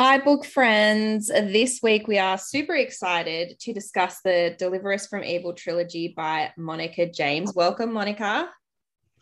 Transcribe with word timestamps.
Hi, 0.00 0.18
book 0.18 0.44
friends. 0.44 1.26
This 1.26 1.80
week 1.82 2.06
we 2.06 2.20
are 2.20 2.38
super 2.38 2.76
excited 2.76 3.58
to 3.58 3.72
discuss 3.72 4.20
the 4.22 4.54
Deliver 4.56 4.92
Us 4.92 5.08
from 5.08 5.24
Evil 5.24 5.54
trilogy 5.54 6.14
by 6.16 6.52
Monica 6.56 7.10
James. 7.10 7.52
Welcome, 7.52 7.92
Monica. 7.92 8.48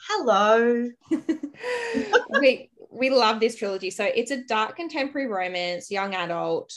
Hello. 0.06 0.90
we 2.40 2.68
we 2.90 3.08
love 3.08 3.40
this 3.40 3.56
trilogy. 3.56 3.88
So 3.88 4.04
it's 4.04 4.30
a 4.30 4.44
dark 4.44 4.76
contemporary 4.76 5.28
romance, 5.28 5.90
young 5.90 6.14
adult, 6.14 6.70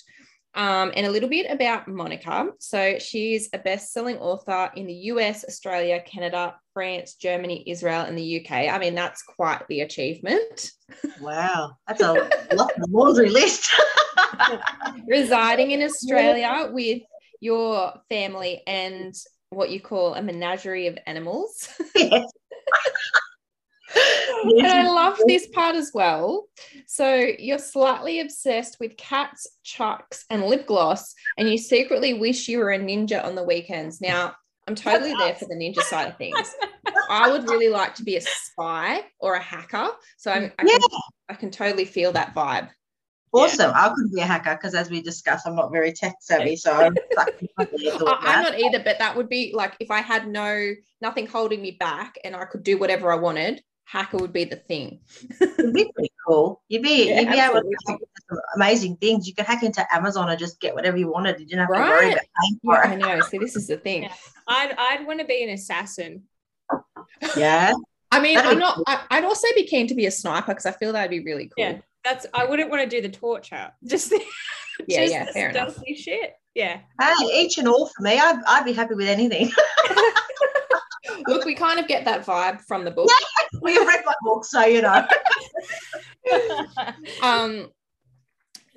um, 0.56 0.92
and 0.96 1.06
a 1.06 1.12
little 1.12 1.30
bit 1.30 1.50
about 1.50 1.88
Monica. 1.88 2.50
So 2.60 2.98
she's 3.00 3.50
a 3.54 3.60
best-selling 3.60 4.18
author 4.18 4.72
in 4.76 4.88
the 4.88 4.94
US, 4.94 5.46
Australia, 5.46 6.02
Canada, 6.02 6.56
France, 6.74 7.16
Germany, 7.16 7.64
Israel, 7.68 8.02
and 8.02 8.18
the 8.18 8.42
UK. 8.42 8.52
I 8.74 8.80
mean, 8.80 8.96
that's 8.96 9.22
quite 9.22 9.68
the 9.70 9.82
achievement. 9.82 10.72
Wow, 11.22 11.74
that's 11.88 12.02
a 12.02 12.30
laundry 12.88 13.30
list. 13.30 13.70
Residing 15.08 15.72
in 15.72 15.84
Australia 15.84 16.70
with 16.72 17.04
your 17.40 17.94
family 18.10 18.64
and 18.68 19.14
what 19.52 19.70
you 19.70 19.80
call 19.80 20.16
a 20.16 20.22
menagerie 20.22 20.88
of 20.88 20.98
animals. 21.06 21.70
Yes 21.96 22.26
and 23.96 24.68
I 24.68 24.88
love 24.90 25.20
this 25.26 25.48
part 25.48 25.76
as 25.76 25.92
well. 25.94 26.48
So 26.88 27.28
you're 27.38 27.60
slightly 27.60 28.20
obsessed 28.20 28.78
with 28.80 28.98
cats, 28.98 29.48
chucks, 29.64 30.26
and 30.30 30.46
lip 30.46 30.68
gloss, 30.68 31.14
and 31.38 31.50
you 31.50 31.58
secretly 31.58 32.14
wish 32.14 32.48
you 32.48 32.60
were 32.60 32.72
a 32.72 32.80
ninja 32.80 33.24
on 33.24 33.36
the 33.36 33.44
weekends. 33.44 34.02
Now, 34.02 34.36
I'm 34.68 34.76
totally 34.76 35.14
there 35.14 35.36
for 35.36 35.46
the 35.46 35.56
ninja 35.56 35.82
side 35.82 36.10
of 36.10 36.18
things. 36.18 36.56
I 37.10 37.32
would 37.32 37.50
really 37.50 37.70
like 37.70 37.96
to 37.96 38.04
be 38.04 38.18
a 38.18 38.22
spy 38.22 39.02
or 39.20 39.34
a 39.34 39.42
hacker. 39.42 39.90
So 40.18 40.32
I'm, 40.32 40.52
I, 40.60 40.64
yeah. 40.64 40.78
can, 40.78 41.00
I 41.30 41.34
can 41.34 41.52
totally 41.52 41.86
feel 41.86 42.12
that 42.12 42.36
vibe. 42.36 42.70
Awesome. 43.32 43.72
Yeah. 43.72 43.86
I 43.86 43.90
could 43.90 44.12
be 44.12 44.22
a 44.22 44.26
hacker 44.26 44.56
because, 44.56 44.74
as 44.74 44.90
we 44.90 45.02
discussed, 45.02 45.48
I'm 45.48 45.56
not 45.56 45.72
very 45.72 45.92
tech 45.92 46.16
savvy. 46.20 46.56
So 46.56 46.72
I'm, 46.72 46.96
I'm 47.58 48.44
not 48.44 48.60
either, 48.60 48.80
but 48.84 49.00
that 49.00 49.16
would 49.16 49.30
be 49.30 49.54
like 49.56 49.76
if 49.80 49.92
I 49.92 50.02
had 50.02 50.28
no 50.28 50.74
nothing 51.02 51.28
holding 51.28 51.62
me 51.62 51.72
back 51.72 52.18
and 52.24 52.36
I 52.36 52.46
could 52.46 52.64
do 52.64 52.78
whatever 52.78 53.12
I 53.12 53.16
wanted, 53.16 53.62
hacker 53.90 54.18
would 54.18 54.32
be 54.32 54.44
the 54.44 54.56
thing. 54.56 55.00
It'd 55.42 55.74
be 55.74 55.92
pretty 55.92 56.12
cool. 56.28 56.62
You'd 56.68 56.84
be 56.84 57.10
yeah, 57.10 57.22
you'd 57.22 57.32
be 57.32 57.40
able 57.40 57.56
to 57.56 57.62
do 57.62 57.76
some 57.88 57.98
amazing 58.56 58.98
things. 58.98 59.28
You 59.28 59.34
could 59.34 59.46
hack 59.46 59.64
into 59.64 59.84
Amazon 59.94 60.30
and 60.30 60.38
just 60.38 60.60
get 60.60 60.76
whatever 60.76 60.96
you 60.96 61.12
wanted. 61.12 61.40
You 61.40 61.48
didn't 61.48 61.62
have 61.62 61.70
right? 61.70 61.86
to 61.86 61.90
worry 61.90 62.12
about 62.12 62.26
paying 62.42 62.60
for 62.64 62.76
yeah, 62.76 62.92
it. 62.92 63.04
I 63.04 63.16
know. 63.16 63.22
See, 63.22 63.40
this 63.40 63.56
is 63.56 63.68
the 63.68 63.78
thing. 63.78 64.04
Yeah. 64.04 64.14
I'd 64.48 64.76
I'd 64.78 65.08
want 65.08 65.20
to 65.22 65.26
be 65.26 65.44
an 65.44 65.50
assassin. 65.50 66.24
Yeah. 67.36 67.74
I 68.12 68.20
mean, 68.20 68.36
That'd 68.36 68.52
I'm 68.52 68.60
not. 68.60 68.76
Cool. 68.76 68.86
I, 68.88 69.20
would 69.20 69.26
also 69.26 69.48
be 69.56 69.66
keen 69.66 69.88
to 69.88 69.96
be 69.96 70.08
a 70.08 70.12
sniper 70.12 70.48
because 70.48 70.66
I 70.66 70.72
feel 70.72 70.94
that'd 70.94 71.12
be 71.12 71.20
really 71.20 71.46
cool. 71.46 71.66
Yeah, 71.66 71.78
that's. 72.04 72.26
I 72.34 72.46
wouldn't 72.46 72.70
want 72.70 72.82
to 72.84 72.90
do 72.90 73.02
the 73.02 73.16
torture. 73.16 73.72
Just 73.86 74.10
the, 74.10 74.22
yeah, 74.88 75.02
just 75.02 75.14
yeah, 75.14 75.32
fair 75.32 75.50
enough. 75.50 75.80
Shit. 75.96 76.39
Yeah. 76.56 76.80
Hey, 77.00 77.26
each 77.34 77.58
and 77.58 77.68
all 77.68 77.88
for 77.88 78.02
me. 78.02 78.20
I'd, 78.20 78.42
I'd 78.48 78.66
be 78.66 78.74
happy 78.74 78.96
with 78.96 79.08
anything. 79.08 79.52
Look, 81.28 81.46
we 81.46 81.56
kind 81.56 81.80
of 81.80 81.88
get 81.88 82.06
that 82.06 82.26
vibe 82.26 82.62
from 82.62 82.86
the 82.86 82.92
book. 82.92 83.10
Yeah, 83.10 83.60
we 83.62 83.74
have 83.74 83.88
read 83.88 84.04
my 84.06 84.14
book, 84.22 84.46
so 84.46 84.66
you 84.66 84.82
know. 84.82 85.06
um, 87.24 87.70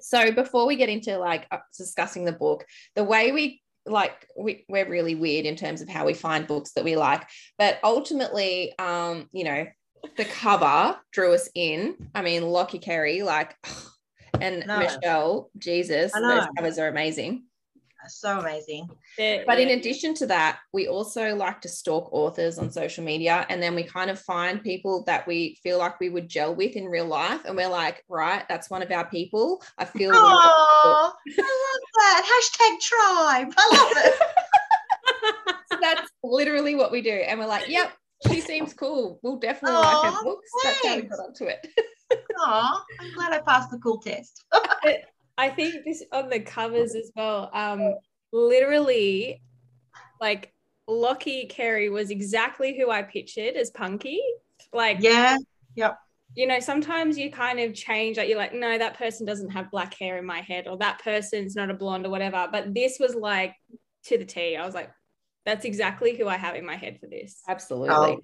so 0.00 0.32
before 0.32 0.66
we 0.66 0.76
get 0.76 0.88
into 0.88 1.18
like 1.18 1.46
uh, 1.50 1.58
discussing 1.76 2.24
the 2.24 2.32
book, 2.32 2.64
the 2.94 3.04
way 3.04 3.32
we 3.32 3.62
like 3.86 4.28
we, 4.36 4.64
we're 4.68 4.88
really 4.88 5.14
weird 5.14 5.46
in 5.46 5.56
terms 5.56 5.80
of 5.80 5.88
how 5.88 6.06
we 6.06 6.14
find 6.14 6.46
books 6.46 6.72
that 6.72 6.84
we 6.84 6.96
like, 6.96 7.26
but 7.58 7.78
ultimately, 7.82 8.76
um, 8.78 9.28
you 9.32 9.44
know, 9.44 9.66
the 10.16 10.24
cover 10.24 10.96
drew 11.12 11.34
us 11.34 11.48
in. 11.54 12.10
I 12.14 12.22
mean, 12.22 12.42
Lochie 12.42 12.82
Carey, 12.82 13.22
like, 13.22 13.56
and 14.40 14.64
Michelle, 14.66 15.50
Jesus, 15.58 16.12
those 16.12 16.46
covers 16.56 16.78
are 16.78 16.88
amazing 16.88 17.44
so 18.08 18.38
amazing. 18.38 18.88
but 19.46 19.58
in 19.58 19.70
addition 19.70 20.14
to 20.14 20.26
that, 20.26 20.58
we 20.72 20.88
also 20.88 21.34
like 21.34 21.60
to 21.62 21.68
stalk 21.68 22.08
authors 22.12 22.58
on 22.58 22.70
social 22.70 23.04
media. 23.04 23.46
And 23.48 23.62
then 23.62 23.74
we 23.74 23.82
kind 23.82 24.10
of 24.10 24.18
find 24.18 24.62
people 24.62 25.04
that 25.04 25.26
we 25.26 25.58
feel 25.62 25.78
like 25.78 26.00
we 26.00 26.08
would 26.08 26.28
gel 26.28 26.54
with 26.54 26.76
in 26.76 26.86
real 26.86 27.06
life. 27.06 27.44
And 27.44 27.56
we're 27.56 27.68
like, 27.68 28.04
right, 28.08 28.44
that's 28.48 28.70
one 28.70 28.82
of 28.82 28.90
our 28.90 29.08
people. 29.08 29.62
I 29.78 29.84
feel. 29.84 30.12
Oh, 30.14 31.12
I 31.28 31.40
love 31.40 31.80
that. 31.96 32.22
Hashtag 32.24 32.80
tribe. 32.80 33.54
I 33.56 33.76
love 33.76 34.04
it. 34.04 35.54
so 35.72 35.78
that's 35.80 36.10
literally 36.22 36.74
what 36.74 36.92
we 36.92 37.02
do. 37.02 37.10
And 37.10 37.38
we're 37.38 37.46
like, 37.46 37.68
yep, 37.68 37.92
she 38.30 38.40
seems 38.40 38.72
cool. 38.74 39.18
We'll 39.22 39.38
definitely 39.38 39.78
like 39.78 40.12
her 40.12 40.22
books. 40.22 40.50
Thanks. 40.62 40.80
That's 40.80 40.88
how 40.88 40.96
we 40.96 41.02
got 41.02 41.18
onto 41.20 41.44
it. 41.44 41.66
oh, 42.38 42.82
I'm 43.00 43.14
glad 43.14 43.32
I 43.32 43.40
passed 43.40 43.70
the 43.70 43.78
cool 43.78 43.98
test. 43.98 44.44
I 45.38 45.48
think 45.48 45.84
this 45.84 46.04
on 46.12 46.28
the 46.28 46.40
covers 46.40 46.94
as 46.94 47.10
well. 47.16 47.50
Um, 47.52 47.94
literally, 48.32 49.42
like 50.20 50.52
Lochie 50.88 51.48
Carey 51.48 51.88
was 51.88 52.10
exactly 52.10 52.76
who 52.76 52.90
I 52.90 53.02
pictured 53.02 53.56
as 53.56 53.70
Punky. 53.70 54.20
Like, 54.72 54.98
yeah, 55.00 55.36
yep. 55.74 55.98
You 56.34 56.46
know, 56.46 56.60
sometimes 56.60 57.18
you 57.18 57.30
kind 57.30 57.60
of 57.60 57.74
change, 57.74 58.16
like 58.16 58.28
you're 58.28 58.38
like, 58.38 58.54
no, 58.54 58.78
that 58.78 58.96
person 58.96 59.26
doesn't 59.26 59.50
have 59.50 59.70
black 59.70 59.94
hair 59.98 60.16
in 60.16 60.24
my 60.24 60.40
head, 60.40 60.66
or 60.66 60.78
that 60.78 61.02
person's 61.02 61.54
not 61.54 61.70
a 61.70 61.74
blonde 61.74 62.06
or 62.06 62.10
whatever. 62.10 62.48
But 62.50 62.72
this 62.72 62.98
was 62.98 63.14
like 63.14 63.54
to 64.04 64.16
the 64.16 64.24
T. 64.24 64.56
I 64.56 64.64
was 64.64 64.74
like, 64.74 64.90
that's 65.44 65.64
exactly 65.64 66.16
who 66.16 66.28
I 66.28 66.36
have 66.36 66.54
in 66.54 66.64
my 66.64 66.76
head 66.76 67.00
for 67.00 67.06
this. 67.06 67.42
Absolutely. 67.48 67.90
Oh, 67.90 68.20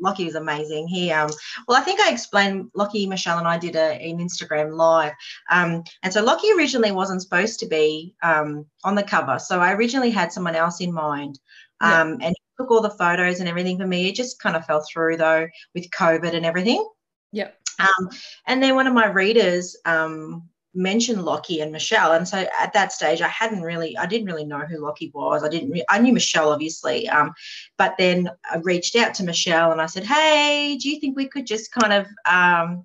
Lochie 0.00 0.26
was 0.26 0.34
amazing. 0.34 0.88
He, 0.88 1.10
um, 1.10 1.30
well, 1.66 1.80
I 1.80 1.82
think 1.82 2.00
I 2.00 2.10
explained 2.10 2.70
Lochie, 2.76 3.08
Michelle, 3.08 3.38
and 3.38 3.48
I 3.48 3.58
did 3.58 3.76
a, 3.76 3.94
an 3.94 4.18
Instagram 4.18 4.76
live. 4.76 5.12
Um, 5.50 5.84
and 6.02 6.12
so 6.12 6.24
Lochie 6.24 6.56
originally 6.56 6.92
wasn't 6.92 7.22
supposed 7.22 7.60
to 7.60 7.66
be 7.66 8.14
um, 8.22 8.66
on 8.84 8.94
the 8.94 9.02
cover. 9.02 9.38
So 9.38 9.60
I 9.60 9.72
originally 9.72 10.10
had 10.10 10.32
someone 10.32 10.56
else 10.56 10.80
in 10.80 10.92
mind. 10.92 11.38
Um, 11.80 12.12
And 12.20 12.34
he 12.36 12.36
took 12.56 12.70
all 12.70 12.80
the 12.80 12.90
photos 12.90 13.40
and 13.40 13.48
everything 13.48 13.78
for 13.78 13.86
me. 13.86 14.08
It 14.08 14.14
just 14.14 14.40
kind 14.40 14.54
of 14.54 14.64
fell 14.64 14.84
through 14.92 15.16
though 15.16 15.48
with 15.74 15.90
COVID 15.90 16.34
and 16.34 16.46
everything. 16.46 16.88
Yep. 17.32 17.58
Um, 17.80 18.10
and 18.46 18.62
then 18.62 18.76
one 18.76 18.86
of 18.86 18.94
my 18.94 19.06
readers 19.06 19.76
um, 19.84 20.48
mentioned 20.74 21.20
Lochie 21.20 21.62
and 21.62 21.72
Michelle, 21.72 22.12
and 22.12 22.26
so 22.26 22.46
at 22.60 22.72
that 22.72 22.92
stage, 22.92 23.20
I 23.20 23.28
hadn't 23.28 23.62
really, 23.62 23.96
I 23.96 24.06
didn't 24.06 24.26
really 24.26 24.44
know 24.44 24.60
who 24.60 24.78
Lochie 24.78 25.12
was. 25.12 25.44
I 25.44 25.48
didn't, 25.48 25.70
re- 25.70 25.84
I 25.88 25.98
knew 25.98 26.12
Michelle 26.12 26.50
obviously, 26.50 27.08
um, 27.08 27.32
but 27.78 27.94
then 27.98 28.30
I 28.50 28.58
reached 28.58 28.96
out 28.96 29.14
to 29.14 29.24
Michelle 29.24 29.72
and 29.72 29.80
I 29.80 29.86
said, 29.86 30.04
"Hey, 30.04 30.78
do 30.80 30.88
you 30.88 31.00
think 31.00 31.16
we 31.16 31.28
could 31.28 31.46
just 31.46 31.72
kind 31.72 31.92
of 31.92 32.06
um, 32.26 32.84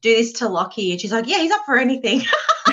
do 0.00 0.14
this 0.14 0.32
to 0.34 0.46
Lochie?" 0.46 0.92
And 0.92 1.00
she's 1.00 1.12
like, 1.12 1.26
"Yeah, 1.26 1.38
he's 1.38 1.52
up 1.52 1.62
for 1.66 1.76
anything." 1.76 2.20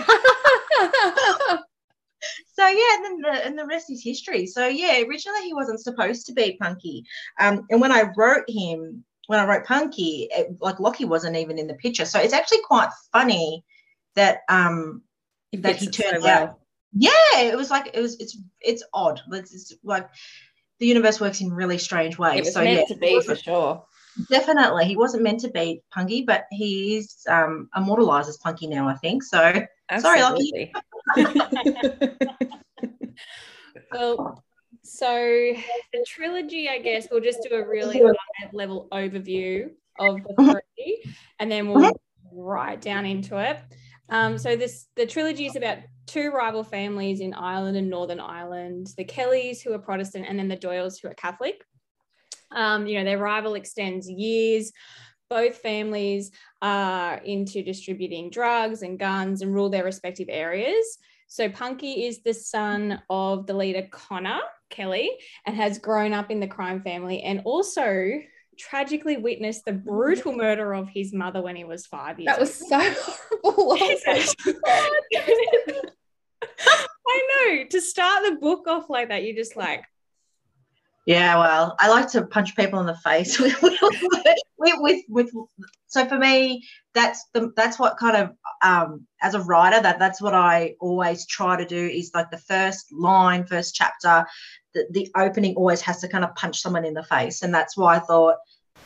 so 2.53 2.67
yeah, 2.67 2.95
and 2.95 3.05
then 3.05 3.21
the 3.21 3.45
and 3.45 3.59
the 3.59 3.65
rest 3.65 3.91
is 3.91 4.03
history. 4.03 4.47
So 4.47 4.67
yeah, 4.67 5.01
originally 5.01 5.41
he 5.43 5.53
wasn't 5.53 5.81
supposed 5.81 6.25
to 6.27 6.33
be 6.33 6.57
Punky, 6.61 7.03
um, 7.39 7.65
and 7.69 7.81
when 7.81 7.91
I 7.91 8.11
wrote 8.15 8.45
him, 8.47 9.03
when 9.27 9.39
I 9.39 9.45
wrote 9.45 9.65
Punky, 9.65 10.29
it, 10.31 10.55
like 10.61 10.77
Lochie 10.77 11.07
wasn't 11.07 11.35
even 11.35 11.59
in 11.59 11.67
the 11.67 11.75
picture. 11.75 12.05
So 12.05 12.19
it's 12.19 12.33
actually 12.33 12.61
quite 12.67 12.89
funny 13.11 13.63
that 14.15 14.39
um 14.49 15.01
that 15.53 15.77
he 15.77 15.87
turned 15.87 16.23
so 16.23 16.29
out. 16.29 16.47
Well. 16.47 16.61
Yeah, 16.97 17.39
it 17.41 17.57
was 17.57 17.69
like 17.69 17.91
it 17.93 18.01
was 18.01 18.19
it's 18.19 18.37
it's 18.61 18.83
odd. 18.93 19.21
It's, 19.31 19.53
it's, 19.53 19.73
like 19.83 20.09
the 20.79 20.87
universe 20.87 21.19
works 21.19 21.41
in 21.41 21.51
really 21.51 21.77
strange 21.77 22.17
ways. 22.17 22.37
It 22.37 22.45
was 22.45 22.53
so 22.53 22.63
meant 22.63 22.89
yeah, 22.89 22.95
to 22.95 22.99
be 22.99 23.21
for 23.21 23.35
sure. 23.35 23.85
Definitely, 24.29 24.85
he 24.85 24.95
wasn't 24.95 25.23
meant 25.23 25.41
to 25.41 25.49
be 25.49 25.81
Punky, 25.91 26.23
but 26.23 26.45
he 26.51 26.95
is 26.97 27.17
um, 27.27 27.69
immortalized 27.75 28.29
as 28.29 28.37
Punky 28.37 28.67
now. 28.67 28.87
I 28.87 28.95
think 28.95 29.23
so. 29.23 29.65
Absolutely. 29.89 30.71
Sorry, 31.15 31.25
Lochie. 31.25 33.09
well, 33.91 34.43
so 34.83 35.07
the 35.93 36.05
trilogy, 36.07 36.69
I 36.69 36.79
guess, 36.79 37.07
we'll 37.11 37.19
just 37.19 37.45
do 37.47 37.55
a 37.55 37.67
really 37.67 37.99
high 37.99 38.49
level 38.53 38.87
overview 38.93 39.71
of 39.99 40.17
the 40.23 40.61
three, 40.77 41.03
and 41.39 41.51
then 41.51 41.67
we'll 41.67 41.91
mm-hmm. 41.91 42.37
right 42.39 42.79
down 42.79 43.05
into 43.05 43.37
it. 43.37 43.59
Um, 44.09 44.37
so 44.37 44.55
this 44.55 44.87
the 44.95 45.05
trilogy 45.05 45.47
is 45.47 45.55
about 45.55 45.79
two 46.05 46.29
rival 46.29 46.63
families 46.63 47.19
in 47.19 47.33
Ireland 47.33 47.77
and 47.77 47.89
Northern 47.89 48.19
Ireland: 48.19 48.93
the 48.97 49.03
Kellys, 49.03 49.61
who 49.61 49.73
are 49.73 49.79
Protestant, 49.79 50.25
and 50.27 50.37
then 50.37 50.47
the 50.47 50.57
Doyles, 50.57 51.01
who 51.01 51.07
are 51.07 51.15
Catholic. 51.15 51.63
Um, 52.51 52.85
you 52.87 52.97
know, 52.97 53.05
their 53.05 53.17
rival 53.17 53.55
extends 53.55 54.09
years. 54.09 54.71
Both 55.29 55.57
families 55.57 56.31
are 56.61 57.17
into 57.17 57.63
distributing 57.63 58.29
drugs 58.29 58.83
and 58.83 58.99
guns 58.99 59.41
and 59.41 59.53
rule 59.53 59.69
their 59.69 59.83
respective 59.83 60.27
areas. 60.29 60.99
So 61.27 61.49
Punky 61.49 62.05
is 62.05 62.21
the 62.21 62.33
son 62.33 63.01
of 63.09 63.47
the 63.47 63.55
leader 63.55 63.87
Connor 63.91 64.39
Kelly 64.69 65.09
and 65.45 65.55
has 65.55 65.79
grown 65.79 66.13
up 66.13 66.29
in 66.29 66.39
the 66.39 66.47
crime 66.47 66.81
family 66.81 67.23
and 67.23 67.41
also 67.43 68.19
tragically 68.57 69.17
witnessed 69.17 69.65
the 69.65 69.73
brutal 69.73 70.33
murder 70.33 70.73
of 70.73 70.89
his 70.89 71.13
mother 71.13 71.41
when 71.41 71.55
he 71.55 71.63
was 71.63 71.85
five 71.85 72.19
years 72.19 72.27
That 72.27 72.39
was 72.39 72.53
so 72.53 72.93
horrible. 73.43 73.75
I 77.07 77.55
know. 77.57 77.65
To 77.69 77.81
start 77.81 78.23
the 78.25 78.35
book 78.35 78.67
off 78.67 78.89
like 78.89 79.09
that, 79.09 79.23
you're 79.23 79.35
just 79.35 79.55
like, 79.55 79.83
Yeah, 81.05 81.37
well, 81.37 81.75
I 81.79 81.89
like 81.89 82.09
to 82.11 82.25
punch 82.25 82.55
people 82.55 82.79
in 82.79 82.85
the 82.85 82.97
face 82.97 83.39
with, 83.39 83.61
with, 83.61 83.79
with, 84.59 85.03
with, 85.07 85.31
so 85.87 86.05
for 86.05 86.17
me, 86.17 86.63
that's 86.93 87.25
the 87.33 87.51
that's 87.55 87.79
what 87.79 87.97
kind 87.97 88.17
of 88.17 88.31
um, 88.61 89.05
as 89.21 89.33
a 89.33 89.41
writer 89.41 89.81
that 89.81 89.99
that's 89.99 90.21
what 90.21 90.33
I 90.33 90.75
always 90.79 91.25
try 91.25 91.57
to 91.57 91.65
do 91.65 91.87
is 91.87 92.11
like 92.13 92.31
the 92.31 92.37
first 92.37 92.91
line, 92.91 93.45
first 93.45 93.75
chapter, 93.75 94.25
the, 94.75 94.85
the 94.91 95.11
opening 95.15 95.55
always 95.55 95.81
has 95.81 95.99
to 96.01 96.07
kind 96.07 96.23
of 96.23 96.35
punch 96.35 96.61
someone 96.61 96.85
in 96.85 96.93
the 96.93 97.03
face, 97.03 97.41
and 97.41 97.53
that's 97.53 97.75
why 97.75 97.95
I 97.95 97.99
thought 97.99 98.35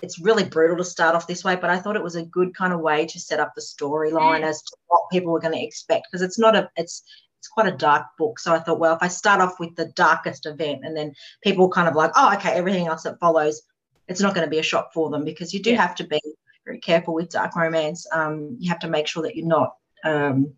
it's 0.01 0.19
really 0.19 0.43
brutal 0.43 0.77
to 0.77 0.83
start 0.83 1.15
off 1.15 1.27
this 1.27 1.43
way, 1.43 1.55
but 1.55 1.69
I 1.69 1.77
thought 1.77 1.95
it 1.95 2.03
was 2.03 2.15
a 2.15 2.23
good 2.23 2.55
kind 2.55 2.71
of 2.71 2.79
way 2.79 3.05
to 3.05 3.19
set 3.19 3.39
up 3.39 3.53
the 3.53 3.61
storyline 3.61 4.41
mm. 4.41 4.47
as 4.47 4.61
to 4.61 4.77
what 4.87 5.09
people 5.11 5.33
were 5.33 5.41
going 5.41 5.53
to 5.53 5.63
expect 5.63 6.07
because 6.09 6.21
it's 6.21 6.39
not 6.39 6.55
a 6.55 6.69
it's 6.77 7.03
it's 7.39 7.47
quite 7.47 7.67
a 7.67 7.77
dark 7.77 8.05
book. 8.17 8.39
So 8.39 8.53
I 8.53 8.59
thought, 8.59 8.79
well, 8.79 8.95
if 8.95 9.01
I 9.01 9.07
start 9.07 9.41
off 9.41 9.59
with 9.59 9.75
the 9.75 9.91
darkest 9.95 10.45
event 10.45 10.81
and 10.83 10.95
then 10.95 11.13
people 11.41 11.69
kind 11.69 11.87
of 11.87 11.95
like, 11.95 12.11
oh, 12.15 12.33
okay, 12.33 12.51
everything 12.51 12.87
else 12.87 13.03
that 13.03 13.19
follows, 13.19 13.61
it's 14.09 14.19
not 14.19 14.35
going 14.35 14.45
to 14.45 14.51
be 14.51 14.59
a 14.59 14.63
shock 14.63 14.91
for 14.93 15.09
them 15.09 15.23
because 15.23 15.53
you 15.53 15.61
do 15.61 15.71
yeah. 15.71 15.81
have 15.81 15.95
to 15.95 16.03
be 16.03 16.19
very 16.65 16.79
careful 16.79 17.13
with 17.13 17.29
dark 17.29 17.55
romance. 17.55 18.05
Um, 18.11 18.57
you 18.59 18.69
have 18.69 18.79
to 18.79 18.89
make 18.89 19.07
sure 19.07 19.23
that 19.23 19.37
you're 19.37 19.47
not, 19.47 19.75
um, 20.03 20.53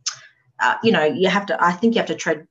uh, 0.60 0.75
you 0.83 0.92
know, 0.92 1.04
you 1.04 1.30
have 1.30 1.45
to. 1.48 1.63
I 1.63 1.72
think 1.72 1.95
you 1.95 2.00
have 2.00 2.07
to 2.07 2.16
tread 2.16 2.48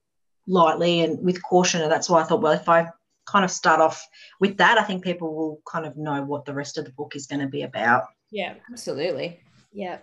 lightly 0.50 1.00
and 1.00 1.24
with 1.24 1.42
caution, 1.42 1.80
and 1.80 1.90
that's 1.90 2.10
why 2.10 2.20
I 2.20 2.24
thought, 2.24 2.42
well, 2.42 2.52
if 2.52 2.68
I 2.68 2.88
kind 3.26 3.44
of 3.44 3.50
start 3.50 3.80
off 3.80 4.06
with 4.40 4.56
that, 4.58 4.78
I 4.78 4.82
think 4.82 5.04
people 5.04 5.34
will 5.34 5.62
kind 5.70 5.86
of 5.86 5.96
know 5.96 6.22
what 6.22 6.44
the 6.44 6.54
rest 6.54 6.78
of 6.78 6.84
the 6.84 6.92
book 6.92 7.14
is 7.14 7.26
going 7.26 7.40
to 7.40 7.46
be 7.46 7.62
about. 7.62 8.04
Yeah, 8.30 8.54
absolutely. 8.70 9.40
Yeah. 9.72 9.98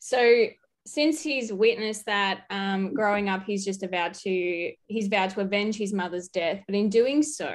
So 0.00 0.46
since 0.88 1.22
he's 1.22 1.52
witnessed 1.52 2.06
that 2.06 2.44
um, 2.48 2.94
growing 2.94 3.28
up, 3.28 3.44
he's 3.44 3.62
just 3.64 3.82
about 3.82 4.14
to 4.14 4.72
he's 4.86 5.08
vowed 5.08 5.30
to 5.30 5.40
avenge 5.40 5.76
his 5.76 5.92
mother's 5.92 6.28
death. 6.28 6.62
But 6.66 6.76
in 6.76 6.88
doing 6.88 7.22
so, 7.22 7.52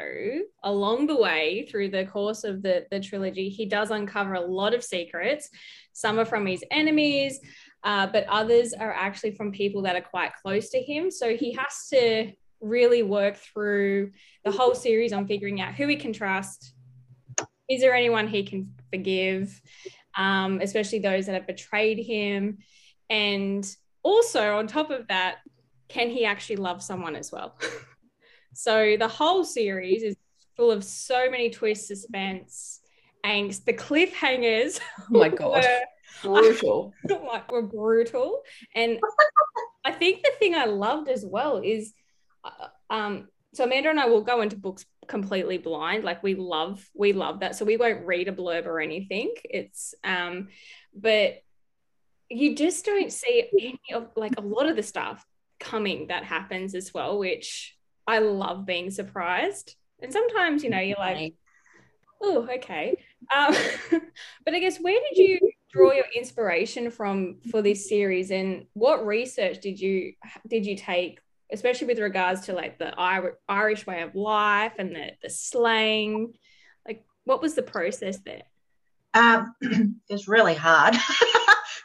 along 0.63 1.07
the 1.07 1.17
way 1.17 1.67
through 1.69 1.89
the 1.89 2.05
course 2.05 2.43
of 2.43 2.61
the 2.61 2.85
the 2.91 2.99
trilogy, 2.99 3.49
he 3.49 3.65
does 3.65 3.89
uncover 3.89 4.35
a 4.35 4.41
lot 4.41 4.75
of 4.75 4.83
secrets. 4.83 5.49
Some 5.93 6.19
are 6.19 6.25
from 6.25 6.45
his 6.45 6.63
enemies, 6.69 7.39
uh, 7.83 8.07
but 8.07 8.25
others 8.27 8.73
are 8.73 8.93
actually 8.93 9.31
from 9.31 9.51
people 9.51 9.81
that 9.83 9.95
are 9.95 10.01
quite 10.01 10.31
close 10.41 10.69
to 10.69 10.81
him. 10.81 11.11
So 11.11 11.35
he 11.35 11.53
has 11.53 11.87
to 11.89 12.31
really 12.61 13.03
work 13.03 13.35
through 13.35 14.11
the 14.45 14.51
whole 14.51 14.75
series 14.75 15.13
on 15.13 15.27
figuring 15.27 15.59
out 15.61 15.75
who 15.75 15.87
he 15.87 15.95
can 15.95 16.13
trust. 16.13 16.73
Is 17.69 17.81
there 17.81 17.93
anyone 17.93 18.27
he 18.27 18.43
can 18.43 18.73
forgive? 18.89 19.61
Um, 20.17 20.59
especially 20.61 20.99
those 20.99 21.25
that 21.25 21.33
have 21.33 21.47
betrayed 21.47 21.97
him 21.97 22.59
and 23.09 23.75
also, 24.03 24.57
on 24.57 24.67
top 24.67 24.89
of 24.89 25.07
that, 25.07 25.37
can 25.87 26.09
he 26.09 26.25
actually 26.25 26.57
love 26.57 26.83
someone 26.83 27.15
as 27.15 27.31
well? 27.31 27.55
so 28.53 28.97
the 28.97 29.07
whole 29.07 29.43
series 29.43 30.03
is 30.03 30.15
full 30.55 30.71
of 30.71 30.83
so 30.83 31.29
many 31.29 31.49
twists, 31.49 31.87
suspense, 31.87 32.81
angst. 33.25 33.65
The 33.65 33.73
cliffhangers. 33.73 34.79
Oh 34.99 35.05
my 35.09 35.29
god. 35.29 35.63
Brutal. 36.21 36.93
like, 37.09 37.51
were 37.51 37.61
brutal. 37.61 38.41
And 38.75 38.99
I 39.85 39.91
think 39.91 40.23
the 40.23 40.31
thing 40.39 40.55
I 40.55 40.65
loved 40.65 41.09
as 41.09 41.25
well 41.25 41.61
is 41.63 41.93
uh, 42.43 42.67
um, 42.89 43.27
so 43.53 43.63
Amanda 43.65 43.89
and 43.89 43.99
I 43.99 44.07
will 44.07 44.23
go 44.23 44.41
into 44.41 44.55
books 44.55 44.85
completely 45.07 45.57
blind. 45.57 46.03
Like 46.03 46.23
we 46.23 46.35
love, 46.35 46.89
we 46.93 47.13
love 47.13 47.41
that. 47.41 47.55
So 47.55 47.65
we 47.65 47.77
won't 47.77 48.05
read 48.05 48.27
a 48.27 48.31
blurb 48.31 48.65
or 48.65 48.79
anything. 48.79 49.33
It's 49.43 49.93
um, 50.03 50.49
but 50.95 51.43
you 52.29 52.55
just 52.55 52.85
don't 52.85 53.11
see 53.11 53.47
any 53.59 53.79
of 53.93 54.09
like 54.15 54.37
a 54.37 54.41
lot 54.41 54.67
of 54.67 54.75
the 54.75 54.83
stuff 54.83 55.23
coming 55.59 56.07
that 56.07 56.23
happens 56.23 56.73
as 56.73 56.93
well, 56.93 57.19
which 57.19 57.75
I 58.07 58.19
love 58.19 58.65
being 58.65 58.89
surprised. 58.89 59.75
And 60.01 60.11
sometimes, 60.11 60.63
you 60.63 60.69
know, 60.69 60.79
you're 60.79 60.97
like, 60.97 61.35
oh, 62.21 62.47
okay. 62.55 62.97
Um, 63.33 63.55
but 64.45 64.53
I 64.53 64.59
guess 64.59 64.79
where 64.79 64.99
did 65.09 65.17
you 65.17 65.39
draw 65.73 65.91
your 65.91 66.05
inspiration 66.15 66.91
from 66.91 67.37
for 67.51 67.61
this 67.61 67.89
series, 67.89 68.31
and 68.31 68.65
what 68.73 69.05
research 69.05 69.59
did 69.59 69.79
you 69.79 70.13
did 70.47 70.65
you 70.65 70.77
take, 70.77 71.19
especially 71.51 71.87
with 71.87 71.99
regards 71.99 72.41
to 72.41 72.53
like 72.53 72.77
the 72.77 72.93
Irish 73.49 73.85
way 73.85 74.01
of 74.01 74.15
life 74.15 74.73
and 74.77 74.95
the 74.95 75.11
the 75.21 75.29
slang? 75.29 76.33
Like, 76.87 77.03
what 77.25 77.41
was 77.41 77.55
the 77.55 77.63
process 77.63 78.19
there? 78.19 78.43
Um, 79.13 79.55
it 79.61 79.91
was 80.09 80.27
really 80.27 80.55
hard. 80.55 80.95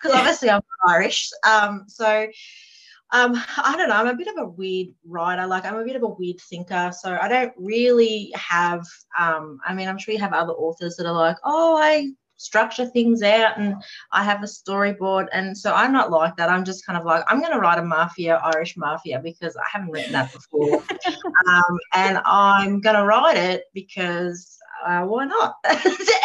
because 0.01 0.17
obviously 0.17 0.51
I'm 0.51 0.61
Irish. 0.87 1.31
Um, 1.47 1.85
so 1.89 2.29
um, 3.11 3.43
I 3.57 3.75
don't 3.77 3.89
know. 3.89 3.97
I'm 3.97 4.09
a 4.09 4.17
bit 4.17 4.29
of 4.29 4.37
a 4.39 4.49
weird 4.49 4.89
writer. 5.07 5.47
Like 5.47 5.65
I'm 5.65 5.77
a 5.77 5.85
bit 5.85 5.97
of 5.97 6.03
a 6.03 6.09
weird 6.09 6.41
thinker. 6.41 6.93
So 6.99 7.17
I 7.21 7.29
don't 7.29 7.53
really 7.57 8.33
have. 8.35 8.85
Um, 9.19 9.59
I 9.67 9.75
mean, 9.75 9.89
I'm 9.89 9.99
sure 9.99 10.13
you 10.13 10.21
have 10.21 10.33
other 10.33 10.53
authors 10.53 10.97
that 10.97 11.07
are 11.07 11.13
like, 11.13 11.37
oh, 11.45 11.77
I 11.77 12.11
structure 12.39 12.87
things 12.87 13.23
out 13.23 13.59
and 13.59 13.75
I 14.13 14.25
have 14.25 14.43
a 14.43 14.47
storyboard. 14.47 15.27
And 15.33 15.57
so 15.57 15.75
I'm 15.75 15.93
not 15.93 16.11
like 16.11 16.37
that. 16.37 16.49
I'm 16.49 16.65
just 16.65 16.87
kind 16.87 16.99
of 16.99 17.05
like, 17.05 17.25
I'm 17.29 17.41
going 17.41 17.53
to 17.53 17.59
write 17.59 17.79
a 17.79 17.85
mafia, 17.85 18.41
Irish 18.43 18.77
mafia, 18.77 19.21
because 19.23 19.57
I 19.57 19.65
haven't 19.71 19.91
written 19.91 20.13
that 20.13 20.33
before. 20.33 20.83
um, 21.49 21.79
and 21.95 22.21
I'm 22.25 22.81
going 22.81 22.97
to 22.97 23.05
write 23.05 23.37
it 23.37 23.65
because 23.75 24.59
uh, 24.87 25.03
why 25.03 25.25
not? 25.25 25.57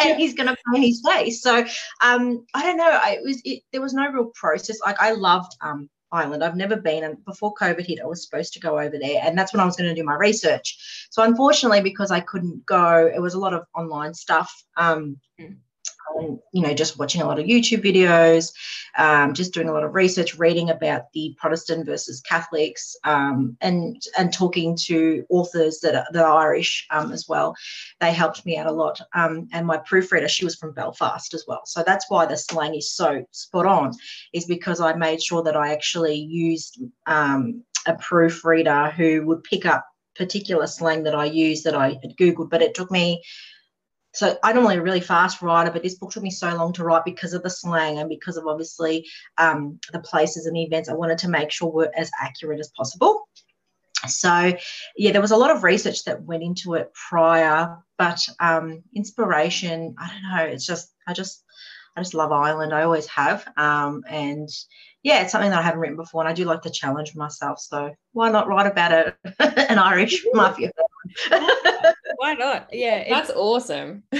and 0.04 0.16
he's 0.16 0.34
going 0.34 0.46
to 0.46 0.56
pay 0.72 0.86
his 0.86 1.02
way. 1.02 1.30
So 1.30 1.64
um, 2.00 2.46
I 2.54 2.62
don't 2.62 2.76
know. 2.76 3.00
I, 3.02 3.18
it 3.20 3.24
was 3.24 3.42
it, 3.44 3.62
there 3.72 3.82
was 3.82 3.94
no 3.94 4.08
real 4.08 4.30
process. 4.34 4.78
Like 4.80 5.00
I 5.00 5.12
loved 5.12 5.56
um, 5.60 5.90
Ireland. 6.12 6.44
I've 6.44 6.56
never 6.56 6.76
been, 6.76 7.02
and 7.02 7.24
before 7.24 7.54
COVID 7.54 7.84
hit, 7.84 8.00
I 8.00 8.06
was 8.06 8.24
supposed 8.24 8.52
to 8.54 8.60
go 8.60 8.78
over 8.78 8.96
there, 8.96 9.22
and 9.24 9.36
that's 9.36 9.52
when 9.52 9.60
I 9.60 9.64
was 9.64 9.74
going 9.76 9.88
to 9.92 10.00
do 10.00 10.06
my 10.06 10.14
research. 10.14 11.08
So 11.10 11.22
unfortunately, 11.22 11.80
because 11.80 12.10
I 12.12 12.20
couldn't 12.20 12.64
go, 12.64 13.10
it 13.12 13.20
was 13.20 13.34
a 13.34 13.40
lot 13.40 13.54
of 13.54 13.64
online 13.74 14.14
stuff. 14.14 14.52
Um, 14.76 15.16
mm 15.40 15.56
um, 16.18 16.40
you 16.52 16.62
know, 16.62 16.74
just 16.74 16.98
watching 16.98 17.22
a 17.22 17.26
lot 17.26 17.38
of 17.38 17.46
YouTube 17.46 17.82
videos, 17.82 18.52
um, 18.96 19.34
just 19.34 19.54
doing 19.54 19.68
a 19.68 19.72
lot 19.72 19.84
of 19.84 19.94
research, 19.94 20.38
reading 20.38 20.70
about 20.70 21.12
the 21.12 21.34
Protestant 21.38 21.86
versus 21.86 22.20
Catholics, 22.20 22.96
um, 23.04 23.56
and 23.60 24.02
and 24.18 24.32
talking 24.32 24.76
to 24.86 25.24
authors 25.28 25.80
that 25.80 25.94
are, 25.94 26.06
that 26.12 26.24
are 26.24 26.38
Irish 26.38 26.86
um, 26.90 27.12
as 27.12 27.26
well. 27.28 27.54
They 28.00 28.12
helped 28.12 28.44
me 28.46 28.56
out 28.56 28.66
a 28.66 28.72
lot. 28.72 29.00
Um, 29.14 29.48
and 29.52 29.66
my 29.66 29.78
proofreader, 29.78 30.28
she 30.28 30.44
was 30.44 30.56
from 30.56 30.72
Belfast 30.72 31.34
as 31.34 31.44
well, 31.46 31.62
so 31.64 31.82
that's 31.84 32.06
why 32.08 32.26
the 32.26 32.36
slang 32.36 32.74
is 32.74 32.92
so 32.92 33.24
spot 33.30 33.66
on. 33.66 33.92
Is 34.32 34.46
because 34.46 34.80
I 34.80 34.94
made 34.94 35.22
sure 35.22 35.42
that 35.42 35.56
I 35.56 35.72
actually 35.72 36.16
used 36.16 36.80
um, 37.06 37.62
a 37.86 37.94
proofreader 37.94 38.90
who 38.90 39.26
would 39.26 39.44
pick 39.44 39.66
up 39.66 39.86
particular 40.16 40.66
slang 40.66 41.02
that 41.04 41.14
I 41.14 41.24
used 41.24 41.64
that 41.64 41.74
I 41.74 41.98
had 42.02 42.16
Googled, 42.18 42.50
but 42.50 42.62
it 42.62 42.74
took 42.74 42.90
me 42.90 43.22
so 44.14 44.38
I'm 44.42 44.54
normally 44.54 44.76
a 44.76 44.82
really 44.82 45.00
fast 45.00 45.42
writer, 45.42 45.70
but 45.70 45.82
this 45.82 45.96
book 45.96 46.12
took 46.12 46.22
me 46.22 46.30
so 46.30 46.54
long 46.54 46.72
to 46.74 46.84
write 46.84 47.04
because 47.04 47.34
of 47.34 47.42
the 47.42 47.50
slang 47.50 47.98
and 47.98 48.08
because 48.08 48.36
of 48.36 48.46
obviously 48.46 49.06
um, 49.38 49.80
the 49.92 50.00
places 50.00 50.46
and 50.46 50.56
the 50.56 50.62
events. 50.62 50.88
I 50.88 50.94
wanted 50.94 51.18
to 51.18 51.28
make 51.28 51.50
sure 51.50 51.70
were 51.70 51.90
as 51.96 52.10
accurate 52.20 52.60
as 52.60 52.70
possible. 52.76 53.28
So, 54.06 54.52
yeah, 54.96 55.12
there 55.12 55.20
was 55.20 55.32
a 55.32 55.36
lot 55.36 55.50
of 55.50 55.64
research 55.64 56.04
that 56.04 56.22
went 56.22 56.42
into 56.42 56.74
it 56.74 56.92
prior, 57.08 57.76
but 57.98 58.26
um, 58.38 58.82
inspiration, 58.94 59.94
I 59.98 60.08
don't 60.08 60.36
know, 60.36 60.52
it's 60.52 60.66
just, 60.66 60.92
I 61.08 61.12
just, 61.12 61.42
I 61.96 62.00
just 62.00 62.14
love 62.14 62.32
Ireland. 62.32 62.74
I 62.74 62.82
always 62.82 63.06
have. 63.06 63.46
Um, 63.56 64.02
and 64.08 64.48
yeah, 65.02 65.22
it's 65.22 65.32
something 65.32 65.50
that 65.50 65.60
I 65.60 65.62
haven't 65.62 65.80
written 65.80 65.96
before, 65.96 66.22
and 66.22 66.28
I 66.28 66.32
do 66.32 66.44
like 66.44 66.62
to 66.62 66.70
challenge 66.70 67.14
myself. 67.14 67.60
So 67.60 67.94
why 68.12 68.30
not 68.30 68.48
write 68.48 68.66
about 68.66 68.92
a, 68.92 69.16
an 69.70 69.78
Irish 69.78 70.24
mafia? 70.32 70.72
why 72.18 72.34
not? 72.34 72.68
Yeah, 72.72 73.08
that's 73.08 73.30
awesome. 73.30 74.02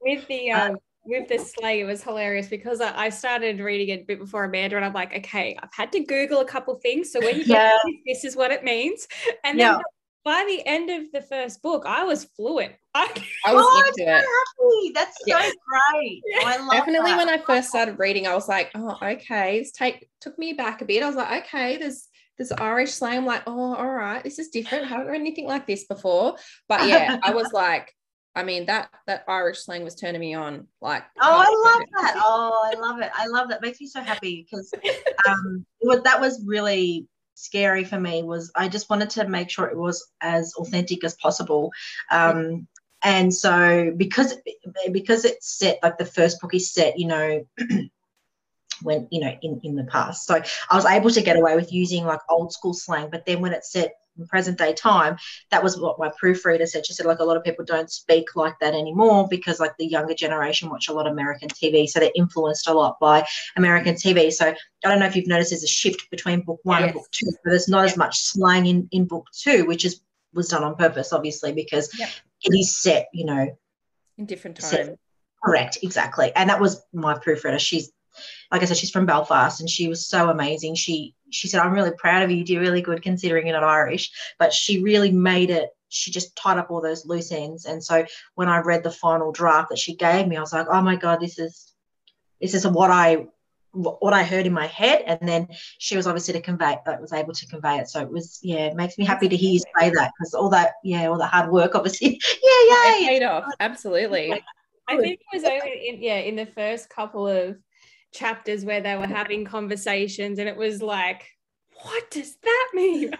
with 0.00 0.26
the 0.28 0.52
um, 0.52 0.76
with 1.04 1.28
the 1.28 1.38
sleigh, 1.38 1.80
it 1.80 1.84
was 1.84 2.02
hilarious 2.02 2.48
because 2.48 2.80
I, 2.80 3.06
I, 3.06 3.08
started 3.08 3.58
reading 3.58 3.88
it 3.88 4.02
a 4.02 4.04
bit 4.04 4.18
before 4.18 4.44
Amanda, 4.44 4.76
and 4.76 4.84
I'm 4.84 4.92
like, 4.92 5.16
okay, 5.16 5.56
I've 5.62 5.72
had 5.72 5.92
to 5.92 6.00
Google 6.00 6.40
a 6.40 6.44
couple 6.44 6.74
things. 6.76 7.12
So 7.12 7.20
when 7.20 7.36
you 7.36 7.44
yeah. 7.46 7.70
this, 7.84 7.96
this 8.06 8.24
is 8.24 8.36
what 8.36 8.50
it 8.50 8.64
means, 8.64 9.06
and 9.44 9.58
then. 9.58 9.74
Yeah. 9.74 9.80
By 10.22 10.44
the 10.46 10.66
end 10.66 10.90
of 10.90 11.10
the 11.14 11.22
first 11.22 11.62
book, 11.62 11.84
I 11.86 12.04
was 12.04 12.24
fluent. 12.36 12.74
I, 12.94 13.10
I 13.46 13.54
was 13.54 13.64
oh, 13.66 13.88
into 13.88 14.02
it. 14.02 14.16
Happy. 14.16 14.92
That's 14.94 15.16
so 15.16 15.24
yeah. 15.26 15.50
great. 15.94 16.22
I 16.44 16.58
love 16.58 16.72
Definitely 16.72 17.12
that. 17.12 17.16
when 17.16 17.28
I 17.30 17.38
first 17.38 17.70
started 17.70 17.98
reading, 17.98 18.26
I 18.26 18.34
was 18.34 18.46
like, 18.46 18.70
oh, 18.74 18.98
okay. 19.02 19.60
It's 19.60 19.72
take 19.72 20.10
took 20.20 20.38
me 20.38 20.52
back 20.52 20.82
a 20.82 20.84
bit. 20.84 21.02
I 21.02 21.06
was 21.06 21.16
like, 21.16 21.46
okay, 21.46 21.78
there's 21.78 22.06
this 22.40 22.50
Irish 22.52 22.94
slang. 22.94 23.18
I'm 23.18 23.26
like, 23.26 23.42
oh, 23.46 23.74
all 23.74 23.86
right, 23.86 24.24
this 24.24 24.38
is 24.38 24.48
different. 24.48 24.86
I 24.86 24.88
haven't 24.88 25.08
read 25.08 25.20
anything 25.20 25.46
like 25.46 25.66
this 25.66 25.84
before. 25.84 26.36
But 26.68 26.88
yeah, 26.88 27.18
I 27.22 27.34
was 27.34 27.52
like, 27.52 27.94
I 28.34 28.44
mean, 28.44 28.64
that 28.66 28.88
that 29.06 29.24
Irish 29.28 29.58
slang 29.58 29.84
was 29.84 29.94
turning 29.94 30.22
me 30.22 30.32
on. 30.32 30.66
Like, 30.80 31.04
oh, 31.20 31.44
I 31.46 31.70
love 31.70 31.86
that. 32.00 32.14
Oh, 32.16 32.72
I 32.72 32.80
love 32.80 33.00
it. 33.00 33.10
I 33.14 33.26
love 33.26 33.50
that. 33.50 33.60
Makes 33.60 33.82
me 33.82 33.88
so 33.88 34.00
happy 34.00 34.46
because 34.50 34.72
um, 35.28 35.66
was, 35.82 36.02
that 36.04 36.18
was 36.18 36.42
really 36.46 37.06
scary 37.34 37.84
for 37.84 38.00
me. 38.00 38.22
Was 38.22 38.50
I 38.56 38.68
just 38.68 38.88
wanted 38.88 39.10
to 39.10 39.28
make 39.28 39.50
sure 39.50 39.66
it 39.66 39.76
was 39.76 40.10
as 40.22 40.54
authentic 40.56 41.04
as 41.04 41.16
possible. 41.16 41.70
Um, 42.10 42.66
and 43.02 43.34
so 43.34 43.92
because 43.94 44.34
because 44.92 45.26
it's 45.26 45.58
set 45.58 45.78
like 45.82 45.98
the 45.98 46.06
first 46.06 46.40
book 46.40 46.54
is 46.54 46.72
set, 46.72 46.98
you 46.98 47.06
know. 47.06 47.44
when 48.82 49.06
you 49.10 49.20
know 49.20 49.32
in 49.42 49.60
in 49.62 49.76
the 49.76 49.84
past 49.84 50.26
so 50.26 50.42
i 50.70 50.76
was 50.76 50.86
able 50.86 51.10
to 51.10 51.22
get 51.22 51.36
away 51.36 51.56
with 51.56 51.72
using 51.72 52.04
like 52.04 52.20
old 52.28 52.52
school 52.52 52.74
slang 52.74 53.08
but 53.10 53.24
then 53.26 53.40
when 53.40 53.52
it's 53.52 53.72
set 53.72 53.94
in 54.18 54.26
present 54.26 54.58
day 54.58 54.72
time, 54.72 55.16
that 55.50 55.62
was 55.62 55.78
what 55.78 55.98
my 55.98 56.10
proofreader 56.18 56.66
said. 56.66 56.86
She 56.86 56.92
said, 56.92 57.06
like, 57.06 57.18
a 57.18 57.24
lot 57.24 57.36
of 57.36 57.44
people 57.44 57.64
don't 57.64 57.90
speak 57.90 58.36
like 58.36 58.54
that 58.60 58.74
anymore 58.74 59.26
because, 59.28 59.60
like, 59.60 59.76
the 59.78 59.86
younger 59.86 60.14
generation 60.14 60.68
watch 60.68 60.88
a 60.88 60.92
lot 60.92 61.06
of 61.06 61.12
American 61.12 61.48
TV. 61.48 61.86
So 61.88 62.00
they're 62.00 62.10
influenced 62.14 62.68
a 62.68 62.74
lot 62.74 62.98
by 63.00 63.26
American 63.56 63.94
TV. 63.94 64.32
So 64.32 64.48
I 64.48 64.56
don't 64.82 64.98
know 64.98 65.06
if 65.06 65.16
you've 65.16 65.26
noticed 65.26 65.50
there's 65.50 65.62
a 65.62 65.68
shift 65.68 66.10
between 66.10 66.42
book 66.42 66.60
one 66.62 66.80
yes. 66.80 66.88
and 66.88 66.94
book 66.94 67.10
two. 67.10 67.26
So 67.26 67.38
there's 67.44 67.68
not 67.68 67.84
as 67.84 67.96
much 67.96 68.18
slang 68.18 68.66
in, 68.66 68.88
in 68.92 69.06
book 69.06 69.26
two, 69.32 69.64
which 69.66 69.84
is 69.84 70.00
was 70.32 70.48
done 70.48 70.62
on 70.62 70.76
purpose, 70.76 71.12
obviously, 71.12 71.52
because 71.52 71.90
yep. 71.98 72.08
it 72.44 72.56
is 72.56 72.76
set, 72.76 73.08
you 73.12 73.24
know, 73.24 73.48
in 74.16 74.26
different 74.26 74.60
time. 74.60 74.96
Correct, 75.42 75.78
exactly. 75.82 76.30
And 76.36 76.50
that 76.50 76.60
was 76.60 76.82
my 76.92 77.18
proofreader. 77.18 77.58
She's 77.58 77.90
like 78.50 78.62
I 78.62 78.64
said, 78.64 78.76
she's 78.76 78.90
from 78.90 79.06
Belfast 79.06 79.60
and 79.60 79.68
she 79.68 79.88
was 79.88 80.06
so 80.06 80.30
amazing. 80.30 80.74
She 80.74 81.14
she 81.30 81.48
said, 81.48 81.60
I'm 81.60 81.72
really 81.72 81.92
proud 81.96 82.22
of 82.22 82.30
you. 82.30 82.38
You 82.38 82.44
did 82.44 82.58
really 82.58 82.82
good 82.82 83.02
considering 83.02 83.46
you're 83.46 83.58
not 83.58 83.68
Irish. 83.68 84.10
But 84.38 84.52
she 84.52 84.82
really 84.82 85.12
made 85.12 85.50
it, 85.50 85.70
she 85.88 86.10
just 86.10 86.34
tied 86.36 86.58
up 86.58 86.70
all 86.70 86.80
those 86.80 87.06
loose 87.06 87.32
ends. 87.32 87.66
And 87.66 87.82
so 87.82 88.04
when 88.34 88.48
I 88.48 88.58
read 88.58 88.82
the 88.82 88.90
final 88.90 89.32
draft 89.32 89.70
that 89.70 89.78
she 89.78 89.94
gave 89.94 90.26
me, 90.26 90.36
I 90.36 90.40
was 90.40 90.52
like, 90.52 90.66
oh 90.70 90.82
my 90.82 90.96
God, 90.96 91.20
this 91.20 91.38
is 91.38 91.72
this 92.40 92.54
is 92.54 92.66
what 92.66 92.90
I 92.90 93.26
what 93.72 94.12
I 94.12 94.24
heard 94.24 94.46
in 94.46 94.52
my 94.52 94.66
head, 94.66 95.04
and 95.06 95.28
then 95.28 95.46
she 95.78 95.96
was 95.96 96.06
obviously 96.08 96.34
to 96.34 96.40
convey 96.40 96.78
that 96.84 96.98
uh, 96.98 97.00
was 97.00 97.12
able 97.12 97.32
to 97.32 97.46
convey 97.46 97.76
it. 97.76 97.88
So 97.88 98.00
it 98.00 98.10
was 98.10 98.40
yeah, 98.42 98.66
it 98.66 98.74
makes 98.74 98.98
me 98.98 99.04
happy 99.04 99.28
to 99.28 99.36
hear 99.36 99.52
you 99.52 99.60
say 99.60 99.90
that 99.90 100.12
because 100.18 100.34
all 100.34 100.48
that 100.50 100.72
yeah, 100.82 101.06
all 101.06 101.18
the 101.18 101.26
hard 101.26 101.50
work 101.50 101.74
obviously 101.74 102.20
yeah, 102.42 102.62
yeah, 102.68 103.08
paid 103.08 103.22
off 103.22 103.44
absolutely. 103.60 104.32
I 104.88 104.96
think 104.96 105.20
it 105.20 105.36
was 105.36 105.44
only 105.44 105.88
in, 105.88 106.02
yeah 106.02 106.16
in 106.16 106.34
the 106.34 106.46
first 106.46 106.90
couple 106.90 107.28
of 107.28 107.56
chapters 108.12 108.64
where 108.64 108.80
they 108.80 108.96
were 108.96 109.06
having 109.06 109.44
conversations 109.44 110.38
and 110.38 110.48
it 110.48 110.56
was 110.56 110.82
like 110.82 111.26
what 111.82 112.10
does 112.10 112.36
that 112.42 112.68
mean? 112.74 113.12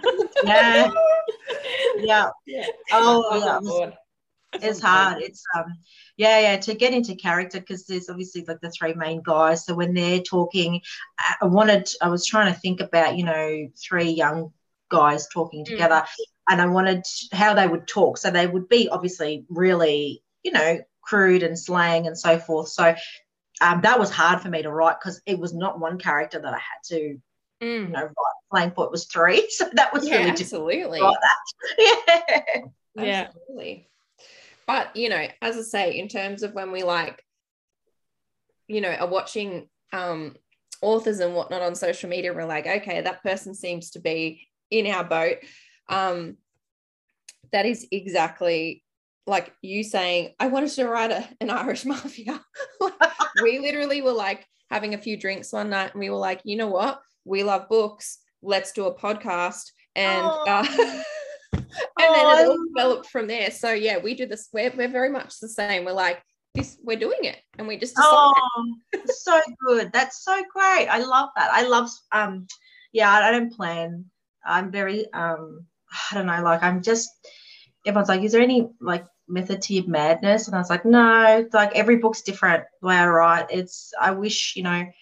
Yeah 0.45 0.91
yeah. 1.99 2.31
Yeah. 2.47 2.67
Oh 2.93 3.61
yeah. 3.83 3.91
It's 4.53 4.81
hard. 4.81 5.23
It's 5.23 5.43
um 5.57 5.65
yeah 6.17 6.41
yeah 6.41 6.57
to 6.59 6.75
get 6.75 6.93
into 6.93 7.15
character 7.15 7.61
because 7.61 7.87
there's 7.87 8.11
obviously 8.11 8.45
like 8.47 8.61
the 8.61 8.71
three 8.71 8.95
main 8.95 9.23
guys. 9.23 9.65
So 9.65 9.75
when 9.75 9.95
they're 9.95 10.21
talking 10.21 10.81
i 11.41 11.47
wanted 11.47 11.89
i 12.03 12.09
was 12.09 12.27
trying 12.27 12.53
to 12.53 12.61
think 12.61 12.81
about 12.81 13.17
you 13.17 13.25
know 13.25 13.69
three 13.81 14.11
young 14.11 14.53
guys 14.91 15.29
talking 15.33 15.65
hmm. 15.65 15.73
together 15.73 16.03
mm. 16.03 16.25
and 16.51 16.61
i 16.61 16.67
wanted 16.67 17.05
how 17.33 17.55
they 17.55 17.67
would 17.67 17.87
talk. 17.87 18.19
So 18.19 18.31
they 18.31 18.47
would 18.47 18.69
be 18.69 18.89
obviously 18.89 19.45
really 19.49 20.23
you 20.43 20.53
know 20.53 20.81
crude 21.03 21.43
and 21.43 21.59
slang 21.59 22.07
and 22.07 22.19
so 22.19 22.39
forth. 22.39 22.69
So 22.69 22.95
um, 23.61 23.81
that 23.83 23.99
was 23.99 24.11
hard 24.11 24.41
for 24.41 24.49
me 24.49 24.63
to 24.63 24.71
write 24.71 24.97
because 25.01 25.21
it 25.27 25.39
was 25.39 25.53
not 25.53 25.79
one 25.79 25.99
character 25.99 26.41
that 26.41 26.55
I 26.55 26.59
had 26.59 26.83
to, 26.85 27.21
mm. 27.63 27.87
you 27.87 27.89
know, 27.89 28.03
write. 28.03 28.15
Playing 28.51 28.73
for 28.73 28.85
it 28.85 28.91
was 28.91 29.05
three, 29.05 29.47
so 29.51 29.69
that 29.75 29.93
was 29.93 30.09
yeah, 30.09 30.17
really 30.17 30.31
absolutely. 30.31 30.99
yeah, 31.79 32.63
yeah, 32.97 33.29
absolutely. 33.29 33.89
But 34.67 34.97
you 34.97 35.09
know, 35.09 35.25
as 35.41 35.57
I 35.57 35.63
say, 35.63 35.99
in 35.99 36.09
terms 36.09 36.43
of 36.43 36.53
when 36.53 36.73
we 36.73 36.83
like, 36.83 37.25
you 38.67 38.81
know, 38.81 38.91
are 38.91 39.07
watching 39.07 39.69
um, 39.93 40.35
authors 40.83 41.21
and 41.21 41.35
whatnot 41.35 41.63
on 41.63 41.77
social 41.77 42.11
media, 42.11 42.33
we're 42.33 42.45
like, 42.45 42.67
okay, 42.67 43.03
that 43.03 43.23
person 43.23 43.55
seems 43.55 43.91
to 43.91 44.01
be 44.01 44.49
in 44.71 44.89
our 44.89 45.05
boat. 45.05 45.37
Um, 45.89 46.37
that 47.53 47.67
is 47.67 47.87
exactly 47.93 48.83
like 49.27 49.53
you 49.63 49.83
saying, 49.85 50.35
I 50.41 50.49
wanted 50.49 50.71
to 50.73 50.89
write 50.89 51.11
a, 51.11 51.29
an 51.41 51.51
Irish 51.51 51.85
mafia. 51.87 52.41
we 53.43 53.59
literally 53.59 54.03
were 54.03 54.13
like 54.13 54.47
having 54.71 54.95
a 54.95 54.99
few 54.99 55.17
drinks 55.17 55.53
one 55.53 55.71
night 55.71 55.93
and 55.93 56.01
we 56.01 56.11
were 56.11 56.17
like, 56.17 56.41
you 56.45 56.57
know 56.57 56.69
what? 56.69 57.01
We 57.25 57.43
love 57.43 57.69
books. 57.69 58.19
Let's 58.43 58.73
do 58.73 58.87
a 58.87 58.95
podcast. 58.95 59.71
And 59.95 60.25
oh. 60.25 60.45
uh, 60.47 60.67
and 61.53 61.67
oh, 61.99 62.15
then 62.15 62.47
it 62.47 62.49
all 62.49 62.67
developed 62.75 63.11
from 63.11 63.27
there. 63.27 63.51
So 63.51 63.73
yeah, 63.73 63.99
we 63.99 64.15
do 64.15 64.27
this. 64.27 64.49
We're, 64.53 64.73
we're 64.77 64.89
very 64.89 65.11
much 65.11 65.39
the 65.41 65.49
same. 65.49 65.85
We're 65.85 65.93
like, 65.93 66.23
this 66.55 66.79
we're 66.83 66.99
doing 66.99 67.21
it 67.23 67.39
and 67.59 67.69
we 67.69 67.77
just 67.77 67.95
oh 67.97 68.33
so 69.07 69.41
good 69.67 69.91
that's 69.93 70.25
so 70.25 70.43
great 70.53 70.89
i 70.89 70.99
love 70.99 71.29
that 71.37 71.51
i 71.53 71.63
love 71.63 71.89
um 72.13 72.47
yeah 72.93 73.11
I 73.11 73.31
don't 73.31 73.53
plan 73.53 74.07
i'm 74.45 74.73
very 74.73 75.13
um 75.13 75.65
i 76.11 76.15
don't 76.15 76.27
know 76.27 76.43
like 76.43 76.63
i'm 76.63 76.83
just 76.83 77.09
everyone's 77.87 78.09
like 78.09 78.23
is 78.23 78.33
there 78.33 78.43
any 78.43 78.69
like 78.81 79.05
method 79.29 79.63
to 79.63 79.75
your 79.75 79.87
madness? 79.87 80.47
And 80.47 80.57
i 80.57 80.59
was 80.59 80.71
like 80.71 80.85
no 80.85 81.47
like 81.53 81.73
every 81.75 81.97
book's 81.97 82.23
different. 82.23 82.65
The 82.81 82.89
way 82.89 82.97
i 82.97 83.07
write 83.07 83.47
it's 83.51 83.93
i 84.01 84.11
wish 84.11 84.57
you 84.57 84.63
know 84.63 84.71
i 84.71 84.93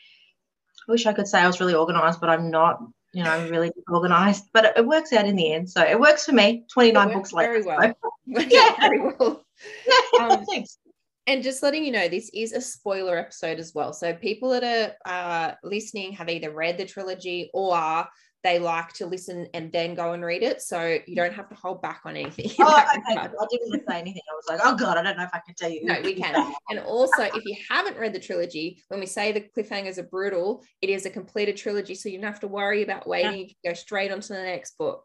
wish 0.88 1.06
i 1.06 1.12
could 1.12 1.28
say 1.28 1.40
i 1.40 1.46
was 1.46 1.60
really 1.60 1.74
organized 1.74 2.20
but 2.20 2.30
i'm 2.30 2.50
not 2.50 2.80
you 3.12 3.24
know 3.24 3.30
i'm 3.30 3.50
really 3.50 3.72
organized. 3.88 4.44
But 4.52 4.66
it, 4.66 4.72
it 4.76 4.86
works 4.86 5.12
out 5.12 5.26
in 5.26 5.36
the 5.36 5.52
end. 5.52 5.70
So 5.70 5.82
it 5.82 5.98
works 5.98 6.24
for 6.24 6.32
me. 6.32 6.64
29 6.72 7.12
books 7.12 7.32
later 7.32 7.52
very 7.52 7.62
well 7.62 7.80
so. 7.80 8.12
yeah. 8.48 8.76
Very 8.80 9.00
well. 9.00 9.44
Um, 10.20 10.44
thanks. 10.44 10.78
and 11.26 11.42
just 11.42 11.64
letting 11.64 11.84
you 11.84 11.90
know 11.90 12.06
this 12.06 12.30
is 12.32 12.52
a 12.52 12.60
spoiler 12.60 13.16
episode 13.18 13.58
as 13.58 13.74
well. 13.74 13.92
So 13.92 14.14
people 14.14 14.50
that 14.50 14.96
are 15.04 15.50
uh, 15.50 15.54
listening 15.64 16.12
have 16.12 16.28
either 16.28 16.52
read 16.52 16.78
the 16.78 16.84
trilogy 16.84 17.50
or 17.52 18.06
they 18.44 18.58
like 18.58 18.92
to 18.94 19.06
listen 19.06 19.48
and 19.52 19.72
then 19.72 19.94
go 19.94 20.12
and 20.12 20.24
read 20.24 20.42
it. 20.42 20.62
So 20.62 20.98
you 21.06 21.16
don't 21.16 21.34
have 21.34 21.48
to 21.48 21.54
hold 21.56 21.82
back 21.82 22.02
on 22.04 22.16
anything. 22.16 22.50
Oh, 22.60 22.84
okay. 23.10 23.18
I 23.18 23.28
didn't 23.50 23.84
say 23.88 23.98
anything. 23.98 24.22
I 24.30 24.34
was 24.34 24.44
like, 24.48 24.60
oh 24.62 24.76
God, 24.76 24.96
I 24.96 25.02
don't 25.02 25.16
know 25.16 25.24
if 25.24 25.34
I 25.34 25.40
can 25.44 25.54
tell 25.56 25.70
you. 25.70 25.84
No, 25.84 26.00
we 26.02 26.14
can. 26.14 26.54
and 26.70 26.78
also, 26.80 27.22
if 27.22 27.44
you 27.44 27.56
haven't 27.68 27.98
read 27.98 28.12
the 28.12 28.20
trilogy, 28.20 28.82
when 28.88 29.00
we 29.00 29.06
say 29.06 29.32
the 29.32 29.48
cliffhangers 29.56 29.98
are 29.98 30.04
brutal, 30.04 30.64
it 30.80 30.90
is 30.90 31.04
a 31.04 31.10
completed 31.10 31.56
trilogy. 31.56 31.94
So 31.94 32.08
you 32.08 32.18
don't 32.18 32.30
have 32.30 32.40
to 32.40 32.48
worry 32.48 32.82
about 32.82 33.08
waiting. 33.08 33.32
Yeah. 33.32 33.38
You 33.38 33.46
can 33.46 33.72
go 33.72 33.74
straight 33.74 34.12
on 34.12 34.20
to 34.20 34.28
the 34.28 34.42
next 34.42 34.78
book. 34.78 35.04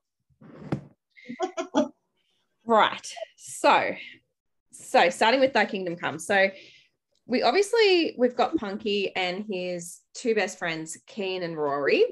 right. 2.66 3.14
So, 3.38 3.96
so 4.72 5.10
starting 5.10 5.40
with 5.40 5.54
Thy 5.54 5.66
Kingdom 5.66 5.96
Come. 5.96 6.20
So 6.20 6.50
we 7.26 7.42
obviously 7.42 8.16
we've 8.18 8.36
got 8.36 8.58
Punky 8.58 9.16
and 9.16 9.46
his 9.50 10.00
two 10.14 10.36
best 10.36 10.60
friends, 10.60 10.98
Kian 11.08 11.44
and 11.44 11.58
Rory. 11.58 12.06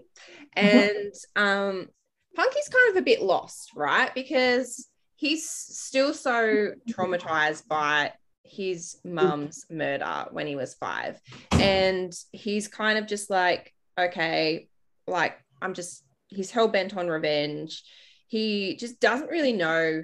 And 0.54 1.14
um, 1.36 1.90
Punky's 2.36 2.70
kind 2.70 2.92
of 2.92 2.98
a 2.98 3.06
bit 3.06 3.22
lost, 3.22 3.72
right? 3.76 4.14
Because 4.16 4.88
he's 5.16 5.50
still 5.50 6.14
so 6.14 6.72
traumatized 6.90 7.68
by 7.68 8.14
his 8.44 8.98
mum's 9.04 9.66
murder 9.70 10.26
when 10.32 10.48
he 10.48 10.56
was 10.56 10.74
five. 10.74 11.20
And 11.52 12.14
he's 12.32 12.68
kind 12.68 12.98
of 12.98 13.08
just 13.08 13.30
like, 13.30 13.74
okay, 14.00 14.68
like 15.08 15.38
I'm 15.62 15.74
just, 15.74 16.04
he's 16.28 16.52
hell 16.52 16.68
bent 16.68 16.96
on 16.96 17.08
revenge. 17.08 17.84
He 18.28 18.78
just 18.78 19.00
doesn't 19.00 19.30
really 19.30 19.54
know 19.54 20.04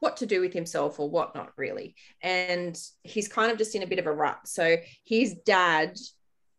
what 0.00 0.18
to 0.18 0.26
do 0.26 0.40
with 0.40 0.52
himself 0.52 1.00
or 1.00 1.10
what 1.10 1.34
not 1.34 1.52
really. 1.56 1.94
And 2.22 2.78
he's 3.02 3.28
kind 3.28 3.50
of 3.50 3.58
just 3.58 3.74
in 3.74 3.82
a 3.82 3.86
bit 3.86 3.98
of 3.98 4.06
a 4.06 4.12
rut. 4.12 4.40
So 4.46 4.76
his 5.04 5.34
dad 5.44 5.96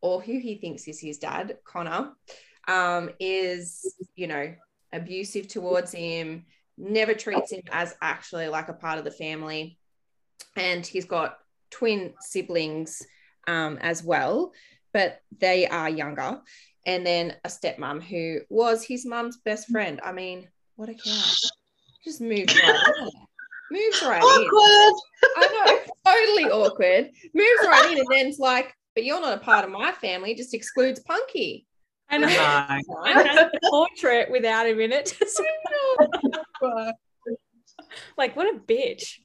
or 0.02 0.22
who 0.22 0.40
he 0.40 0.56
thinks 0.56 0.88
is 0.88 1.00
his 1.00 1.18
dad, 1.18 1.58
Connor, 1.64 2.12
um, 2.68 3.10
is, 3.20 3.96
you 4.16 4.28
know, 4.28 4.54
abusive 4.92 5.48
towards 5.48 5.92
him, 5.92 6.46
never 6.78 7.14
treats 7.14 7.52
him 7.52 7.62
as 7.72 7.96
actually 8.02 8.48
like 8.48 8.70
a 8.70 8.74
part 8.74 8.98
of 8.98 9.06
the 9.06 9.12
family. 9.12 9.78
And 10.56 10.86
he's 10.86 11.06
got 11.06 11.38
twin 11.70 12.14
siblings 12.22 13.06
um, 13.48 13.78
as 13.82 14.04
well, 14.04 14.54
but 14.94 15.22
they 15.38 15.68
are 15.68 15.90
younger. 15.90 16.42
And 16.86 17.06
then 17.06 17.36
a 17.44 17.50
stepmom 17.50 18.02
who 18.02 18.40
was 18.50 18.84
his 18.84 19.06
mum's 19.06 19.38
best 19.38 19.68
friend. 19.70 20.00
I 20.04 20.12
mean, 20.12 20.48
what 20.76 20.90
a 20.90 20.94
cow. 20.94 21.22
Just 22.04 22.22
moved. 22.22 22.58
Moves 23.72 24.02
right 24.04 24.22
awkward. 24.22 24.44
in. 24.44 25.30
I 25.38 25.48
know, 25.48 25.80
totally 26.06 26.52
awkward. 26.52 27.12
Moves 27.34 27.68
right 27.68 27.92
in 27.92 28.00
and 28.00 28.08
then's 28.10 28.40
like, 28.40 28.74
but 28.96 29.04
you're 29.04 29.22
not 29.22 29.38
a 29.38 29.42
part 29.42 29.66
of 29.66 29.72
my 29.72 29.92
family, 29.92 30.36
just 30.36 30.54
excludes 30.54 31.00
Punky. 31.02 31.66
And 32.10 32.26
I 32.26 32.82
know. 32.88 33.42
a 33.42 33.50
portrait 33.70 34.32
without 34.32 34.68
him 34.68 34.80
in 34.80 34.92
it. 34.92 35.16
like, 38.18 38.36
what 38.36 38.54
a 38.54 38.58
bitch. 38.60 39.20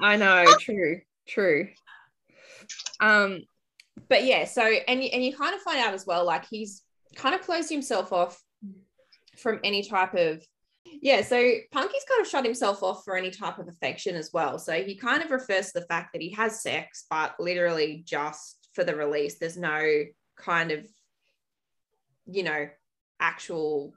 I 0.00 0.16
know, 0.16 0.46
true, 0.60 1.02
true. 1.28 1.68
Um, 3.00 3.42
but 4.08 4.24
yeah, 4.24 4.44
so 4.46 4.62
and 4.62 5.02
and 5.02 5.24
you 5.24 5.36
kind 5.36 5.54
of 5.54 5.60
find 5.60 5.78
out 5.78 5.92
as 5.92 6.06
well, 6.06 6.24
like 6.24 6.46
he's 6.48 6.82
kind 7.14 7.34
of 7.34 7.42
closed 7.42 7.70
himself 7.70 8.12
off 8.12 8.42
from 9.36 9.60
any 9.64 9.82
type 9.82 10.14
of 10.14 10.42
yeah, 11.00 11.22
so 11.22 11.36
Punky's 11.70 12.04
kind 12.08 12.20
of 12.20 12.28
shut 12.28 12.44
himself 12.44 12.82
off 12.82 13.04
for 13.04 13.16
any 13.16 13.30
type 13.30 13.58
of 13.58 13.68
affection 13.68 14.14
as 14.14 14.30
well. 14.32 14.58
So 14.58 14.82
he 14.82 14.96
kind 14.96 15.22
of 15.22 15.30
refers 15.30 15.72
to 15.72 15.80
the 15.80 15.86
fact 15.86 16.12
that 16.12 16.22
he 16.22 16.30
has 16.30 16.62
sex, 16.62 17.06
but 17.08 17.34
literally 17.38 18.02
just 18.06 18.68
for 18.74 18.84
the 18.84 18.96
release. 18.96 19.38
There's 19.38 19.56
no 19.56 20.04
kind 20.36 20.70
of, 20.70 20.86
you 22.26 22.42
know, 22.42 22.68
actual 23.20 23.94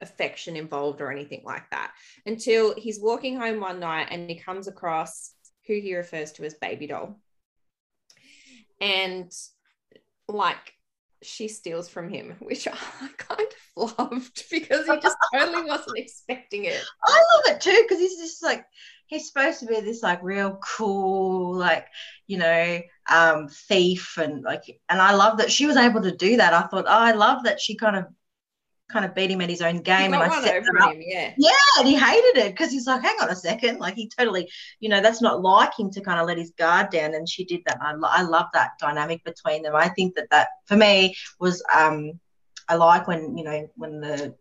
affection 0.00 0.56
involved 0.56 1.00
or 1.00 1.10
anything 1.10 1.42
like 1.44 1.68
that 1.70 1.92
until 2.26 2.74
he's 2.74 3.00
walking 3.00 3.36
home 3.38 3.60
one 3.60 3.80
night 3.80 4.08
and 4.10 4.28
he 4.28 4.38
comes 4.38 4.68
across 4.68 5.32
who 5.66 5.74
he 5.74 5.96
refers 5.96 6.32
to 6.32 6.44
as 6.44 6.54
baby 6.54 6.86
doll. 6.86 7.18
And 8.80 9.32
like 10.28 10.74
she 11.24 11.48
steals 11.48 11.88
from 11.88 12.08
him, 12.08 12.36
which 12.40 12.66
I 12.68 13.08
kind 13.18 13.40
of 13.76 13.98
loved 13.98 14.44
because 14.50 14.86
he 14.86 15.00
just 15.00 15.16
totally 15.34 15.64
wasn't 15.64 15.98
expecting 15.98 16.64
it. 16.64 16.82
I 17.04 17.22
love 17.34 17.56
it 17.56 17.60
too 17.60 17.82
because 17.82 17.98
he's 17.98 18.18
just 18.18 18.42
like 18.42 18.64
he's 19.06 19.28
supposed 19.28 19.60
to 19.60 19.66
be 19.66 19.80
this 19.80 20.02
like 20.02 20.22
real 20.22 20.58
cool 20.76 21.54
like 21.54 21.86
you 22.26 22.38
know 22.38 22.80
um 23.10 23.48
thief 23.48 24.16
and 24.16 24.42
like 24.42 24.62
and 24.88 25.00
I 25.00 25.14
love 25.14 25.38
that 25.38 25.52
she 25.52 25.66
was 25.66 25.76
able 25.76 26.02
to 26.02 26.16
do 26.16 26.36
that. 26.36 26.54
I 26.54 26.62
thought 26.62 26.86
oh, 26.86 26.90
I 26.90 27.12
love 27.12 27.44
that 27.44 27.60
she 27.60 27.76
kind 27.76 27.96
of 27.96 28.06
kind 28.94 29.04
of 29.04 29.14
beat 29.14 29.30
him 29.30 29.40
at 29.40 29.50
his 29.50 29.60
own 29.60 29.78
game 29.78 30.14
and 30.14 30.22
I 30.22 30.40
set 30.40 30.62
him 30.62 30.64
him, 30.64 31.02
yeah. 31.04 31.34
Yeah, 31.36 31.50
and 31.78 31.88
he 31.88 31.96
hated 31.96 32.38
it 32.38 32.52
because 32.52 32.70
he's 32.70 32.86
like, 32.86 33.02
hang 33.02 33.16
on 33.20 33.28
a 33.28 33.34
second, 33.34 33.80
like 33.80 33.94
he 33.94 34.08
totally, 34.08 34.48
you 34.78 34.88
know, 34.88 35.00
that's 35.00 35.20
not 35.20 35.42
like 35.42 35.76
him 35.76 35.90
to 35.90 36.00
kind 36.00 36.20
of 36.20 36.28
let 36.28 36.38
his 36.38 36.52
guard 36.52 36.90
down, 36.90 37.12
and 37.14 37.28
she 37.28 37.44
did 37.44 37.62
that. 37.66 37.78
I, 37.82 37.94
I 38.00 38.22
love 38.22 38.46
that 38.54 38.78
dynamic 38.78 39.24
between 39.24 39.62
them. 39.62 39.74
I 39.74 39.88
think 39.88 40.14
that 40.14 40.30
that 40.30 40.48
for 40.66 40.76
me 40.76 41.16
was, 41.40 41.60
um, 41.74 42.20
I 42.68 42.76
like 42.76 43.08
when 43.08 43.36
you 43.36 43.44
know 43.44 43.68
when 43.74 44.00
the 44.00 44.34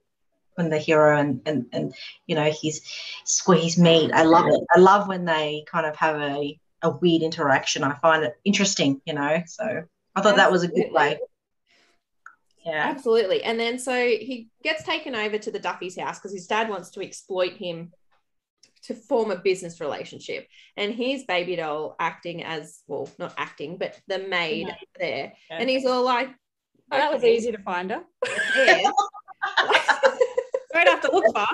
when 0.55 0.69
the 0.69 0.77
hero 0.77 1.17
and 1.17 1.41
and 1.48 1.65
and 1.74 1.93
you 2.27 2.36
know 2.36 2.51
he's 2.51 2.81
squeeze 3.25 3.77
meat. 3.77 4.12
I 4.13 4.22
love 4.22 4.45
it. 4.48 4.62
I 4.74 4.79
love 4.79 5.07
when 5.07 5.25
they 5.25 5.65
kind 5.67 5.88
of 5.88 5.95
have 5.95 6.22
a 6.22 6.60
a 6.83 6.91
weird 6.91 7.24
interaction. 7.24 7.83
I 7.83 7.95
find 7.95 8.24
it 8.24 8.36
interesting, 8.45 9.01
you 9.05 9.15
know. 9.15 9.41
So 9.48 9.83
I 10.15 10.22
thought 10.22 10.36
that 10.36 10.51
was 10.51 10.62
a 10.62 10.67
good 10.67 10.91
way. 10.91 11.17
Yeah. 12.65 12.89
Absolutely. 12.89 13.43
And 13.43 13.60
then 13.60 13.77
so 13.79 13.93
he 13.93 14.50
gets 14.63 14.84
taken 14.84 15.15
over 15.15 15.38
to 15.38 15.51
the 15.51 15.60
Duffy's 15.60 16.00
house 16.00 16.20
because 16.20 16.34
his 16.34 16.48
dad 16.48 16.70
wants 16.70 16.91
to 16.91 17.01
exploit 17.01 17.53
him 17.53 17.91
to 18.84 18.93
form 18.93 19.32
a 19.32 19.38
business 19.38 19.79
relationship. 19.79 20.48
And 20.77 20.93
here's 20.93 21.24
Baby 21.24 21.55
Doll 21.55 21.96
acting 22.00 22.43
as 22.43 22.82
well, 22.88 23.10
not 23.17 23.34
acting, 23.38 23.77
but 23.77 24.00
the 24.08 24.20
maid 24.20 24.67
yeah. 24.67 24.75
there. 25.00 25.34
Yeah. 25.50 25.58
And 25.58 25.70
he's 25.70 25.86
all 25.86 26.03
like, 26.03 26.29
oh, 26.91 26.98
that 26.98 27.13
was 27.13 27.24
easy 27.24 27.51
to 27.51 27.60
find 27.60 27.91
her. 27.91 28.03
Yeah. 28.58 28.91
Don't 30.74 30.88
have 30.88 31.01
to 31.01 31.12
look 31.12 31.25
far. 31.34 31.50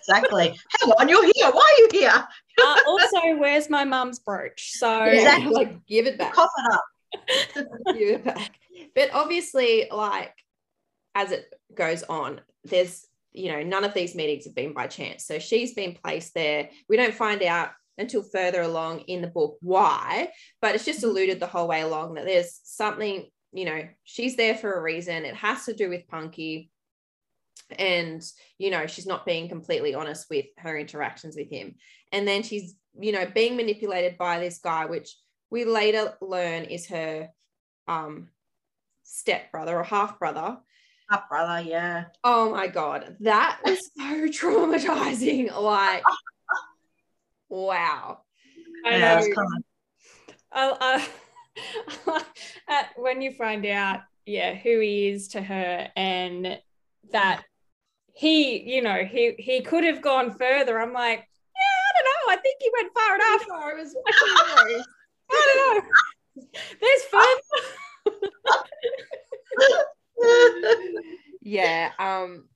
Exactly. 0.00 0.58
Hang 0.80 0.90
on, 0.92 1.08
you're 1.08 1.24
here. 1.24 1.50
Why 1.50 1.60
are 1.60 1.80
you 1.80 1.88
here? 2.00 2.28
uh, 2.62 2.78
also, 2.86 3.36
where's 3.36 3.70
my 3.70 3.84
mum's 3.84 4.18
brooch? 4.18 4.72
So 4.72 5.04
exactly. 5.04 5.52
like 5.52 5.86
give 5.86 6.06
it 6.06 6.18
back. 6.18 6.32
Cough 6.32 6.50
it 6.58 6.72
up. 6.72 6.84
give 7.96 8.08
it 8.08 8.24
back. 8.24 8.58
But 8.94 9.10
obviously, 9.12 9.88
like 9.90 10.34
as 11.14 11.32
it 11.32 11.52
goes 11.74 12.02
on, 12.04 12.40
there's 12.64 13.06
you 13.32 13.52
know 13.52 13.62
none 13.62 13.84
of 13.84 13.94
these 13.94 14.14
meetings 14.14 14.44
have 14.44 14.54
been 14.54 14.72
by 14.72 14.86
chance. 14.86 15.24
So 15.24 15.38
she's 15.38 15.74
been 15.74 15.96
placed 16.02 16.34
there. 16.34 16.70
We 16.88 16.96
don't 16.96 17.14
find 17.14 17.42
out 17.42 17.70
until 17.98 18.22
further 18.22 18.62
along 18.62 19.00
in 19.00 19.22
the 19.22 19.28
book 19.28 19.56
why, 19.60 20.30
but 20.60 20.74
it's 20.74 20.84
just 20.84 21.04
alluded 21.04 21.40
the 21.40 21.46
whole 21.46 21.68
way 21.68 21.80
along 21.80 22.14
that 22.14 22.26
there's 22.26 22.60
something 22.62 23.26
you 23.52 23.64
know 23.64 23.88
she's 24.04 24.36
there 24.36 24.54
for 24.54 24.72
a 24.72 24.82
reason. 24.82 25.24
It 25.24 25.34
has 25.34 25.64
to 25.66 25.74
do 25.74 25.88
with 25.88 26.08
Punky 26.08 26.70
and 27.78 28.22
you 28.58 28.70
know 28.70 28.86
she's 28.86 29.06
not 29.06 29.26
being 29.26 29.48
completely 29.48 29.94
honest 29.94 30.26
with 30.30 30.46
her 30.58 30.78
interactions 30.78 31.36
with 31.36 31.50
him 31.50 31.74
and 32.12 32.26
then 32.26 32.42
she's 32.42 32.76
you 32.98 33.12
know 33.12 33.26
being 33.34 33.56
manipulated 33.56 34.16
by 34.18 34.38
this 34.38 34.58
guy 34.58 34.86
which 34.86 35.16
we 35.50 35.64
later 35.64 36.14
learn 36.20 36.64
is 36.64 36.86
her 36.86 37.28
um 37.88 38.28
step 39.06 39.50
brother 39.52 39.78
or 39.78 39.84
half 39.84 40.18
brother. 40.18 40.58
Half 41.08 41.28
brother, 41.28 41.66
yeah. 41.66 42.06
Oh 42.24 42.50
my 42.50 42.66
god, 42.66 43.16
that 43.20 43.60
was 43.64 43.90
so 43.96 44.02
traumatizing. 44.26 45.56
Like, 45.58 46.02
wow. 47.48 48.18
I 48.84 48.98
know. 48.98 49.22
Uh, 50.52 51.00
uh, 52.68 52.82
when 52.96 53.22
you 53.22 53.32
find 53.32 53.64
out, 53.66 54.00
yeah, 54.26 54.54
who 54.54 54.80
he 54.80 55.08
is 55.08 55.28
to 55.28 55.40
her, 55.40 55.88
and 55.96 56.58
that 57.12 57.44
he, 58.14 58.62
you 58.74 58.82
know, 58.82 59.04
he 59.04 59.34
he 59.38 59.60
could 59.60 59.84
have 59.84 60.02
gone 60.02 60.36
further. 60.36 60.80
I'm 60.80 60.92
like, 60.92 61.18
yeah, 61.18 61.78
I 61.84 61.92
don't 61.94 62.06
know. 62.06 62.32
I 62.32 62.36
think 62.42 62.56
he 62.60 62.70
went 62.76 62.92
far 62.94 63.14
enough. 63.14 63.46
I 63.52 63.74
was, 63.74 63.96
I 65.30 65.42
don't 65.54 65.84
know. 65.84 66.44
There's 66.80 67.02
further. 67.04 67.68
Yeah. 71.42 71.90
Um, 71.98 72.48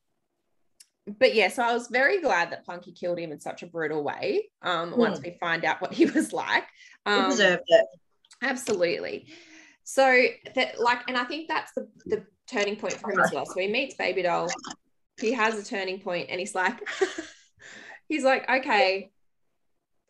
but 1.18 1.34
yeah, 1.34 1.48
so 1.48 1.62
I 1.62 1.72
was 1.72 1.88
very 1.88 2.20
glad 2.20 2.50
that 2.50 2.64
Punky 2.64 2.92
killed 2.92 3.18
him 3.18 3.32
in 3.32 3.40
such 3.40 3.62
a 3.62 3.66
brutal 3.66 4.02
way. 4.02 4.50
Um, 4.62 4.92
mm. 4.92 4.96
once 4.96 5.20
we 5.20 5.36
find 5.40 5.64
out 5.64 5.80
what 5.80 5.92
he 5.92 6.06
was 6.14 6.32
like, 6.32 6.64
um, 7.06 7.24
he 7.24 7.30
deserved 7.30 7.62
it. 7.66 7.86
Absolutely. 8.42 9.26
So 9.84 10.24
that, 10.54 10.80
like, 10.80 11.00
and 11.08 11.16
I 11.16 11.24
think 11.24 11.48
that's 11.48 11.72
the 11.72 11.88
the 12.06 12.24
turning 12.46 12.76
point 12.76 12.94
for 12.94 13.10
him 13.12 13.20
as 13.20 13.32
well. 13.32 13.46
So 13.46 13.60
he 13.60 13.68
meets 13.68 13.94
Baby 13.94 14.22
Doll. 14.22 14.48
He 15.20 15.32
has 15.32 15.58
a 15.58 15.64
turning 15.64 16.00
point, 16.00 16.28
and 16.30 16.38
he's 16.38 16.54
like, 16.54 16.78
he's 18.08 18.24
like, 18.24 18.48
okay, 18.48 19.10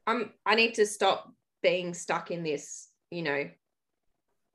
I'm. 0.06 0.32
I 0.44 0.54
need 0.54 0.74
to 0.74 0.86
stop 0.86 1.32
being 1.62 1.94
stuck 1.94 2.30
in 2.30 2.42
this, 2.42 2.88
you 3.10 3.22
know, 3.22 3.48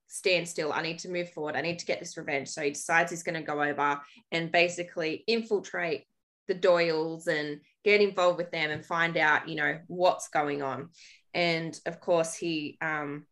stand 0.07 0.47
still. 0.47 0.71
I 0.71 0.81
need 0.81 0.99
to 0.99 1.09
move 1.09 1.31
forward. 1.31 1.55
I 1.55 1.61
need 1.61 1.79
to 1.79 1.85
get 1.85 1.99
this 1.99 2.17
revenge. 2.17 2.47
So 2.49 2.61
he 2.61 2.71
decides 2.71 3.11
he's 3.11 3.23
going 3.23 3.35
to 3.35 3.41
go 3.41 3.61
over 3.61 3.99
and 4.31 4.51
basically 4.51 5.23
infiltrate 5.27 6.05
the 6.47 6.55
Doyles 6.55 7.27
and 7.27 7.59
get 7.83 8.01
involved 8.01 8.37
with 8.37 8.51
them 8.51 8.71
and 8.71 8.85
find 8.85 9.17
out, 9.17 9.49
you 9.49 9.55
know, 9.55 9.79
what's 9.87 10.27
going 10.29 10.61
on. 10.61 10.89
And 11.33 11.77
of 11.85 11.99
course, 11.99 12.33
he 12.33 12.77
um, 12.81 13.25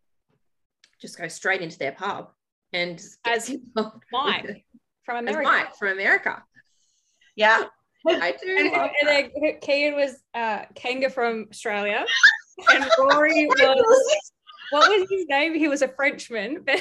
just 0.99 1.17
goes 1.17 1.33
straight 1.33 1.61
into 1.61 1.77
their 1.77 1.91
pub 1.91 2.29
and 2.73 3.01
as 3.25 3.51
Mike 4.11 4.65
from 5.03 5.17
America. 5.17 5.43
Mike 5.43 5.75
from 5.75 5.89
America. 5.89 6.43
Yeah. 7.35 7.63
I 8.07 8.33
do. 8.41 8.57
And, 8.57 8.91
and 9.01 9.07
then 9.07 9.59
Kian 9.61 9.95
was 9.95 10.15
uh, 10.33 10.65
Kanga 10.75 11.09
from 11.09 11.47
Australia, 11.49 12.05
and 12.73 12.85
Rory 12.99 13.45
was 13.45 14.17
what 14.71 14.89
was 14.89 15.07
his 15.09 15.25
name? 15.27 15.53
He 15.53 15.67
was 15.67 15.81
a 15.81 15.87
Frenchman. 15.87 16.65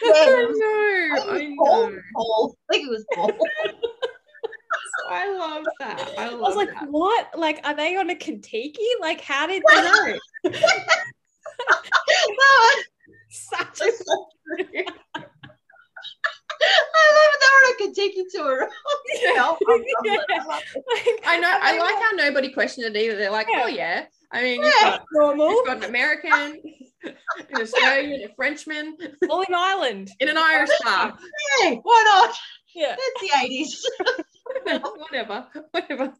But 0.00 0.14
yeah, 0.14 0.14
I 0.14 0.46
know. 0.54 1.32
I 1.32 1.46
know. 1.46 1.98
Paul. 2.14 2.56
I 2.70 2.72
think 2.72 2.86
it 2.86 2.90
was 2.90 3.04
Paul. 3.14 3.32
I 5.10 5.36
love 5.36 5.64
that. 5.80 6.10
I, 6.16 6.28
love 6.28 6.34
I 6.34 6.40
was 6.40 6.56
like, 6.56 6.68
that. 6.70 6.88
what? 6.88 7.26
Like, 7.36 7.60
are 7.64 7.74
they 7.74 7.96
on 7.96 8.08
a 8.10 8.14
Contiki? 8.14 8.76
Like, 9.00 9.20
how 9.20 9.48
did 9.48 9.62
they 9.68 9.80
know? 9.80 10.18
Uh, 10.44 10.60
Such 13.30 13.80
a 13.80 13.84
I 13.84 13.88
love 17.14 17.30
it. 17.32 17.40
They're 17.40 17.58
on 17.58 17.72
a 17.72 17.76
Contiki 17.82 18.22
tour. 18.32 18.68
yeah. 19.22 19.56
I 21.26 21.38
know. 21.40 21.58
I 21.60 21.78
like 21.78 22.02
how 22.02 22.10
nobody 22.14 22.50
questioned 22.52 22.86
it 22.86 22.96
either. 22.96 23.16
They're 23.16 23.30
like, 23.30 23.48
yeah. 23.50 23.62
oh 23.64 23.68
yeah. 23.68 24.06
I 24.30 24.42
mean, 24.42 24.62
you've, 24.62 24.74
got, 24.82 25.04
normal. 25.12 25.50
you've 25.50 25.66
got 25.66 25.78
an 25.78 25.84
American, 25.84 26.60
an 27.04 27.62
Australian, 27.62 28.28
a 28.28 28.34
Frenchman, 28.34 28.96
all 29.30 29.42
in 29.42 29.54
Ireland, 29.54 30.10
in 30.20 30.28
an 30.28 30.36
Irish 30.36 30.70
pub. 30.82 31.18
Hey, 31.60 31.80
why 31.82 32.02
not? 32.06 32.36
Yeah, 32.74 32.96
it's 32.98 33.20
the 33.20 33.44
eighties. 33.44 33.86
whatever, 34.98 35.46
whatever. 35.70 36.12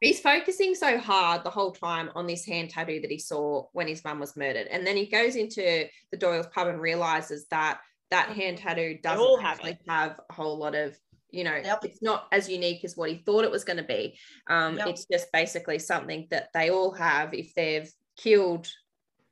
he's 0.00 0.20
focusing 0.20 0.74
so 0.74 0.98
hard 0.98 1.44
the 1.44 1.50
whole 1.50 1.72
time 1.72 2.10
on 2.14 2.26
this 2.26 2.46
hand 2.46 2.70
tattoo 2.70 3.00
that 3.00 3.10
he 3.10 3.18
saw 3.18 3.66
when 3.72 3.86
his 3.86 4.02
mum 4.04 4.18
was 4.18 4.36
murdered, 4.36 4.66
and 4.68 4.86
then 4.86 4.96
he 4.96 5.06
goes 5.06 5.36
into 5.36 5.86
the 6.10 6.16
Doyle's 6.16 6.46
pub 6.48 6.68
and 6.68 6.80
realizes 6.80 7.46
that 7.50 7.80
that 8.10 8.28
oh, 8.30 8.34
hand 8.34 8.58
tattoo 8.58 8.98
doesn't 9.02 9.44
actually 9.44 9.78
have, 9.88 10.10
have 10.10 10.20
a 10.30 10.32
whole 10.32 10.58
lot 10.58 10.74
of 10.74 10.96
you 11.30 11.44
know 11.44 11.56
yep. 11.56 11.84
it's 11.84 12.02
not 12.02 12.26
as 12.32 12.48
unique 12.48 12.84
as 12.84 12.96
what 12.96 13.10
he 13.10 13.16
thought 13.16 13.44
it 13.44 13.50
was 13.50 13.64
going 13.64 13.78
to 13.78 13.82
be. 13.82 14.18
Um, 14.48 14.78
yep. 14.78 14.88
it's 14.88 15.06
just 15.06 15.30
basically 15.32 15.78
something 15.78 16.26
that 16.30 16.48
they 16.54 16.70
all 16.70 16.92
have 16.92 17.34
if 17.34 17.54
they've 17.54 17.90
killed 18.16 18.68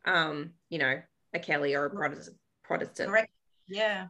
um, 0.04 0.50
you 0.68 0.78
know 0.78 1.00
a 1.32 1.38
kelly 1.38 1.74
or 1.74 1.86
a 1.86 1.90
protestant 1.90 2.36
protestant. 2.62 3.10
Correct. 3.10 3.30
yeah. 3.68 4.06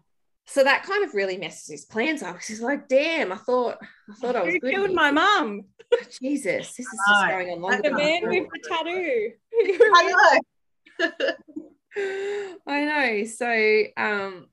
So 0.47 0.62
that 0.62 0.83
kind 0.83 1.03
of 1.05 1.14
really 1.14 1.38
messes 1.38 1.68
his 1.68 1.85
plans 1.87 2.23
up. 2.23 2.35
Because 2.35 2.49
he's 2.49 2.61
like 2.61 2.87
damn 2.88 3.33
i 3.33 3.37
thought 3.37 3.79
i 4.11 4.14
thought 4.14 4.37
i 4.37 4.42
was 4.42 4.55
Who 4.55 4.70
killed 4.70 4.92
my 4.92 5.11
mum. 5.11 5.62
Jesus 6.20 6.77
this 6.77 6.81
is 6.81 7.01
just 7.09 7.29
going 7.29 7.51
on 7.51 7.61
longer 7.61 7.83
the 7.83 7.92
man 7.92 8.29
with 8.29 8.47
the 8.53 8.68
tattoo. 8.68 9.31
I 9.94 10.40
know. 11.01 11.11
I 12.66 12.85
know. 12.85 13.25
So 13.25 13.83
um 13.97 14.47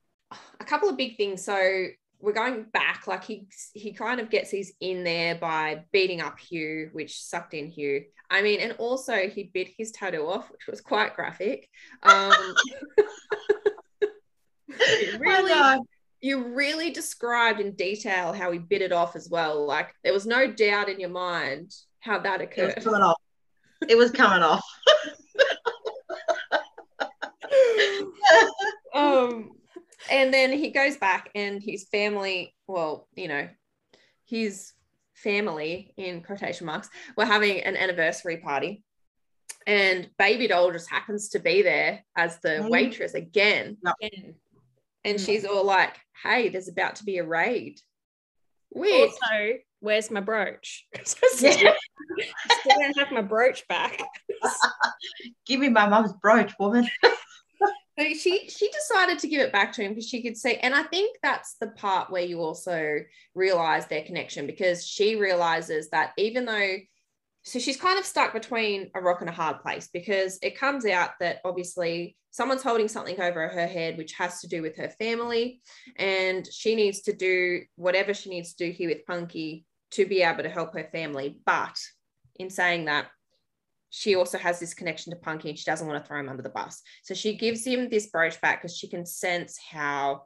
a 0.60 0.64
couple 0.64 0.90
of 0.90 0.98
big 0.98 1.18
things. 1.18 1.44
So 1.44 1.88
we're 2.22 2.34
going 2.34 2.64
back 2.64 3.08
like 3.08 3.24
he 3.24 3.48
he 3.74 3.94
kind 3.94 4.20
of 4.20 4.30
gets 4.30 4.52
his 4.52 4.74
in 4.80 5.04
there 5.04 5.36
by 5.36 5.84
beating 5.92 6.22
up 6.22 6.40
Hugh 6.40 6.90
which 6.94 7.22
sucked 7.22 7.54
in 7.54 7.68
Hugh. 7.68 8.04
I 8.30 8.42
mean 8.42 8.60
and 8.60 8.74
also 8.74 9.30
he 9.30 9.52
bit 9.54 9.70
his 9.78 9.92
tattoo 9.92 10.28
off 10.28 10.52
which 10.52 10.68
was 10.68 10.82
quite 10.82 11.16
graphic. 11.16 11.70
Um 12.04 12.34
really 15.20 15.80
you 16.22 16.44
really 16.44 16.92
described 16.92 17.60
in 17.60 17.72
detail 17.72 18.32
how 18.32 18.52
he 18.52 18.60
bit 18.60 18.82
it 18.82 18.92
off 18.92 19.16
as 19.16 19.30
well. 19.30 19.66
Like 19.66 19.94
there 20.04 20.14
was 20.14 20.26
no 20.26 20.52
doubt 20.52 20.90
in 20.90 21.00
your 21.00 21.10
mind 21.10 21.74
how 22.00 22.20
that 22.20 22.42
occurred 22.42 22.70
it 22.70 22.76
was 22.76 22.86
coming 22.86 23.02
off. 23.02 23.18
It 23.88 23.98
was 23.98 24.12
coming 24.12 24.44
off. 24.44 24.66
Um 28.94 29.52
and 30.10 30.34
then 30.34 30.52
he 30.52 30.72
goes 30.72 30.98
back 30.98 31.30
and 31.36 31.62
his 31.62 31.86
family, 31.90 32.56
well, 32.68 33.08
you 33.16 33.28
know, 33.28 33.48
his 34.26 34.74
family 35.14 35.94
in 35.98 36.22
quotation 36.24 36.66
marks 36.66 36.90
were 37.16 37.26
having 37.26 37.60
an 37.62 37.76
anniversary 37.78 38.38
party 38.38 38.84
and 39.68 40.10
baby 40.18 40.48
doll 40.48 40.72
just 40.72 40.90
happens 40.90 41.30
to 41.30 41.40
be 41.40 41.62
there 41.62 42.04
as 42.16 42.40
the 42.40 42.50
Mm. 42.50 42.70
waitress 42.70 43.14
again 43.14 43.78
And 44.02 44.36
and 45.04 45.18
Mm. 45.20 45.26
she's 45.26 45.46
all 45.46 45.64
like 45.64 45.96
hey 46.24 46.50
there's 46.50 46.68
about 46.70 46.96
to 46.96 47.04
be 47.04 47.18
a 47.20 47.24
raid 47.24 47.80
which 48.70 49.12
also, 49.12 49.54
where's 49.82 50.10
my 50.10 50.22
brooch? 50.22 50.88
Yeah. 51.40 51.74
Still 52.50 52.80
don't 52.80 52.98
have 52.98 53.12
my 53.12 53.22
brooch 53.22 53.68
back. 53.68 54.02
Give 55.46 55.60
me 55.60 55.70
my 55.70 55.88
mum's 55.88 56.14
brooch, 56.14 56.54
woman. 56.60 56.88
so 58.02 58.14
she 58.14 58.50
she 58.50 58.70
decided 58.70 59.20
to 59.20 59.28
give 59.28 59.42
it 59.42 59.52
back 59.52 59.72
to 59.74 59.82
him 59.82 59.92
because 59.92 60.08
she 60.08 60.22
could 60.22 60.38
see 60.38 60.56
and 60.56 60.74
i 60.74 60.84
think 60.84 61.18
that's 61.22 61.56
the 61.60 61.68
part 61.68 62.10
where 62.10 62.24
you 62.24 62.40
also 62.40 63.00
realize 63.36 63.86
their 63.88 64.04
connection 64.04 64.48
because 64.48 64.86
she 64.86 65.16
realizes 65.16 65.90
that 65.90 66.12
even 66.18 66.46
though 66.46 66.76
so 67.44 67.58
she's 67.58 67.78
kind 67.78 67.98
of 67.98 68.06
stuck 68.06 68.34
between 68.34 68.92
a 68.96 69.02
rock 69.02 69.22
and 69.22 69.30
a 69.30 69.34
hard 69.34 69.60
place 69.62 69.90
because 69.92 70.38
it 70.42 70.58
comes 70.58 70.86
out 70.86 71.12
that 71.20 71.40
obviously 71.44 72.16
someone's 72.30 72.64
holding 72.64 72.88
something 72.88 73.20
over 73.20 73.48
her 73.48 73.68
head 73.68 73.98
which 73.98 74.14
has 74.14 74.40
to 74.40 74.48
do 74.48 74.62
with 74.62 74.78
her 74.78 74.90
family 74.90 75.60
and 75.98 76.48
she 76.52 76.76
needs 76.76 77.02
to 77.02 77.14
do 77.14 77.62
whatever 77.76 78.14
she 78.14 78.30
needs 78.30 78.54
to 78.54 78.68
do 78.68 78.72
here 78.72 78.90
with 78.90 79.06
punky 79.06 79.66
to 79.92 80.06
be 80.06 80.22
able 80.22 80.44
to 80.44 80.50
help 80.50 80.74
her 80.74 80.88
family. 80.92 81.38
But 81.46 81.78
in 82.40 82.50
saying 82.50 82.86
that 82.86 83.08
she 83.92 84.16
also 84.16 84.38
has 84.38 84.60
this 84.60 84.74
connection 84.74 85.12
to 85.12 85.20
punky 85.20 85.50
and 85.50 85.60
she 85.60 85.66
doesn't 85.66 85.88
want 85.88 86.02
to 86.02 86.08
throw 86.08 86.20
him 86.20 86.30
under 86.30 86.42
the 86.42 86.50
bus 86.50 86.82
so 87.04 87.14
she 87.14 87.38
gives 87.38 87.66
him 87.66 87.90
this 87.90 88.08
brooch 88.08 88.42
back 88.42 88.62
because 88.62 88.76
she 88.76 88.90
can 88.90 89.06
sense 89.06 89.60
how 89.72 90.24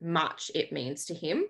much 0.00 0.50
it 0.54 0.72
means 0.72 1.04
to 1.04 1.14
him 1.14 1.44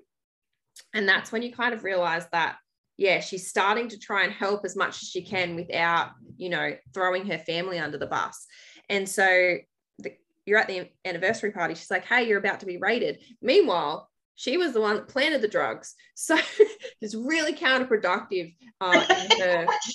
and 0.92 1.08
that's 1.08 1.32
when 1.32 1.42
you 1.42 1.52
kind 1.52 1.72
of 1.72 1.84
realize 1.84 2.26
that 2.32 2.58
yeah, 2.98 3.20
she's 3.20 3.48
starting 3.48 3.88
to 3.88 3.98
try 3.98 4.24
and 4.24 4.32
help 4.32 4.64
as 4.64 4.76
much 4.76 5.02
as 5.02 5.08
she 5.08 5.22
can 5.22 5.54
without, 5.54 6.10
you 6.36 6.50
know, 6.50 6.72
throwing 6.92 7.24
her 7.26 7.38
family 7.38 7.78
under 7.78 7.96
the 7.96 8.08
bus. 8.08 8.44
And 8.90 9.08
so 9.08 9.56
the, 10.00 10.12
you're 10.44 10.58
at 10.58 10.66
the 10.66 10.90
anniversary 11.04 11.52
party. 11.52 11.74
She's 11.74 11.92
like, 11.92 12.04
hey, 12.04 12.26
you're 12.26 12.40
about 12.40 12.60
to 12.60 12.66
be 12.66 12.76
raided. 12.76 13.20
Meanwhile, 13.40 14.10
she 14.38 14.56
was 14.56 14.72
the 14.72 14.80
one 14.80 14.94
that 14.94 15.08
planted 15.08 15.42
the 15.42 15.48
drugs. 15.48 15.96
So 16.14 16.38
it's 17.00 17.16
really 17.16 17.52
counterproductive 17.52 18.54
uh, 18.80 19.04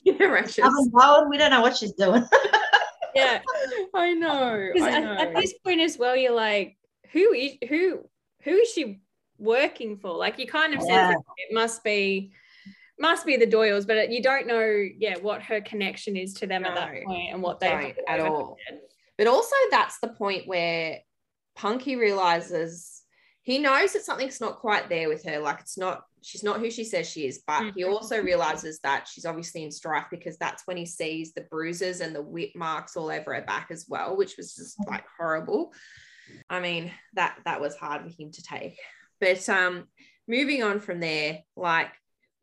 in 0.06 0.18
her 0.18 0.44
alone. 0.64 1.30
We 1.30 1.38
don't 1.38 1.50
know 1.50 1.62
what 1.62 1.78
she's 1.78 1.94
doing. 1.94 2.26
Yeah. 3.16 3.40
I 3.96 4.14
know. 4.14 4.72
I 4.76 5.00
know. 5.00 5.14
at 5.14 5.34
this 5.34 5.54
point 5.64 5.80
as 5.80 5.98
well, 5.98 6.18
you're 6.18 6.36
like, 6.36 6.76
who 7.14 7.32
is 7.32 7.54
who 7.70 8.04
who 8.44 8.52
is 8.52 8.70
she 8.74 9.00
working 9.38 9.96
for? 9.96 10.12
Like 10.12 10.38
you 10.38 10.46
kind 10.46 10.74
of 10.74 10.82
Yeah. 10.86 11.12
sense 11.12 11.24
it 11.38 11.54
must 11.54 11.82
be 11.82 12.34
must 13.00 13.26
be 13.26 13.38
the 13.38 13.48
Doyles, 13.48 13.88
but 13.88 14.12
you 14.12 14.22
don't 14.22 14.46
know, 14.46 14.86
yeah, 14.98 15.18
what 15.20 15.42
her 15.44 15.62
connection 15.62 16.18
is 16.18 16.34
to 16.34 16.48
them 16.48 16.66
at 16.66 16.76
that 16.76 16.92
point 17.06 17.34
and 17.34 17.42
what 17.42 17.62
they 17.62 17.96
at 18.10 18.20
all. 18.20 18.58
But 19.18 19.28
also, 19.28 19.56
that's 19.72 20.00
the 20.00 20.10
point 20.10 20.48
where 20.48 21.00
Punky 21.56 21.96
realizes 21.96 23.03
he 23.44 23.60
knows 23.60 23.94
that 23.94 24.04
something's 24.06 24.42
not 24.42 24.60
quite 24.60 24.90
there 24.90 25.10
with 25.10 25.24
her. 25.26 25.40
Like 25.40 25.60
it's 25.60 25.78
not, 25.78 26.04
she's 26.22 26.44
not 26.44 26.60
who 26.60 26.72
she 26.72 26.84
says 26.86 27.10
she 27.10 27.28
is. 27.28 27.44
But 27.46 27.74
he 27.76 27.84
Mhm. 27.84 27.92
also 27.94 28.22
realizes 28.22 28.80
that 28.80 29.08
she's 29.08 29.26
obviously 29.26 29.64
in 29.64 29.72
strife 29.72 30.06
because 30.10 30.38
that's 30.38 30.66
when 30.66 30.78
he 30.78 30.86
sees 30.86 31.34
the 31.34 31.42
bruises 31.42 32.00
and 32.02 32.16
the 32.16 32.22
whip 32.22 32.52
marks 32.56 32.96
all 32.96 33.10
over 33.12 33.36
her 33.36 33.42
back 33.42 33.68
as 33.70 33.86
well, 33.88 34.16
which 34.16 34.38
was 34.38 34.56
just 34.56 34.78
like 34.88 35.04
horrible. 35.18 35.74
I 36.50 36.62
mean, 36.62 36.92
that 37.14 37.38
that 37.46 37.60
was 37.62 37.76
hard 37.76 38.02
for 38.04 38.22
him 38.22 38.32
to 38.32 38.42
take. 38.44 38.78
But 39.20 39.48
um, 39.50 39.88
moving 40.28 40.64
on 40.64 40.80
from 40.80 41.00
there, 41.02 41.40
like 41.58 41.92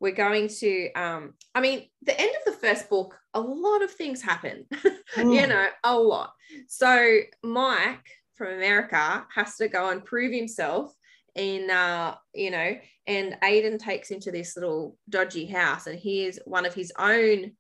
we're 0.01 0.13
going 0.13 0.49
to 0.49 0.93
um, 0.93 1.35
I 1.55 1.61
mean, 1.63 1.89
the 2.03 2.19
end 2.19 2.31
of 2.47 2.53
the 2.53 2.59
first 2.61 2.89
book, 2.91 3.19
a 3.33 3.41
lot 3.41 3.83
of 3.83 3.91
things 3.91 4.21
happen. 4.23 4.67
you 5.17 5.47
know, 5.47 5.67
a 5.83 5.99
lot. 5.99 6.35
So 6.69 7.21
Mike 7.43 8.07
from 8.41 8.55
America 8.55 9.27
has 9.35 9.57
to 9.57 9.69
go 9.69 9.91
and 9.91 10.03
prove 10.03 10.33
himself 10.33 10.95
in 11.35 11.69
uh, 11.71 12.15
you 12.35 12.51
know, 12.51 12.75
and 13.07 13.37
Aiden 13.45 13.79
takes 13.79 14.11
him 14.11 14.19
to 14.21 14.33
this 14.33 14.57
little 14.57 14.97
dodgy 15.11 15.45
house 15.45 15.87
and 15.87 15.99
he 15.99 16.25
is 16.25 16.41
one 16.47 16.65
of 16.65 16.73
his 16.73 16.91
own 16.99 17.53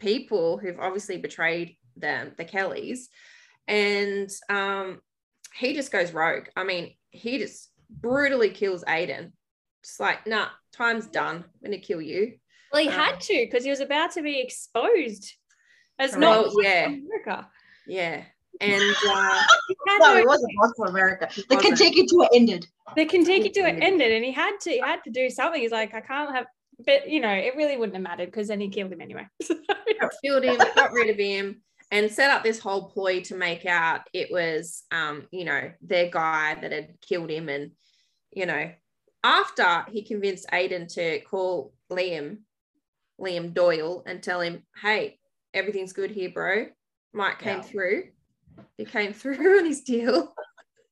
people 0.00 0.58
who've 0.58 0.80
obviously 0.80 1.16
betrayed 1.18 1.76
them, 1.96 2.32
the 2.36 2.44
Kellys. 2.44 3.08
And 3.68 4.28
um 4.48 5.00
he 5.54 5.74
just 5.74 5.92
goes 5.92 6.12
rogue. 6.12 6.48
I 6.56 6.64
mean, 6.64 6.94
he 7.10 7.38
just 7.38 7.70
brutally 7.88 8.50
kills 8.50 8.82
Aiden. 8.84 9.30
Just 9.84 10.00
like, 10.00 10.26
nah, 10.26 10.48
time's 10.72 11.06
done. 11.06 11.36
I'm 11.36 11.60
gonna 11.64 11.78
kill 11.78 12.02
you. 12.02 12.34
Well, 12.72 12.82
he 12.82 12.88
Um, 12.88 12.94
had 12.94 13.20
to 13.20 13.34
because 13.46 13.62
he 13.62 13.70
was 13.70 13.80
about 13.80 14.10
to 14.14 14.22
be 14.22 14.40
exposed 14.40 15.32
as 16.00 16.16
Well, 16.16 16.52
not 16.52 16.64
yeah. 16.64 16.86
America. 16.86 17.48
Yeah. 17.86 18.24
And 18.60 18.94
uh 19.08 19.42
no, 19.86 19.98
no- 19.98 20.16
it 20.16 20.26
wasn't 20.26 20.52
lost 20.60 20.74
for 20.76 20.86
America. 20.86 21.28
The 21.48 21.56
wasn't. 21.56 21.78
Contiki 21.78 22.06
tour 22.08 22.28
ended. 22.34 22.66
the 22.96 23.06
Contiki 23.06 23.52
tour 23.52 23.66
ended. 23.66 23.82
ended, 23.82 24.12
and 24.12 24.24
he 24.24 24.32
had 24.32 24.58
to 24.62 24.70
he 24.70 24.78
had 24.80 25.02
to 25.04 25.10
do 25.10 25.28
something. 25.30 25.60
He's 25.60 25.72
like, 25.72 25.94
I 25.94 26.00
can't 26.00 26.34
have, 26.34 26.46
but 26.84 27.08
you 27.10 27.20
know, 27.20 27.32
it 27.32 27.54
really 27.56 27.76
wouldn't 27.76 27.94
have 27.96 28.02
mattered 28.02 28.26
because 28.26 28.48
then 28.48 28.60
he 28.60 28.68
killed 28.68 28.92
him 28.92 29.00
anyway. 29.00 29.26
killed 30.24 30.44
him, 30.44 30.56
got 30.74 30.92
rid 30.92 31.10
of 31.10 31.16
him, 31.16 31.62
and 31.90 32.10
set 32.10 32.30
up 32.30 32.42
this 32.42 32.58
whole 32.58 32.88
ploy 32.90 33.20
to 33.22 33.34
make 33.34 33.66
out 33.66 34.02
it 34.12 34.30
was, 34.30 34.84
um, 34.90 35.26
you 35.30 35.44
know, 35.44 35.70
their 35.82 36.08
guy 36.10 36.54
that 36.60 36.72
had 36.72 37.00
killed 37.00 37.30
him. 37.30 37.48
And, 37.48 37.72
you 38.32 38.46
know, 38.46 38.70
after 39.24 39.84
he 39.90 40.02
convinced 40.02 40.46
Aiden 40.52 40.92
to 40.94 41.20
call 41.20 41.72
Liam, 41.90 42.38
Liam 43.20 43.52
Doyle, 43.54 44.02
and 44.06 44.22
tell 44.22 44.40
him, 44.40 44.62
hey, 44.82 45.18
everything's 45.54 45.92
good 45.92 46.10
here, 46.10 46.30
bro. 46.30 46.66
Mike 47.12 47.38
came 47.38 47.56
Yeah. 47.58 47.62
through. 47.62 48.02
He 48.76 48.84
came 48.84 49.12
through 49.14 49.58
on 49.58 49.66
his 49.66 49.82
deal. 49.82 50.34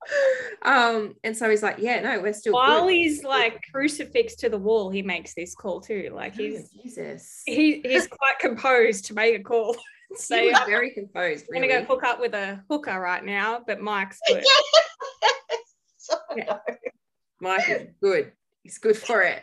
um, 0.63 1.15
and 1.25 1.37
so 1.37 1.49
he's 1.49 1.63
like, 1.63 1.77
yeah, 1.79 2.01
no, 2.01 2.21
we're 2.21 2.33
still 2.33 2.53
While 2.53 2.85
good. 2.87 2.93
he's 2.95 3.25
like 3.25 3.61
crucifixed 3.73 4.39
to 4.41 4.49
the 4.49 4.59
wall, 4.59 4.91
he 4.91 5.03
makes 5.03 5.35
this 5.35 5.55
call 5.55 5.81
too. 5.81 6.11
Like 6.15 6.35
he's 6.35 6.71
Jesus. 6.71 7.43
he, 7.47 7.81
he's 7.81 8.07
quite 8.07 8.39
composed 8.39 9.07
to 9.07 9.15
make 9.15 9.39
a 9.39 9.43
call. 9.43 9.77
He 10.11 10.17
Say, 10.19 10.51
was 10.53 10.61
I'm 10.61 11.55
gonna 11.55 11.67
go 11.67 11.83
hook 11.83 12.05
up 12.05 12.21
with 12.21 12.35
a 12.35 12.63
hooker 12.71 13.01
right 13.01 13.25
now, 13.25 13.63
but 13.67 13.81
Mike's 13.81 14.21
good. 14.29 14.45
So, 15.97 16.15
Yeah. 16.37 16.59
Mike 17.41 17.69
is 17.69 17.89
good. 18.01 18.33
He's 18.63 18.79
good 18.79 18.97
for 18.97 19.23
it. 19.23 19.43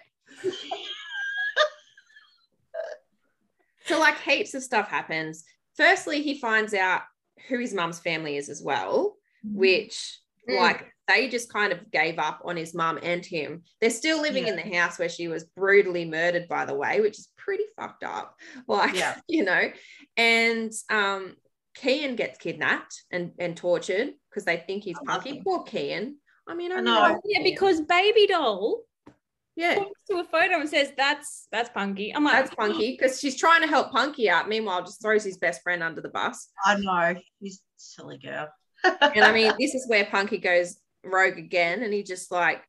so, 3.86 4.00
like, 4.00 4.18
heaps 4.22 4.54
of 4.54 4.64
stuff 4.64 4.88
happens. 4.88 5.44
Firstly, 5.76 6.22
he 6.22 6.40
finds 6.40 6.74
out 6.74 7.02
who 7.48 7.60
his 7.60 7.74
mum's 7.74 8.00
family 8.00 8.38
is 8.38 8.50
as 8.50 8.62
well, 8.62 9.16
which, 9.44 10.18
Mm. 10.50 10.58
like, 10.58 10.86
they 11.08 11.28
just 11.30 11.52
kind 11.54 11.72
of 11.74 11.92
gave 11.92 12.18
up 12.18 12.42
on 12.46 12.56
his 12.58 12.74
mum 12.74 12.98
and 13.04 13.24
him. 13.26 13.64
They're 13.80 13.90
still 13.90 14.22
living 14.22 14.48
in 14.48 14.56
the 14.56 14.76
house 14.78 14.98
where 14.98 15.10
she 15.10 15.28
was 15.28 15.44
brutally 15.44 16.06
murdered, 16.06 16.48
by 16.48 16.66
the 16.66 16.74
way, 16.74 17.00
which 17.02 17.20
is 17.20 17.30
pretty 17.38 17.66
fucked 17.76 18.04
up. 18.04 18.36
Like, 18.68 18.96
Yeah. 18.96 19.20
you 19.28 19.44
know, 19.44 19.72
and 20.18 20.72
um, 20.90 21.36
Kian 21.78 22.16
gets 22.18 22.38
kidnapped 22.40 23.04
and, 23.12 23.34
and 23.40 23.56
tortured 23.56 24.14
because 24.30 24.46
they 24.46 24.58
think 24.58 24.84
he's 24.84 24.96
love 25.08 25.24
punky. 25.24 25.42
Poor 25.44 25.64
Kian. 25.64 26.14
I 26.48 26.56
mean, 26.56 26.72
I, 26.72 26.78
I 26.78 26.82
know. 26.82 27.08
know. 27.10 27.22
yeah, 27.26 27.44
because 27.44 27.82
baby 27.82 28.26
doll 28.28 28.82
yeah, 29.56 29.76
points 29.76 30.00
to 30.10 30.18
a 30.18 30.24
photo 30.24 30.60
and 30.60 30.70
says, 30.70 30.92
That's 30.98 31.48
that's 31.52 31.70
punky. 31.70 32.14
I'm 32.16 32.24
like, 32.24 32.34
that's 32.34 32.56
Punky 32.56 32.94
oh. 32.94 32.98
because 32.98 33.20
she's 33.20 33.38
trying 33.38 33.62
to 33.62 33.68
help 33.68 33.92
Punky 33.92 34.30
out. 34.30 34.48
Meanwhile, 34.48 34.82
just 34.82 35.02
throws 35.02 35.24
his 35.24 35.38
best 35.38 35.62
friend 35.62 35.84
under 35.84 36.02
the 36.02 36.10
bus. 36.10 36.50
I 36.66 36.78
know. 36.78 37.16
He's 37.40 37.58
a 37.58 37.60
silly 37.78 38.18
girl. 38.18 38.50
And 38.84 39.24
I 39.24 39.32
mean, 39.32 39.52
this 39.60 39.76
is 39.76 39.88
where 39.88 40.06
Punky 40.06 40.38
goes 40.38 40.78
rogue 41.04 41.38
again, 41.38 41.84
and 41.84 41.94
he 41.94 42.04
just 42.04 42.32
like, 42.32 42.64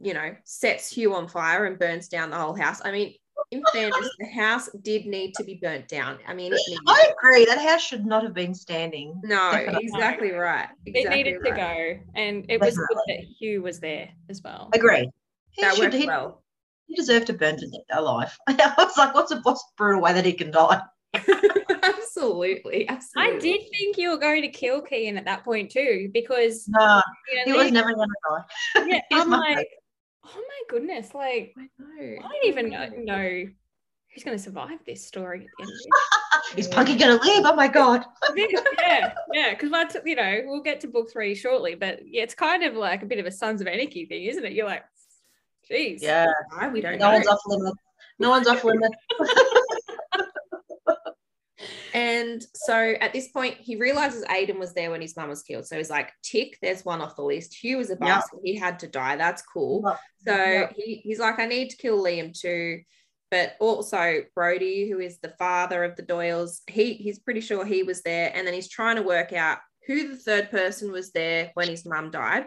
you 0.00 0.14
know, 0.14 0.34
sets 0.44 0.90
Hugh 0.90 1.14
on 1.14 1.28
fire 1.28 1.66
and 1.66 1.78
burns 1.78 2.08
down 2.08 2.30
the 2.30 2.36
whole 2.36 2.54
house. 2.54 2.80
I 2.84 2.90
mean, 2.90 3.14
in 3.50 3.62
fairness, 3.72 4.10
the 4.18 4.26
house 4.26 4.68
did 4.82 5.06
need 5.06 5.34
to 5.34 5.44
be 5.44 5.58
burnt 5.62 5.86
down. 5.88 6.18
I 6.26 6.34
mean, 6.34 6.52
it 6.52 6.60
needed. 6.66 6.82
I 6.88 7.12
agree. 7.12 7.44
That 7.44 7.60
house 7.60 7.82
should 7.82 8.04
not 8.04 8.22
have 8.24 8.34
been 8.34 8.54
standing. 8.54 9.20
No, 9.22 9.52
Definitely. 9.52 9.84
exactly 9.84 10.30
right. 10.32 10.68
it 10.84 10.96
Exactly 10.96 11.22
needed 11.22 11.44
to 11.44 11.50
go. 11.52 11.98
And 12.14 12.46
it 12.48 12.60
was 12.60 12.76
good 12.76 12.98
that 13.06 13.20
Hugh 13.38 13.62
was 13.62 13.78
there 13.78 14.08
as 14.28 14.42
well. 14.42 14.70
Agree. 14.72 15.10
He, 15.56 15.62
That 15.62 15.74
should, 15.74 15.84
worked 15.84 15.94
he, 15.94 16.06
well. 16.06 16.42
he 16.86 16.94
deserved 16.94 17.26
to 17.28 17.32
burn 17.32 17.56
to 17.56 17.66
death 17.66 17.80
alive. 17.98 18.36
I 18.46 18.74
was 18.78 18.96
like, 18.96 19.14
what's 19.14 19.32
a 19.32 19.40
what's 19.40 19.62
a 19.62 19.76
brutal 19.76 20.02
way 20.02 20.12
that 20.12 20.24
he 20.24 20.32
can 20.32 20.50
die? 20.50 20.82
absolutely, 21.82 22.88
absolutely. 22.88 23.36
I 23.36 23.38
did 23.38 23.60
think 23.70 23.96
you 23.98 24.10
were 24.10 24.18
going 24.18 24.42
to 24.42 24.48
kill 24.48 24.82
Kian 24.82 25.16
at 25.16 25.24
that 25.24 25.44
point 25.44 25.70
too, 25.70 26.10
because 26.12 26.68
No, 26.68 27.02
you 27.32 27.46
know, 27.46 27.52
he 27.58 27.64
was 27.64 27.72
never 27.72 27.94
going 27.94 28.08
to 28.08 28.14
die. 28.30 28.86
yeah, 28.86 29.00
I'm 29.12 29.30
like, 29.30 29.46
favourite. 29.48 29.66
oh 30.26 30.36
my 30.36 30.62
goodness, 30.68 31.14
like 31.14 31.54
I 31.58 31.62
know. 31.78 32.16
I 32.18 32.22
don't 32.22 32.46
even 32.46 32.70
know, 32.70 32.88
know 32.96 33.44
who's 34.14 34.24
going 34.24 34.36
to 34.36 34.42
survive 34.42 34.78
this 34.86 35.06
story 35.06 35.40
at 35.40 35.46
the 35.58 35.62
end 35.64 35.72
of 36.52 36.58
Is 36.58 36.68
Punky 36.68 36.96
gonna 36.96 37.14
live? 37.22 37.44
Oh 37.44 37.54
my 37.54 37.68
god. 37.68 38.04
yeah, 38.36 39.12
yeah, 39.32 39.50
because 39.50 39.70
that's 39.70 39.96
you 40.04 40.16
know 40.16 40.40
we'll 40.46 40.62
get 40.62 40.80
to 40.80 40.88
book 40.88 41.10
three 41.10 41.34
shortly, 41.34 41.74
but 41.74 42.00
yeah, 42.06 42.22
it's 42.22 42.34
kind 42.34 42.62
of 42.62 42.74
like 42.74 43.02
a 43.02 43.06
bit 43.06 43.18
of 43.18 43.26
a 43.26 43.30
Sons 43.30 43.60
of 43.60 43.66
Anarchy 43.66 44.06
thing, 44.06 44.24
isn't 44.24 44.44
it? 44.44 44.52
You're 44.52 44.66
like, 44.66 44.84
geez, 45.68 46.02
Yeah. 46.02 46.26
Why? 46.50 46.68
We 46.68 46.80
don't 46.80 46.98
know. 46.98 47.06
No 47.06 47.10
know. 47.10 47.14
one's 47.16 47.26
off 47.28 47.40
limits. 47.46 47.76
No 48.18 48.30
one's 48.30 48.46
off 48.48 48.64
limits. 48.64 48.96
And 51.94 52.44
so 52.54 52.94
at 53.00 53.14
this 53.14 53.28
point, 53.28 53.54
he 53.58 53.76
realizes 53.76 54.22
Aiden 54.26 54.58
was 54.58 54.74
there 54.74 54.90
when 54.90 55.00
his 55.00 55.16
mum 55.16 55.30
was 55.30 55.42
killed. 55.42 55.66
So 55.66 55.78
he's 55.78 55.88
like, 55.88 56.12
tick, 56.22 56.58
there's 56.60 56.84
one 56.84 57.00
off 57.00 57.16
the 57.16 57.22
list. 57.22 57.54
Hugh 57.54 57.78
was 57.78 57.88
a 57.88 57.94
Yeah. 57.94 58.16
bastard. 58.18 58.40
He 58.44 58.54
had 58.54 58.78
to 58.80 58.86
die. 58.86 59.16
That's 59.16 59.40
cool. 59.40 59.82
So 60.26 60.34
Yeah. 60.36 60.70
he, 60.76 60.96
he's 60.96 61.18
like, 61.18 61.38
I 61.38 61.46
need 61.46 61.70
to 61.70 61.76
kill 61.78 62.02
Liam 62.04 62.38
too. 62.38 62.82
But 63.30 63.56
also 63.60 64.24
Brody, 64.34 64.90
who 64.90 65.00
is 65.00 65.18
the 65.20 65.34
father 65.38 65.82
of 65.84 65.96
the 65.96 66.02
Doyles, 66.02 66.60
he 66.66 66.92
he's 66.94 67.18
pretty 67.18 67.40
sure 67.40 67.64
he 67.64 67.82
was 67.82 68.02
there. 68.02 68.30
And 68.34 68.46
then 68.46 68.52
he's 68.52 68.68
trying 68.68 68.96
to 68.96 69.02
work 69.02 69.32
out 69.32 69.58
who 69.86 70.08
the 70.08 70.16
third 70.16 70.50
person 70.50 70.92
was 70.92 71.12
there 71.12 71.50
when 71.54 71.68
his 71.68 71.86
mum 71.86 72.10
died. 72.10 72.46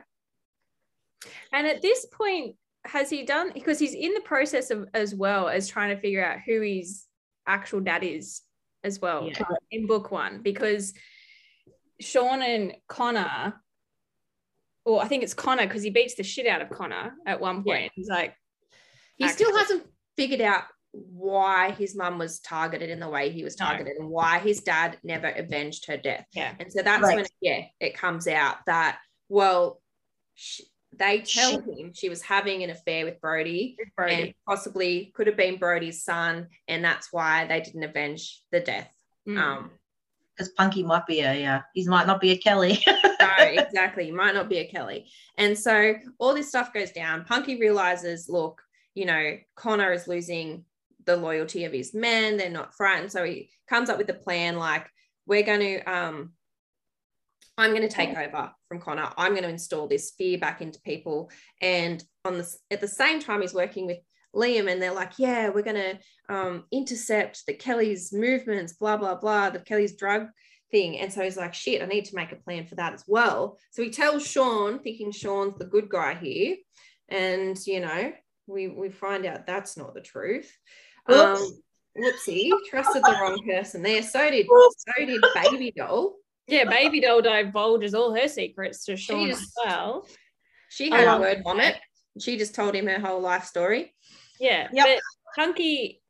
And 1.51 1.65
at 1.65 1.81
this 1.81 2.05
point, 2.05 2.55
has 2.89 3.09
he 3.09 3.23
done 3.23 3.51
because 3.53 3.79
he's 3.79 3.93
in 3.93 4.13
the 4.13 4.21
process 4.21 4.71
of 4.71 4.87
as 4.93 5.13
well 5.13 5.47
as 5.47 5.67
trying 5.67 5.95
to 5.95 6.01
figure 6.01 6.23
out 6.25 6.39
who 6.45 6.61
his 6.61 7.05
actual 7.47 7.79
dad 7.79 8.03
is 8.03 8.41
as 8.83 8.99
well 8.99 9.27
Yeah. 9.27 9.43
in 9.71 9.85
book 9.87 10.11
one 10.11 10.41
because 10.41 10.93
Sean 11.99 12.41
and 12.41 12.73
Connor, 12.87 13.61
or 14.85 15.01
I 15.03 15.07
think 15.07 15.23
it's 15.23 15.33
Connor 15.33 15.67
because 15.67 15.83
he 15.83 15.89
beats 15.89 16.15
the 16.15 16.23
shit 16.23 16.47
out 16.47 16.61
of 16.61 16.69
Connor 16.69 17.13
at 17.25 17.39
one 17.39 17.63
point. 17.63 17.83
Yeah. 17.83 17.89
He's 17.93 18.07
like, 18.09 18.35
He 19.17 19.27
still 19.27 19.55
hasn't 19.55 19.83
figured 20.15 20.41
out 20.41 20.63
why 20.91 21.71
his 21.71 21.95
mum 21.95 22.17
was 22.17 22.39
targeted 22.39 22.89
in 22.89 22.99
the 22.99 23.09
way 23.09 23.29
he 23.31 23.43
was 23.43 23.59
No. 23.59 23.65
targeted 23.67 23.97
and 23.99 24.09
why 24.09 24.39
his 24.39 24.61
dad 24.61 24.97
never 25.03 25.27
avenged 25.27 25.85
her 25.87 25.97
death. 25.97 26.25
yeah, 26.33 26.55
And 26.59 26.71
so 26.71 26.81
that's 26.81 27.03
Right. 27.03 27.15
when, 27.17 27.25
yeah, 27.41 27.65
it 27.79 27.93
comes 27.95 28.27
out 28.27 28.57
that, 28.65 28.99
well, 29.27 29.81
sh 30.35 30.61
they 30.93 31.21
tell 31.21 31.51
She- 31.63 31.81
him 31.81 31.93
she 31.93 32.09
was 32.09 32.21
having 32.21 32.63
an 32.63 32.69
affair 32.69 33.05
with 33.05 33.21
Brody 33.21 33.75
with 33.77 33.89
Brody. 33.95 34.13
and 34.15 34.33
possibly 34.47 35.11
could 35.15 35.27
have 35.27 35.37
been 35.37 35.57
Brody's 35.57 36.03
son. 36.03 36.47
And 36.67 36.83
that's 36.83 37.13
why 37.13 37.45
they 37.45 37.61
didn't 37.61 37.83
avenge 37.83 38.41
the 38.51 38.59
death. 38.59 38.93
Mm. 39.27 39.37
Um, 39.37 39.71
Because 40.35 40.49
Punky 40.53 40.83
might 40.83 41.05
be 41.05 41.19
a 41.19 41.33
yeah. 41.35 41.61
He 41.73 41.87
might 41.87 42.07
not 42.07 42.21
be 42.21 42.31
a 42.31 42.37
Kelly. 42.37 42.83
no, 42.87 43.29
exactly. 43.39 44.07
You 44.07 44.15
might 44.15 44.33
not 44.33 44.49
be 44.49 44.57
a 44.59 44.67
Kelly. 44.67 45.09
And 45.37 45.57
so 45.57 45.95
all 46.17 46.33
this 46.33 46.47
stuff 46.49 46.73
goes 46.73 46.91
down. 46.91 47.25
Punky 47.25 47.59
realizes, 47.59 48.27
look, 48.29 48.61
you 48.95 49.05
know, 49.05 49.37
Connor 49.55 49.91
is 49.91 50.07
losing 50.07 50.65
the 51.05 51.15
loyalty 51.17 51.65
of 51.65 51.71
his 51.73 51.93
men. 51.93 52.37
They're 52.37 52.49
not 52.49 52.73
frightened. 52.75 53.11
So 53.11 53.23
he 53.23 53.49
comes 53.69 53.89
up 53.89 53.97
with 53.97 54.09
a 54.09 54.13
plan 54.13 54.57
like, 54.57 54.87
we're 55.27 55.43
going 55.43 55.59
to, 55.59 55.83
um, 55.83 56.33
I'm 57.59 57.71
going 57.71 57.87
to 57.87 57.93
take 57.93 58.15
over 58.15 58.51
from 58.69 58.79
Connor. 58.79 59.09
I'm 59.17 59.33
going 59.33 59.43
to 59.43 59.49
install 59.49 59.85
this 59.85 60.11
fear 60.17 60.37
back 60.37 60.61
into 60.61 60.79
people. 60.79 61.29
And 61.61 62.01
on 62.23 62.37
the 62.37 62.55
at 62.71 62.79
the 62.79 62.87
same 62.87 63.19
time, 63.19 63.41
he's 63.41 63.53
working 63.53 63.85
with 63.85 63.97
Liam, 64.33 64.71
and 64.71 64.81
they're 64.81 64.93
like, 64.93 65.13
"Yeah, 65.17 65.49
we're 65.49 65.63
going 65.63 65.75
to 65.75 66.33
um, 66.33 66.63
intercept 66.71 67.45
the 67.45 67.53
Kelly's 67.53 68.13
movements, 68.13 68.73
blah 68.73 68.95
blah 68.95 69.15
blah, 69.15 69.49
the 69.49 69.59
Kelly's 69.59 69.97
drug 69.97 70.27
thing." 70.71 70.99
And 70.99 71.11
so 71.11 71.21
he's 71.21 71.35
like, 71.35 71.53
"Shit, 71.53 71.81
I 71.81 71.85
need 71.85 72.05
to 72.05 72.15
make 72.15 72.31
a 72.31 72.37
plan 72.37 72.65
for 72.65 72.75
that 72.75 72.93
as 72.93 73.03
well." 73.07 73.57
So 73.71 73.83
he 73.83 73.89
tells 73.89 74.25
Sean, 74.25 74.79
thinking 74.79 75.11
Sean's 75.11 75.57
the 75.57 75.65
good 75.65 75.89
guy 75.89 76.13
here, 76.13 76.55
and 77.09 77.57
you 77.67 77.81
know, 77.81 78.13
we 78.47 78.69
we 78.69 78.89
find 78.89 79.25
out 79.25 79.45
that's 79.45 79.75
not 79.75 79.93
the 79.93 80.01
truth. 80.01 80.49
Um, 81.07 81.37
whoopsie, 81.97 82.51
trusted 82.69 83.03
the 83.03 83.17
wrong 83.19 83.43
person 83.45 83.81
there. 83.81 84.03
So 84.03 84.29
did 84.31 84.47
so 84.47 85.05
did 85.05 85.21
Baby 85.35 85.73
Doll. 85.75 86.15
Yeah, 86.49 86.65
Baby 86.65 87.01
Doll 87.01 87.21
divulges 87.21 87.93
all 87.93 88.13
her 88.15 88.27
secrets 88.27 88.85
to 88.85 88.95
Sean 88.97 89.29
as 89.29 89.51
well. 89.63 90.07
She 90.69 90.89
had 90.89 91.07
Oh. 91.07 91.11
a 91.11 91.15
um, 91.15 91.21
word 91.21 91.41
vomit. 91.43 91.75
She 92.19 92.37
just 92.37 92.53
told 92.55 92.75
him 92.75 92.87
her 92.87 92.99
whole 92.99 93.21
life 93.21 93.45
story. 93.45 93.93
Yeah, 94.39 94.67
Yep. 94.71 94.85
but 94.87 94.99
Punky, 95.35 96.01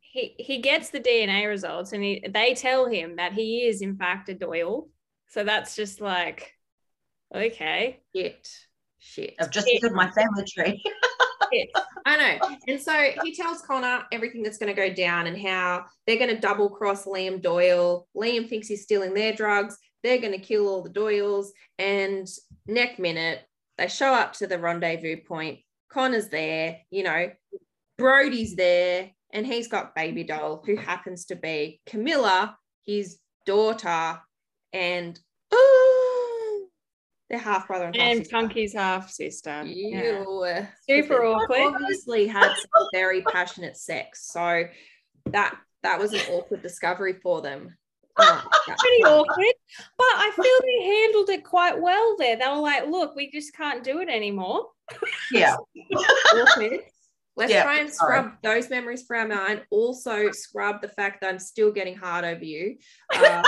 he 0.00 0.34
he 0.38 0.58
gets 0.58 0.90
the 0.90 1.00
DNA 1.00 1.46
results, 1.48 1.92
and 1.92 2.02
he, 2.02 2.24
they 2.28 2.54
tell 2.54 2.86
him 2.86 3.16
that 3.16 3.32
he 3.32 3.66
is 3.66 3.82
in 3.82 3.96
fact 3.96 4.28
a 4.28 4.34
Doyle. 4.34 4.88
So 5.28 5.44
that's 5.44 5.76
just 5.76 6.00
like, 6.00 6.54
okay, 7.34 8.00
Shit. 8.14 8.48
Shit. 9.00 9.34
I've 9.40 9.50
just 9.50 9.66
looked 9.72 9.84
at 9.84 9.92
my 9.92 10.10
family 10.10 10.44
tree. 10.46 10.82
I 12.06 12.16
know. 12.16 12.56
And 12.68 12.80
so 12.80 12.92
he 13.22 13.34
tells 13.34 13.62
Connor 13.62 14.04
everything 14.12 14.42
that's 14.42 14.58
going 14.58 14.74
to 14.74 14.80
go 14.80 14.92
down 14.92 15.26
and 15.26 15.40
how 15.40 15.84
they're 16.06 16.18
going 16.18 16.34
to 16.34 16.40
double 16.40 16.70
cross 16.70 17.04
Liam 17.04 17.42
Doyle. 17.42 18.06
Liam 18.16 18.48
thinks 18.48 18.68
he's 18.68 18.82
stealing 18.82 19.14
their 19.14 19.32
drugs. 19.32 19.76
They're 20.02 20.20
going 20.20 20.32
to 20.32 20.38
kill 20.38 20.68
all 20.68 20.82
the 20.82 20.90
Doyles. 20.90 21.48
And 21.78 22.28
next 22.66 22.98
minute, 22.98 23.40
they 23.76 23.88
show 23.88 24.12
up 24.12 24.32
to 24.34 24.46
the 24.46 24.58
rendezvous 24.58 25.18
point. 25.26 25.60
Connor's 25.90 26.28
there, 26.28 26.78
you 26.90 27.02
know, 27.02 27.30
Brody's 27.96 28.54
there, 28.54 29.10
and 29.32 29.46
he's 29.46 29.68
got 29.68 29.94
Baby 29.94 30.24
Doll, 30.24 30.62
who 30.64 30.76
happens 30.76 31.24
to 31.26 31.36
be 31.36 31.80
Camilla, 31.86 32.56
his 32.86 33.18
daughter, 33.46 34.20
and 34.72 35.18
they're 37.30 37.38
half 37.38 37.66
brother 37.66 37.86
and 37.86 37.96
half 37.96 38.10
and 38.10 38.18
sister. 38.20 38.36
Punky's 38.36 38.72
half 38.74 39.10
sister. 39.10 39.62
Yeah. 39.64 40.66
Super 40.88 41.24
awkward. 41.24 41.74
Obviously 41.74 42.26
had 42.26 42.54
some 42.54 42.88
very 42.92 43.22
passionate 43.22 43.76
sex, 43.76 44.30
so 44.32 44.64
that 45.26 45.56
that 45.82 45.98
was 45.98 46.12
an 46.12 46.20
awkward 46.30 46.62
discovery 46.62 47.14
for 47.22 47.40
them. 47.42 47.76
That's 48.18 48.42
Pretty 48.82 49.02
fun. 49.02 49.12
awkward, 49.12 49.54
but 49.96 50.06
I 50.06 50.32
feel 50.34 50.44
they 50.62 50.84
handled 50.86 51.28
it 51.30 51.44
quite 51.44 51.80
well 51.80 52.16
there. 52.18 52.36
They 52.36 52.48
were 52.48 52.56
like, 52.56 52.86
"Look, 52.88 53.14
we 53.14 53.30
just 53.30 53.54
can't 53.54 53.84
do 53.84 54.00
it 54.00 54.08
anymore." 54.08 54.66
yeah. 55.32 55.56
Awkward. 56.34 56.80
Let's 57.36 57.52
Yeah, 57.52 57.62
try 57.62 57.78
and 57.78 57.88
sorry. 57.92 58.18
scrub 58.18 58.32
those 58.42 58.68
memories 58.68 59.04
from 59.06 59.30
our 59.30 59.36
mind. 59.46 59.62
Also, 59.70 60.32
scrub 60.32 60.82
the 60.82 60.88
fact 60.88 61.20
that 61.20 61.28
I'm 61.28 61.38
still 61.38 61.70
getting 61.70 61.94
hard 61.96 62.24
over 62.24 62.44
you. 62.44 62.78
Uh, 63.14 63.42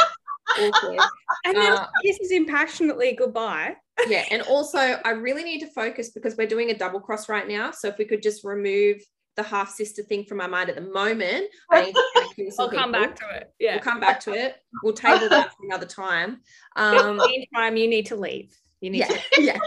awkward. 0.59 0.99
And 1.45 1.57
then 1.57 1.73
Uh, 1.73 1.87
kisses 2.03 2.31
him 2.31 2.47
passionately 2.47 3.13
goodbye. 3.13 3.77
Yeah, 4.09 4.25
and 4.31 4.43
also 4.43 4.79
I 4.79 5.11
really 5.11 5.45
need 5.45 5.61
to 5.61 5.67
focus 5.69 6.11
because 6.11 6.37
we're 6.37 6.47
doing 6.47 6.71
a 6.71 6.75
double 6.77 7.01
cross 7.01 7.29
right 7.29 7.47
now. 7.47 7.71
So 7.71 7.89
if 7.89 7.99
we 7.99 8.05
could 8.07 8.23
just 8.23 8.45
remove 8.45 9.03
the 9.37 9.43
half 9.45 9.71
sister 9.71 10.03
thing 10.03 10.25
from 10.25 10.39
my 10.39 10.47
mind 10.47 10.71
at 10.71 10.77
the 10.77 10.83
moment, 10.83 11.47
I 11.71 11.83
need 11.87 11.95
to 11.95 12.05
connect 12.15 12.39
with 12.39 12.55
some 12.55 12.65
I'll 12.71 12.71
come 12.75 12.93
back 12.93 13.17
to 13.17 13.29
it. 13.37 13.53
Yeah. 13.59 13.75
We'll 13.75 13.83
come 13.85 14.01
back 14.01 14.21
to 14.21 14.33
it. 14.33 14.57
We'll 14.83 14.95
table 14.95 15.29
that 15.29 15.51
for 15.53 15.65
another 15.67 15.87
time. 15.87 16.41
In 16.77 16.83
Um, 16.83 17.17
the 17.19 17.27
meantime, 17.29 17.77
you 17.77 17.89
need 17.89 18.07
to 18.07 18.17
leave. 18.17 18.53
You 18.81 18.91
need 18.91 19.01
yeah, 19.01 19.07
to 19.09 19.21
yeah. 19.43 19.59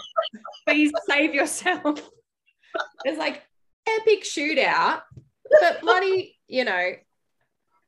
please 0.67 0.91
save 1.07 1.33
yourself. 1.35 2.01
It's 3.05 3.19
like 3.19 3.43
epic 3.87 4.23
shootout, 4.23 5.03
but 5.61 5.81
bloody, 5.81 6.39
you 6.47 6.65
know, 6.65 6.93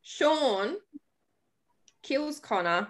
Sean 0.03 0.75
kills 2.05 2.39
Connor, 2.39 2.87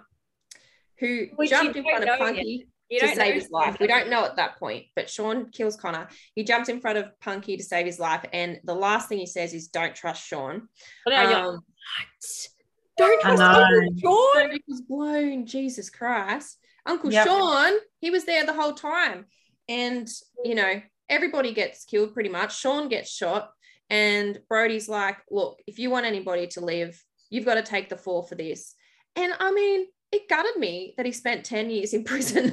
who 0.99 1.28
Which 1.36 1.49
jumped 1.49 1.75
in 1.75 1.84
front 1.84 2.04
of. 2.08 2.19
Punky 2.19 2.67
You 2.89 2.99
to 2.99 3.15
save 3.15 3.34
his 3.34 3.49
life. 3.49 3.78
We 3.80 3.88
don't 3.88 4.10
know 4.10 4.25
at 4.25 4.36
that 4.36 4.60
point, 4.60 4.86
but 4.95 5.10
Sean 5.10 5.49
kills 5.49 5.75
Connor. 5.75 6.08
He 6.36 6.43
jumps 6.43 6.69
in 6.69 6.80
front 6.80 6.99
of 6.99 7.19
Punky 7.19 7.58
to 7.58 7.63
save 7.63 7.88
his 7.88 7.99
life, 7.99 8.23
and 8.32 8.60
the 8.63 8.75
last 8.75 9.10
thing 9.10 9.17
he 9.17 9.25
says 9.25 9.54
is, 9.54 9.69
"Don't 9.69 9.95
trust 9.95 10.25
Sean." 10.28 10.67
But 11.04 11.12
now 11.12 11.30
you're 11.30 11.39
Um, 11.39 11.56
"What? 11.56 12.49
Don't 12.97 13.21
trust. 13.21 13.41
Uncle 13.41 13.97
Sean. 13.99 14.51
It 14.51 14.62
was 14.67 14.82
blown. 14.82 15.45
Jesus 15.45 15.89
Christ. 15.89 16.60
Uncle 16.86 17.12
Yep. 17.12 17.28
Sean, 17.28 17.73
he 17.99 18.10
was 18.12 18.25
there 18.25 18.45
the 18.45 18.54
whole 18.54 18.73
time. 18.73 19.25
And, 19.67 20.08
you 20.43 20.56
know, 20.56 20.82
everybody 21.10 21.51
gets 21.54 21.84
killed 21.84 22.13
pretty 22.13 22.30
much. 22.30 22.58
Sean 22.58 22.88
gets 22.88 23.10
shot. 23.12 23.51
And 23.89 24.39
Brody's 24.47 24.88
like, 24.88 25.17
look, 25.30 25.62
if 25.67 25.80
you 25.80 25.89
want 25.89 26.06
anybody 26.06 26.47
to 26.47 26.62
live, 26.62 27.04
you've 27.30 27.45
got 27.45 27.56
to 27.56 27.63
take 27.63 27.89
the 27.89 27.97
fall 27.97 28.23
for 28.23 28.36
this. 28.36 28.75
And 29.15 29.34
I 29.39 29.51
mean, 29.51 29.86
it 30.12 30.28
gutted 30.30 30.58
me 30.58 30.93
that 30.97 31.06
he 31.06 31.12
spent 31.12 31.45
10 31.45 31.69
years 31.69 31.93
in 31.93 32.04
prison. 32.12 32.43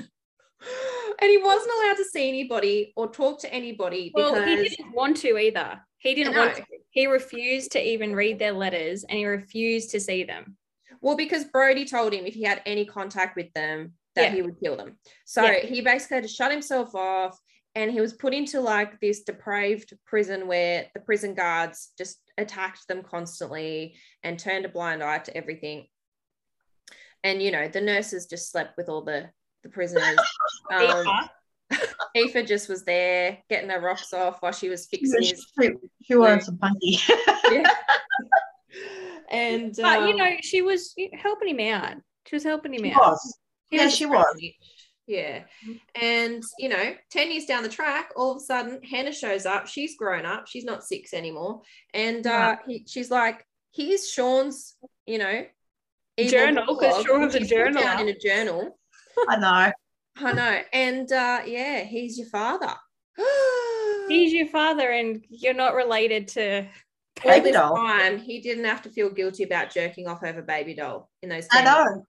and 1.20 1.30
he 1.30 1.38
wasn't 1.38 1.72
allowed 1.78 1.96
to 1.96 2.04
see 2.04 2.28
anybody 2.28 2.92
or 2.96 3.08
talk 3.10 3.40
to 3.40 3.52
anybody 3.52 4.12
Well, 4.14 4.32
because 4.34 4.48
he 4.48 4.68
didn't 4.76 4.92
want 4.94 5.16
to 5.18 5.38
either. 5.38 5.80
He 5.98 6.14
didn't 6.14 6.36
want 6.36 6.56
to. 6.56 6.64
He 6.90 7.06
refused 7.06 7.72
to 7.72 7.80
even 7.82 8.14
read 8.14 8.38
their 8.38 8.52
letters 8.52 9.04
and 9.04 9.18
he 9.18 9.24
refused 9.26 9.90
to 9.90 10.00
see 10.00 10.24
them. 10.24 10.56
Well, 11.00 11.16
because 11.16 11.44
Brody 11.44 11.84
told 11.84 12.12
him 12.12 12.26
if 12.26 12.34
he 12.34 12.42
had 12.42 12.62
any 12.66 12.84
contact 12.84 13.36
with 13.36 13.52
them, 13.54 13.94
that 14.14 14.24
Yeah. 14.30 14.34
he 14.34 14.42
would 14.42 14.60
kill 14.62 14.76
them. 14.76 14.98
So 15.24 15.44
Yeah. 15.44 15.60
he 15.60 15.80
basically 15.80 16.16
had 16.16 16.24
to 16.24 16.28
shut 16.28 16.50
himself 16.52 16.94
off 16.94 17.38
and 17.74 17.90
he 17.90 18.00
was 18.00 18.12
put 18.12 18.34
into 18.34 18.60
like 18.60 19.00
this 19.00 19.22
depraved 19.22 19.94
prison 20.04 20.46
where 20.46 20.86
the 20.94 21.00
prison 21.00 21.34
guards 21.34 21.92
just 21.96 22.18
attacked 22.36 22.86
them 22.88 23.02
constantly 23.02 23.96
and 24.22 24.38
turned 24.38 24.64
a 24.66 24.68
blind 24.68 25.02
eye 25.02 25.18
to 25.18 25.36
everything. 25.36 25.86
And 27.24 27.42
you 27.42 27.50
know, 27.50 27.68
the 27.68 27.80
nurses 27.80 28.26
just 28.26 28.50
slept 28.50 28.76
with 28.76 28.88
all 28.88 29.02
the 29.02 29.30
the 29.62 29.68
prisoners. 29.68 30.18
Um, 30.72 31.06
Aoife 32.16 32.46
just 32.46 32.68
was 32.68 32.84
there 32.84 33.38
getting 33.48 33.70
her 33.70 33.80
rocks 33.80 34.12
off 34.12 34.40
while 34.40 34.52
she 34.52 34.68
was 34.68 34.86
fixing 34.86 35.22
his 35.22 35.46
She, 35.60 35.70
she 36.02 36.14
wanted 36.14 36.42
some 36.42 36.58
Punky. 36.58 36.98
yeah. 37.50 37.70
And 39.30 39.74
But 39.80 40.02
you 40.02 40.10
um, 40.10 40.16
know, 40.16 40.36
she 40.42 40.62
was 40.62 40.94
helping 41.14 41.56
him 41.58 41.60
out. 41.74 41.96
She 42.26 42.36
was 42.36 42.44
helping 42.44 42.74
him 42.74 42.84
She 42.84 42.92
out. 42.92 42.98
was. 43.00 43.38
he 43.70 43.76
Yeah, 43.76 43.84
was 43.84 43.94
she 43.96 44.06
was. 44.06 44.24
privilege. 44.24 44.56
Yeah. 45.06 45.42
And, 46.00 46.42
you 46.58 46.68
know, 46.68 46.94
10 47.10 47.30
years 47.32 47.46
down 47.46 47.62
the 47.62 47.68
track, 47.68 48.10
all 48.16 48.32
of 48.32 48.36
a 48.36 48.40
sudden, 48.40 48.82
Hannah 48.82 49.12
shows 49.12 49.46
up. 49.46 49.66
She's 49.66 49.96
grown 49.96 50.24
up. 50.26 50.46
She's 50.46 50.64
not 50.64 50.84
six 50.84 51.12
anymore. 51.14 51.62
And 51.92 52.26
uh, 52.26 52.56
he, 52.66 52.84
she's 52.86 53.10
like, 53.10 53.44
here's 53.74 54.08
Sean's, 54.10 54.74
you 55.06 55.18
know, 55.18 55.32
evil 55.34 55.48
Journal, 56.18 56.66
'cause 56.66 57.04
blog, 57.04 57.06
Sean's 57.06 57.34
a 57.34 57.40
which 57.40 57.48
he's 57.48 57.52
put 57.52 58.00
in 58.00 58.08
a 58.08 58.18
journal. 58.18 58.78
I 59.28 59.36
know. 59.36 59.72
I 60.16 60.32
know. 60.32 60.60
And 60.72 61.10
uh, 61.12 61.40
yeah, 61.46 61.80
he's 61.80 62.18
your 62.18 62.28
father. 62.28 62.74
He's 64.08 64.32
your 64.32 64.48
father, 64.48 64.90
and 64.90 65.24
you're 65.30 65.54
not 65.54 65.74
related 65.74 66.28
to. 66.28 66.66
all 67.24 67.30
Baby 67.30 67.44
this 67.44 67.52
doll. 67.52 67.76
time, 67.76 68.18
he 68.18 68.40
didn't 68.40 68.64
have 68.64 68.82
to 68.82 68.90
feel 68.90 69.10
guilty 69.10 69.44
about 69.44 69.70
jerking 69.70 70.08
off 70.08 70.22
over 70.24 70.42
baby 70.42 70.74
doll 70.74 71.08
in 71.22 71.28
those. 71.28 71.46
I 71.52 71.62
know. 71.62 72.04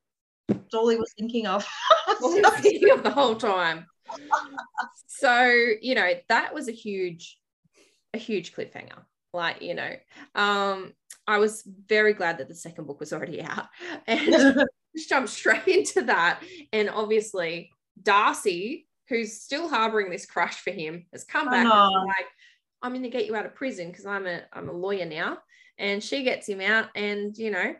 That's 0.47 0.73
all 0.73 0.89
he 0.89 0.97
was 0.97 1.13
thinking 1.17 1.45
of. 1.47 1.65
All 2.21 2.33
he 2.33 2.41
was 2.41 2.53
thinking 2.59 2.89
of 2.91 3.03
the 3.03 3.11
whole 3.11 3.35
time. 3.35 3.85
So 5.07 5.43
you 5.81 5.95
know 5.95 6.11
that 6.29 6.53
was 6.53 6.67
a 6.67 6.71
huge, 6.73 7.39
a 8.13 8.17
huge 8.17 8.53
cliffhanger. 8.53 9.03
Like 9.33 9.61
you 9.61 9.73
know, 9.73 9.91
um, 10.35 10.93
I 11.27 11.39
was 11.39 11.63
very 11.87 12.13
glad 12.13 12.37
that 12.37 12.47
the 12.47 12.55
second 12.55 12.85
book 12.85 12.99
was 12.99 13.13
already 13.13 13.41
out, 13.41 13.67
and 14.07 14.31
just 14.95 15.09
jumped 15.09 15.29
straight 15.29 15.67
into 15.67 16.03
that. 16.03 16.41
And 16.71 16.89
obviously, 16.89 17.71
Darcy, 18.01 18.87
who's 19.09 19.41
still 19.41 19.67
harboring 19.67 20.09
this 20.09 20.25
crush 20.25 20.55
for 20.55 20.71
him, 20.71 21.05
has 21.11 21.23
come 21.23 21.47
I 21.49 21.63
back 21.63 21.73
and 21.73 22.07
like, 22.07 22.27
"I'm 22.81 22.91
going 22.91 23.03
to 23.03 23.09
get 23.09 23.25
you 23.25 23.35
out 23.35 23.45
of 23.45 23.55
prison 23.55 23.89
because 23.89 24.05
I'm 24.05 24.27
a 24.27 24.41
I'm 24.53 24.69
a 24.69 24.73
lawyer 24.73 25.05
now." 25.05 25.39
And 25.79 26.03
she 26.03 26.23
gets 26.23 26.47
him 26.47 26.61
out, 26.61 26.89
and 26.95 27.35
you 27.37 27.51
know, 27.51 27.73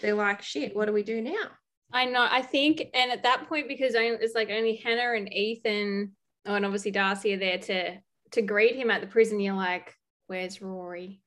they're 0.00 0.14
like, 0.14 0.42
"Shit, 0.42 0.76
what 0.76 0.86
do 0.86 0.92
we 0.92 1.02
do 1.02 1.22
now?" 1.22 1.50
I 1.92 2.04
know. 2.04 2.26
I 2.28 2.42
think, 2.42 2.82
and 2.94 3.12
at 3.12 3.22
that 3.22 3.48
point, 3.48 3.68
because 3.68 3.94
only, 3.94 4.18
it's 4.20 4.34
like 4.34 4.50
only 4.50 4.76
Hannah 4.76 5.16
and 5.16 5.32
Ethan, 5.32 6.12
oh, 6.46 6.54
and 6.54 6.64
obviously 6.64 6.90
Darcy 6.90 7.34
are 7.34 7.38
there 7.38 7.58
to 7.58 7.98
to 8.32 8.42
greet 8.42 8.76
him 8.76 8.90
at 8.90 9.00
the 9.00 9.06
prison. 9.06 9.40
You're 9.40 9.54
like, 9.54 9.94
"Where's 10.26 10.60
Rory? 10.62 11.20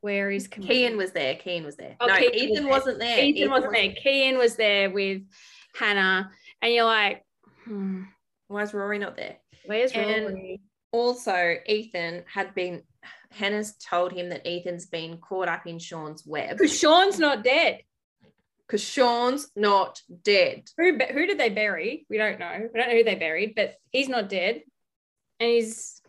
Where 0.00 0.30
is 0.30 0.48
Camille?" 0.48 0.68
Kian 0.68 0.96
was 0.96 1.12
there. 1.12 1.34
Kian 1.36 1.64
was 1.64 1.76
there. 1.76 1.96
Oh, 2.00 2.06
no, 2.06 2.14
Kian 2.14 2.34
Ethan 2.34 2.64
there. 2.64 2.70
wasn't 2.72 2.98
there. 2.98 3.24
Ethan 3.24 3.50
wasn't 3.50 3.72
there. 3.72 3.94
Kian 4.04 4.36
was 4.38 4.56
there 4.56 4.90
with 4.90 5.22
Hannah, 5.78 6.30
and 6.62 6.72
you're 6.74 6.84
like, 6.84 7.24
hmm, 7.64 8.02
Why 8.48 8.62
is 8.62 8.74
Rory 8.74 8.98
not 8.98 9.16
there? 9.16 9.38
"Where's 9.66 9.92
And- 9.92 10.26
Rory?" 10.26 10.60
Also, 10.92 11.56
Ethan 11.66 12.24
had 12.32 12.54
been. 12.54 12.82
Hannah's 13.32 13.76
told 13.78 14.12
him 14.12 14.28
that 14.28 14.46
Ethan's 14.46 14.86
been 14.86 15.18
caught 15.18 15.48
up 15.48 15.66
in 15.66 15.78
Sean's 15.80 16.24
web 16.24 16.56
Because 16.56 16.78
Sean's 16.78 17.18
not 17.18 17.42
dead. 17.42 17.82
because 18.64 18.80
Sean's 18.80 19.50
not 19.56 20.00
dead. 20.22 20.62
Who 20.78 20.96
bu- 20.98 21.12
who 21.12 21.26
did 21.26 21.36
they 21.38 21.48
bury? 21.50 22.06
We 22.08 22.16
don't 22.16 22.38
know. 22.38 22.68
We 22.72 22.78
don't 22.80 22.88
know 22.90 22.94
who 22.96 23.02
they 23.02 23.16
buried, 23.16 23.54
but 23.56 23.74
he's 23.90 24.08
not 24.08 24.28
dead, 24.28 24.62
and 25.40 25.50
he's 25.50 26.00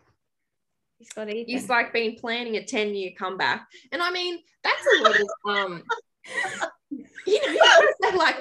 he's 0.98 1.08
got 1.10 1.28
Ethan. 1.28 1.44
He's 1.46 1.68
like 1.68 1.92
been 1.92 2.16
planning 2.16 2.56
a 2.56 2.64
10 2.64 2.94
year 2.94 3.12
comeback. 3.18 3.66
And 3.92 4.02
I 4.02 4.10
mean, 4.10 4.38
that's 4.62 4.86
a 4.98 5.02
lot 5.02 5.20
of 5.20 5.28
um 5.48 5.82
you 6.90 7.46
know, 7.46 7.52
you 7.52 7.94
gotta 8.00 8.16
like 8.16 8.36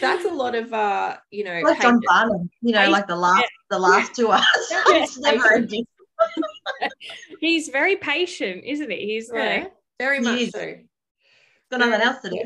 that's 0.00 0.24
a 0.24 0.30
lot 0.30 0.54
of 0.54 0.72
uh, 0.72 1.16
you 1.30 1.44
know, 1.44 1.60
like 1.62 1.80
John. 1.80 2.00
Barnum, 2.06 2.50
you 2.60 2.72
know, 2.72 2.88
like 2.90 3.06
the 3.06 3.16
last, 3.16 3.44
the 3.70 3.78
last 3.78 4.14
two 4.14 4.30
hours. 4.30 4.44
it's 4.70 5.18
never 5.18 5.54
ending. 5.54 5.86
he's 7.40 7.68
very 7.68 7.96
patient, 7.96 8.64
isn't 8.64 8.90
he? 8.90 9.14
He's 9.14 9.30
Yeah, 9.32 9.40
like, 9.40 9.72
very 9.98 10.20
much 10.20 10.40
Yes. 10.40 10.52
so. 10.52 10.74
Got 11.70 11.80
nothing 11.80 12.00
else 12.00 12.20
to 12.22 12.30
do. 12.30 12.42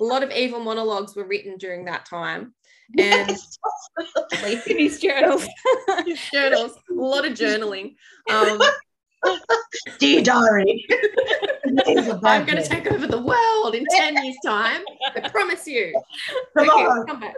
A 0.00 0.04
lot 0.04 0.22
of 0.22 0.30
evil 0.30 0.60
monologues 0.60 1.16
were 1.16 1.26
written 1.26 1.56
during 1.58 1.84
that 1.86 2.06
time. 2.06 2.54
And 2.96 3.30
in 4.68 4.78
his 4.78 5.00
journals. 5.00 5.46
journals, 6.32 6.72
a 6.90 6.94
lot 6.94 7.26
of 7.26 7.32
journaling. 7.34 7.96
Um, 8.30 8.60
Dear 9.98 10.22
diary. 10.22 10.86
I'm 12.24 12.46
going 12.46 12.62
to 12.62 12.66
take 12.66 12.86
over 12.90 13.06
the 13.06 13.20
world 13.20 13.74
in 13.74 13.84
10 13.90 14.24
years' 14.24 14.36
time. 14.44 14.82
I 15.16 15.28
promise 15.28 15.66
you. 15.66 15.92
Come 16.56 16.70
Okay, 16.70 16.84
on. 16.84 17.06
come 17.06 17.20
back. 17.20 17.34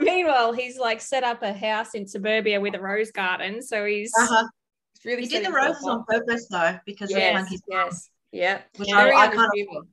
Meanwhile, 0.00 0.52
he's 0.52 0.78
like 0.78 1.00
set 1.00 1.24
up 1.24 1.42
a 1.42 1.52
house 1.52 1.94
in 1.94 2.06
suburbia 2.06 2.60
with 2.60 2.74
a 2.74 2.80
rose 2.80 3.10
garden. 3.10 3.62
So 3.62 3.84
he's 3.86 4.12
Uh-huh. 4.18 4.46
Really 5.04 5.22
He 5.22 5.28
did 5.28 5.46
the 5.46 5.52
roses 5.52 5.84
on 5.86 6.04
purpose 6.04 6.46
though, 6.48 6.78
because 6.84 7.10
of 7.12 7.18
Yes, 7.18 7.34
Punky's 7.36 7.62
yes, 7.68 8.10
yeah. 8.32 8.60
Which 8.76 8.88
I, 8.92 9.10
I 9.12 9.28
kind 9.28 9.50
of. 9.70 9.86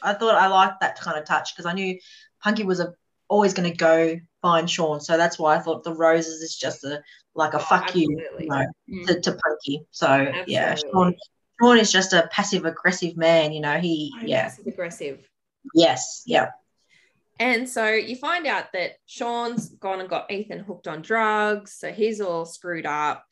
I 0.00 0.14
thought 0.14 0.36
I 0.36 0.46
liked 0.46 0.80
that 0.80 0.98
kind 1.00 1.18
of 1.18 1.24
touch 1.26 1.54
because 1.54 1.66
I 1.66 1.72
knew 1.72 1.98
Punky 2.42 2.62
was 2.62 2.78
a, 2.78 2.92
always 3.28 3.54
going 3.54 3.70
to 3.70 3.76
go 3.76 4.18
find 4.42 4.68
Sean, 4.70 5.00
so 5.00 5.16
that's 5.16 5.38
why 5.38 5.56
I 5.56 5.58
thought 5.58 5.84
the 5.84 5.94
roses 5.94 6.40
is 6.42 6.56
just 6.56 6.84
a 6.84 7.02
like 7.34 7.54
a 7.54 7.58
Oh, 7.58 7.60
fuck 7.60 7.94
you, 7.94 8.08
absolutely. 8.18 8.44
you 8.44 8.50
know, 8.50 8.66
Mm. 8.90 9.06
to, 9.06 9.20
to 9.20 9.32
Punky. 9.32 9.86
So 9.90 10.32
yeah, 10.46 10.74
Sean 10.74 11.14
Sean 11.60 11.78
is 11.78 11.90
just 11.92 12.12
a 12.12 12.28
passive 12.32 12.64
aggressive 12.64 13.16
man. 13.16 13.52
You 13.52 13.60
know, 13.60 13.78
he 13.78 14.12
yeah 14.24 14.44
Passive 14.44 14.66
aggressive. 14.66 15.28
yes 15.74 16.22
yeah 16.26 16.50
And 17.40 17.68
so 17.68 17.88
you 17.90 18.16
find 18.16 18.46
out 18.46 18.72
that 18.72 18.92
Sean's 19.06 19.68
gone 19.68 20.00
and 20.00 20.08
got 20.08 20.30
Ethan 20.30 20.60
hooked 20.60 20.88
on 20.88 21.02
drugs. 21.02 21.74
So 21.74 21.92
he's 21.92 22.20
all 22.20 22.44
screwed 22.44 22.86
up. 22.86 23.24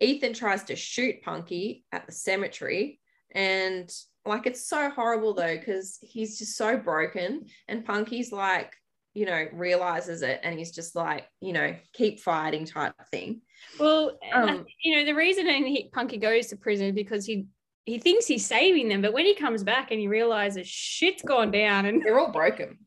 Ethan 0.00 0.32
tries 0.32 0.64
to 0.64 0.76
shoot 0.76 1.22
Punky 1.22 1.84
at 1.92 2.06
the 2.06 2.12
cemetery. 2.12 3.00
And 3.32 3.90
like 4.24 4.46
it's 4.46 4.66
so 4.66 4.88
horrible 4.90 5.34
though, 5.34 5.56
because 5.58 5.98
he's 6.00 6.38
just 6.38 6.56
so 6.56 6.76
broken. 6.78 7.46
And 7.68 7.84
Punky's 7.84 8.32
like, 8.32 8.72
you 9.14 9.26
know, 9.26 9.46
realizes 9.52 10.22
it 10.22 10.40
and 10.42 10.58
he's 10.58 10.70
just 10.70 10.94
like, 10.94 11.26
you 11.40 11.52
know, 11.52 11.74
keep 11.92 12.20
fighting 12.20 12.64
type 12.64 12.94
thing. 13.10 13.42
well, 13.78 14.18
Um, 14.32 14.64
you 14.82 14.96
know, 14.96 15.04
the 15.04 15.14
reason 15.14 15.46
he, 15.48 15.90
Punky 15.92 16.16
goes 16.18 16.46
to 16.48 16.56
prison 16.56 16.86
is 16.88 16.94
because 16.94 17.26
he 17.26 17.46
he 17.86 17.98
thinks 17.98 18.26
he's 18.26 18.46
saving 18.46 18.88
them, 18.88 19.02
but 19.02 19.12
when 19.12 19.24
he 19.24 19.34
comes 19.34 19.64
back 19.64 19.90
and 19.90 19.98
he 19.98 20.06
realizes 20.06 20.66
shit's 20.68 21.22
gone 21.22 21.50
down 21.50 21.86
and 21.86 22.02
They're 22.02 22.18
all 22.20 22.30
broken. 22.30 22.78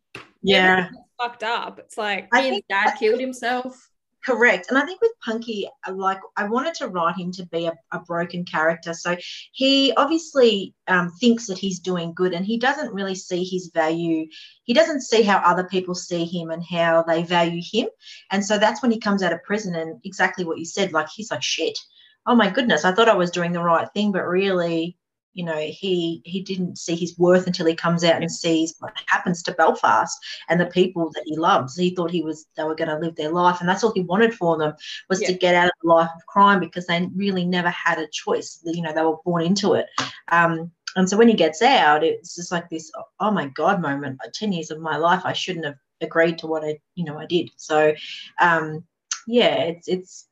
yeah. 0.41 0.89
fucked 1.19 1.43
up, 1.43 1.79
it's 1.79 1.97
like 1.97 2.27
I 2.33 2.41
His 2.41 2.49
think 2.51 2.65
dad 2.69 2.95
killed 2.99 3.19
himself. 3.19 3.89
Correct. 4.25 4.67
And 4.69 4.77
I 4.77 4.85
think 4.85 5.01
with 5.01 5.11
Punky, 5.23 5.67
uh, 5.85 5.93
like 5.93 6.19
I 6.37 6.45
wanted 6.45 6.75
to 6.75 6.87
write 6.87 7.17
him 7.17 7.31
to 7.33 7.45
be 7.47 7.65
a, 7.65 7.73
a 7.91 7.99
broken 7.99 8.45
character. 8.45 8.93
So 8.93 9.17
he 9.51 9.91
obviously 9.97 10.73
um, 10.87 11.11
thinks 11.19 11.47
that 11.47 11.57
he's 11.57 11.79
doing 11.79 12.13
good 12.13 12.33
and 12.33 12.45
he 12.45 12.57
doesn't 12.57 12.93
really 12.93 13.15
see 13.15 13.43
his 13.43 13.69
value. 13.73 14.27
He 14.63 14.73
doesn't 14.73 15.01
see 15.01 15.23
how 15.23 15.39
other 15.39 15.65
people 15.65 15.93
see 15.93 16.23
him 16.23 16.51
and 16.51 16.63
how 16.63 17.03
they 17.03 17.23
value 17.23 17.61
him. 17.61 17.89
And 18.31 18.45
so 18.45 18.57
that's 18.57 18.81
when 18.81 18.91
he 18.91 18.99
comes 18.99 19.23
out 19.23 19.33
of 19.33 19.43
prison 19.43 19.75
and 19.75 19.99
exactly 20.05 20.45
what 20.45 20.57
you 20.57 20.65
said, 20.65 20.93
like 20.93 21.07
he's 21.13 21.29
like, 21.31 21.43
shit. 21.43 21.77
Oh 22.25 22.35
my 22.35 22.49
goodness, 22.49 22.85
I 22.85 22.93
thought 22.93 23.09
I 23.09 23.15
was 23.15 23.31
doing 23.31 23.51
the 23.51 23.61
right 23.61 23.89
thing, 23.93 24.13
but 24.13 24.23
really, 24.23 24.97
you 25.33 25.43
know, 25.43 25.57
he 25.57 26.21
he 26.25 26.41
didn't 26.41 26.77
see 26.77 26.95
his 26.95 27.17
worth 27.17 27.47
until 27.47 27.65
he 27.65 27.75
comes 27.75 28.03
out 28.03 28.21
and 28.21 28.31
sees 28.31 28.75
what 28.79 28.93
happens 29.07 29.41
to 29.43 29.51
Belfast 29.53 30.17
and 30.49 30.59
the 30.59 30.65
people 30.67 31.11
that 31.13 31.23
he 31.25 31.35
loves. 31.35 31.75
He 31.75 31.95
thought 31.95 32.11
he 32.11 32.23
was 32.23 32.45
they 32.55 32.63
were 32.63 32.75
going 32.75 32.89
to 32.89 32.99
live 32.99 33.15
their 33.15 33.31
life, 33.31 33.59
and 33.59 33.67
that's 33.67 33.83
all 33.83 33.93
he 33.93 34.01
wanted 34.01 34.33
for 34.33 34.57
them 34.57 34.73
was 35.09 35.19
to 35.21 35.33
get 35.33 35.55
out 35.55 35.67
of 35.67 35.73
the 35.81 35.89
life 35.89 36.09
of 36.15 36.25
crime 36.27 36.59
because 36.59 36.85
they 36.85 37.09
really 37.15 37.45
never 37.45 37.69
had 37.69 37.99
a 37.99 38.07
choice. 38.07 38.61
You 38.63 38.81
know, 38.81 38.93
they 38.93 39.01
were 39.01 39.17
born 39.25 39.43
into 39.43 39.73
it. 39.73 39.87
Um, 40.31 40.71
and 40.95 41.09
so 41.09 41.17
when 41.17 41.27
he 41.27 41.33
gets 41.33 41.61
out, 41.61 42.03
it's 42.03 42.35
just 42.35 42.51
like 42.51 42.69
this 42.69 42.91
oh 43.19 43.31
my 43.31 43.47
god 43.47 43.81
moment. 43.81 44.19
Ten 44.33 44.51
years 44.51 44.71
of 44.71 44.79
my 44.79 44.97
life, 44.97 45.21
I 45.25 45.33
shouldn't 45.33 45.65
have 45.65 45.75
agreed 46.01 46.37
to 46.39 46.47
what 46.47 46.63
I 46.63 46.79
you 46.95 47.05
know 47.05 47.17
I 47.17 47.25
did. 47.25 47.49
So 47.57 47.93
um, 48.39 48.83
yeah, 49.27 49.55
it's 49.55 49.87
it's 49.87 50.27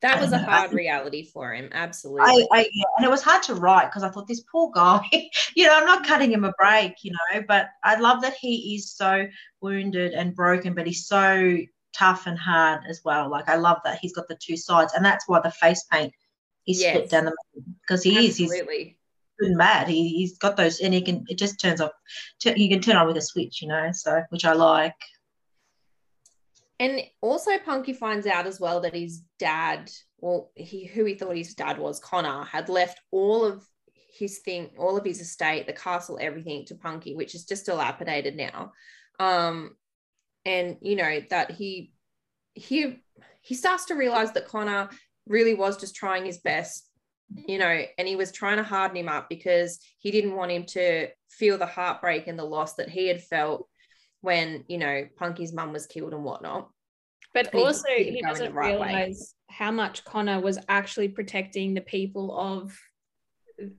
That 0.00 0.20
was 0.20 0.32
a 0.32 0.38
hard 0.50 0.72
reality 0.72 1.24
for 1.24 1.52
him. 1.52 1.68
Absolutely. 1.72 2.46
I, 2.52 2.58
I 2.58 2.68
yeah, 2.72 2.84
and 2.96 3.06
it 3.06 3.10
was 3.10 3.22
hard 3.22 3.42
to 3.44 3.54
write 3.54 3.86
because 3.86 4.02
I 4.02 4.10
thought 4.10 4.28
this 4.28 4.44
poor 4.50 4.70
guy, 4.74 5.00
you 5.54 5.66
know, 5.66 5.74
I'm 5.76 5.86
not 5.86 6.06
cutting 6.06 6.32
him 6.32 6.44
a 6.44 6.52
break, 6.58 6.94
you 7.02 7.12
know, 7.12 7.42
but 7.46 7.68
I 7.84 7.98
love 7.98 8.22
that 8.22 8.34
he 8.34 8.74
is 8.74 8.92
so 8.92 9.26
wounded 9.60 10.12
and 10.12 10.34
broken, 10.34 10.74
but 10.74 10.86
he's 10.86 11.06
so 11.06 11.58
tough 11.94 12.26
and 12.26 12.38
hard 12.38 12.82
as 12.88 13.00
well. 13.04 13.30
Like 13.30 13.48
I 13.48 13.56
love 13.56 13.78
that 13.84 13.98
he's 14.00 14.14
got 14.14 14.28
the 14.28 14.38
two 14.40 14.56
sides, 14.56 14.92
and 14.94 15.04
that's 15.04 15.28
why 15.28 15.40
the 15.40 15.50
face 15.50 15.84
paint 15.90 16.12
is 16.66 16.80
Yes. 16.80 16.94
split 16.94 17.10
down 17.10 17.24
the 17.24 17.36
middle 17.56 17.72
because 17.80 18.02
he 18.02 18.26
is 18.26 18.36
he's 18.36 18.52
Absolutely. 18.52 18.98
good 19.38 19.48
and 19.48 19.58
bad. 19.58 19.88
He 19.88 20.10
he's 20.10 20.38
got 20.38 20.56
those, 20.56 20.80
and 20.80 20.94
he 20.94 21.00
can 21.02 21.24
it 21.28 21.38
just 21.38 21.60
turns 21.60 21.80
off. 21.80 21.92
He 22.42 22.68
can 22.68 22.80
turn 22.80 22.96
on 22.96 23.06
with 23.06 23.16
a 23.16 23.22
switch, 23.22 23.62
you 23.62 23.68
know, 23.68 23.90
so 23.92 24.22
which 24.30 24.44
I 24.44 24.52
like. 24.52 24.94
And 26.80 27.00
also, 27.20 27.58
Punky 27.58 27.92
finds 27.92 28.26
out 28.26 28.46
as 28.46 28.60
well 28.60 28.80
that 28.82 28.94
his 28.94 29.22
dad, 29.38 29.90
well, 30.18 30.50
he 30.54 30.86
who 30.86 31.04
he 31.04 31.14
thought 31.14 31.36
his 31.36 31.54
dad 31.54 31.78
was, 31.78 31.98
Connor, 31.98 32.44
had 32.44 32.68
left 32.68 33.00
all 33.10 33.44
of 33.44 33.66
his 34.16 34.38
thing, 34.38 34.70
all 34.78 34.96
of 34.96 35.04
his 35.04 35.20
estate, 35.20 35.66
the 35.66 35.72
castle, 35.72 36.18
everything 36.20 36.64
to 36.66 36.74
Punky, 36.76 37.14
which 37.14 37.34
is 37.34 37.44
just 37.44 37.66
dilapidated 37.66 38.36
now. 38.36 38.72
Um, 39.18 39.76
and 40.44 40.76
you 40.80 40.94
know 40.96 41.20
that 41.30 41.50
he 41.50 41.92
he 42.54 42.98
he 43.42 43.54
starts 43.54 43.86
to 43.86 43.94
realize 43.94 44.32
that 44.32 44.46
Connor 44.46 44.88
really 45.26 45.54
was 45.54 45.76
just 45.76 45.96
trying 45.96 46.24
his 46.24 46.38
best 46.38 46.88
you 47.46 47.58
know, 47.58 47.82
and 47.98 48.08
he 48.08 48.16
was 48.16 48.32
trying 48.32 48.56
to 48.56 48.62
harden 48.62 48.96
him 48.96 49.08
up 49.08 49.28
because 49.28 49.80
he 49.98 50.10
didn't 50.10 50.34
want 50.34 50.50
him 50.50 50.64
to 50.64 51.08
feel 51.28 51.58
the 51.58 51.66
heartbreak 51.66 52.26
and 52.26 52.38
the 52.38 52.44
loss 52.44 52.74
that 52.74 52.88
he 52.88 53.06
had 53.06 53.22
felt 53.22 53.68
when, 54.20 54.64
you 54.68 54.78
know, 54.78 55.06
Punky's 55.16 55.52
mum 55.52 55.72
was 55.72 55.86
killed 55.86 56.12
and 56.12 56.24
whatnot. 56.24 56.70
But 57.34 57.52
And 57.52 57.62
also, 57.62 57.88
he 57.96 58.04
go 58.04 58.08
in 58.08 58.14
the 58.14 58.20
doesn't 58.22 58.54
right 58.54 58.78
way. 58.80 58.86
realize 58.86 59.34
how 59.48 59.70
much 59.70 60.04
Connor 60.04 60.40
was 60.40 60.58
actually 60.68 61.08
protecting 61.08 61.74
the 61.74 61.80
people 61.80 62.36
of 62.38 62.78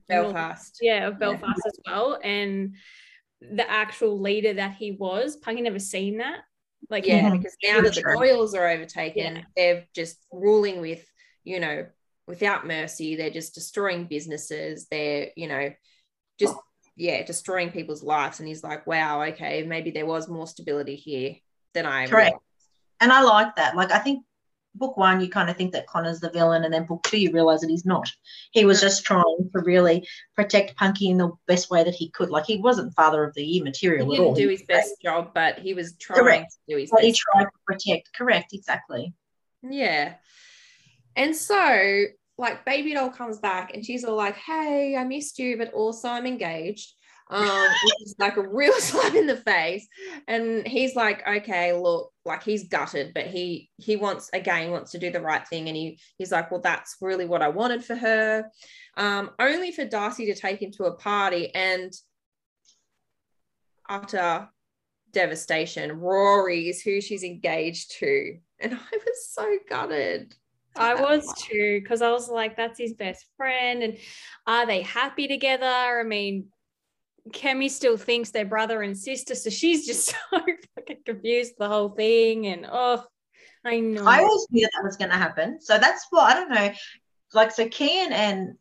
Belfast. 0.08 0.78
yeah, 0.80 1.06
of 1.08 1.18
Belfast 1.18 1.60
as 1.66 1.78
well, 1.86 2.18
and 2.22 2.76
the 3.40 3.68
actual 3.70 4.20
leader 4.20 4.52
that 4.54 4.74
he 4.76 4.92
was. 4.92 5.36
Punky 5.36 5.62
never 5.62 5.78
seen 5.78 6.18
that. 6.18 6.40
Like, 6.88 7.06
Yeah, 7.06 7.30
Mhm. 7.30 7.38
because 7.38 7.56
now 7.62 7.80
that 7.80 7.94
the. 7.94 8.02
Doyles 8.02 8.54
are 8.54 8.68
overtaken, 8.68 9.36
Yeah. 9.36 9.42
they're 9.56 9.88
just 9.94 10.24
ruling 10.32 10.80
with, 10.80 11.06
you 11.44 11.60
know, 11.60 11.86
without 12.26 12.66
mercy. 12.66 13.16
They're 13.16 13.30
just 13.30 13.54
destroying 13.54 14.06
businesses. 14.06 14.86
They're, 14.88 15.30
you 15.36 15.48
know, 15.48 15.72
just 16.38 16.56
yeah, 17.00 17.22
destroying 17.24 17.70
people's 17.70 18.02
lives. 18.02 18.38
And 18.40 18.48
he's 18.48 18.62
like, 18.62 18.86
wow, 18.86 19.22
okay, 19.22 19.62
maybe 19.62 19.90
there 19.90 20.06
was 20.06 20.28
more 20.28 20.46
stability 20.46 20.96
here 20.96 21.36
than 21.72 21.86
I 21.86 22.06
Correct. 22.06 22.26
realized. 22.32 22.42
And 23.00 23.10
I 23.12 23.22
like 23.22 23.56
that. 23.56 23.74
Like, 23.74 23.90
I 23.90 23.98
think 23.98 24.24
book 24.74 24.96
one, 24.96 25.20
you 25.20 25.28
kind 25.28 25.48
of 25.50 25.56
think 25.56 25.72
that 25.72 25.86
Connor's 25.86 26.20
the 26.20 26.30
villain, 26.30 26.62
and 26.64 26.72
then 26.72 26.84
book 26.86 27.02
two, 27.02 27.18
you 27.18 27.32
realize 27.32 27.60
that 27.62 27.70
he's 27.70 27.86
not. 27.86 28.08
He 28.52 28.64
was 28.66 28.78
Mhm. 28.78 28.82
just 28.82 29.04
trying 29.04 29.50
to 29.52 29.60
really 29.60 30.06
protect 30.36 30.76
Punky 30.76 31.08
in 31.08 31.16
the 31.16 31.30
best 31.48 31.70
way 31.70 31.82
that 31.82 31.94
he 31.94 32.10
could. 32.10 32.30
Like, 32.30 32.44
he 32.44 32.58
wasn't 32.58 32.94
father 32.94 33.24
of 33.24 33.34
the 33.34 33.42
year 33.44 33.54
He 33.54 33.62
material 33.62 34.12
at 34.14 34.20
all. 34.20 34.34
didn't 34.34 34.44
do 34.46 34.50
his 34.50 34.60
He- 34.60 34.66
best 34.66 35.00
job, 35.02 35.32
but 35.34 35.58
he 35.58 35.72
was 35.74 35.96
trying 35.96 36.20
Correct. 36.20 36.52
to 36.52 36.58
do 36.74 36.76
his 36.78 36.90
best. 36.90 36.98
But 36.98 37.04
he 37.04 37.10
best. 37.12 37.20
tried 37.32 37.44
to 37.44 37.50
protect. 37.66 38.12
Correct, 38.12 38.52
exactly. 38.52 39.14
Yeah. 39.62 40.14
And 41.16 41.34
so, 41.34 42.04
like, 42.40 42.64
baby 42.64 42.94
doll 42.94 43.10
comes 43.10 43.38
back 43.38 43.74
and 43.74 43.84
she's 43.84 44.04
all 44.04 44.16
like, 44.16 44.36
Hey, 44.36 44.96
I 44.96 45.04
missed 45.04 45.38
you, 45.38 45.56
but 45.56 45.72
also 45.72 46.08
I'm 46.08 46.26
engaged. 46.26 46.94
Um, 47.32 47.68
which 47.84 48.02
is 48.02 48.16
like 48.18 48.36
a 48.38 48.48
real 48.48 48.72
slap 48.80 49.14
in 49.14 49.28
the 49.28 49.36
face. 49.36 49.86
And 50.26 50.66
he's 50.66 50.96
like, 50.96 51.26
Okay, 51.28 51.72
look, 51.72 52.12
like 52.24 52.42
he's 52.42 52.68
gutted, 52.68 53.14
but 53.14 53.28
he 53.28 53.70
he 53.76 53.94
wants 53.94 54.30
again 54.32 54.72
wants 54.72 54.90
to 54.92 54.98
do 54.98 55.12
the 55.12 55.20
right 55.20 55.46
thing. 55.46 55.68
And 55.68 55.76
he 55.76 56.00
he's 56.18 56.32
like, 56.32 56.50
Well, 56.50 56.60
that's 56.60 56.96
really 57.00 57.26
what 57.26 57.42
I 57.42 57.48
wanted 57.48 57.84
for 57.84 57.94
her. 57.94 58.50
Um, 58.96 59.30
only 59.38 59.70
for 59.70 59.84
Darcy 59.84 60.26
to 60.26 60.34
take 60.34 60.60
him 60.60 60.72
to 60.72 60.84
a 60.84 60.96
party 60.96 61.54
and 61.54 61.92
utter 63.88 64.48
devastation. 65.12 65.92
Rory 66.00 66.68
is 66.68 66.82
who 66.82 67.00
she's 67.00 67.24
engaged 67.24 67.98
to. 67.98 68.38
And 68.60 68.74
I 68.74 68.96
was 68.96 69.28
so 69.28 69.58
gutted. 69.68 70.34
I 70.76 70.94
was 70.94 71.26
part. 71.26 71.38
too, 71.38 71.80
because 71.80 72.02
I 72.02 72.10
was 72.10 72.28
like, 72.28 72.56
that's 72.56 72.78
his 72.78 72.94
best 72.94 73.26
friend. 73.36 73.82
And 73.82 73.98
are 74.46 74.66
they 74.66 74.82
happy 74.82 75.28
together? 75.28 75.66
I 75.66 76.02
mean, 76.04 76.46
Cami 77.30 77.70
still 77.70 77.96
thinks 77.96 78.30
they're 78.30 78.44
brother 78.44 78.82
and 78.82 78.96
sister. 78.96 79.34
So 79.34 79.50
she's 79.50 79.86
just 79.86 80.06
so 80.30 80.40
fucking 80.74 81.02
confused 81.04 81.54
the 81.58 81.68
whole 81.68 81.90
thing. 81.90 82.46
And 82.46 82.66
oh, 82.70 83.04
I 83.64 83.80
know. 83.80 84.04
I 84.06 84.18
always 84.18 84.46
knew 84.50 84.66
that 84.72 84.84
was 84.84 84.96
going 84.96 85.10
to 85.10 85.16
happen. 85.16 85.60
So 85.60 85.78
that's 85.78 86.06
what 86.10 86.30
I 86.30 86.34
don't 86.34 86.50
know. 86.50 86.72
Like, 87.32 87.52
so 87.52 87.66
Kian 87.66 88.10
and 88.10 88.54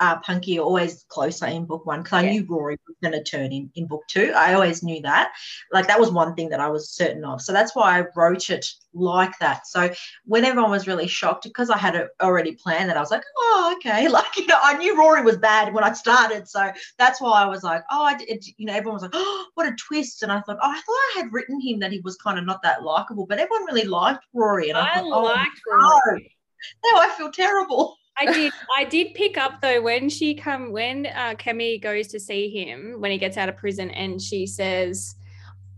uh, 0.00 0.16
Punky 0.20 0.58
always 0.58 1.04
closer 1.08 1.46
in 1.46 1.64
book 1.64 1.84
one 1.86 2.02
because 2.02 2.18
I 2.18 2.26
Yeah. 2.26 2.32
knew 2.32 2.46
Rory 2.48 2.78
was 2.86 2.96
going 3.02 3.12
to 3.12 3.22
turn 3.28 3.52
in 3.52 3.70
in 3.74 3.86
book 3.86 4.02
two. 4.08 4.32
I 4.34 4.54
always 4.54 4.82
knew 4.82 5.02
that. 5.02 5.32
Like, 5.72 5.86
that 5.88 5.98
was 6.00 6.10
one 6.10 6.34
thing 6.34 6.48
that 6.50 6.60
I 6.60 6.68
was 6.68 6.90
certain 6.90 7.24
of. 7.24 7.40
So 7.42 7.52
that's 7.52 7.74
why 7.74 7.98
I 8.00 8.04
wrote 8.16 8.50
it 8.50 8.64
like 8.94 9.36
that. 9.40 9.66
So 9.66 9.92
when 10.24 10.44
everyone 10.44 10.70
was 10.70 10.86
really 10.86 11.08
shocked, 11.08 11.44
because 11.44 11.70
I 11.70 11.76
had 11.76 11.96
it 11.96 12.08
already 12.22 12.52
planned 12.52 12.88
that, 12.88 12.96
I 12.96 13.00
was 13.00 13.10
like, 13.10 13.24
oh, 13.36 13.74
okay. 13.76 14.08
Like, 14.14 14.36
you 14.36 14.46
know, 14.46 14.58
I 14.62 14.76
knew 14.78 14.96
Rory 14.96 15.22
was 15.22 15.36
bad 15.38 15.74
when 15.74 15.82
I 15.82 15.92
started. 15.92 16.48
So 16.48 16.70
that's 16.98 17.20
why 17.20 17.42
I 17.42 17.46
was 17.46 17.64
like, 17.64 17.82
oh, 17.90 18.04
I 18.04 18.16
did, 18.16 18.44
you 18.56 18.66
know, 18.66 18.72
everyone 18.74 18.94
was 18.94 19.02
like, 19.02 19.10
oh, 19.14 19.46
what 19.54 19.66
a 19.66 19.74
twist. 19.76 20.22
And 20.22 20.30
I 20.30 20.40
thought, 20.42 20.58
oh, 20.62 20.70
I 20.70 20.74
thought 20.74 20.82
I 20.86 21.12
had 21.16 21.32
written 21.32 21.60
him 21.60 21.80
that 21.80 21.90
he 21.90 22.00
was 22.00 22.16
kind 22.16 22.38
of 22.38 22.46
not 22.46 22.62
that 22.62 22.84
likable, 22.84 23.26
but 23.26 23.38
everyone 23.40 23.64
really 23.66 23.84
liked 23.84 24.24
Rory. 24.32 24.68
And 24.68 24.78
I, 24.78 24.82
I 24.82 24.94
thought, 24.94 25.06
oh, 25.12 25.22
liked 25.24 25.60
no. 25.68 26.00
Rory. 26.06 26.36
now 26.84 27.00
I 27.00 27.08
feel 27.16 27.32
terrible. 27.32 27.96
I 28.16 28.32
did. 28.32 28.52
I 28.76 28.84
did 28.84 29.14
pick 29.14 29.36
up 29.36 29.60
though 29.60 29.82
when 29.82 30.08
she 30.08 30.34
come 30.34 30.70
when 30.72 31.06
uh, 31.06 31.34
Cami 31.34 31.82
goes 31.82 32.08
to 32.08 32.20
see 32.20 32.48
him 32.48 33.00
when 33.00 33.10
he 33.10 33.18
gets 33.18 33.36
out 33.36 33.48
of 33.48 33.56
prison, 33.56 33.90
and 33.90 34.20
she 34.22 34.46
says, 34.46 35.14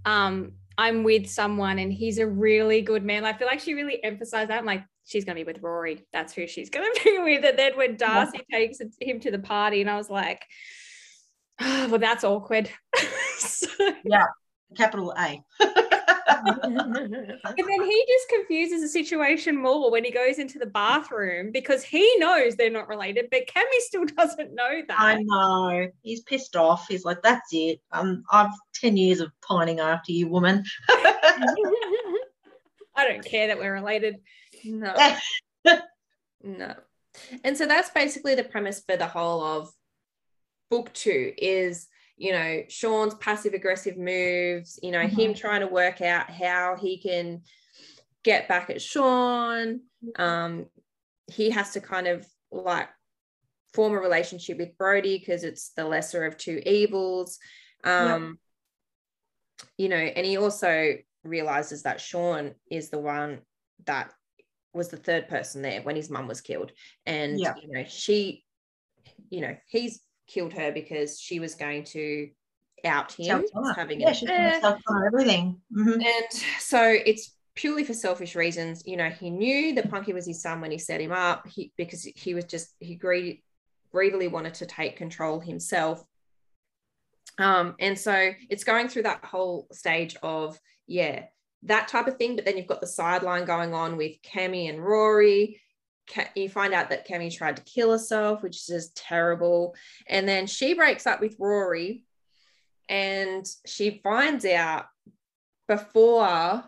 um, 0.05 0.53
"I'm 0.77 1.03
with 1.03 1.29
someone, 1.29 1.79
and 1.79 1.93
he's 1.93 2.19
a 2.19 2.27
really 2.27 2.83
good 2.83 3.05
man." 3.05 3.25
I 3.25 3.33
feel 3.33 3.47
like 3.47 3.61
she 3.61 3.75
really 3.75 4.03
emphasized 4.05 4.51
that. 4.51 4.59
I'm 4.59 4.67
like, 4.67 4.85
she's 5.07 5.25
gonna 5.25 5.37
be 5.37 5.45
with 5.45 5.63
Rory. 5.63 6.07
That's 6.13 6.35
who 6.35 6.47
she's 6.47 6.69
gonna 6.71 6.87
be 7.05 7.19
with. 7.19 7.45
And 7.45 7.59
then 7.59 7.77
when 7.77 7.97
Darcy 7.97 8.41
takes 8.53 8.79
him 9.01 9.21
to 9.21 9.31
the 9.31 9.39
party, 9.39 9.81
and 9.81 9.89
I 9.89 9.97
was 9.97 10.11
like, 10.11 10.45
oh, 11.61 11.89
"Well, 11.89 11.99
that's 11.99 12.25
awkward." 12.25 12.71
So- 13.39 13.69
Capital 14.77 15.13
A. 15.17 15.43
But 16.27 17.57
then 17.57 17.85
he 17.85 18.07
just 18.09 18.29
confuses 18.29 18.83
the 18.83 18.89
situation 18.89 19.61
more 19.61 19.91
when 19.91 20.05
he 20.05 20.11
goes 20.11 20.39
into 20.39 20.59
the 20.59 20.67
bathroom 20.67 21.53
because 21.53 21.85
he 21.85 22.17
knows 22.19 22.57
they're 22.57 22.71
not 22.71 22.89
related, 22.89 23.29
but 23.31 23.47
Cami 23.47 23.79
still 23.79 24.05
doesn't 24.17 24.55
know 24.55 24.83
that. 24.89 25.01
I 25.01 25.23
know. 25.23 25.89
He's 26.03 26.23
pissed 26.23 26.57
off. 26.57 26.87
He's 26.89 27.05
like, 27.05 27.23
that's 27.23 27.49
it. 27.53 27.81
Um, 27.93 28.25
I've 28.31 28.51
10 28.75 28.97
years 28.97 29.21
of 29.21 29.31
pining 29.47 29.81
after 29.81 30.13
you, 30.13 30.29
woman. 30.29 30.65
I 30.89 33.09
don't 33.09 33.25
care 33.25 33.49
that 33.49 33.59
we're 33.59 33.75
related. 33.75 34.17
no. 34.65 34.95
No. 36.43 36.75
And 37.43 37.57
so 37.57 37.67
that's 37.67 37.91
basically 37.91 38.37
the 38.37 38.45
premise 38.45 38.83
for 38.87 38.97
the 38.97 39.07
whole 39.07 39.43
of 39.43 39.71
book 40.71 40.93
two 40.93 41.33
is, 41.37 41.89
you 42.17 42.33
know, 42.33 42.63
Sean's 42.69 43.15
passive 43.17 43.53
aggressive 43.53 43.97
moves, 43.97 44.79
you 44.83 44.91
know, 44.91 45.07
him 45.07 45.35
trying 45.35 45.61
to 45.61 45.67
work 45.67 46.01
out 46.01 46.31
how 46.31 46.77
he 46.81 46.99
can 46.99 47.43
get 48.23 48.49
back 48.49 48.71
at 48.71 48.81
Sean. 48.81 49.81
Um, 50.17 50.67
he 51.31 51.51
has 51.51 51.73
to 51.73 51.81
kind 51.81 52.07
of 52.07 52.27
like 52.51 52.89
form 53.75 53.93
a 53.93 53.99
relationship 53.99 54.59
with 54.59 54.79
Brody 54.79 55.19
because 55.19 55.45
it's 55.45 55.71
the 55.71 55.85
lesser 55.85 56.25
of 56.25 56.39
two 56.39 56.63
evils. 56.65 57.39
Um, 57.85 58.39
you 59.77 59.89
know, 59.89 59.97
and 59.97 60.25
he 60.25 60.39
also 60.39 60.95
realizes 61.23 61.83
that 61.83 62.01
Sean 62.01 62.55
is 62.71 62.89
the 62.89 62.99
one 62.99 63.41
that 63.85 64.11
was 64.73 64.89
the 64.89 64.97
third 64.97 65.29
person 65.29 65.63
there 65.63 65.83
when 65.83 65.97
his 65.97 66.11
mum 66.11 66.29
was 66.29 66.41
killed. 66.41 66.73
And, 67.05 67.39
Yeah. 67.39 67.55
you 67.61 67.69
know, 67.69 67.85
she, 67.87 68.45
you 69.31 69.41
know, 69.43 69.57
he's 69.69 70.01
killed 70.27 70.53
her 70.53 70.73
because 70.73 71.21
she 71.21 71.41
was 71.41 71.55
going 71.55 71.85
to 71.85 72.29
out 72.85 73.13
him 73.13 73.45
having 73.75 74.01
yeah, 74.01 74.09
an 74.09 74.15
she's 74.15 74.29
to 74.29 74.79
everything. 75.07 75.61
Mhm. 75.75 75.95
And 75.95 76.33
so 76.61 76.83
it's 76.83 77.35
purely 77.55 77.85
for 77.85 77.95
selfish 77.95 78.37
reasons. 78.37 78.83
You 78.87 78.97
know, 78.97 79.09
he 79.09 79.31
knew 79.31 79.75
that 79.75 79.91
Punky 79.91 80.13
was 80.13 80.27
his 80.27 80.43
son 80.43 80.61
when 80.61 80.71
he 80.71 80.79
set 80.79 81.01
him 81.01 81.13
up 81.13 81.47
he, 81.49 81.73
because 81.77 82.05
he 82.05 82.35
was 82.35 82.45
just, 82.45 82.75
he 82.81 82.95
greed, 82.95 83.43
greedily 83.93 84.29
wanted 84.29 84.55
to 84.55 84.67
take 84.67 84.97
control 84.97 85.41
himself. 85.41 86.05
Um, 87.39 87.75
and 87.81 87.99
so 87.99 88.33
it's 88.49 88.65
going 88.65 88.89
through 88.89 89.05
that 89.05 89.25
whole 89.25 89.69
stage 89.73 90.17
of, 90.23 90.59
yeah, 90.87 91.25
that 91.65 91.89
type 91.89 92.07
of 92.07 92.17
thing. 92.17 92.37
But 92.37 92.45
then 92.45 92.57
you've 92.57 92.67
got 92.67 92.81
the 92.81 92.87
sideline 92.87 93.47
going 93.47 93.75
on 93.75 93.97
with 93.97 94.23
Cami 94.23 94.69
and 94.69 94.83
Rory. 94.83 95.61
You 96.35 96.49
find 96.49 96.73
out 96.73 96.91
that 96.91 97.07
Cami 97.07 97.35
tried 97.35 97.57
to 97.57 97.63
kill 97.63 97.91
herself, 97.91 98.43
which 98.43 98.57
is 98.57 98.67
just 98.67 98.97
terrible. 98.97 99.75
And 100.07 100.29
then 100.29 100.47
she 100.47 100.75
breaks 100.75 101.07
up 101.07 101.21
with 101.21 101.37
Rory 101.39 102.05
and 102.89 103.47
she 103.67 104.01
finds 104.03 104.45
out 104.45 104.87
before 105.69 106.65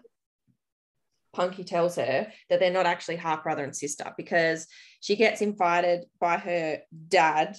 Punky 1.32 1.62
tells 1.62 1.96
her 1.96 2.32
that 2.48 2.58
they're 2.58 2.72
not 2.72 2.86
actually 2.86 3.16
half 3.16 3.44
brother 3.44 3.62
and 3.62 3.76
sister 3.76 4.12
because 4.16 4.66
she 5.00 5.14
gets 5.14 5.40
invited 5.40 6.06
by 6.18 6.36
her 6.36 6.80
dad 7.08 7.56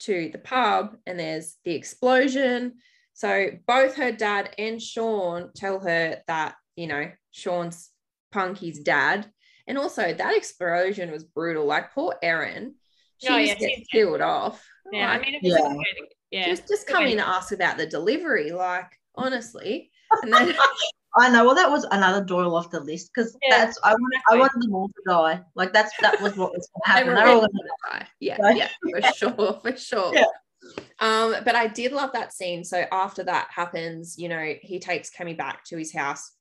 to 0.00 0.30
the 0.32 0.38
pub 0.38 0.96
and 1.06 1.20
there's 1.20 1.56
the 1.64 1.74
explosion. 1.74 2.74
So 3.14 3.50
both 3.66 3.94
her 3.96 4.10
dad 4.10 4.54
and 4.58 4.82
Sean 4.82 5.50
tell 5.54 5.78
her 5.80 6.22
that, 6.26 6.56
you 6.74 6.88
know, 6.88 7.12
Sean's 7.30 7.90
Punky's 8.32 8.80
dad. 8.80 9.30
And 9.72 9.78
also 9.78 10.12
that 10.12 10.36
explosion 10.36 11.10
was 11.10 11.24
brutal. 11.24 11.64
Like 11.64 11.94
poor 11.94 12.14
Erin, 12.22 12.74
she 13.16 13.28
Oh, 13.28 13.38
just 13.38 13.48
yeah, 13.48 13.54
gets 13.54 13.60
she's 13.64 13.78
dead. 13.78 13.86
killed 13.90 14.20
off. 14.20 14.62
Yeah, 14.92 15.10
I 15.10 15.18
mean, 15.18 15.34
if 15.36 15.42
it's 15.42 15.54
Yeah. 15.58 15.66
a 15.66 15.74
good- 15.74 16.08
yeah. 16.30 16.44
just 16.44 16.68
just 16.68 16.86
come 16.86 17.04
in 17.04 17.12
and 17.12 17.20
ask 17.20 17.52
about 17.52 17.78
the 17.78 17.86
delivery, 17.86 18.50
like 18.52 19.00
honestly. 19.14 19.90
And 20.20 20.30
then 20.30 20.54
I 21.16 21.30
know. 21.30 21.46
Well, 21.46 21.54
that 21.54 21.70
was 21.70 21.84
another 21.90 22.22
Doyle 22.22 22.54
off 22.54 22.70
the 22.70 22.80
list 22.80 23.12
because 23.14 23.34
Yeah, 23.48 23.64
that's 23.64 23.78
I 23.82 23.94
wanted 23.94 24.20
I 24.30 24.36
wanted 24.36 24.60
them 24.62 24.74
all 24.74 24.88
to 24.88 25.02
die. 25.06 25.40
Like 25.54 25.72
that's 25.72 25.90
that 26.02 26.20
was 26.20 26.36
what 26.36 26.52
was 26.52 26.68
going 26.68 26.82
to 26.84 26.86
they 26.86 26.92
happen. 26.92 27.08
were 27.08 27.14
They're 27.14 27.28
all 27.28 27.40
gonna 27.40 27.52
gonna 27.88 27.98
die. 28.00 28.08
Yeah, 28.20 28.42
Right. 28.42 28.56
yeah, 28.58 28.68
for 28.82 29.12
sure, 29.14 29.60
for 29.62 29.74
sure. 29.78 30.14
Yeah. 30.14 30.26
Um, 31.00 31.36
but 31.46 31.54
I 31.56 31.66
did 31.68 31.92
love 31.92 32.12
that 32.12 32.34
scene. 32.34 32.62
So 32.62 32.84
after 32.92 33.24
that 33.24 33.48
happens, 33.50 34.18
you 34.18 34.28
know, 34.28 34.52
he 34.60 34.78
takes 34.80 35.08
Cami 35.10 35.34
back 35.34 35.64
to 35.64 35.78
his 35.78 35.94
house 35.94 36.32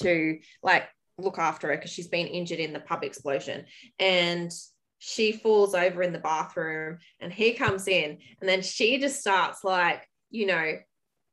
to 0.00 0.38
like 0.64 0.88
look 1.18 1.38
after 1.38 1.68
her 1.68 1.76
because 1.76 1.90
she's 1.90 2.08
been 2.08 2.26
injured 2.26 2.58
in 2.58 2.72
the 2.72 2.80
pub 2.80 3.04
explosion. 3.04 3.64
And 3.98 4.50
she 4.98 5.32
falls 5.32 5.74
over 5.74 6.02
in 6.02 6.12
the 6.12 6.18
bathroom 6.18 6.98
and 7.20 7.32
he 7.32 7.52
comes 7.52 7.86
in 7.86 8.18
and 8.40 8.48
then 8.48 8.62
she 8.62 8.98
just 8.98 9.20
starts 9.20 9.62
like 9.62 10.08
you 10.30 10.46
know 10.46 10.72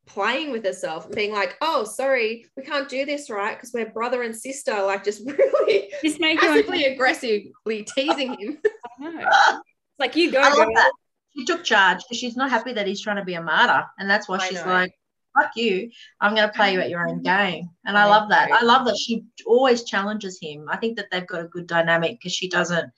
playing 0.06 0.52
with 0.52 0.62
herself 0.62 1.06
and 1.06 1.14
being 1.14 1.32
like 1.32 1.56
oh 1.62 1.82
sorry 1.82 2.44
we 2.58 2.62
can't 2.62 2.90
do 2.90 3.06
this 3.06 3.30
right 3.30 3.56
because 3.56 3.72
we're 3.72 3.90
brother 3.90 4.22
and 4.22 4.36
sister 4.36 4.82
like 4.82 5.02
just 5.02 5.26
really 5.26 5.90
Just 6.04 6.20
make 6.20 6.38
passively 6.38 6.84
aggressively 6.84 7.86
teasing 7.96 8.38
him 8.38 8.58
It's 9.94 10.00
like 10.00 10.16
you 10.16 10.32
go. 10.32 10.40
I 10.40 10.48
love 10.48 10.56
girl. 10.56 10.74
that. 10.74 10.92
She 11.36 11.44
took 11.44 11.62
charge 11.62 11.98
because 11.98 12.18
she's 12.18 12.36
not 12.36 12.50
happy 12.50 12.72
that 12.72 12.86
he's 12.86 13.00
trying 13.00 13.16
to 13.16 13.24
be 13.24 13.34
a 13.34 13.42
martyr. 13.42 13.84
And 13.98 14.10
that's 14.10 14.28
why 14.28 14.38
I 14.38 14.48
she's 14.48 14.64
know. 14.64 14.72
like, 14.72 14.92
fuck 15.36 15.52
you. 15.56 15.90
I'm 16.20 16.34
going 16.34 16.48
to 16.48 16.54
play 16.54 16.72
you 16.72 16.80
at 16.80 16.90
your 16.90 17.08
own 17.08 17.22
game. 17.22 17.70
And 17.84 17.98
I 17.98 18.06
love 18.06 18.28
that. 18.30 18.50
I 18.52 18.62
love 18.62 18.86
that 18.86 18.96
she 18.96 19.24
always 19.46 19.84
challenges 19.84 20.38
him. 20.40 20.66
I 20.68 20.76
think 20.76 20.96
that 20.96 21.06
they've 21.10 21.26
got 21.26 21.40
a 21.40 21.48
good 21.48 21.66
dynamic 21.66 22.18
because 22.18 22.32
she 22.32 22.48
doesn't 22.48 22.90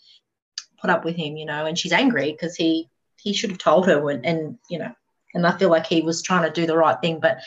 put 0.80 0.90
up 0.90 1.04
with 1.04 1.16
him, 1.16 1.36
you 1.36 1.46
know, 1.46 1.66
and 1.66 1.78
she's 1.78 1.92
angry 1.92 2.32
because 2.32 2.56
he 2.56 2.88
he 3.18 3.32
should 3.32 3.50
have 3.50 3.58
told 3.58 3.86
her 3.86 4.00
when 4.00 4.24
and 4.24 4.58
you 4.70 4.78
know 4.78 4.92
and 5.34 5.46
I 5.46 5.56
feel 5.58 5.70
like 5.70 5.86
he 5.86 6.02
was 6.02 6.22
trying 6.22 6.44
to 6.44 6.60
do 6.60 6.66
the 6.66 6.76
right 6.76 6.98
thing, 7.00 7.18
but 7.20 7.38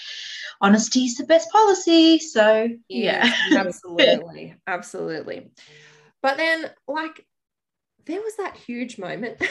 honesty 0.61 1.05
is 1.05 1.17
the 1.17 1.23
best 1.23 1.49
policy. 1.51 2.19
So 2.19 2.67
yeah. 2.87 3.25
Yes, 3.25 3.55
absolutely 3.55 4.55
absolutely 4.67 5.51
but 6.21 6.37
then 6.37 6.69
like 6.87 7.25
there 8.05 8.21
was 8.21 8.35
that 8.37 8.57
huge 8.57 8.97
moment 8.97 9.41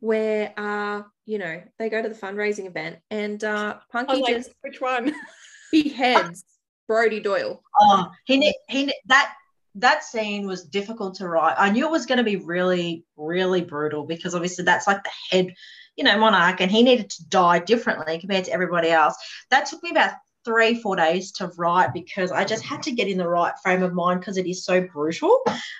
where 0.00 0.52
uh 0.56 1.02
you 1.26 1.38
know 1.38 1.60
they 1.78 1.88
go 1.88 2.00
to 2.00 2.08
the 2.08 2.14
fundraising 2.14 2.66
event 2.66 2.98
and 3.10 3.42
uh 3.44 3.76
punky 3.90 4.20
like, 4.22 4.36
just 4.36 4.50
which 4.60 4.80
one? 4.80 5.14
beheads 5.72 6.44
brody 6.86 7.20
doyle 7.20 7.62
Oh, 7.80 8.10
he 8.24 8.38
ne- 8.38 8.58
he 8.68 8.92
that 9.06 9.34
that 9.76 10.02
scene 10.02 10.46
was 10.46 10.64
difficult 10.64 11.14
to 11.16 11.28
write. 11.28 11.54
I 11.56 11.70
knew 11.70 11.86
it 11.86 11.90
was 11.90 12.06
going 12.06 12.18
to 12.18 12.24
be 12.24 12.36
really 12.36 13.04
really 13.16 13.62
brutal 13.62 14.04
because 14.04 14.34
obviously 14.34 14.64
that's 14.64 14.86
like 14.86 15.02
the 15.04 15.10
head, 15.30 15.54
you 15.96 16.04
know, 16.04 16.18
monarch, 16.18 16.60
and 16.60 16.70
he 16.70 16.82
needed 16.82 17.10
to 17.10 17.28
die 17.28 17.60
differently 17.60 18.18
compared 18.18 18.46
to 18.46 18.52
everybody 18.52 18.90
else. 18.90 19.14
That 19.50 19.66
took 19.66 19.82
me 19.82 19.90
about 19.90 20.14
three 20.44 20.80
four 20.80 20.96
days 20.96 21.30
to 21.32 21.52
write 21.58 21.92
because 21.92 22.32
I 22.32 22.44
just 22.44 22.64
had 22.64 22.82
to 22.84 22.92
get 22.92 23.08
in 23.08 23.18
the 23.18 23.28
right 23.28 23.52
frame 23.62 23.82
of 23.82 23.92
mind 23.92 24.20
because 24.20 24.38
it 24.38 24.46
is 24.46 24.64
so 24.64 24.80
brutal. 24.80 25.38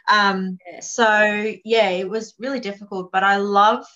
Um, 0.09 0.59
Yeah. 0.71 0.81
so 0.81 1.55
yeah, 1.65 1.89
it 1.89 2.09
was 2.09 2.35
really 2.39 2.61
difficult, 2.61 3.11
but 3.11 3.25
I 3.25 3.37
love. 3.39 3.87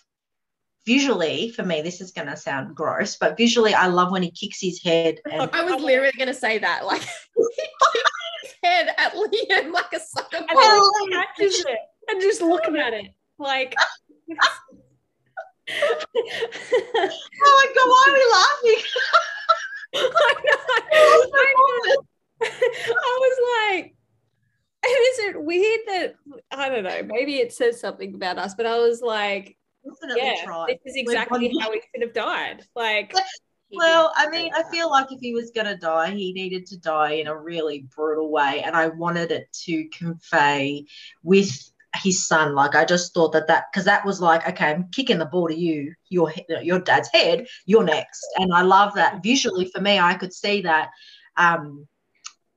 Visually, 0.85 1.51
for 1.51 1.63
me, 1.63 1.81
this 1.81 2.01
is 2.01 2.11
going 2.11 2.27
to 2.27 2.37
sound 2.37 2.75
gross, 2.75 3.17
but 3.17 3.37
visually, 3.37 3.73
I 3.73 3.87
love 3.87 4.11
when 4.11 4.23
he 4.23 4.31
kicks 4.33 4.61
his 4.61 4.83
head 4.83 5.21
and 5.31 5.49
i 5.53 5.63
was 5.65 5.75
oh. 5.75 5.85
literally 5.85 6.13
going 6.17 6.27
to 6.29 6.35
say 6.35 6.59
that 6.59 6.85
like 6.85 7.03
his 7.37 8.55
head 8.65 8.89
at 8.99 9.13
liam 9.15 9.73
like 9.73 9.93
a 9.93 10.01
sucker 10.01 10.39
And 10.39 10.49
ball. 10.53 10.91
then 11.11 11.23
catches 11.37 11.61
it 11.61 11.79
and 12.09 12.21
just 12.21 12.43
looking 12.43 12.77
at 12.77 12.95
it 12.95 13.07
like. 13.39 13.75
oh 15.71 15.99
my 17.43 17.67
god, 17.75 17.89
why 17.89 18.05
are 18.09 18.15
we 18.15 18.25
laughing? 18.33 18.85
I 19.95 20.35
know. 20.45 20.59
I 22.43 23.19
was 23.21 23.39
like, 23.79 23.95
is 25.13 25.19
it 25.21 25.43
weird 25.43 25.81
that 25.87 26.15
I 26.51 26.69
don't 26.69 26.85
know? 26.85 27.03
Maybe 27.05 27.37
it 27.37 27.53
says 27.53 27.81
something 27.81 28.15
about 28.15 28.39
us, 28.39 28.55
but 28.55 28.67
I 28.67 28.79
was 28.79 29.03
like, 29.03 29.57
Definitely 29.85 30.23
yeah, 30.23 30.45
try. 30.45 30.67
this 30.67 30.95
is 30.95 30.97
exactly 30.97 31.53
how 31.61 31.73
he 31.73 31.81
should 31.93 32.03
have 32.03 32.15
died. 32.15 32.65
Like, 32.77 33.15
Well, 33.73 34.13
I 34.15 34.29
mean. 34.29 34.53
I 34.55 34.63
feel 34.71 34.91
like 34.91 35.11
if 35.11 35.21
he 35.21 35.35
was 35.35 35.51
going 35.51 35.67
to 35.67 35.77
die, 35.77 36.11
he 36.11 36.33
needed 36.33 36.67
to 36.67 36.79
die 36.79 37.13
in 37.13 37.27
a 37.27 37.37
really 37.37 37.87
brutal 37.95 38.31
way. 38.31 38.63
And 38.65 38.77
I 38.77 38.89
wanted 38.89 39.33
it 39.33 39.49
to 39.65 39.89
convey 39.89 40.85
with 41.23 41.51
his 41.97 42.27
son. 42.27 42.55
Like, 42.55 42.75
I 42.75 42.85
just 42.85 43.15
thought 43.15 43.33
that 43.33 43.49
that, 43.49 43.67
because 43.73 43.85
that 43.87 44.05
was 44.05 44.21
like, 44.21 44.47
okay, 44.49 44.71
I'm 44.71 44.89
kicking 44.93 45.19
the 45.19 45.27
ball 45.27 45.49
to 45.49 45.55
you, 45.55 45.95
your, 46.09 46.33
your 46.63 46.81
dad's 46.81 47.09
head, 47.13 47.47
you're 47.67 47.85
next. 47.85 48.27
And 48.39 48.53
I 48.53 48.63
love 48.63 48.95
that 48.95 49.23
visually 49.23 49.71
for 49.75 49.81
me, 49.81 49.99
I 49.99 50.15
could 50.15 50.33
see 50.33 50.63
that. 50.63 50.91
Um, 51.37 51.87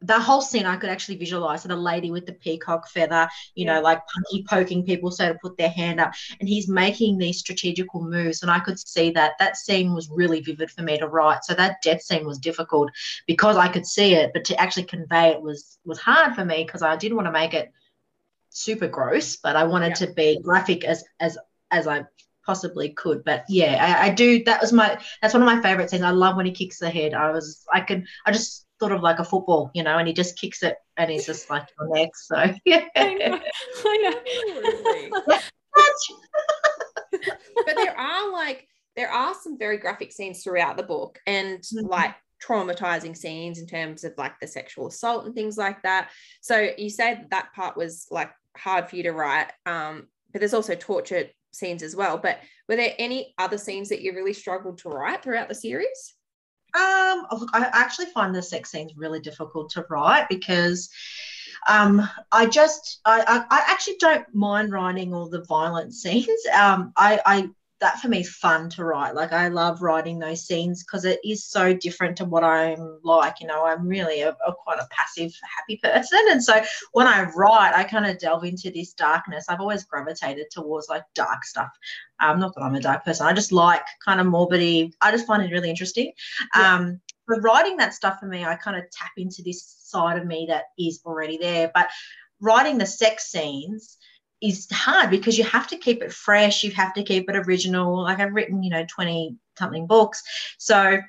the 0.05 0.19
whole 0.19 0.41
scene 0.41 0.65
I 0.65 0.77
could 0.77 0.89
actually 0.89 1.17
visualize 1.17 1.63
so 1.63 1.67
the 1.67 1.75
lady 1.75 2.11
with 2.11 2.25
the 2.25 2.33
peacock 2.33 2.87
feather, 2.87 3.27
you 3.55 3.65
know, 3.65 3.81
like 3.81 4.01
Punky 4.07 4.45
poking 4.47 4.85
people 4.85 5.11
so 5.11 5.33
to 5.33 5.39
put 5.39 5.57
their 5.57 5.69
hand 5.69 5.99
up, 5.99 6.13
and 6.39 6.47
he's 6.47 6.67
making 6.67 7.17
these 7.17 7.39
strategical 7.39 8.01
moves, 8.01 8.41
and 8.41 8.51
I 8.51 8.59
could 8.59 8.79
see 8.79 9.11
that. 9.11 9.33
That 9.39 9.57
scene 9.57 9.93
was 9.93 10.09
really 10.09 10.41
vivid 10.41 10.71
for 10.71 10.81
me 10.83 10.97
to 10.97 11.07
write. 11.07 11.43
So 11.43 11.53
that 11.55 11.81
death 11.83 12.01
scene 12.01 12.25
was 12.25 12.39
difficult 12.39 12.91
because 13.27 13.57
I 13.57 13.67
could 13.67 13.85
see 13.85 14.13
it, 14.13 14.31
but 14.33 14.45
to 14.45 14.59
actually 14.59 14.83
convey 14.83 15.29
it 15.29 15.41
was 15.41 15.77
was 15.85 15.99
hard 15.99 16.35
for 16.35 16.45
me 16.45 16.63
because 16.63 16.81
I 16.81 16.95
didn't 16.95 17.15
want 17.17 17.27
to 17.27 17.31
make 17.31 17.53
it 17.53 17.71
super 18.49 18.87
gross, 18.87 19.35
but 19.37 19.55
I 19.55 19.63
wanted 19.65 19.95
to 19.95 20.13
be 20.13 20.39
graphic 20.41 20.83
as 20.83 21.03
as 21.19 21.37
as 21.71 21.87
I 21.87 22.05
possibly 22.45 22.89
could. 22.89 23.23
But 23.23 23.45
yeah, 23.49 23.99
I, 24.01 24.07
I 24.07 24.09
do. 24.11 24.43
That 24.43 24.61
was 24.61 24.71
my 24.71 24.99
that's 25.21 25.33
one 25.33 25.43
of 25.43 25.47
my 25.47 25.61
favorite 25.61 25.89
scenes. 25.89 26.03
I 26.03 26.11
love 26.11 26.35
when 26.35 26.45
he 26.45 26.51
kicks 26.51 26.79
the 26.79 26.89
head. 26.89 27.13
I 27.13 27.31
was 27.31 27.65
I 27.73 27.81
could 27.81 28.05
I 28.25 28.31
just 28.31 28.64
thought 28.79 28.91
of 28.91 29.01
like 29.01 29.19
a 29.19 29.23
football, 29.23 29.71
you 29.73 29.83
know, 29.83 29.97
and 29.97 30.07
he 30.07 30.13
just 30.13 30.37
kicks 30.39 30.61
it 30.63 30.75
and 30.97 31.09
he's 31.09 31.25
just 31.25 31.49
like 31.49 31.67
you're 31.79 31.89
next. 31.95 32.27
So 32.27 32.35
yeah. 32.65 32.85
I 32.95 33.13
know. 33.13 33.39
I 33.85 35.11
know. 35.11 35.39
but 37.65 37.75
there 37.75 37.97
are 37.97 38.31
like 38.31 38.67
there 38.95 39.09
are 39.11 39.33
some 39.33 39.57
very 39.57 39.77
graphic 39.77 40.11
scenes 40.11 40.43
throughout 40.43 40.77
the 40.77 40.83
book 40.83 41.19
and 41.27 41.59
Mhm. 41.59 41.89
like 41.89 42.15
traumatizing 42.45 43.15
scenes 43.15 43.59
in 43.59 43.67
terms 43.67 44.03
of 44.03 44.13
like 44.17 44.39
the 44.39 44.47
sexual 44.47 44.87
assault 44.87 45.25
and 45.25 45.33
things 45.33 45.57
like 45.57 45.81
that 45.83 46.11
so 46.41 46.69
you 46.77 46.89
said 46.89 47.27
that 47.31 47.51
part 47.55 47.75
was 47.77 48.07
like 48.11 48.29
hard 48.57 48.89
for 48.89 48.97
you 48.97 49.03
to 49.03 49.11
write 49.13 49.51
um 49.65 50.07
but 50.31 50.39
there's 50.39 50.53
also 50.53 50.75
torture 50.75 51.25
scenes 51.53 51.81
as 51.81 51.95
well 51.95 52.17
but 52.17 52.39
were 52.67 52.75
there 52.75 52.93
any 52.99 53.33
other 53.37 53.57
scenes 53.57 53.87
that 53.89 54.01
you 54.01 54.13
really 54.13 54.33
struggled 54.33 54.77
to 54.77 54.89
write 54.89 55.23
throughout 55.23 55.47
the 55.47 55.55
series 55.55 56.13
Um, 56.75 57.25
look, 57.39 57.49
I 57.53 57.69
actually 57.71 58.07
find 58.07 58.35
the 58.35 58.41
sex 58.41 58.71
scenes 58.71 58.97
really 58.97 59.19
difficult 59.19 59.69
to 59.71 59.85
write 59.89 60.27
because 60.29 60.89
um, 61.67 62.07
I 62.31 62.45
just 62.45 62.99
I, 63.05 63.21
I, 63.21 63.57
I 63.57 63.71
actually 63.71 63.97
don't 63.99 64.25
mind 64.33 64.71
writing 64.71 65.13
all 65.13 65.29
the 65.29 65.43
violent 65.43 65.93
scenes. 66.01 66.45
Um, 66.53 66.93
I, 66.97 67.19
I 67.25 67.49
that 67.81 67.99
for 67.99 68.07
me 68.07 68.21
is 68.21 68.29
fun 68.29 68.69
to 68.69 68.85
write. 68.85 69.15
Like 69.15 69.33
I 69.33 69.49
love 69.49 69.81
writing 69.81 70.17
those 70.17 70.45
scenes 70.45 70.83
because 70.83 71.03
it 71.03 71.19
is 71.25 71.45
so 71.45 71.73
different 71.73 72.17
to 72.17 72.25
what 72.25 72.43
I'm 72.43 72.99
like. 73.03 73.35
You 73.41 73.47
know, 73.47 73.65
I'm 73.65 73.87
really 73.87 74.21
a, 74.21 74.29
a 74.29 74.53
quite 74.53 74.79
a 74.79 74.87
passive, 74.91 75.33
happy 75.57 75.79
person, 75.83 76.19
and 76.29 76.43
so 76.43 76.61
when 76.93 77.07
I 77.07 77.29
write, 77.35 77.73
I 77.75 77.83
kind 77.83 78.05
of 78.05 78.17
delve 78.17 78.45
into 78.45 78.71
this 78.71 78.93
darkness. 78.93 79.45
I've 79.49 79.59
always 79.59 79.83
gravitated 79.83 80.47
towards 80.51 80.89
like 80.89 81.03
dark 81.13 81.43
stuff. 81.43 81.71
Um, 82.21 82.39
not 82.39 82.55
that 82.55 82.61
I'm 82.61 82.75
a 82.75 82.81
dark 82.81 83.03
person. 83.03 83.27
I 83.27 83.33
just 83.33 83.51
like 83.51 83.83
kind 84.03 84.21
of 84.21 84.27
morbidy. 84.27 84.93
I 85.01 85.11
just 85.11 85.27
find 85.27 85.43
it 85.43 85.51
really 85.51 85.69
interesting. 85.69 86.13
Yeah. 86.55 86.75
Um, 86.75 87.01
but 87.27 87.41
writing 87.41 87.77
that 87.77 87.93
stuff 87.93 88.19
for 88.19 88.27
me, 88.27 88.45
I 88.45 88.55
kind 88.55 88.77
of 88.77 88.89
tap 88.91 89.11
into 89.17 89.41
this 89.43 89.75
side 89.79 90.17
of 90.17 90.25
me 90.25 90.45
that 90.49 90.65
is 90.77 91.01
already 91.05 91.37
there. 91.37 91.71
But 91.73 91.89
writing 92.39 92.77
the 92.77 92.85
sex 92.85 93.31
scenes 93.31 93.97
is 94.47 94.67
hard 94.71 95.09
because 95.09 95.37
you 95.37 95.43
have 95.43 95.67
to 95.67 95.77
keep 95.77 96.01
it 96.01 96.13
fresh. 96.13 96.63
You 96.63 96.71
have 96.71 96.93
to 96.93 97.03
keep 97.03 97.29
it 97.29 97.35
original. 97.35 98.03
Like 98.03 98.19
I've 98.19 98.33
written, 98.33 98.63
you 98.63 98.69
know, 98.69 98.85
20 98.93 99.35
something 99.57 99.87
books. 99.87 100.23
So 100.57 100.99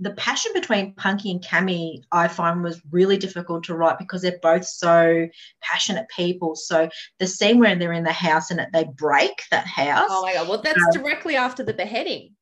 the 0.00 0.12
passion 0.12 0.52
between 0.54 0.94
Punky 0.94 1.30
and 1.30 1.42
Cami, 1.44 2.02
I 2.10 2.26
find 2.28 2.62
was 2.62 2.80
really 2.90 3.16
difficult 3.16 3.64
to 3.64 3.74
write 3.74 3.98
because 3.98 4.22
they're 4.22 4.38
both 4.42 4.64
so 4.64 5.28
passionate 5.60 6.06
people. 6.14 6.56
So 6.56 6.88
the 7.18 7.26
scene 7.26 7.58
where 7.58 7.76
they're 7.76 7.92
in 7.92 8.04
the 8.04 8.12
house 8.12 8.50
and 8.50 8.66
they 8.72 8.84
break 8.84 9.42
that 9.50 9.66
house, 9.66 10.08
oh 10.10 10.22
my 10.22 10.34
god 10.34 10.48
well 10.48 10.60
that's 10.60 10.78
Um, 10.78 11.02
directly 11.02 11.36
after 11.36 11.62
the 11.62 11.74
beheading 11.74 12.34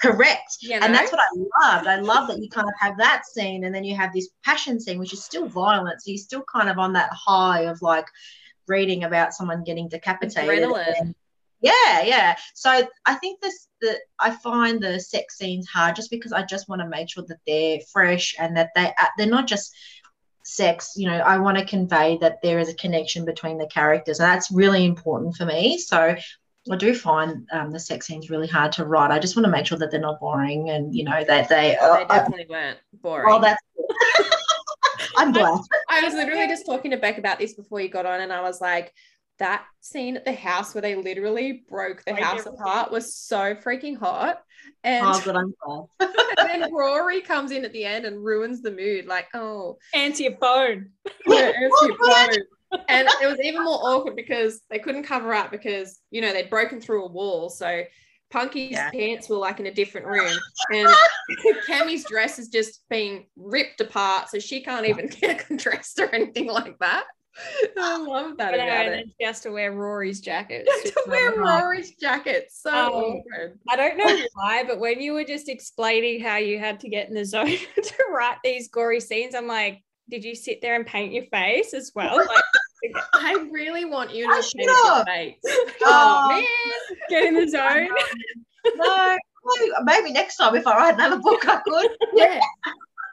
correct. 0.00 0.58
you 0.60 0.78
know? 0.78 0.86
And 0.86 0.94
that's 0.94 1.10
what 1.12 1.20
I 1.20 1.72
loved. 1.74 1.86
I 1.86 1.96
love 2.00 2.28
that 2.28 2.38
you 2.38 2.48
kind 2.48 2.68
of 2.68 2.74
have 2.78 2.96
that 2.98 3.26
scene 3.26 3.64
and 3.64 3.74
then 3.74 3.84
you 3.84 3.96
have 3.96 4.12
this 4.12 4.28
passion 4.44 4.80
scene, 4.80 4.98
which 4.98 5.12
is 5.12 5.24
still 5.24 5.46
violent. 5.46 6.00
So 6.00 6.10
you're 6.10 6.18
still 6.18 6.44
kind 6.52 6.68
of 6.68 6.78
on 6.78 6.92
that 6.92 7.10
high 7.12 7.62
of 7.62 7.82
like 7.82 8.06
reading 8.68 9.04
about 9.04 9.34
someone 9.34 9.64
getting 9.64 9.88
decapitated. 9.88 10.64
Adrenaline. 10.64 11.14
Yeah, 11.60 12.02
yeah. 12.02 12.36
So 12.54 12.88
I 13.04 13.14
think 13.14 13.40
this 13.40 13.68
the 13.80 13.98
I 14.18 14.30
find 14.30 14.80
the 14.80 15.00
sex 15.00 15.38
scenes 15.38 15.68
hard 15.68 15.96
just 15.96 16.10
because 16.10 16.32
I 16.32 16.42
just 16.42 16.68
want 16.68 16.82
to 16.82 16.88
make 16.88 17.10
sure 17.10 17.24
that 17.26 17.38
they're 17.46 17.80
fresh 17.92 18.34
and 18.38 18.56
that 18.56 18.70
they 18.74 18.86
uh, 18.86 19.06
they're 19.16 19.26
not 19.26 19.46
just 19.46 19.74
sex. 20.44 20.92
You 20.96 21.08
know, 21.08 21.18
I 21.18 21.38
want 21.38 21.58
to 21.58 21.64
convey 21.64 22.18
that 22.20 22.40
there 22.42 22.58
is 22.58 22.68
a 22.68 22.74
connection 22.74 23.24
between 23.24 23.58
the 23.58 23.66
characters, 23.66 24.20
and 24.20 24.28
that's 24.28 24.50
really 24.50 24.84
important 24.84 25.34
for 25.36 25.46
me. 25.46 25.78
So 25.78 26.16
I 26.70 26.76
do 26.76 26.94
find 26.94 27.48
um, 27.52 27.70
the 27.70 27.80
sex 27.80 28.06
scenes 28.06 28.30
really 28.30 28.46
hard 28.46 28.72
to 28.72 28.84
write. 28.84 29.10
I 29.10 29.18
just 29.18 29.36
want 29.36 29.44
to 29.44 29.50
make 29.50 29.66
sure 29.66 29.78
that 29.78 29.90
they're 29.90 30.00
not 30.00 30.20
boring 30.20 30.70
and 30.70 30.94
you 30.94 31.04
know 31.04 31.24
that 31.24 31.48
they. 31.48 31.76
Oh, 31.80 31.96
they 31.96 32.02
uh, 32.04 32.06
definitely 32.06 32.46
weren't 32.48 32.78
boring 32.92 33.26
well, 33.26 33.40
that's. 33.40 33.62
I'm 35.18 35.32
glad. 35.32 35.60
I 35.88 36.02
was 36.02 36.14
literally 36.14 36.46
just 36.46 36.66
talking 36.66 36.90
to 36.92 36.96
Beck 36.96 37.18
about 37.18 37.38
this 37.38 37.54
before 37.54 37.80
you 37.80 37.88
got 37.88 38.06
on, 38.06 38.20
and 38.20 38.32
I 38.32 38.40
was 38.42 38.60
like, 38.60 38.92
that 39.38 39.64
scene 39.80 40.16
at 40.16 40.24
the 40.24 40.32
house 40.32 40.74
where 40.74 40.82
they 40.82 40.96
literally 40.96 41.64
broke 41.68 42.04
the 42.04 42.12
Break 42.12 42.24
house 42.24 42.46
apart 42.46 42.90
was 42.90 43.14
so 43.14 43.54
freaking 43.54 43.96
hot. 43.96 44.42
And, 44.84 45.06
Oh, 45.06 45.22
but 45.24 45.36
I'm 45.36 45.54
glad. 45.64 45.86
and 46.38 46.62
then 46.62 46.74
Rory 46.74 47.20
comes 47.20 47.52
in 47.52 47.64
at 47.64 47.72
the 47.72 47.84
end 47.84 48.04
and 48.04 48.22
ruins 48.22 48.62
the 48.62 48.72
mood. 48.72 49.06
Like, 49.06 49.28
oh, 49.34 49.78
Answer 49.94 50.24
your 50.24 50.36
phone. 50.38 50.90
yeah, 51.26 51.52
answer 51.56 51.86
your 51.86 51.96
phone. 51.98 52.82
and 52.88 53.08
it 53.22 53.26
was 53.26 53.38
even 53.42 53.62
more 53.64 53.78
awkward 53.82 54.16
because 54.16 54.60
they 54.70 54.78
couldn't 54.78 55.04
cover 55.04 55.32
up 55.32 55.50
because 55.50 56.00
you 56.10 56.20
know 56.20 56.32
they'd 56.32 56.50
broken 56.50 56.80
through 56.80 57.04
a 57.04 57.08
wall. 57.08 57.48
So 57.48 57.84
Punky's 58.30 58.72
Yeah. 58.72 58.90
pants 58.90 59.28
were 59.28 59.36
like 59.36 59.58
in 59.60 59.66
a 59.66 59.72
different 59.74 60.06
room, 60.06 60.30
and 60.72 60.88
Cami's 61.66 62.04
dress 62.04 62.38
is 62.38 62.48
just 62.48 62.82
being 62.90 63.26
ripped 63.36 63.80
apart, 63.80 64.28
so 64.28 64.38
she 64.38 64.62
can't 64.62 64.86
even 64.86 65.06
get 65.20 65.48
undressed 65.50 65.98
or 65.98 66.14
anything 66.14 66.46
like 66.48 66.78
that. 66.80 67.04
I 67.78 67.96
love 67.98 68.36
that 68.38 68.54
I 68.54 68.56
know, 68.56 68.62
about 68.64 68.86
and 68.86 68.88
it. 68.88 68.96
then 68.96 69.12
she 69.20 69.24
has 69.26 69.40
to 69.42 69.50
wear 69.52 69.72
Rory's 69.72 70.20
jacket. 70.20 70.66
to 70.66 71.02
wear 71.06 71.36
Rory's 71.40 71.94
jacket, 71.94 72.48
so 72.50 72.70
um, 72.70 72.92
awkward. 72.92 73.58
I 73.68 73.76
don't 73.76 73.96
know 73.96 74.24
why, 74.34 74.64
but 74.64 74.80
when 74.80 75.00
you 75.00 75.12
were 75.12 75.24
just 75.24 75.48
explaining 75.48 76.20
how 76.20 76.36
you 76.36 76.58
had 76.58 76.80
to 76.80 76.88
get 76.88 77.08
in 77.08 77.14
the 77.14 77.24
zone 77.24 77.46
to 77.46 77.94
write 78.12 78.38
these 78.42 78.68
gory 78.68 79.00
scenes, 79.00 79.34
I'm 79.36 79.46
like, 79.46 79.82
did 80.10 80.24
you 80.24 80.34
sit 80.34 80.60
there 80.62 80.74
and 80.74 80.84
paint 80.86 81.12
your 81.12 81.26
face 81.26 81.74
as 81.74 81.92
well? 81.94 82.16
Like, 82.16 82.28
I 83.14 83.48
really 83.52 83.84
want 83.84 84.14
you 84.14 84.26
to 84.26 84.42
your 84.54 85.04
face. 85.04 85.36
Oh. 85.82 85.82
Oh 85.84 86.28
man. 86.30 86.98
get 87.08 87.24
in 87.24 87.34
the 87.34 87.48
zone. 87.48 87.88
no, 88.76 89.16
maybe, 89.84 90.12
next 90.12 90.36
time 90.36 90.54
if 90.56 90.66
I 90.66 90.76
write 90.76 90.94
another 90.94 91.18
book, 91.18 91.46
I 91.48 91.60
could. 91.60 91.90
Yeah, 92.14 92.40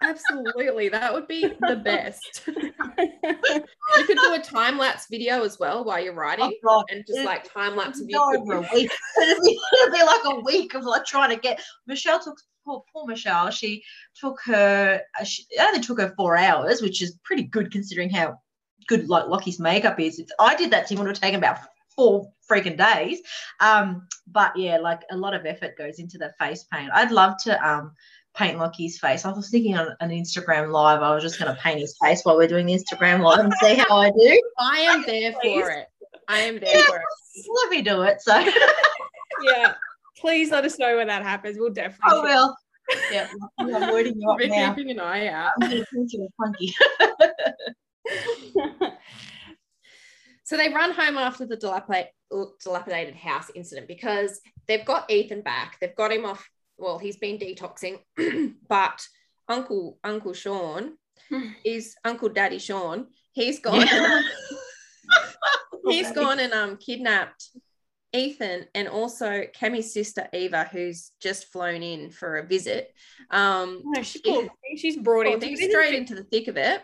absolutely. 0.03 0.89
That 0.89 1.13
would 1.13 1.28
be 1.28 1.41
the 1.68 1.76
best. 1.78 2.41
you 2.47 4.05
could 4.05 4.18
do 4.18 4.34
a 4.34 4.39
time 4.39 4.78
lapse 4.78 5.07
video 5.09 5.43
as 5.43 5.57
well 5.59 5.84
while 5.84 6.03
you're 6.03 6.13
Oh, 6.13 6.18
writing 6.18 6.53
God. 6.66 6.86
and 6.91 7.03
just 7.07 7.24
like 7.26 7.51
time 7.51 7.76
lapse 7.76 8.01
of 8.01 8.07
you. 8.09 8.20
Over 8.20 8.55
a 8.55 8.61
week. 8.74 8.91
It'd 9.22 9.43
be, 9.43 9.59
it'd 9.82 9.93
be 9.93 10.03
like 10.03 10.22
a 10.26 10.39
week 10.41 10.74
of 10.74 10.84
like 10.84 11.05
trying 11.05 11.30
to 11.30 11.38
get. 11.38 11.61
Michelle 11.88 12.20
took 12.20 12.38
poor, 12.66 12.84
poor 12.91 13.05
Michelle. 13.07 13.49
She 13.51 13.84
took 14.20 14.39
her. 14.45 15.01
uh, 15.20 15.24
She, 15.24 15.45
it 15.51 15.61
only 15.66 15.80
took 15.82 15.99
her 15.99 16.13
four 16.18 16.36
hours, 16.38 16.82
which 16.82 17.01
is 17.01 17.18
pretty 17.24 17.43
good 17.43 17.72
considering 17.72 18.09
how 18.09 18.39
good 18.88 19.09
like 19.09 19.25
Lochie's 19.25 19.59
makeup 19.59 19.99
is. 19.99 20.19
It's, 20.19 20.31
I 20.39 20.55
did 20.55 20.71
that 20.71 20.88
to 20.88 20.93
him. 20.93 20.99
It 20.99 21.03
would 21.03 21.09
have 21.15 21.21
taken 21.21 21.39
about 21.39 21.59
four 21.95 22.31
freaking 22.49 22.77
days. 22.77 23.21
Um, 23.59 24.07
but 24.27 24.55
yeah, 24.55 24.77
like 24.77 25.01
a 25.11 25.17
lot 25.17 25.33
of 25.33 25.45
effort 25.45 25.77
goes 25.77 25.99
into 25.99 26.17
the 26.17 26.33
face 26.39 26.65
paint. 26.71 26.91
I'd 26.93 27.11
love 27.11 27.36
to 27.43 27.67
um 27.67 27.93
paint 28.36 28.57
Lochie's 28.57 28.99
face. 28.99 29.25
I 29.25 29.31
was 29.31 29.49
thinking 29.49 29.77
on 29.77 29.95
an 30.01 30.09
Instagram 30.09 30.71
live, 30.71 31.01
I 31.01 31.13
was 31.13 31.23
just 31.23 31.39
going 31.39 31.53
to 31.53 31.61
paint 31.61 31.79
his 31.79 31.95
face 32.01 32.21
while 32.23 32.36
we're 32.36 32.47
doing 32.47 32.65
the 32.65 32.73
Instagram 32.73 33.21
live 33.21 33.39
and 33.39 33.53
see 33.61 33.75
how 33.75 33.97
I 33.97 34.09
do. 34.09 34.41
I 34.59 34.79
am 34.81 35.03
there 35.07 35.33
Please. 35.41 35.61
for 35.61 35.69
it. 35.71 35.88
I 36.27 36.39
am 36.39 36.59
there 36.59 36.83
for 36.83 36.97
it. 36.97 37.45
Let 37.63 37.71
me 37.71 37.81
do 37.81 38.01
it. 38.01 38.21
So 38.21 38.38
yeah. 39.43 39.75
Please 40.17 40.51
let 40.51 40.65
us 40.65 40.79
know 40.79 40.97
when 40.97 41.07
that 41.07 41.23
happens. 41.23 41.57
We'll 41.59 41.73
definitely. 41.73 42.19
I 42.19 42.23
will. 42.23 42.55
Yeah, 43.11 43.27
I'm 43.57 43.71
wording 43.91 44.21
you 44.21 44.29
up 44.29 44.38
now. 44.39 44.71
keeping 44.71 44.91
an 44.91 44.99
eye 44.99 45.29
out. 45.29 45.53
I'm 45.59 45.71
going 45.71 45.81
to 45.81 45.88
print 45.88 46.13
you 46.13 46.23
a 46.23 46.43
funky. 46.43 46.71
So 50.45 50.58
they 50.58 50.70
run 50.70 50.91
home 50.91 51.18
after 51.18 51.47
the 51.47 51.58
dilapidate, 51.58 52.10
dilapidated 52.64 53.16
house 53.16 53.49
incident 53.56 53.88
because 53.88 54.39
they've 54.68 54.86
got 54.86 55.10
Ethan 55.10 55.41
back. 55.41 55.78
They've 55.82 55.95
got 55.95 56.14
him 56.14 56.24
off. 56.24 56.47
Well, 56.78 56.99
he's 56.99 57.18
been 57.18 57.39
detoxing, 57.39 57.97
but 58.70 59.08
Uncle 59.49 59.97
Uncle 60.03 60.34
Sean 60.34 60.93
is 61.66 61.95
Uncle 62.06 62.30
Daddy 62.30 62.60
Sean. 62.60 63.08
He's 63.34 63.60
gone. 63.60 63.88
he's 65.88 66.12
gone 66.12 66.39
and 66.39 66.53
um 66.53 66.78
kidnapped 66.78 67.49
Ethan 68.14 68.68
and 68.76 68.88
also 68.88 69.45
Cami's 69.51 69.93
sister 69.93 70.28
Eva, 70.32 70.70
who's 70.72 71.12
just 71.20 71.51
flown 71.51 71.82
in 71.82 72.12
for 72.12 72.38
a 72.38 72.45
visit. 72.45 72.93
Um, 73.32 73.82
No, 73.84 74.03
she 74.03 74.22
poor 74.22 74.47
she's 74.78 74.97
brought 74.97 75.26
in 75.26 75.58
straight 75.58 75.95
into 75.95 76.14
the 76.14 76.24
thick 76.24 76.47
of 76.47 76.58
it. 76.58 76.84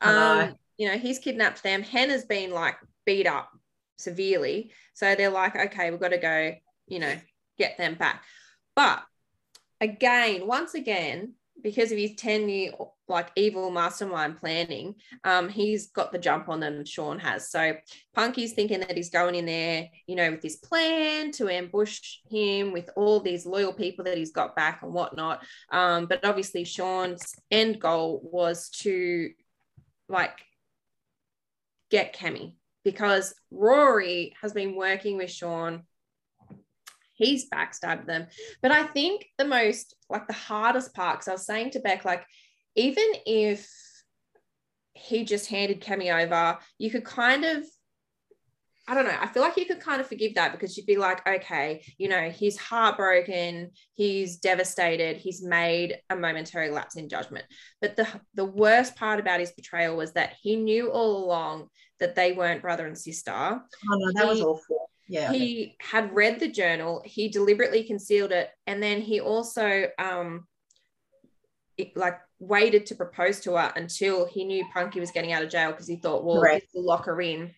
Um, 0.00 0.54
you 0.76 0.88
know, 0.88 0.98
he's 0.98 1.18
kidnapped 1.18 1.62
them. 1.62 1.82
Hannah's 1.82 2.24
been 2.24 2.50
like 2.50 2.76
beat 3.04 3.26
up 3.26 3.50
severely. 3.98 4.72
So 4.94 5.14
they're 5.14 5.30
like, 5.30 5.56
okay, 5.56 5.90
we've 5.90 6.00
got 6.00 6.10
to 6.10 6.18
go, 6.18 6.52
you 6.86 6.98
know, 6.98 7.14
get 7.58 7.78
them 7.78 7.94
back. 7.94 8.22
But 8.74 9.02
again, 9.80 10.46
once 10.46 10.74
again, 10.74 11.34
because 11.62 11.90
of 11.90 11.98
his 11.98 12.14
10 12.16 12.48
year 12.48 12.72
like 13.08 13.30
evil 13.36 13.70
mastermind 13.70 14.36
planning, 14.36 14.94
um, 15.24 15.48
he's 15.48 15.88
got 15.88 16.12
the 16.12 16.18
jump 16.18 16.48
on 16.48 16.60
them, 16.60 16.84
Sean 16.84 17.18
has. 17.18 17.50
So 17.50 17.74
Punky's 18.14 18.52
thinking 18.52 18.80
that 18.80 18.96
he's 18.96 19.10
going 19.10 19.34
in 19.34 19.46
there, 19.46 19.88
you 20.06 20.16
know, 20.16 20.30
with 20.30 20.42
this 20.42 20.56
plan 20.56 21.30
to 21.32 21.48
ambush 21.48 22.18
him 22.28 22.72
with 22.72 22.90
all 22.96 23.20
these 23.20 23.46
loyal 23.46 23.72
people 23.72 24.04
that 24.04 24.18
he's 24.18 24.32
got 24.32 24.54
back 24.54 24.82
and 24.82 24.92
whatnot. 24.92 25.42
Um, 25.70 26.06
but 26.06 26.24
obviously, 26.24 26.64
Sean's 26.64 27.34
end 27.50 27.80
goal 27.80 28.20
was 28.22 28.68
to 28.80 29.30
like 30.08 30.38
get 31.90 32.14
Cami 32.14 32.54
because 32.84 33.34
Rory 33.50 34.34
has 34.40 34.52
been 34.52 34.76
working 34.76 35.16
with 35.16 35.30
Sean. 35.30 35.82
He's 37.14 37.48
backstabbed 37.48 38.06
them. 38.06 38.26
But 38.62 38.72
I 38.72 38.84
think 38.84 39.26
the 39.38 39.44
most, 39.44 39.94
like 40.10 40.26
the 40.26 40.34
hardest 40.34 40.94
part, 40.94 41.18
because 41.18 41.28
I 41.28 41.32
was 41.32 41.46
saying 41.46 41.70
to 41.70 41.80
Beck, 41.80 42.04
like, 42.04 42.24
even 42.74 43.06
if 43.24 43.68
he 44.92 45.24
just 45.24 45.48
handed 45.48 45.80
Cami 45.80 46.14
over, 46.14 46.58
you 46.78 46.90
could 46.90 47.04
kind 47.04 47.44
of 47.44 47.64
I 48.88 48.94
don't 48.94 49.04
know. 49.04 49.16
I 49.20 49.26
feel 49.26 49.42
like 49.42 49.56
you 49.56 49.66
could 49.66 49.80
kind 49.80 50.00
of 50.00 50.06
forgive 50.06 50.34
that 50.36 50.52
because 50.52 50.76
you'd 50.76 50.86
be 50.86 50.96
like, 50.96 51.26
okay, 51.26 51.82
you 51.98 52.08
know, 52.08 52.30
he's 52.30 52.56
heartbroken, 52.56 53.72
he's 53.94 54.36
devastated, 54.36 55.16
he's 55.16 55.42
made 55.42 55.98
a 56.08 56.14
momentary 56.14 56.70
lapse 56.70 56.96
in 56.96 57.08
judgment. 57.08 57.44
But 57.80 57.96
the 57.96 58.06
the 58.34 58.44
worst 58.44 58.94
part 58.94 59.18
about 59.18 59.40
his 59.40 59.50
betrayal 59.50 59.96
was 59.96 60.12
that 60.12 60.34
he 60.40 60.54
knew 60.54 60.90
all 60.90 61.24
along 61.24 61.68
that 61.98 62.14
they 62.14 62.32
weren't 62.32 62.62
brother 62.62 62.86
and 62.86 62.96
sister. 62.96 63.32
Oh 63.32 63.60
no, 63.90 64.12
that 64.14 64.28
was 64.28 64.40
awful. 64.40 64.90
Yeah. 65.08 65.32
He 65.32 65.76
had 65.80 66.14
read 66.14 66.38
the 66.38 66.48
journal, 66.48 67.02
he 67.04 67.28
deliberately 67.28 67.82
concealed 67.84 68.30
it, 68.32 68.50
and 68.68 68.80
then 68.80 69.00
he 69.00 69.20
also 69.20 69.88
um 69.98 70.46
it, 71.76 71.96
like 71.96 72.18
waited 72.38 72.86
to 72.86 72.94
propose 72.94 73.40
to 73.40 73.52
her 73.52 73.72
until 73.76 74.26
he 74.26 74.44
knew 74.44 74.64
Punky 74.72 75.00
was 75.00 75.10
getting 75.10 75.32
out 75.32 75.42
of 75.42 75.50
jail 75.50 75.72
because 75.72 75.88
he 75.88 75.96
thought, 75.96 76.24
well, 76.24 76.40
this 76.40 76.62
will 76.74 76.84
lock 76.84 77.06
her 77.06 77.20
in 77.20 77.52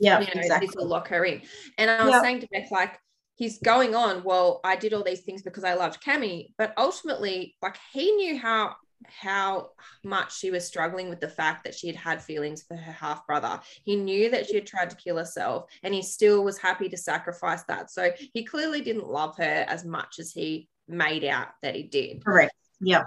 yeah, 0.00 0.20
you 0.20 0.26
know, 0.26 0.40
exactly. 0.40 0.66
this 0.66 0.76
will 0.76 0.86
lock 0.86 1.08
her 1.08 1.24
in. 1.24 1.42
And 1.78 1.90
I 1.90 2.04
was 2.04 2.14
Yeah. 2.14 2.22
saying 2.22 2.40
to 2.40 2.48
Beth, 2.50 2.70
like, 2.70 2.98
he's 3.36 3.58
going 3.58 3.94
on, 3.94 4.24
well, 4.24 4.60
I 4.64 4.76
did 4.76 4.92
all 4.92 5.04
these 5.04 5.22
things 5.22 5.42
because 5.42 5.64
I 5.64 5.74
loved 5.74 6.02
Cami, 6.02 6.52
but 6.58 6.72
ultimately, 6.76 7.56
like, 7.62 7.76
he 7.92 8.12
knew 8.12 8.38
how 8.38 8.76
how 9.06 9.70
much 10.04 10.36
she 10.36 10.50
was 10.50 10.66
struggling 10.66 11.08
with 11.08 11.20
the 11.20 11.28
fact 11.28 11.64
that 11.64 11.74
she 11.74 11.86
had 11.86 11.96
had 11.96 12.22
feelings 12.22 12.62
for 12.62 12.76
her 12.76 12.92
half 12.92 13.26
brother. 13.26 13.58
He 13.82 13.96
knew 13.96 14.30
that 14.30 14.46
she 14.46 14.56
had 14.56 14.66
tried 14.66 14.90
to 14.90 14.96
kill 14.96 15.16
herself 15.16 15.70
and 15.82 15.94
he 15.94 16.02
still 16.02 16.44
was 16.44 16.58
happy 16.58 16.88
to 16.90 16.98
sacrifice 16.98 17.62
that. 17.64 17.90
So 17.90 18.12
he 18.34 18.44
clearly 18.44 18.82
didn't 18.82 19.08
love 19.08 19.38
her 19.38 19.64
as 19.66 19.86
much 19.86 20.18
as 20.18 20.32
he 20.32 20.68
made 20.86 21.24
out 21.24 21.48
that 21.62 21.74
he 21.74 21.84
did. 21.84 22.22
Correct. 22.22 22.52
Yeah. 22.80 23.04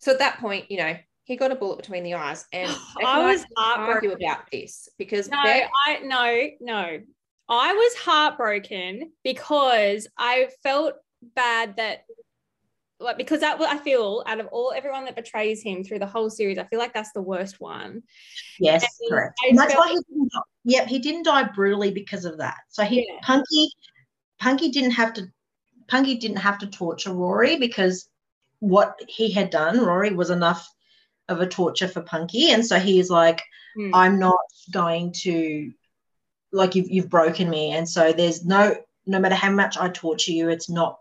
So 0.00 0.12
at 0.12 0.18
that 0.18 0.38
point, 0.38 0.70
you 0.70 0.78
know, 0.78 0.96
he 1.26 1.36
got 1.36 1.50
a 1.50 1.56
bullet 1.56 1.76
between 1.78 2.04
the 2.04 2.14
eyes 2.14 2.46
and 2.52 2.70
I 3.04 3.30
was 3.32 3.44
argue 3.56 4.10
heartbroken. 4.10 4.22
about 4.24 4.50
this 4.50 4.88
because 4.96 5.28
No, 5.28 5.42
Beck 5.42 5.68
I 5.86 5.98
no, 6.04 6.48
no. 6.60 7.00
I 7.48 7.72
was 7.74 7.94
heartbroken 7.96 9.12
because 9.22 10.08
I 10.16 10.48
felt 10.62 10.94
bad 11.34 11.76
that 11.76 12.04
like 12.98 13.18
because 13.18 13.40
that 13.40 13.60
I 13.60 13.76
feel 13.78 14.22
out 14.26 14.40
of 14.40 14.46
all 14.48 14.72
everyone 14.74 15.04
that 15.04 15.16
betrays 15.16 15.62
him 15.62 15.84
through 15.84 15.98
the 15.98 16.06
whole 16.06 16.30
series, 16.30 16.58
I 16.58 16.64
feel 16.64 16.78
like 16.78 16.94
that's 16.94 17.12
the 17.12 17.20
worst 17.22 17.60
one. 17.60 18.02
Yes, 18.58 18.84
And 19.00 19.10
correct. 19.10 19.34
And 19.48 19.58
that's 19.58 19.74
felt- 19.74 19.84
why 19.84 19.90
he 19.92 19.98
didn't 20.08 20.32
die. 20.32 20.40
Yep, 20.64 20.86
he 20.88 20.98
didn't 21.00 21.24
die 21.24 21.44
brutally 21.54 21.90
because 21.92 22.24
of 22.24 22.38
that. 22.38 22.56
So 22.70 22.84
he 22.84 23.06
Yeah. 23.08 23.18
Punky 23.22 23.68
Punky 24.38 24.70
didn't 24.70 24.92
have 24.92 25.12
to 25.14 25.26
Punky 25.88 26.16
didn't 26.16 26.38
have 26.38 26.58
to 26.60 26.66
torture 26.68 27.12
Rory 27.12 27.56
because 27.56 28.08
what 28.60 28.98
he 29.08 29.30
had 29.30 29.50
done, 29.50 29.78
Rory, 29.80 30.12
was 30.14 30.30
enough 30.30 30.66
of 31.28 31.40
a 31.40 31.46
torture 31.46 31.88
for 31.88 32.02
Punky. 32.02 32.50
And 32.50 32.64
so 32.64 32.78
he's 32.78 33.10
like, 33.10 33.42
Hmm. 33.76 33.90
I'm 33.94 34.18
not 34.18 34.38
going 34.70 35.12
to 35.22 35.72
like 36.52 36.74
you've 36.74 36.90
you've 36.90 37.10
broken 37.10 37.50
me. 37.50 37.72
And 37.72 37.88
so 37.88 38.12
there's 38.12 38.44
no 38.44 38.76
no 39.06 39.20
matter 39.20 39.34
how 39.34 39.50
much 39.50 39.76
I 39.76 39.88
torture 39.88 40.32
you, 40.32 40.48
it's 40.48 40.70
not 40.70 40.98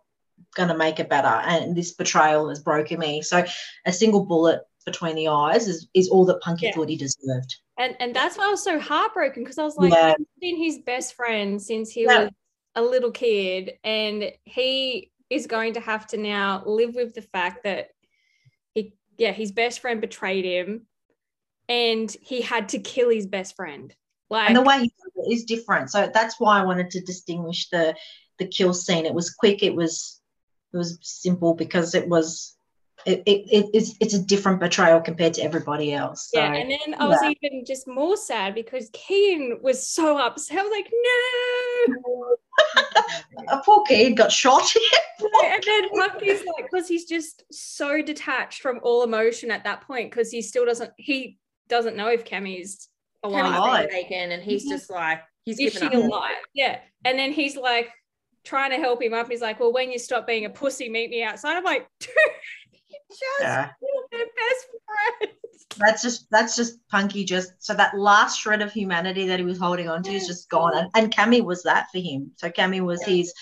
gonna 0.55 0.77
make 0.77 0.99
it 0.99 1.09
better. 1.09 1.27
And 1.27 1.75
this 1.75 1.93
betrayal 1.93 2.49
has 2.49 2.59
broken 2.59 2.99
me. 2.99 3.21
So 3.21 3.45
a 3.85 3.93
single 3.93 4.25
bullet 4.25 4.61
between 4.85 5.15
the 5.15 5.29
eyes 5.29 5.67
is, 5.67 5.87
is 5.93 6.09
all 6.09 6.25
that 6.25 6.41
Punky 6.41 6.67
Yeah. 6.67 6.73
thought 6.73 6.89
he 6.89 6.97
deserved. 6.97 7.55
And 7.77 7.95
and 7.99 8.15
that's 8.15 8.37
why 8.37 8.47
I 8.47 8.51
was 8.51 8.63
so 8.63 8.79
heartbroken 8.79 9.43
because 9.43 9.57
I 9.57 9.63
was 9.63 9.77
like, 9.77 9.93
Yeah. 9.93 10.15
been 10.41 10.57
his 10.57 10.79
best 10.79 11.13
friend 11.13 11.61
since 11.61 11.91
he 11.91 12.03
Yeah. 12.03 12.25
was 12.25 12.29
a 12.75 12.81
little 12.81 13.11
kid, 13.11 13.79
and 13.83 14.31
he 14.43 15.11
is 15.29 15.47
going 15.47 15.73
to 15.73 15.79
have 15.79 16.05
to 16.07 16.17
now 16.17 16.63
live 16.65 16.93
with 16.93 17.13
the 17.13 17.21
fact 17.21 17.63
that 17.63 17.91
yeah, 19.17 19.31
his 19.31 19.51
best 19.51 19.79
friend 19.79 20.01
betrayed 20.01 20.45
him, 20.45 20.87
and 21.69 22.11
he 22.21 22.41
had 22.41 22.69
to 22.69 22.79
kill 22.79 23.09
his 23.09 23.27
best 23.27 23.55
friend. 23.55 23.93
Like, 24.29 24.49
and 24.49 24.57
the 24.57 24.61
way 24.61 24.79
he 24.79 24.87
did 24.87 25.11
it 25.15 25.33
is 25.33 25.45
different. 25.45 25.91
So 25.91 26.09
that's 26.13 26.39
why 26.39 26.59
I 26.59 26.65
wanted 26.65 26.89
to 26.91 27.01
distinguish 27.01 27.69
the 27.69 27.95
the 28.39 28.47
kill 28.47 28.73
scene. 28.73 29.05
It 29.05 29.13
was 29.13 29.33
quick. 29.33 29.63
It 29.63 29.75
was 29.75 30.21
it 30.73 30.77
was 30.77 30.97
simple 31.01 31.53
because 31.53 31.95
it 31.95 32.07
was 32.07 32.55
it, 33.05 33.21
it, 33.25 33.45
it 33.51 33.65
it's, 33.73 33.95
it's 33.99 34.13
a 34.13 34.21
different 34.21 34.59
betrayal 34.59 34.99
compared 34.99 35.35
to 35.35 35.43
everybody 35.43 35.93
else. 35.93 36.29
So, 36.33 36.39
yeah, 36.39 36.53
and 36.53 36.71
then 36.71 36.95
I 36.99 37.07
was 37.07 37.19
yeah. 37.21 37.33
even 37.41 37.65
just 37.65 37.87
more 37.87 38.17
sad 38.17 38.55
because 38.55 38.89
Kian 38.91 39.61
was 39.61 39.87
so 39.87 40.17
upset. 40.17 40.57
I 40.57 40.63
was 40.63 40.71
like, 40.71 40.91
no. 40.91 41.54
A 43.47 43.57
poor 43.63 43.83
kid 43.85 44.17
got 44.17 44.31
shot. 44.31 44.63
and 45.19 45.63
then 45.65 45.89
Punky's 45.89 46.43
like, 46.45 46.69
because 46.71 46.87
he's 46.87 47.05
just 47.05 47.43
so 47.51 48.01
detached 48.01 48.61
from 48.61 48.79
all 48.83 49.03
emotion 49.03 49.51
at 49.51 49.63
that 49.65 49.81
point, 49.81 50.11
because 50.11 50.31
he 50.31 50.41
still 50.41 50.65
doesn't 50.65 50.91
he 50.97 51.37
doesn't 51.67 51.95
know 51.95 52.07
if 52.07 52.25
Cami's 52.25 52.89
alive. 53.23 53.89
Taken, 53.89 54.31
and 54.31 54.41
he's 54.41 54.67
just 54.67 54.89
like, 54.89 55.21
he's 55.43 55.59
is 55.59 55.73
she 55.73 55.85
alive? 55.87 56.35
Yeah. 56.53 56.79
And 57.03 57.17
then 57.19 57.31
he's 57.31 57.55
like 57.57 57.89
trying 58.43 58.71
to 58.71 58.77
help 58.77 59.01
him 59.01 59.13
up. 59.13 59.29
He's 59.29 59.41
like, 59.41 59.59
Well, 59.59 59.73
when 59.73 59.91
you 59.91 59.99
stop 59.99 60.27
being 60.27 60.45
a 60.45 60.49
pussy, 60.49 60.89
meet 60.89 61.09
me 61.09 61.23
outside. 61.23 61.57
I'm 61.57 61.63
like, 61.63 61.87
dude, 61.99 62.09
you 62.71 62.99
just 63.09 63.41
yeah. 63.41 63.69
Their 64.15 64.25
best 64.25 64.67
friends. 64.85 65.65
That's 65.77 66.01
just 66.01 66.27
that's 66.31 66.55
just 66.55 66.87
Punky 66.89 67.25
just 67.25 67.51
so 67.59 67.73
that 67.73 67.97
last 67.97 68.39
shred 68.39 68.61
of 68.61 68.71
humanity 68.71 69.27
that 69.27 69.39
he 69.39 69.45
was 69.45 69.59
holding 69.59 69.89
on 69.89 70.03
to 70.03 70.13
is 70.13 70.27
just 70.27 70.49
gone. 70.49 70.77
And, 70.77 70.89
and 70.95 71.13
Cami 71.13 71.43
was 71.43 71.63
that 71.63 71.87
for 71.91 71.99
him. 71.99 72.31
So 72.37 72.49
Cami 72.49 72.81
was 72.81 73.01
yeah. 73.05 73.15
his 73.15 73.33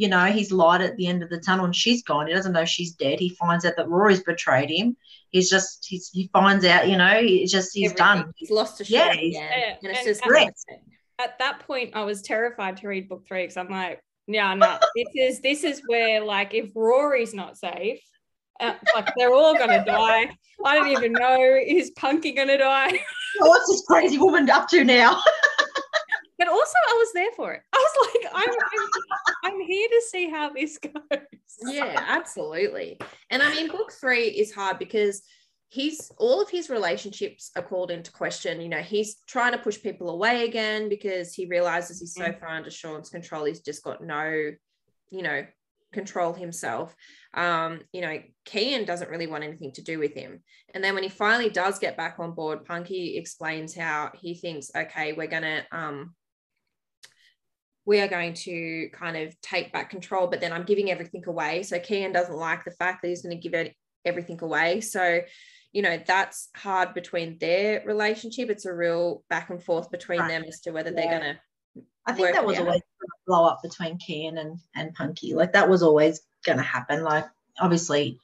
you 0.00 0.08
know, 0.08 0.24
he's 0.24 0.50
light 0.50 0.80
at 0.80 0.96
the 0.96 1.06
end 1.06 1.22
of 1.22 1.28
the 1.28 1.38
tunnel 1.38 1.66
and 1.66 1.76
she's 1.76 2.02
gone. 2.02 2.26
He 2.26 2.32
doesn't 2.32 2.54
know 2.54 2.64
she's 2.64 2.94
dead. 2.94 3.20
He 3.20 3.28
finds 3.28 3.66
out 3.66 3.74
that 3.76 3.86
Rory's 3.86 4.22
betrayed 4.22 4.70
him. 4.70 4.96
He's 5.28 5.50
just, 5.50 5.84
he's, 5.86 6.08
he 6.08 6.30
finds 6.32 6.64
out, 6.64 6.88
you 6.88 6.96
know, 6.96 7.20
he's 7.20 7.52
just, 7.52 7.74
he's 7.74 7.90
Everything. 7.92 8.22
done. 8.22 8.32
He's 8.34 8.50
lost 8.50 8.80
a 8.80 8.84
shot. 8.84 9.22
Yeah. 9.22 9.40
Yeah. 9.42 9.76
And 9.82 9.92
it's 9.92 10.04
just 10.04 10.26
at, 10.26 10.54
at 11.18 11.38
that 11.38 11.60
point, 11.66 11.90
I 11.94 12.04
was 12.04 12.22
terrified 12.22 12.78
to 12.78 12.88
read 12.88 13.10
book 13.10 13.26
three 13.28 13.42
because 13.42 13.58
I'm 13.58 13.68
like, 13.68 14.02
yeah, 14.26 14.54
no, 14.54 14.78
this 14.96 15.08
is, 15.14 15.40
this 15.42 15.64
is 15.64 15.82
where, 15.86 16.24
like, 16.24 16.54
if 16.54 16.70
Rory's 16.74 17.34
not 17.34 17.58
safe, 17.58 18.00
like 18.60 19.12
they're 19.16 19.32
all 19.32 19.56
gonna 19.56 19.84
die. 19.84 20.30
I 20.64 20.76
don't 20.76 20.88
even 20.88 21.12
know 21.12 21.58
is 21.66 21.90
Punky 21.92 22.32
gonna 22.32 22.58
die. 22.58 23.00
What's 23.38 23.68
this 23.68 23.82
crazy 23.86 24.18
woman 24.18 24.48
up 24.50 24.68
to 24.68 24.84
now? 24.84 25.20
but 26.38 26.48
also 26.48 26.74
I 26.88 26.92
was 26.94 27.12
there 27.14 27.30
for 27.36 27.52
it. 27.52 27.62
I 27.72 27.76
was 27.76 28.10
like, 28.14 28.32
I'm, 28.34 28.50
I'm, 28.50 29.52
I'm 29.52 29.60
here 29.60 29.88
to 29.88 30.02
see 30.08 30.28
how 30.30 30.50
this 30.50 30.78
goes. 30.78 31.20
yeah, 31.66 32.04
absolutely. 32.08 32.98
And 33.30 33.42
I 33.42 33.54
mean, 33.54 33.70
book 33.70 33.92
three 33.92 34.28
is 34.28 34.52
hard 34.52 34.78
because 34.78 35.22
he's 35.68 36.10
all 36.18 36.42
of 36.42 36.50
his 36.50 36.68
relationships 36.68 37.50
are 37.56 37.62
called 37.62 37.90
into 37.90 38.10
question. 38.12 38.60
You 38.60 38.68
know, 38.68 38.78
he's 38.78 39.16
trying 39.26 39.52
to 39.52 39.58
push 39.58 39.80
people 39.80 40.10
away 40.10 40.44
again 40.44 40.88
because 40.88 41.32
he 41.32 41.46
realizes 41.46 42.00
he's 42.00 42.14
so 42.14 42.24
mm. 42.24 42.40
far 42.40 42.50
under 42.50 42.70
Sean's 42.70 43.08
control. 43.08 43.44
He's 43.44 43.60
just 43.60 43.82
got 43.84 44.02
no, 44.02 44.50
you 45.10 45.22
know, 45.22 45.46
control 45.92 46.32
himself. 46.32 46.94
Um, 47.34 47.80
you 47.92 48.00
know, 48.00 48.18
Kian 48.46 48.86
doesn't 48.86 49.10
really 49.10 49.26
want 49.26 49.44
anything 49.44 49.72
to 49.72 49.82
do 49.82 49.98
with 49.98 50.14
him. 50.14 50.42
And 50.74 50.82
then 50.82 50.94
when 50.94 51.02
he 51.02 51.08
finally 51.08 51.50
does 51.50 51.78
get 51.78 51.96
back 51.96 52.16
on 52.18 52.32
board, 52.32 52.64
Punky 52.64 53.16
explains 53.16 53.74
how 53.74 54.10
he 54.14 54.34
thinks, 54.34 54.70
okay, 54.74 55.12
we're 55.12 55.26
gonna 55.26 55.62
um 55.72 56.14
we 57.86 58.00
are 58.00 58.08
going 58.08 58.34
to 58.34 58.88
kind 58.92 59.16
of 59.16 59.40
take 59.40 59.72
back 59.72 59.90
control, 59.90 60.26
but 60.26 60.40
then 60.40 60.52
I'm 60.52 60.64
giving 60.64 60.90
everything 60.90 61.24
away. 61.26 61.62
So 61.62 61.78
Kian 61.78 62.12
doesn't 62.12 62.36
like 62.36 62.64
the 62.64 62.70
fact 62.70 63.02
that 63.02 63.08
he's 63.08 63.22
going 63.22 63.40
to 63.40 63.48
give 63.48 63.72
everything 64.04 64.38
away. 64.42 64.80
So, 64.80 65.22
you 65.72 65.82
know, 65.82 65.98
that's 66.06 66.50
hard 66.54 66.94
between 66.94 67.38
their 67.38 67.82
relationship. 67.86 68.50
It's 68.50 68.66
a 68.66 68.72
real 68.72 69.24
back 69.30 69.50
and 69.50 69.62
forth 69.62 69.90
between 69.90 70.20
right. 70.20 70.28
them 70.28 70.44
as 70.46 70.60
to 70.60 70.72
whether 70.72 70.90
yeah. 70.90 70.96
they're 70.96 71.20
going 71.20 71.34
to. 71.34 71.40
I 72.06 72.12
think 72.12 72.32
that 72.32 72.46
was 72.46 72.58
always 72.58 72.82
blow 73.30 73.46
up 73.46 73.62
between 73.62 73.96
Kian 73.96 74.40
and, 74.40 74.58
and 74.74 74.92
Punky. 74.92 75.34
Like 75.34 75.52
that 75.52 75.68
was 75.68 75.84
always 75.84 76.20
going 76.44 76.58
to 76.58 76.64
happen. 76.64 77.04
Like 77.04 77.26
obviously, 77.60 78.18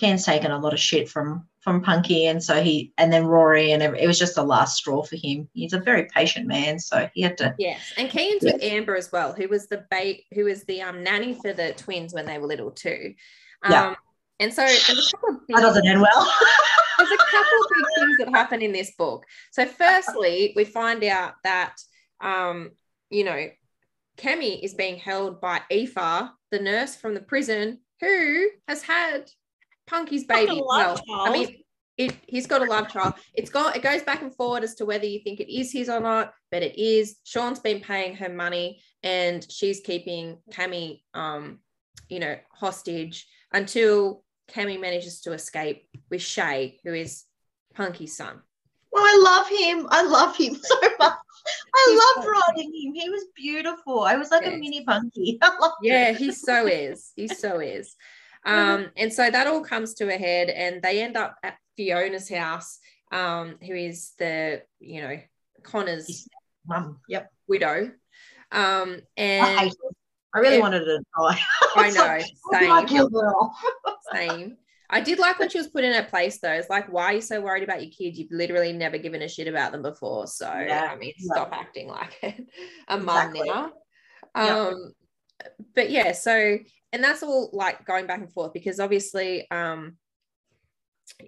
Kian's 0.00 0.24
taken 0.24 0.52
a 0.52 0.58
lot 0.58 0.72
of 0.72 0.78
shit 0.78 1.08
from 1.08 1.48
from 1.60 1.82
Punky, 1.82 2.26
and 2.26 2.42
so 2.42 2.62
he 2.62 2.92
and 2.96 3.12
then 3.12 3.26
Rory, 3.26 3.72
and 3.72 3.82
it 3.82 4.06
was 4.06 4.20
just 4.20 4.36
the 4.36 4.44
last 4.44 4.76
straw 4.76 5.02
for 5.02 5.16
him. 5.16 5.48
He's 5.52 5.72
a 5.72 5.80
very 5.80 6.04
patient 6.14 6.46
man, 6.46 6.78
so 6.78 7.10
he 7.12 7.22
had 7.22 7.36
to. 7.38 7.54
Yes, 7.58 7.92
and 7.96 8.08
Kian's 8.08 8.44
yeah. 8.44 8.52
with 8.52 8.62
Amber 8.62 8.94
as 8.96 9.10
well, 9.10 9.32
who 9.32 9.48
was 9.48 9.66
the 9.66 9.84
bait, 9.90 10.26
who 10.32 10.44
was 10.44 10.62
the 10.64 10.80
um 10.80 11.02
nanny 11.02 11.34
for 11.34 11.52
the 11.52 11.72
twins 11.72 12.14
when 12.14 12.26
they 12.26 12.38
were 12.38 12.46
little 12.46 12.70
too. 12.70 13.14
Um, 13.64 13.72
yeah. 13.72 13.94
And 14.38 14.52
so 14.52 14.62
there's 14.62 15.12
a 15.12 15.16
couple 15.16 15.36
of 15.36 15.40
things, 15.46 15.60
that 15.60 15.62
doesn't 15.62 15.86
end 15.86 16.00
well. 16.00 16.32
there's 16.98 17.10
a 17.10 17.16
couple 17.16 17.58
of 17.60 17.66
big 17.74 17.84
things 17.96 18.18
that 18.18 18.28
happen 18.30 18.62
in 18.62 18.72
this 18.72 18.92
book. 18.96 19.24
So 19.50 19.66
firstly, 19.66 20.52
we 20.54 20.64
find 20.64 21.02
out 21.04 21.34
that 21.42 21.74
um, 22.20 22.70
you 23.10 23.24
know, 23.24 23.46
Cami 24.18 24.62
is 24.62 24.74
being 24.74 24.96
held 24.96 25.40
by 25.40 25.60
Aoife, 25.70 26.30
the 26.50 26.58
nurse 26.58 26.96
from 26.96 27.14
the 27.14 27.20
prison, 27.20 27.78
who 28.00 28.48
has 28.68 28.82
had 28.82 29.30
Punky's 29.86 30.24
baby. 30.24 30.62
Well, 30.64 30.96
child. 30.96 31.28
I 31.28 31.32
mean, 31.32 31.62
it, 31.98 32.16
he's 32.26 32.46
got 32.46 32.62
a 32.62 32.64
love 32.64 32.88
child. 32.88 33.14
It's 33.34 33.50
got 33.50 33.76
it 33.76 33.82
goes 33.82 34.02
back 34.02 34.22
and 34.22 34.34
forward 34.34 34.64
as 34.64 34.74
to 34.76 34.84
whether 34.84 35.06
you 35.06 35.20
think 35.22 35.40
it 35.40 35.52
is 35.52 35.72
his 35.72 35.88
or 35.88 36.00
not, 36.00 36.32
but 36.50 36.62
it 36.62 36.78
is. 36.78 37.16
Sean's 37.24 37.60
been 37.60 37.80
paying 37.80 38.16
her 38.16 38.28
money 38.28 38.80
and 39.02 39.46
she's 39.50 39.80
keeping 39.80 40.38
Cami 40.50 41.02
um, 41.14 41.58
you 42.08 42.20
know, 42.20 42.36
hostage 42.52 43.26
until 43.52 44.22
Cami 44.50 44.80
manages 44.80 45.20
to 45.22 45.32
escape 45.32 45.88
with 46.10 46.22
Shay, 46.22 46.78
who 46.84 46.92
is 46.92 47.24
Punky's 47.74 48.16
son. 48.16 48.40
Well, 48.92 49.02
I 49.02 49.16
love 49.22 49.48
him. 49.48 49.88
I 49.90 50.02
love 50.02 50.36
him 50.36 50.54
so 50.62 50.80
much. 50.98 51.14
I 51.74 52.14
love 52.16 52.26
riding 52.26 52.68
him. 52.68 52.94
He 52.94 53.08
was 53.08 53.24
beautiful. 53.34 54.00
I 54.00 54.16
was 54.16 54.30
like 54.30 54.46
a 54.46 54.50
mini 54.50 54.84
Punky. 54.84 55.38
yeah, 55.82 56.12
he 56.12 56.32
so 56.32 56.66
is. 56.66 57.12
He 57.16 57.28
so 57.28 57.60
is. 57.60 57.96
Um, 58.44 58.90
and 58.96 59.12
so 59.12 59.30
that 59.30 59.46
all 59.46 59.62
comes 59.62 59.94
to 59.94 60.12
a 60.12 60.18
head, 60.18 60.50
and 60.50 60.82
they 60.82 61.00
end 61.00 61.16
up 61.16 61.36
at 61.44 61.58
Fiona's 61.76 62.28
house, 62.28 62.80
um, 63.12 63.54
who 63.64 63.72
is 63.72 64.14
the 64.18 64.62
you 64.80 65.00
know 65.00 65.20
Connor's 65.62 66.28
mum, 66.66 66.98
yep, 67.08 67.30
widow. 67.46 67.92
Um, 68.50 69.00
and 69.16 69.46
I, 69.46 69.70
I 70.34 70.38
really 70.40 70.58
wanted 70.58 70.80
to 70.80 70.98
die. 71.16 71.38
I 71.76 71.90
know, 71.90 72.18
same. 72.50 72.72
I 72.72 72.84
killed 72.84 73.12
her 73.12 73.28
off. 73.28 73.62
same. 74.12 74.56
I 74.92 75.00
did 75.00 75.18
like 75.18 75.38
when 75.38 75.48
she 75.48 75.58
was 75.58 75.68
put 75.68 75.84
in 75.84 75.92
her 75.94 76.04
place 76.08 76.38
though. 76.38 76.52
It's 76.52 76.70
like, 76.70 76.92
why 76.92 77.04
are 77.06 77.14
you 77.14 77.20
so 77.20 77.40
worried 77.40 77.64
about 77.64 77.82
your 77.82 77.90
kids? 77.90 78.18
You've 78.18 78.30
literally 78.30 78.72
never 78.72 78.98
given 78.98 79.22
a 79.22 79.28
shit 79.28 79.48
about 79.48 79.72
them 79.72 79.82
before. 79.82 80.26
So 80.26 80.46
yeah, 80.46 80.90
I 80.92 80.96
mean, 80.96 81.14
stop 81.18 81.48
yeah. 81.50 81.58
acting 81.58 81.88
like 81.88 82.16
it. 82.22 82.46
a 82.88 82.98
mum 82.98 83.32
now. 83.34 83.72
Um, 84.34 84.92
but 85.74 85.90
yeah, 85.90 86.12
so 86.12 86.58
and 86.92 87.02
that's 87.02 87.22
all 87.22 87.50
like 87.52 87.84
going 87.86 88.06
back 88.06 88.20
and 88.20 88.32
forth 88.32 88.52
because 88.52 88.78
obviously 88.78 89.50
um 89.50 89.96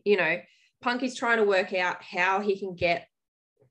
you 0.05 0.17
know 0.17 0.39
punky's 0.83 1.17
trying 1.17 1.39
to 1.39 1.45
work 1.45 1.73
out 1.73 2.03
how 2.03 2.41
he 2.41 2.59
can 2.59 2.75
get 2.75 3.09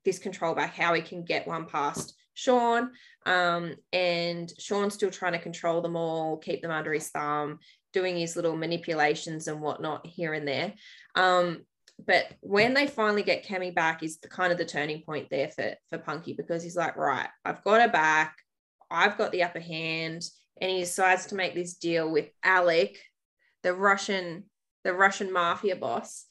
this 0.03 0.19
control 0.19 0.55
back 0.55 0.75
how 0.75 0.93
he 0.93 1.01
can 1.01 1.23
get 1.23 1.47
one 1.47 1.65
past 1.65 2.15
sean 2.33 2.89
um 3.25 3.75
and 3.93 4.51
sean's 4.59 4.95
still 4.95 5.11
trying 5.11 5.33
to 5.33 5.39
control 5.39 5.81
them 5.81 5.95
all 5.95 6.37
keep 6.37 6.61
them 6.61 6.71
under 6.71 6.91
his 6.91 7.09
thumb 7.09 7.59
doing 7.93 8.17
his 8.17 8.35
little 8.35 8.55
manipulations 8.55 9.47
and 9.47 9.61
whatnot 9.61 10.05
here 10.05 10.33
and 10.33 10.47
there 10.47 10.73
um 11.15 11.61
but 12.05 12.25
when 12.41 12.73
they 12.73 12.87
finally 12.87 13.23
get 13.23 13.45
Cami 13.45 13.73
back 13.73 14.03
is 14.03 14.19
the 14.19 14.27
kind 14.27 14.51
of 14.51 14.57
the 14.57 14.65
turning 14.65 15.01
point 15.03 15.29
there 15.29 15.49
for 15.49 15.73
for 15.89 15.97
Punky 15.99 16.33
because 16.33 16.63
he's 16.63 16.75
like, 16.75 16.97
right, 16.97 17.29
I've 17.45 17.63
got 17.63 17.81
her 17.81 17.87
back, 17.87 18.35
I've 18.89 19.17
got 19.17 19.31
the 19.31 19.43
upper 19.43 19.59
hand 19.59 20.23
and 20.59 20.71
he 20.71 20.79
decides 20.81 21.27
to 21.27 21.35
make 21.35 21.55
this 21.55 21.75
deal 21.75 22.11
with 22.11 22.29
Alec, 22.43 22.97
the 23.63 23.73
Russian, 23.73 24.45
the 24.83 24.93
Russian 24.93 25.31
mafia 25.31 25.75
boss, 25.75 26.25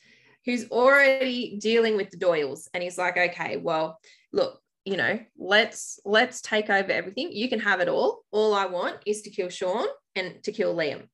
who's 0.44 0.68
already 0.70 1.58
dealing 1.60 1.96
with 1.96 2.10
the 2.10 2.18
Doyles. 2.18 2.68
And 2.72 2.82
he's 2.82 2.98
like, 2.98 3.16
okay, 3.16 3.56
well, 3.56 3.98
look, 4.32 4.60
you 4.84 4.96
know, 4.96 5.20
let's 5.38 6.00
let's 6.04 6.40
take 6.40 6.70
over 6.70 6.90
everything. 6.90 7.30
You 7.32 7.48
can 7.48 7.60
have 7.60 7.80
it 7.80 7.88
all. 7.88 8.24
All 8.30 8.54
I 8.54 8.66
want 8.66 8.96
is 9.06 9.22
to 9.22 9.30
kill 9.30 9.48
Sean 9.48 9.86
and 10.16 10.42
to 10.44 10.52
kill 10.52 10.74
Liam. 10.74 11.08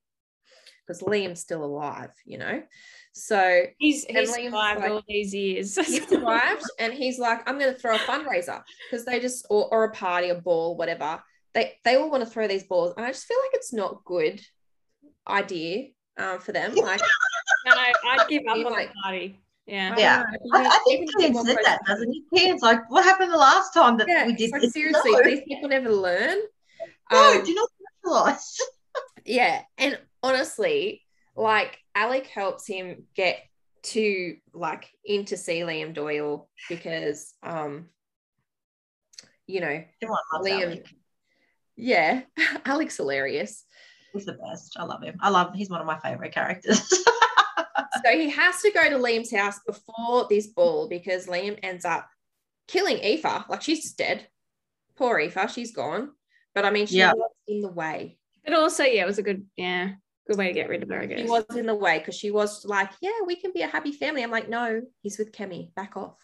Because 0.89 1.03
Liam's 1.03 1.39
still 1.39 1.63
alive, 1.63 2.09
you 2.25 2.39
know. 2.39 2.63
So 3.13 3.61
he's, 3.77 4.05
he's 4.05 4.33
survived 4.33 4.81
like, 4.81 4.89
all 4.89 5.03
these 5.07 5.35
years. 5.35 5.75
he's 5.75 6.07
survived, 6.09 6.63
and 6.79 6.91
he's 6.91 7.19
like, 7.19 7.47
I'm 7.47 7.59
going 7.59 7.71
to 7.71 7.79
throw 7.79 7.95
a 7.95 7.99
fundraiser 7.99 8.63
because 8.89 9.05
they 9.05 9.19
just 9.19 9.45
or, 9.51 9.71
or 9.71 9.83
a 9.83 9.91
party, 9.91 10.29
a 10.29 10.35
ball, 10.35 10.75
whatever 10.75 11.21
they 11.53 11.79
they 11.83 11.95
all 11.95 12.09
want 12.09 12.23
to 12.23 12.29
throw 12.29 12.47
these 12.47 12.63
balls, 12.63 12.93
and 12.95 13.05
I 13.05 13.11
just 13.11 13.25
feel 13.25 13.37
like 13.37 13.51
it's 13.53 13.73
not 13.73 14.03
good 14.05 14.41
idea 15.27 15.89
um, 16.17 16.39
for 16.39 16.51
them. 16.51 16.75
Like, 16.75 17.01
no, 17.65 17.73
I'd 17.75 18.27
give 18.27 18.43
up 18.47 18.57
on 18.57 18.63
like, 18.71 18.89
the 18.89 18.93
party. 19.03 19.39
Yeah, 19.65 19.95
yeah. 19.97 20.23
I, 20.53 20.65
I 20.65 20.79
think 20.87 21.09
Kian 21.15 21.45
said 21.45 21.57
that, 21.63 21.79
doesn't 21.85 22.11
he? 22.11 22.23
Kian's 22.33 22.61
like, 22.61 22.89
what 22.89 23.03
happened 23.05 23.31
the 23.31 23.37
last 23.37 23.73
time 23.73 23.97
that 23.97 24.07
yeah, 24.07 24.25
we 24.25 24.33
did 24.33 24.51
like, 24.51 24.63
Seriously, 24.63 25.11
no. 25.11 25.23
these 25.23 25.41
people 25.47 25.69
never 25.69 25.91
learn. 25.91 26.37
No, 27.11 27.39
um, 27.39 27.43
do 27.43 27.55
not 27.55 27.69
realize. 28.05 28.57
yeah, 29.25 29.63
and 29.79 29.97
honestly, 30.23 31.03
like 31.35 31.77
Alec 31.95 32.27
helps 32.27 32.65
him 32.67 33.03
get 33.15 33.39
to 33.81 34.35
like 34.53 34.89
into 35.05 35.37
see 35.37 35.59
Liam 35.61 35.93
Doyle 35.93 36.49
because 36.67 37.33
um 37.43 37.87
you 39.47 39.61
know 39.61 39.83
Liam 40.41 40.63
Alec. 40.65 40.87
Yeah, 41.75 42.21
Alex 42.65 42.97
hilarious. 42.97 43.63
He's 44.13 44.25
the 44.25 44.33
best. 44.33 44.75
I 44.77 44.83
love 44.83 45.03
him. 45.03 45.15
I 45.21 45.29
love. 45.29 45.53
He's 45.53 45.69
one 45.69 45.81
of 45.81 45.87
my 45.87 45.99
favorite 45.99 46.33
characters. 46.33 46.79
so 46.89 48.11
he 48.11 48.29
has 48.29 48.59
to 48.61 48.71
go 48.71 48.89
to 48.89 48.97
Liam's 48.97 49.31
house 49.33 49.59
before 49.65 50.27
this 50.29 50.47
ball 50.47 50.89
because 50.89 51.27
Liam 51.27 51.57
ends 51.63 51.85
up 51.85 52.07
killing 52.67 52.97
Aoife. 52.97 53.47
Like 53.49 53.61
she's 53.61 53.83
just 53.83 53.97
dead. 53.97 54.27
Poor 54.97 55.19
Aoife, 55.19 55.51
she's 55.53 55.71
gone. 55.71 56.09
But 56.55 56.65
I 56.65 56.71
mean, 56.71 56.87
she 56.87 56.97
Yeah. 56.97 57.13
was 57.13 57.31
in 57.47 57.61
the 57.61 57.69
way. 57.71 58.17
But 58.43 58.55
also, 58.55 58.83
yeah, 58.83 59.03
it 59.03 59.07
was 59.07 59.19
a 59.19 59.23
good, 59.23 59.45
yeah, 59.55 59.91
good 60.29 60.37
way 60.37 60.47
to 60.47 60.53
get 60.53 60.69
rid 60.69 60.83
of 60.83 60.89
her, 60.89 61.01
I 61.01 61.05
guess. 61.05 61.19
She 61.19 61.27
was 61.27 61.45
in 61.55 61.65
the 61.65 61.75
way 61.75 61.99
because 61.99 62.15
she 62.15 62.31
was 62.31 62.65
like, 62.65 62.91
yeah, 63.01 63.11
we 63.25 63.35
can 63.35 63.51
be 63.53 63.61
a 63.61 63.67
happy 63.67 63.91
family. 63.91 64.23
I'm 64.23 64.31
like, 64.31 64.47
no, 64.49 64.81
he's 65.01 65.17
with 65.17 65.31
Cami. 65.31 65.73
Back 65.75 65.97
off. 65.97 66.17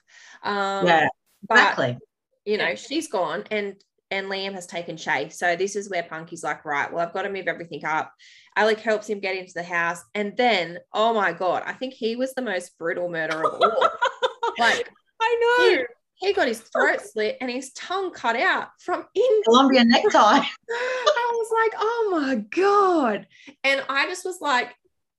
Um, 0.43 0.85
yeah, 0.85 1.07
but 1.47 1.57
exactly. 1.57 1.97
you 2.45 2.57
know, 2.57 2.69
Yeah. 2.69 2.75
she's 2.75 3.07
gone 3.07 3.43
and 3.51 3.75
and 4.11 4.27
Liam 4.27 4.53
has 4.53 4.67
taken 4.67 4.97
Shay. 4.97 5.29
So 5.29 5.55
this 5.55 5.75
is 5.75 5.89
where 5.89 6.03
Punky's 6.03 6.43
like, 6.43 6.63
right, 6.63 6.91
well, 6.93 7.05
I've 7.05 7.13
got 7.13 7.23
to 7.23 7.29
move 7.29 7.47
everything 7.47 7.83
up. 7.85 8.13
Alec 8.55 8.79
helps 8.79 9.09
him 9.09 9.19
get 9.19 9.35
into 9.35 9.53
the 9.55 9.63
house. 9.63 10.01
And 10.13 10.37
then, 10.37 10.77
oh 10.93 11.11
my 11.13 11.33
God, 11.33 11.63
I 11.65 11.73
think 11.73 11.95
he 11.95 12.15
was 12.15 12.31
the 12.33 12.43
most 12.43 12.77
brutal 12.77 13.09
murderer 13.09 13.51
of 13.51 13.59
all. 13.59 13.89
like 14.59 14.91
I 15.19 15.37
know. 15.41 15.85
He 16.15 16.33
got 16.33 16.47
his 16.47 16.61
throat 16.61 17.01
slit 17.01 17.37
and 17.41 17.51
his 17.51 17.71
tongue 17.73 18.11
cut 18.11 18.35
out 18.35 18.69
from 18.79 19.05
in. 19.13 19.41
Columbia 19.45 19.83
necktie. 19.83 20.17
I 20.69 21.31
was 21.33 21.51
like, 21.63 21.73
oh 21.77 22.19
my 22.19 22.35
God. 22.35 23.27
And 23.63 23.83
I 23.89 24.07
just 24.07 24.25
was 24.25 24.39
like, 24.41 24.73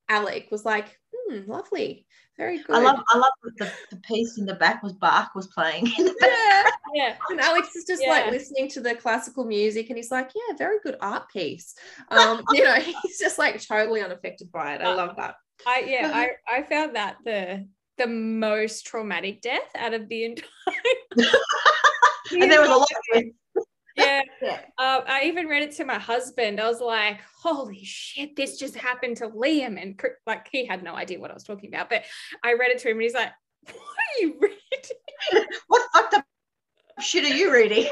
Alec 0.09 0.49
was 0.51 0.65
like, 0.65 0.99
hmm, 1.15 1.51
lovely. 1.51 2.07
Very 2.37 2.59
good. 2.59 2.77
I 2.77 2.81
love, 2.81 3.01
I 3.09 3.19
love 3.19 3.33
that 3.45 3.59
the, 3.59 3.97
the 3.97 4.03
piece 4.03 4.37
in 4.39 4.45
the 4.45 4.55
back 4.55 4.83
was 4.83 4.93
Bach 4.93 5.35
was 5.35 5.47
playing. 5.47 5.87
In 5.99 6.05
the 6.05 6.15
back. 6.21 6.31
yeah. 6.33 6.71
Yeah. 6.95 7.17
And 7.31 7.41
Alex 7.41 7.77
is 7.77 7.85
just 7.85 8.07
like 8.07 8.31
listening 8.31 8.69
to 8.71 8.81
the 8.81 8.95
classical 8.95 9.45
music 9.45 9.91
and 9.91 9.97
he's 9.97 10.11
like, 10.11 10.31
yeah, 10.35 10.57
very 10.57 10.79
good 10.83 10.97
art 11.01 11.29
piece. 11.29 11.75
Um, 12.11 12.43
you 12.53 12.65
know, 12.65 12.75
he's 13.03 13.19
just 13.19 13.39
like 13.39 13.61
totally 13.67 14.03
unaffected 14.03 14.51
by 14.51 14.75
it. 14.75 14.81
I 14.81 14.95
love 14.95 15.17
that. 15.17 15.37
I 15.67 15.85
yeah, 15.87 16.11
I, 16.51 16.59
I 16.59 16.63
found 16.63 16.97
that 16.97 17.17
the 17.25 17.67
the 17.99 18.07
most 18.07 18.87
traumatic 18.87 19.41
death 19.41 19.71
out 19.75 19.95
of 19.95 20.09
the 20.09 20.25
entire 20.25 20.47
and 22.33 22.51
there 22.51 22.61
was 22.61 22.71
a 22.71 22.77
lot 22.77 22.89
of 23.15 23.25
yeah. 23.97 24.21
Yeah. 24.43 24.61
Um, 24.79 25.03
I 25.07 25.23
even 25.25 25.47
read 25.47 25.63
it 25.63 25.75
to 25.77 25.85
my 25.85 25.99
husband. 25.99 26.61
I 26.61 26.69
was 26.69 26.81
like, 26.81 27.21
"Holy 27.41 27.83
shit, 27.83 28.37
this 28.37 28.59
just 28.59 28.77
happened 28.77 29.17
to 29.19 29.29
Liam!" 29.29 29.81
And 29.81 29.99
like, 30.27 30.49
he 30.53 30.67
had 30.67 30.83
no 30.83 30.95
idea 30.95 31.19
what 31.19 31.31
I 31.31 31.35
was 31.35 31.45
talking 31.45 31.71
about. 31.73 31.89
But 31.89 32.05
I 32.43 32.55
read 32.55 32.71
it 32.71 32.79
to 32.81 32.91
him, 32.91 32.97
and 32.97 33.03
he's 33.03 33.15
like, 33.15 33.33
"What 33.65 33.75
are 33.77 34.21
you 34.21 34.35
reading?" 34.41 35.47
what 35.69 35.83
fucked 35.95 36.15
up 36.15 36.25
shit 37.01 37.25
are 37.25 37.35
you 37.35 37.53
reading? 37.53 37.89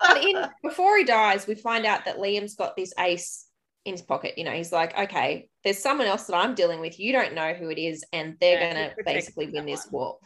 But 0.00 0.24
in 0.24 0.46
before 0.62 0.96
he 0.96 1.04
dies, 1.04 1.46
we 1.46 1.54
find 1.54 1.84
out 1.84 2.04
that 2.04 2.18
Liam's 2.18 2.54
got 2.54 2.76
this 2.76 2.92
ace 2.98 3.47
in 3.84 3.92
his 3.92 4.02
pocket. 4.02 4.36
You 4.36 4.44
know, 4.44 4.52
he's 4.52 4.72
like, 4.72 4.96
okay, 4.98 5.48
there's 5.64 5.78
someone 5.78 6.06
else 6.06 6.24
that 6.24 6.36
I'm 6.36 6.54
dealing 6.54 6.80
with. 6.80 6.98
You 6.98 7.12
don't 7.12 7.34
know 7.34 7.54
who 7.54 7.70
it 7.70 7.78
is, 7.78 8.04
and 8.12 8.36
they're 8.40 8.58
Yeah, 8.60 8.72
gonna 8.72 8.94
basically 9.04 9.46
win 9.50 9.66
this 9.66 9.84
someone. 9.84 10.00
war. 10.02 10.18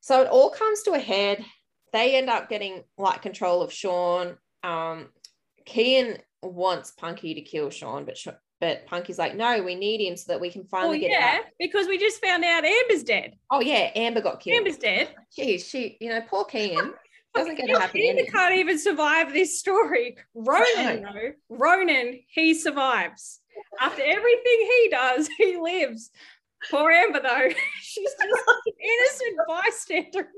So 0.00 0.22
it 0.22 0.28
all 0.28 0.50
comes 0.50 0.82
to 0.82 0.92
a 0.92 0.98
head. 0.98 1.44
They 1.92 2.16
end 2.16 2.30
up 2.30 2.48
getting 2.48 2.82
like 2.98 3.22
control 3.22 3.62
of 3.62 3.72
Sean. 3.72 4.36
Um, 4.62 5.08
Kian 5.66 6.18
wants 6.42 6.92
Punky 6.92 7.34
to 7.34 7.40
kill 7.42 7.70
Sean, 7.70 8.04
but 8.04 8.16
Sh- 8.16 8.28
but 8.60 8.86
Punky's 8.86 9.18
like, 9.18 9.34
no, 9.36 9.62
we 9.62 9.74
need 9.74 10.00
him 10.00 10.16
so 10.16 10.32
that 10.32 10.40
we 10.40 10.50
can 10.50 10.62
Well, 10.72 10.82
finally 10.82 10.98
get 11.00 11.10
yeah, 11.10 11.40
because 11.58 11.86
we 11.88 11.98
just 11.98 12.24
found 12.24 12.42
out 12.44 12.64
Amber's 12.64 13.02
dead. 13.02 13.34
Oh 13.50 13.60
yeah, 13.60 13.90
Amber 13.94 14.22
got 14.22 14.40
killed. 14.40 14.56
Amber's 14.58 14.78
dead. 14.78 15.14
Jeez, 15.38 15.68
she, 15.70 15.98
you 16.00 16.08
know, 16.08 16.20
poor 16.22 16.44
Kian 16.46 16.92
doesn't 17.36 17.54
get 17.56 17.70
a 17.70 17.78
happy 17.78 18.08
ending. 18.08 18.26
can't 18.26 18.54
even 18.54 18.78
survive 18.78 19.32
this 19.32 19.58
story. 19.58 20.16
Ronan, 20.34 21.02
though, 21.02 21.32
Ronan, 21.48 22.20
he 22.28 22.54
survives. 22.54 23.40
After 23.80 24.02
everything 24.02 24.70
he 24.82 24.88
does, 24.90 25.28
he 25.38 25.56
lives. 25.58 26.10
Poor 26.70 26.90
Amber, 26.90 27.20
though, 27.22 27.48
she's 27.82 28.10
just 28.10 28.20
an 28.20 28.72
innocent 28.82 29.38
bystander. 29.48 30.28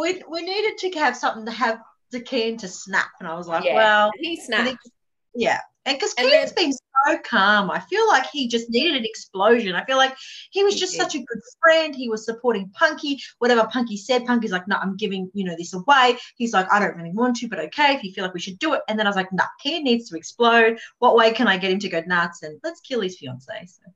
we, 0.00 0.22
we 0.28 0.42
needed 0.42 0.78
to 0.78 0.90
have 0.98 1.16
something 1.16 1.44
to 1.46 1.52
have 1.52 1.80
the 2.10 2.20
Kian 2.20 2.58
to 2.58 2.68
snap. 2.68 3.08
And 3.20 3.28
I 3.28 3.34
was 3.34 3.46
like, 3.46 3.64
Yeah. 3.64 3.74
well, 3.74 4.10
He 4.18 4.36
snapped. 4.40 4.64
think- 4.66 4.78
yeah. 5.34 5.60
And 5.86 5.96
because 5.96 6.14
Kian's 6.14 6.52
been 6.52 6.72
so 6.72 7.18
calm, 7.24 7.70
I 7.70 7.80
feel 7.80 8.06
like 8.06 8.26
he 8.30 8.48
just 8.48 8.68
needed 8.68 8.96
an 8.96 9.04
explosion. 9.04 9.74
I 9.74 9.84
feel 9.84 9.96
like 9.96 10.14
he 10.50 10.62
was 10.62 10.78
just 10.78 10.94
such 10.94 11.14
a 11.14 11.18
good 11.18 11.40
friend. 11.62 11.94
He 11.94 12.08
was 12.08 12.24
supporting 12.24 12.70
Punky. 12.74 13.18
Whatever 13.38 13.66
Punky 13.66 13.96
said, 13.96 14.26
Punky's 14.26 14.52
like, 14.52 14.68
no, 14.68 14.76
I'm 14.76 14.96
giving, 14.96 15.30
you 15.32 15.44
know, 15.44 15.54
this 15.56 15.72
away. 15.72 16.18
He's 16.36 16.52
like, 16.52 16.70
I 16.70 16.78
don't 16.78 16.96
really 16.96 17.12
want 17.12 17.36
to, 17.36 17.48
but 17.48 17.60
okay, 17.60 17.94
if 17.94 18.04
you 18.04 18.12
feel 18.12 18.24
like 18.24 18.34
we 18.34 18.40
should 18.40 18.58
do 18.58 18.74
it. 18.74 18.82
And 18.88 18.98
then 18.98 19.06
I 19.06 19.10
was 19.10 19.16
like, 19.16 19.32
nah, 19.32 19.44
Keen 19.60 19.84
needs 19.84 20.10
to 20.10 20.16
explode. 20.16 20.78
What 20.98 21.16
way 21.16 21.32
can 21.32 21.48
I 21.48 21.56
get 21.56 21.72
him 21.72 21.78
to 21.78 21.88
go 21.88 22.02
nuts? 22.06 22.42
And 22.42 22.60
let's 22.62 22.80
kill 22.80 23.00
his 23.00 23.16
fiance. 23.16 23.66
So. 23.66 23.90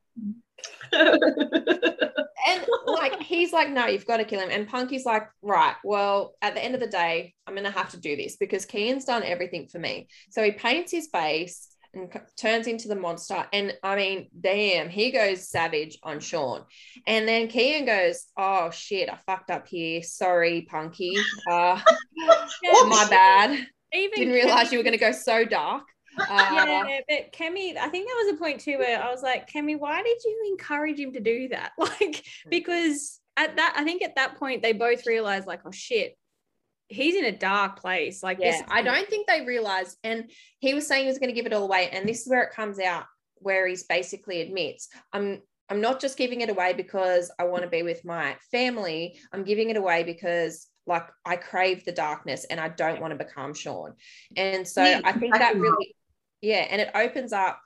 and 0.93 2.67
like 2.87 3.21
he's 3.21 3.53
like, 3.53 3.71
no, 3.71 3.87
you've 3.87 4.07
got 4.07 4.19
to 4.19 4.25
kill 4.25 4.41
him. 4.41 4.51
And 4.51 4.69
Punky's 4.69 5.05
like, 5.05 5.29
right, 5.43 5.75
well, 5.85 6.35
at 6.41 6.55
the 6.55 6.65
end 6.65 6.75
of 6.75 6.81
the 6.81 6.87
day, 6.87 7.35
I'm 7.47 7.55
gonna 7.55 7.71
have 7.71 7.91
to 7.91 8.01
do 8.01 8.17
this 8.17 8.37
because 8.37 8.65
Kian's 8.65 9.05
done 9.05 9.23
everything 9.23 9.69
for 9.69 9.79
me. 9.79 10.09
So 10.31 10.43
he 10.43 10.53
paints 10.53 10.91
his 10.91 11.09
face 11.09 11.74
and 11.95 12.13
c- 12.13 12.21
turns 12.37 12.67
into 12.67 12.89
the 12.89 12.97
monster. 12.97 13.47
And 13.53 13.77
I 13.83 13.97
mean, 13.97 14.29
damn, 14.39 14.89
he 14.89 15.11
goes 15.11 15.49
savage 15.49 15.99
on 16.03 16.21
Sean. 16.21 16.65
And 17.07 17.27
then 17.27 17.49
Kian 17.49 17.87
goes, 17.87 18.27
oh 18.37 18.71
shit, 18.71 19.09
I 19.09 19.17
fucked 19.27 19.51
up 19.51 19.67
here. 19.67 20.03
Sorry, 20.03 20.63
Punky. 20.63 21.15
Uh, 21.51 21.81
my 22.87 23.07
bad. 23.09 23.67
Even 23.93 24.19
Didn't 24.19 24.35
realize 24.35 24.73
you 24.73 24.79
were 24.79 24.85
gonna 24.85 24.99
go 24.99 25.13
so 25.13 25.45
dark. 25.45 25.85
Uh, 26.19 26.27
yeah, 26.29 27.01
but 27.09 27.33
Cami, 27.33 27.77
I 27.77 27.89
think 27.89 28.09
that 28.09 28.25
was 28.25 28.35
a 28.35 28.39
point 28.39 28.61
too 28.61 28.79
where 28.79 29.03
I 29.03 29.11
was 29.11 29.23
like, 29.23 29.51
Cami, 29.51 29.79
why 29.79 30.03
did 30.03 30.19
you 30.25 30.49
encourage 30.53 30.99
him 30.99 31.13
to 31.13 31.21
do 31.21 31.49
that? 31.49 31.73
Like, 31.79 32.25
because 32.49 33.21
at 33.37 33.57
that, 33.57 33.75
I 33.77 33.85
think 33.85 34.03
at 34.03 34.17
that 34.17 34.37
point 34.37 34.63
they 34.63 34.73
both 34.73 35.07
realized, 35.07 35.47
like, 35.47 35.61
oh 35.65 35.71
shit, 35.71 36.17
he's 36.95 37.17
in 37.17 37.25
a 37.25 37.37
dark 37.37 37.81
place. 37.81 38.23
Like, 38.23 38.39
Yeah, 38.41 38.53
this, 38.53 38.63
I 38.69 38.83
don't 38.83 39.09
think 39.09 39.27
they 39.27 39.45
realized. 39.45 39.99
And 40.05 40.31
he 40.59 40.75
was 40.75 40.87
saying 40.87 41.03
he 41.03 41.09
was 41.09 41.19
going 41.19 41.31
to 41.31 41.35
give 41.35 41.47
it 41.47 41.53
all 41.53 41.65
away. 41.65 41.91
And 41.91 42.09
this 42.09 42.23
is 42.23 42.29
where 42.29 42.43
it 42.43 42.55
comes 42.55 42.79
out, 42.79 43.05
where 43.37 43.67
he's 43.67 43.85
basically 43.85 44.41
admits, 44.41 44.89
I'm 45.13 45.43
I'm 45.71 45.81
not 45.81 46.01
just 46.01 46.19
giving 46.19 46.43
it 46.43 46.51
away 46.51 46.75
because 46.75 47.33
I 47.39 47.45
want 47.45 47.63
to 47.63 47.69
be 47.69 47.83
with 47.83 48.05
my 48.05 48.37
family. 48.51 49.19
I'm 49.33 49.45
giving 49.45 49.71
it 49.71 49.77
away 49.77 50.03
because 50.05 50.67
like 50.87 51.07
I 51.25 51.37
crave 51.37 51.85
the 51.85 51.93
darkness 51.93 52.45
and 52.45 52.61
I 52.61 52.69
don't 52.69 53.01
want 53.01 53.19
to 53.19 53.25
become 53.25 53.55
Sean. 53.55 53.95
And 54.37 54.69
so 54.69 54.85
Yeah, 54.85 55.01
I 55.05 55.13
think 55.13 55.35
that 55.35 55.57
really, 55.57 55.97
yeah, 56.43 56.67
and 56.71 56.81
it 56.81 56.91
opens 56.95 57.33
up 57.33 57.61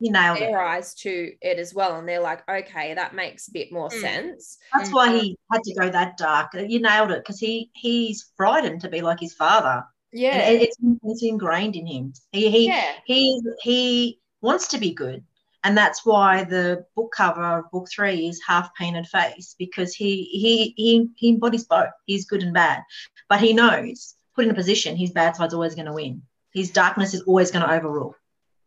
you 0.00 0.10
nailed 0.10 0.38
it. 0.38 0.40
their 0.40 0.60
eyes 0.60 0.94
to 0.94 1.32
it 1.40 1.58
as 1.58 1.72
well. 1.74 1.96
And 1.98 2.08
they're 2.08 2.20
like, 2.20 2.42
okay, 2.50 2.94
that 2.94 3.14
makes 3.14 3.48
a 3.48 3.52
bit 3.52 3.70
more 3.70 3.88
Mm. 3.90 4.00
sense. 4.00 4.58
That's 4.74 4.92
why 4.92 5.16
he 5.18 5.38
had 5.52 5.62
to 5.62 5.74
go 5.74 5.88
that 5.90 6.16
dark. 6.16 6.52
You 6.54 6.80
nailed 6.80 7.10
it 7.12 7.18
because 7.22 7.38
he 7.38 7.70
he's 7.74 8.32
frightened 8.36 8.80
to 8.80 8.88
be 8.88 9.02
like 9.02 9.20
his 9.20 9.34
father. 9.34 9.84
Yeah. 10.12 10.30
And 10.36 10.56
it- 10.56 10.62
it's, 10.62 10.76
it's 11.04 11.22
ingrained 11.22 11.76
in 11.76 11.86
him. 11.86 12.12
He 12.32 12.50
he 12.50 12.66
yeah. 12.68 12.94
he 13.04 13.40
he 13.62 14.20
wants 14.40 14.68
to 14.68 14.78
be 14.78 14.92
good, 14.92 15.22
and 15.64 15.76
that's 15.76 16.04
why 16.06 16.44
the 16.44 16.86
book 16.96 17.12
cover 17.14 17.44
of 17.58 17.70
book 17.70 17.88
three 17.94 18.26
is 18.26 18.40
half 18.46 18.74
painted 18.74 19.06
face 19.06 19.54
because 19.58 19.94
he 19.94 20.24
he 20.24 20.74
he 20.76 21.08
he 21.16 21.28
embodies 21.30 21.64
both. 21.64 21.90
He's 22.06 22.24
good 22.26 22.42
and 22.42 22.54
bad, 22.54 22.82
but 23.28 23.40
he 23.40 23.52
knows 23.52 24.14
put 24.34 24.44
in 24.44 24.50
a 24.50 24.54
position 24.54 24.96
his 24.96 25.10
bad 25.10 25.36
side's 25.36 25.52
always 25.54 25.74
going 25.74 25.86
to 25.86 25.92
win. 25.92 26.22
His 26.54 26.70
darkness 26.70 27.14
is 27.14 27.22
always 27.22 27.50
going 27.50 27.66
to 27.66 27.72
overrule. 27.72 28.14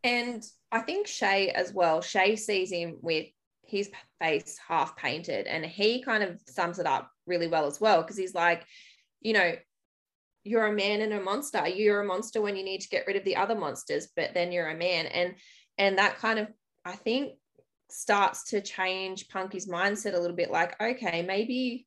And 0.03 0.45
I 0.73 0.79
think 0.79 1.05
Shay 1.05 1.49
as 1.49 1.71
well, 1.71 2.01
Shay 2.01 2.35
sees 2.35 2.71
him 2.71 2.97
with 3.01 3.27
his 3.61 3.91
face 4.19 4.57
half 4.67 4.97
painted 4.97 5.45
and 5.45 5.63
he 5.63 6.01
kind 6.01 6.23
of 6.23 6.41
sums 6.47 6.79
it 6.79 6.87
up 6.87 7.11
really 7.27 7.47
well 7.47 7.67
as 7.67 7.79
well 7.79 8.01
because 8.01 8.17
he's 8.17 8.33
like, 8.33 8.65
you 9.21 9.33
know, 9.33 9.53
you're 10.43 10.65
a 10.65 10.73
man 10.73 11.01
and 11.01 11.13
a 11.13 11.21
monster. 11.21 11.67
You're 11.67 12.01
a 12.01 12.05
monster 12.05 12.41
when 12.41 12.55
you 12.55 12.63
need 12.63 12.81
to 12.81 12.89
get 12.89 13.05
rid 13.05 13.15
of 13.15 13.23
the 13.23 13.35
other 13.35 13.55
monsters, 13.55 14.07
but 14.15 14.33
then 14.33 14.51
you're 14.51 14.67
a 14.67 14.75
man. 14.75 15.05
And 15.05 15.35
and 15.77 15.99
that 15.99 16.17
kind 16.17 16.39
of 16.39 16.47
I 16.83 16.93
think 16.93 17.33
starts 17.91 18.45
to 18.45 18.59
change 18.59 19.29
Punky's 19.29 19.67
mindset 19.67 20.15
a 20.15 20.19
little 20.19 20.35
bit 20.35 20.49
like, 20.49 20.75
okay, 20.81 21.21
maybe 21.21 21.85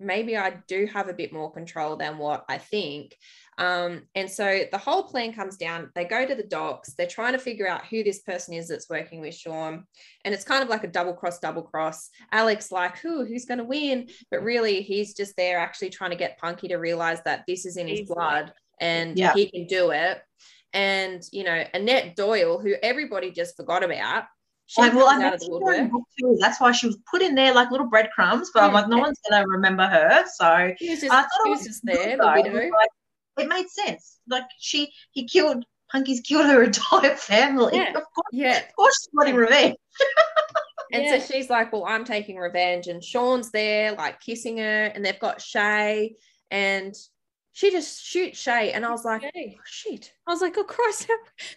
maybe 0.00 0.36
I 0.36 0.58
do 0.66 0.86
have 0.92 1.08
a 1.08 1.14
bit 1.14 1.32
more 1.32 1.52
control 1.52 1.96
than 1.96 2.18
what 2.18 2.44
I 2.48 2.58
think. 2.58 3.16
Um, 3.58 4.02
and 4.14 4.30
so 4.30 4.62
the 4.72 4.78
whole 4.78 5.04
plan 5.04 5.32
comes 5.32 5.56
down. 5.56 5.90
They 5.94 6.04
go 6.04 6.26
to 6.26 6.34
the 6.34 6.42
docks. 6.42 6.94
They're 6.94 7.06
trying 7.06 7.34
to 7.34 7.38
figure 7.38 7.68
out 7.68 7.86
who 7.86 8.02
this 8.02 8.20
person 8.20 8.54
is 8.54 8.68
that's 8.68 8.88
working 8.88 9.20
with 9.20 9.34
Sean. 9.34 9.84
And 10.24 10.34
it's 10.34 10.44
kind 10.44 10.62
of 10.62 10.68
like 10.68 10.84
a 10.84 10.88
double 10.88 11.12
cross, 11.12 11.38
double 11.38 11.62
cross. 11.62 12.08
Alex, 12.32 12.72
like, 12.72 12.98
who, 12.98 13.24
who's 13.24 13.44
going 13.44 13.58
to 13.58 13.64
win? 13.64 14.08
But 14.30 14.42
really, 14.42 14.82
he's 14.82 15.14
just 15.14 15.36
there 15.36 15.58
actually 15.58 15.90
trying 15.90 16.10
to 16.10 16.16
get 16.16 16.38
Punky 16.38 16.68
to 16.68 16.76
realize 16.76 17.22
that 17.24 17.44
this 17.46 17.66
is 17.66 17.76
in 17.76 17.86
his 17.86 18.02
blood 18.08 18.52
and 18.80 19.16
Yeah. 19.18 19.34
he 19.34 19.50
can 19.50 19.66
do 19.66 19.90
it. 19.90 20.22
And, 20.72 21.22
you 21.30 21.44
know, 21.44 21.62
Annette 21.74 22.16
Doyle, 22.16 22.58
who 22.58 22.74
everybody 22.82 23.30
just 23.30 23.56
forgot 23.56 23.84
about, 23.84 24.24
she 24.66 24.80
Like, 24.80 24.94
well, 24.94 25.08
I 25.08 25.22
out 25.24 25.34
of 25.34 25.40
the 25.40 25.50
woodwork. 25.50 25.90
book 25.90 26.02
two. 26.18 26.36
That's 26.40 26.60
why 26.60 26.72
she 26.72 26.86
was 26.86 26.96
put 27.10 27.20
in 27.22 27.34
there 27.34 27.52
like 27.54 27.70
little 27.70 27.88
breadcrumbs. 27.88 28.50
But 28.54 28.62
I'm 28.64 28.70
Mm. 28.70 28.74
like, 28.74 28.88
no 28.88 28.98
one's 28.98 29.18
to 29.30 29.44
remember 29.46 29.86
her. 29.86 30.24
So 30.34 30.72
She 30.78 30.90
was 30.90 31.00
just, 31.00 31.12
I 31.12 31.22
thought 31.22 31.46
it 31.46 31.50
was 31.50 31.64
just 31.64 31.84
there, 31.84 32.16
the 32.16 32.32
It 32.38 32.42
widow. 32.52 32.70
like- 32.70 32.88
it 33.38 33.48
made 33.48 33.68
sense. 33.68 34.18
Like 34.28 34.44
she, 34.58 34.92
he 35.12 35.26
killed 35.26 35.64
Punky's 35.90 36.20
killed 36.20 36.46
her 36.46 36.62
entire 36.64 37.14
family. 37.16 37.76
Yeah. 37.76 37.88
Of 37.90 38.04
course, 38.14 38.28
Yeah. 38.32 38.58
of 38.58 38.74
course 38.76 38.94
she's 39.02 39.10
wanting 39.12 39.34
revenge. 39.36 39.76
And 40.92 41.04
Yeah. 41.04 41.18
so 41.18 41.32
she's 41.32 41.48
like, 41.50 41.72
Well, 41.72 41.84
I'm 41.86 42.04
taking 42.04 42.36
revenge. 42.36 42.86
And 42.86 43.02
Sean's 43.04 43.50
there, 43.50 43.92
like 43.92 44.20
kissing 44.20 44.58
her, 44.58 44.84
and 44.94 45.04
they've 45.04 45.18
got 45.18 45.40
Shay, 45.42 46.14
and 46.50 46.94
she 47.52 47.70
just 47.70 48.02
shoots 48.02 48.38
Shay. 48.38 48.72
And 48.72 48.84
I 48.84 48.90
was 48.90 49.04
like, 49.04 49.22
Okay. 49.24 49.56
oh, 49.58 49.62
shit. 49.64 50.12
I 50.26 50.30
was 50.32 50.40
like, 50.40 50.56
oh 50.58 50.64
Christ, 50.64 51.06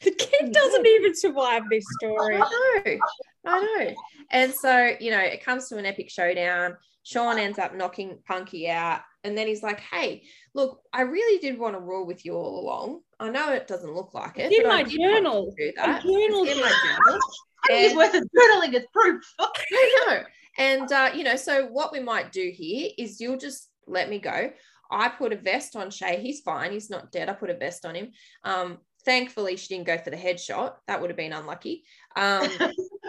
the 0.01 0.11
kid 0.11 0.51
doesn't 0.51 0.85
even 0.85 1.15
survive 1.15 1.63
this 1.71 1.85
story. 1.99 2.35
I 2.35 2.39
know. 2.85 2.97
I 3.45 3.59
know. 3.61 3.93
And 4.31 4.53
so, 4.53 4.91
you 4.99 5.11
know, 5.11 5.19
it 5.19 5.43
comes 5.43 5.67
to 5.69 5.77
an 5.77 5.85
epic 5.85 6.09
showdown. 6.09 6.75
Sean 7.03 7.37
ends 7.37 7.59
up 7.59 7.75
knocking 7.75 8.17
Punky 8.27 8.69
out. 8.69 9.01
And 9.23 9.37
then 9.37 9.47
he's 9.47 9.63
like, 9.63 9.79
hey, 9.79 10.23
look, 10.53 10.81
I 10.93 11.01
really 11.01 11.39
did 11.39 11.57
want 11.59 11.75
to 11.75 11.79
rule 11.79 12.05
with 12.05 12.25
you 12.25 12.33
all 12.33 12.59
along. 12.59 13.01
I 13.19 13.29
know 13.29 13.53
it 13.53 13.67
doesn't 13.67 13.93
look 13.93 14.13
like 14.13 14.37
it. 14.37 14.51
It's 14.51 14.57
in 14.57 14.63
but 14.63 14.69
my 14.69 14.83
did 14.83 14.99
want 14.99 15.13
journal. 15.15 15.53
Do 15.57 15.71
that. 15.77 16.01
journal's 16.03 16.47
It's 16.49 16.57
in 16.57 16.63
my 16.63 16.71
journal. 16.85 17.19
Punky's 17.69 17.87
And- 17.91 17.97
worth 17.97 18.13
a 18.13 18.17
journaling 18.21 18.75
as 18.75 18.85
proof. 18.93 19.23
I 19.39 20.05
know. 20.07 20.19
And 20.57 20.91
uh, 20.91 21.11
you 21.15 21.23
know, 21.23 21.35
so 21.35 21.67
what 21.67 21.91
we 21.91 21.99
might 21.99 22.31
do 22.31 22.51
here 22.53 22.89
is 22.97 23.19
you'll 23.19 23.37
just 23.37 23.69
let 23.87 24.09
me 24.09 24.19
go. 24.19 24.51
I 24.91 25.09
put 25.09 25.33
a 25.33 25.37
vest 25.37 25.75
on 25.75 25.89
Shay. 25.91 26.19
He's 26.21 26.41
fine. 26.41 26.71
He's 26.71 26.89
not 26.89 27.11
dead. 27.11 27.29
I 27.29 27.33
put 27.33 27.49
a 27.49 27.57
vest 27.57 27.85
on 27.85 27.95
him. 27.95 28.11
Um, 28.43 28.77
thankfully, 29.03 29.57
she 29.57 29.73
didn't 29.75 29.87
go 29.87 29.97
for 29.97 30.09
the 30.09 30.17
headshot. 30.17 30.73
That 30.87 31.01
would 31.01 31.09
have 31.09 31.17
been 31.17 31.33
unlucky. 31.33 31.83
Um, 32.15 32.49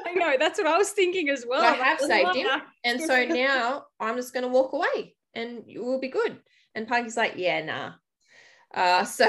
I 0.06 0.14
know 0.14 0.36
that's 0.38 0.58
what 0.58 0.66
I 0.68 0.78
was 0.78 0.90
thinking 0.90 1.28
as 1.28 1.44
well. 1.48 1.62
I 1.62 1.76
have 1.76 2.00
saved 2.00 2.36
him. 2.36 2.48
And 2.84 3.00
so 3.00 3.24
now 3.28 3.84
I'm 3.98 4.16
just 4.16 4.32
going 4.32 4.44
to 4.44 4.48
walk 4.48 4.72
away, 4.72 5.14
and 5.34 5.62
you 5.66 5.84
will 5.84 6.00
be 6.00 6.08
good. 6.08 6.38
And 6.74 6.86
Punky's 6.86 7.16
like, 7.16 7.34
yeah, 7.36 7.64
nah. 7.64 7.92
Uh, 8.74 9.04
so 9.04 9.26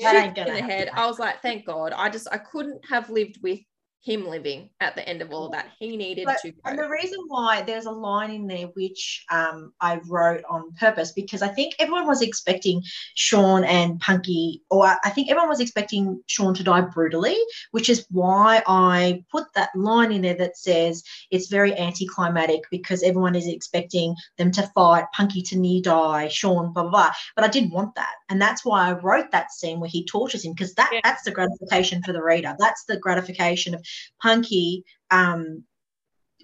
That 0.00 0.14
ain't 0.24 0.34
gonna 0.34 0.50
in 0.50 0.54
the 0.54 0.62
head. 0.62 0.90
I 0.92 1.06
was 1.06 1.18
like, 1.18 1.42
thank 1.42 1.66
God. 1.66 1.92
I 1.92 2.08
just 2.08 2.28
I 2.32 2.38
couldn't 2.38 2.84
have 2.88 3.10
lived 3.10 3.40
with 3.42 3.60
him 4.04 4.28
living 4.28 4.68
at 4.80 4.94
the 4.94 5.08
end 5.08 5.22
of 5.22 5.32
all 5.32 5.46
of 5.46 5.52
that. 5.52 5.70
He 5.78 5.96
needed 5.96 6.26
But- 6.26 6.38
to 6.42 6.50
go. 6.52 6.58
And 6.66 6.78
the 6.78 6.88
reason 6.88 7.20
why 7.28 7.62
there's 7.62 7.86
a 7.86 7.90
line 7.90 8.30
in 8.30 8.46
there 8.46 8.66
which 8.74 9.24
um, 9.30 9.72
I 9.80 9.98
wrote 10.08 10.42
on 10.48 10.72
purpose 10.78 11.12
because 11.12 11.40
I 11.40 11.48
think 11.48 11.74
everyone 11.78 12.06
was 12.06 12.20
expecting 12.20 12.82
Sean 13.14 13.64
and 13.64 13.98
Punky, 14.00 14.62
or 14.70 14.86
I- 15.02 15.10
think 15.10 15.30
everyone 15.30 15.48
was 15.48 15.60
expecting 15.60 16.22
Sean 16.26 16.52
to 16.54 16.62
die 16.62 16.82
brutally, 16.82 17.36
which 17.70 17.88
is 17.88 18.06
why 18.10 18.62
I 18.66 19.24
put 19.32 19.46
that 19.54 19.70
line 19.74 20.12
in 20.12 20.20
there 20.22 20.34
that 20.36 20.58
says 20.58 21.02
it's 21.30 21.48
very 21.48 21.74
anticlimactic 21.78 22.60
because 22.70 23.02
everyone 23.02 23.34
is 23.34 23.46
expecting 23.48 24.14
them 24.36 24.50
to 24.52 24.70
fight, 24.74 25.06
Punky 25.14 25.40
to 25.42 25.56
near 25.56 25.80
die, 25.80 26.28
Sean, 26.28 26.72
blah, 26.74 26.82
blah, 26.82 26.90
blah. 26.90 27.10
But 27.36 27.44
I 27.44 27.48
didn't 27.48 27.72
want 27.72 27.94
that. 27.94 28.14
And 28.28 28.40
that's 28.40 28.64
why 28.64 28.88
I 28.88 28.92
wrote 28.92 29.30
that 29.32 29.52
scene 29.52 29.80
where 29.80 29.90
he 29.90 30.04
tortures 30.04 30.44
him 30.44 30.52
because 30.52 30.74
that, 30.74 30.90
Yeah. 30.92 31.00
that's 31.04 31.24
the 31.24 31.30
gratification 31.30 32.02
for 32.02 32.12
the 32.12 32.22
reader. 32.22 32.56
That's 32.58 32.84
the 32.84 32.98
gratification 32.98 33.74
of 33.74 33.84
Punky 34.20 34.84
um, 35.10 35.64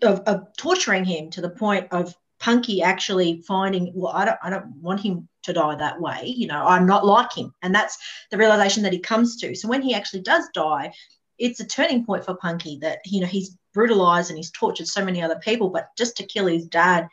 of, 0.02 0.20
of 0.20 0.46
torturing 0.56 1.04
him 1.04 1.30
to 1.30 1.40
the 1.40 1.50
point 1.50 1.88
of 1.90 2.14
Punky 2.38 2.82
actually 2.82 3.42
finding, 3.46 3.92
well, 3.94 4.12
I 4.12 4.24
don't, 4.24 4.38
I 4.42 4.50
don't 4.50 4.76
want 4.76 5.00
him 5.00 5.28
to 5.42 5.52
die 5.52 5.74
that 5.74 6.00
way. 6.00 6.22
You 6.24 6.46
know, 6.46 6.64
I'm 6.66 6.86
not 6.86 7.04
like 7.04 7.34
him, 7.34 7.52
and 7.62 7.74
that's 7.74 7.98
the 8.30 8.38
realization 8.38 8.82
that 8.84 8.94
he 8.94 8.98
comes 8.98 9.36
to. 9.36 9.54
So 9.54 9.68
when 9.68 9.82
he 9.82 9.94
actually 9.94 10.22
does 10.22 10.48
die, 10.54 10.92
it's 11.38 11.60
a 11.60 11.66
turning 11.66 12.04
point 12.04 12.24
for 12.24 12.34
Punky 12.34 12.78
that 12.80 13.00
you 13.04 13.20
know 13.20 13.26
he's 13.26 13.56
brutalized 13.74 14.30
and 14.30 14.38
he's 14.38 14.50
tortured 14.50 14.88
so 14.88 15.04
many 15.04 15.22
other 15.22 15.38
people, 15.40 15.68
but 15.68 15.88
just 15.98 16.16
to 16.16 16.26
kill 16.26 16.46
his 16.46 16.66
dad, 16.66 17.08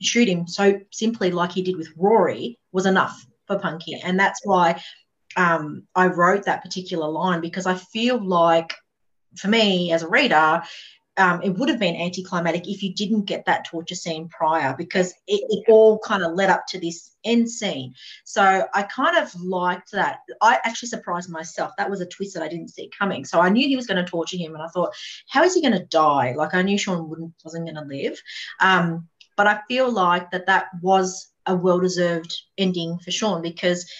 shoot 0.00 0.28
him 0.28 0.46
so 0.46 0.80
simply 0.90 1.30
like 1.30 1.52
he 1.52 1.62
did 1.62 1.76
with 1.76 1.92
Rory 1.96 2.58
was 2.72 2.86
enough 2.86 3.26
for 3.46 3.58
Punky, 3.58 4.00
and 4.02 4.18
that's 4.18 4.40
why 4.44 4.80
um, 5.36 5.86
I 5.94 6.06
wrote 6.06 6.44
that 6.44 6.62
particular 6.62 7.08
line 7.08 7.40
because 7.40 7.66
I 7.66 7.74
feel 7.74 8.22
like 8.22 8.74
for 9.36 9.48
me 9.48 9.92
as 9.92 10.02
a 10.02 10.08
reader, 10.08 10.62
um, 11.18 11.40
it 11.42 11.50
would 11.50 11.68
have 11.70 11.78
been 11.78 11.96
anticlimactic 11.96 12.68
if 12.68 12.82
you 12.82 12.92
didn't 12.92 13.24
get 13.24 13.46
that 13.46 13.64
torture 13.64 13.94
scene 13.94 14.28
prior 14.28 14.74
because 14.76 15.12
it, 15.26 15.40
it 15.48 15.64
all 15.70 15.98
kind 16.00 16.22
of 16.22 16.34
led 16.34 16.50
up 16.50 16.66
to 16.68 16.80
this 16.80 17.12
end 17.24 17.50
scene. 17.50 17.94
So 18.24 18.66
I 18.74 18.82
kind 18.82 19.16
of 19.16 19.34
liked 19.40 19.92
that. 19.92 20.18
I 20.42 20.58
actually 20.64 20.88
surprised 20.88 21.30
myself. 21.30 21.72
That 21.78 21.88
was 21.88 22.02
a 22.02 22.06
twist 22.06 22.34
that 22.34 22.42
I 22.42 22.48
didn't 22.48 22.68
see 22.68 22.90
coming. 22.96 23.24
So 23.24 23.40
I 23.40 23.48
knew 23.48 23.66
he 23.66 23.76
was 23.76 23.86
going 23.86 24.04
to 24.04 24.10
torture 24.10 24.36
him, 24.36 24.54
and 24.54 24.62
I 24.62 24.68
thought, 24.68 24.94
how 25.28 25.42
is 25.42 25.54
he 25.54 25.62
going 25.62 25.78
to 25.78 25.86
die? 25.86 26.34
Like 26.36 26.54
I 26.54 26.62
knew 26.62 26.76
Sean 26.76 27.08
wouldn't 27.08 27.32
wasn't 27.44 27.64
going 27.64 27.76
to 27.76 27.94
live. 27.94 28.20
Um, 28.60 29.08
but 29.36 29.46
I 29.46 29.60
feel 29.68 29.90
like 29.90 30.30
that 30.32 30.46
that 30.46 30.66
was 30.82 31.30
a 31.46 31.54
well-deserved 31.54 32.34
ending 32.58 32.98
for 32.98 33.10
Sean 33.10 33.42
because 33.42 33.90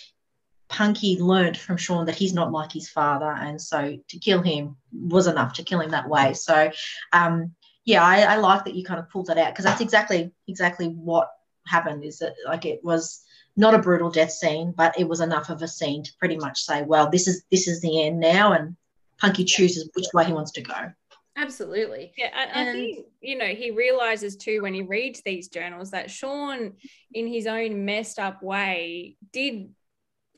Punky 0.69 1.21
learned 1.21 1.57
from 1.57 1.77
Sean 1.77 2.07
that 2.07 2.17
he's 2.17 2.35
not 2.35 2.53
like 2.53 2.73
his 2.73 2.89
father, 2.89 3.31
and 3.31 3.61
so 3.61 3.97
to 4.09 4.19
kill 4.19 4.43
him 4.43 4.77
was 4.93 5.27
enough 5.27 5.53
to 5.55 5.63
kill 5.63 5.81
him 5.81 5.91
that 5.91 6.09
way. 6.09 6.35
So, 6.35 6.71
um, 7.13 7.55
yeah, 7.85 8.03
I, 8.03 8.23
I 8.23 8.37
like 8.37 8.65
that 8.65 8.75
you 8.75 8.85
kind 8.85 8.99
of 8.99 9.09
pulled 9.09 9.27
that 9.27 9.39
out 9.39 9.53
because 9.53 9.65
that's 9.65 9.81
exactly 9.81 10.33
exactly 10.49 10.89
what 10.89 11.31
happened. 11.67 12.05
Is 12.05 12.19
that 12.19 12.35
like 12.47 12.65
it 12.65 12.83
was 12.83 13.23
not 13.57 13.75
a 13.75 13.79
brutal 13.79 14.11
death 14.11 14.33
scene, 14.33 14.75
but 14.77 14.99
it 14.99 15.09
was 15.09 15.21
enough 15.21 15.51
of 15.51 15.63
a 15.63 15.69
scene 15.69 16.03
to 16.03 16.13
pretty 16.19 16.37
much 16.37 16.61
say, 16.63 16.83
well, 16.83 17.09
this 17.09 17.29
is 17.29 17.45
this 17.51 17.69
is 17.69 17.81
the 17.81 18.03
end 18.03 18.19
now, 18.19 18.53
and 18.53 18.77
Punky 19.19 19.45
chooses 19.45 19.89
which 19.95 20.07
way 20.13 20.25
he 20.25 20.33
wants 20.33 20.51
to 20.53 20.63
go. 20.63 20.93
Absolutely. 21.37 22.13
Yeah, 22.17 22.31
I, 22.35 22.45
I 22.45 22.63
And- 22.65 22.73
think 22.73 23.07
you 23.21 23.37
know 23.37 23.47
he 23.47 23.71
realizes 23.71 24.37
too 24.37 24.63
when 24.63 24.75
he 24.75 24.83
reads 24.83 25.23
these 25.23 25.49
journals 25.49 25.91
that 25.91 26.11
Sean, 26.11 26.73
in 27.13 27.27
his 27.27 27.47
own 27.47 27.85
messed 27.85 28.19
up 28.19 28.43
way, 28.43 29.17
did 29.33 29.69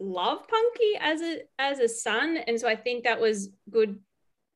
love 0.01 0.47
Punky 0.49 0.93
as 1.01 1.21
a 1.23 1.41
as 1.59 1.79
a 1.79 1.89
son, 1.89 2.37
and 2.37 2.61
so 2.61 2.69
I 2.69 2.77
think 2.77 3.05
that 3.05 3.21
was 3.21 3.51
good 3.71 4.01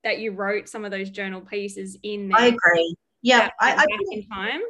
that 0.04 0.18
you 0.18 0.32
wrote 0.32 0.68
some 0.68 0.84
of 0.84 0.90
those 0.90 1.10
journal 1.10 1.40
pieces 1.40 1.96
in 2.02 2.28
there. 2.28 2.38
I 2.38 2.46
agree. 2.46 2.96
Yeah, 3.22 3.50
I, 3.60 3.68
went 3.68 3.80
I, 3.80 3.84
back 3.84 4.00
in 4.10 4.26
time. 4.26 4.60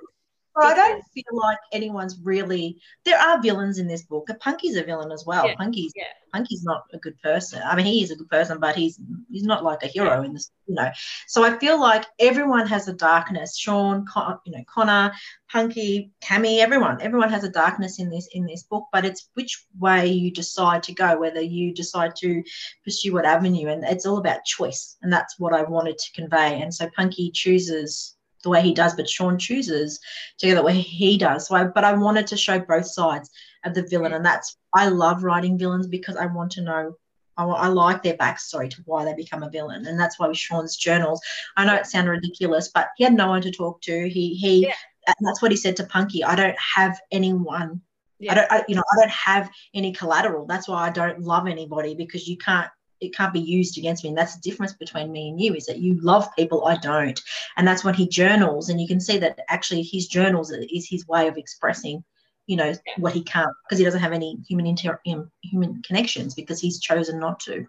Well, 0.54 0.70
I 0.70 0.74
don't 0.74 1.02
feel 1.14 1.24
like 1.32 1.58
anyone's 1.72 2.18
really. 2.22 2.78
There 3.04 3.18
are 3.18 3.40
villains 3.40 3.78
in 3.78 3.86
this 3.86 4.02
book. 4.02 4.28
Punky's 4.40 4.76
a 4.76 4.84
villain 4.84 5.10
as 5.10 5.24
well. 5.26 5.46
Yeah, 5.46 5.54
Punky's 5.56 5.92
yeah. 5.96 6.04
Punky's 6.32 6.62
not 6.62 6.84
a 6.92 6.98
good 6.98 7.18
person. 7.22 7.62
I 7.64 7.74
mean, 7.74 7.86
he 7.86 8.02
is 8.02 8.10
a 8.10 8.16
good 8.16 8.28
person, 8.28 8.58
but 8.58 8.76
he's 8.76 8.98
he's 9.30 9.44
not 9.44 9.64
like 9.64 9.82
a 9.82 9.86
hero 9.86 10.22
in 10.22 10.34
this, 10.34 10.50
you 10.66 10.74
know. 10.74 10.90
So 11.26 11.44
I 11.44 11.58
feel 11.58 11.80
like 11.80 12.04
everyone 12.18 12.66
has 12.66 12.86
a 12.88 12.92
darkness. 12.92 13.56
Sean, 13.56 14.04
Con, 14.06 14.38
you 14.44 14.52
know, 14.52 14.64
Connor, 14.72 15.12
Punky, 15.50 16.12
Cami, 16.22 16.58
everyone, 16.58 17.00
everyone 17.00 17.30
has 17.30 17.44
a 17.44 17.50
darkness 17.50 17.98
in 17.98 18.10
this 18.10 18.28
in 18.32 18.44
this 18.46 18.62
book. 18.64 18.88
But 18.92 19.04
it's 19.06 19.28
which 19.34 19.64
way 19.78 20.08
you 20.08 20.30
decide 20.30 20.82
to 20.84 20.94
go, 20.94 21.18
whether 21.18 21.40
you 21.40 21.72
decide 21.72 22.14
to 22.16 22.42
pursue 22.84 23.14
what 23.14 23.24
avenue, 23.24 23.68
and 23.68 23.84
it's 23.84 24.06
all 24.06 24.18
about 24.18 24.44
choice. 24.44 24.96
And 25.02 25.12
that's 25.12 25.38
what 25.38 25.54
I 25.54 25.62
wanted 25.62 25.98
to 25.98 26.12
convey. 26.12 26.60
And 26.60 26.74
so 26.74 26.90
Punky 26.94 27.30
chooses 27.30 28.16
the 28.42 28.50
way 28.50 28.62
he 28.62 28.74
does, 28.74 28.94
but 28.94 29.08
Sean 29.08 29.38
chooses 29.38 30.00
to 30.38 30.48
go 30.48 30.54
the 30.54 30.62
way 30.62 30.74
he 30.74 31.18
does. 31.18 31.46
So, 31.46 31.54
I, 31.54 31.64
but 31.64 31.84
I 31.84 31.92
wanted 31.92 32.26
to 32.28 32.36
show 32.36 32.58
both 32.58 32.86
sides 32.86 33.30
of 33.64 33.74
the 33.74 33.82
villain, 33.82 34.12
mm. 34.12 34.16
and 34.16 34.24
that's 34.24 34.56
I 34.74 34.88
love 34.88 35.24
writing 35.24 35.58
villains 35.58 35.86
because 35.86 36.16
I 36.16 36.26
want 36.26 36.52
to 36.52 36.62
know. 36.62 36.96
I, 37.38 37.44
I 37.44 37.68
like 37.68 38.02
their 38.02 38.16
backstory 38.16 38.68
to 38.70 38.82
why 38.84 39.04
they 39.04 39.14
become 39.14 39.42
a 39.42 39.50
villain, 39.50 39.86
and 39.86 39.98
that's 39.98 40.18
why 40.18 40.28
with 40.28 40.36
Sean's 40.36 40.76
journals. 40.76 41.20
I 41.56 41.64
know 41.64 41.74
it 41.74 41.86
sounded 41.86 42.10
ridiculous, 42.10 42.70
but 42.74 42.88
he 42.96 43.04
had 43.04 43.14
no 43.14 43.28
one 43.28 43.42
to 43.42 43.50
talk 43.50 43.80
to. 43.82 44.08
He 44.08 44.34
he, 44.34 44.66
Yeah. 44.66 44.74
and 45.06 45.16
that's 45.20 45.40
what 45.40 45.50
he 45.50 45.56
said 45.56 45.76
to 45.76 45.84
Punky. 45.84 46.24
I 46.24 46.34
don't 46.34 46.58
have 46.76 46.98
anyone. 47.10 47.80
Yeah. 48.18 48.32
I 48.32 48.34
don't, 48.34 48.52
I, 48.52 48.64
you 48.68 48.76
know, 48.76 48.84
I 48.92 49.00
don't 49.00 49.10
have 49.10 49.50
any 49.74 49.92
collateral. 49.92 50.46
That's 50.46 50.68
why 50.68 50.86
I 50.86 50.90
don't 50.90 51.22
love 51.22 51.48
anybody 51.48 51.94
because 51.94 52.28
you 52.28 52.36
can't 52.36 52.70
it 53.02 53.14
can't 53.14 53.32
be 53.32 53.40
used 53.40 53.76
against 53.76 54.04
me. 54.04 54.10
And 54.10 54.18
that's 54.18 54.36
the 54.36 54.48
difference 54.48 54.72
between 54.72 55.10
me 55.10 55.28
and 55.28 55.40
you 55.40 55.54
is 55.54 55.66
that 55.66 55.78
you 55.78 56.00
love 56.00 56.28
people, 56.36 56.66
I 56.66 56.76
don't. 56.76 57.20
And 57.56 57.66
that's 57.66 57.84
when 57.84 57.94
he 57.94 58.08
journals, 58.08 58.68
and 58.68 58.80
you 58.80 58.86
can 58.86 59.00
see 59.00 59.18
that 59.18 59.40
actually 59.48 59.82
his 59.82 60.06
journals 60.06 60.50
is 60.50 60.88
his 60.88 61.06
way 61.08 61.28
of 61.28 61.36
expressing, 61.36 62.04
you 62.46 62.56
know, 62.56 62.72
what 62.98 63.12
he 63.12 63.22
can't 63.22 63.52
because 63.64 63.78
he 63.78 63.84
doesn't 63.84 64.00
have 64.00 64.12
any 64.12 64.38
human 64.48 64.66
inter 64.66 65.00
um, 65.08 65.30
human 65.42 65.82
connections 65.82 66.34
because 66.34 66.60
he's 66.60 66.80
chosen 66.80 67.18
not 67.18 67.40
to. 67.40 67.66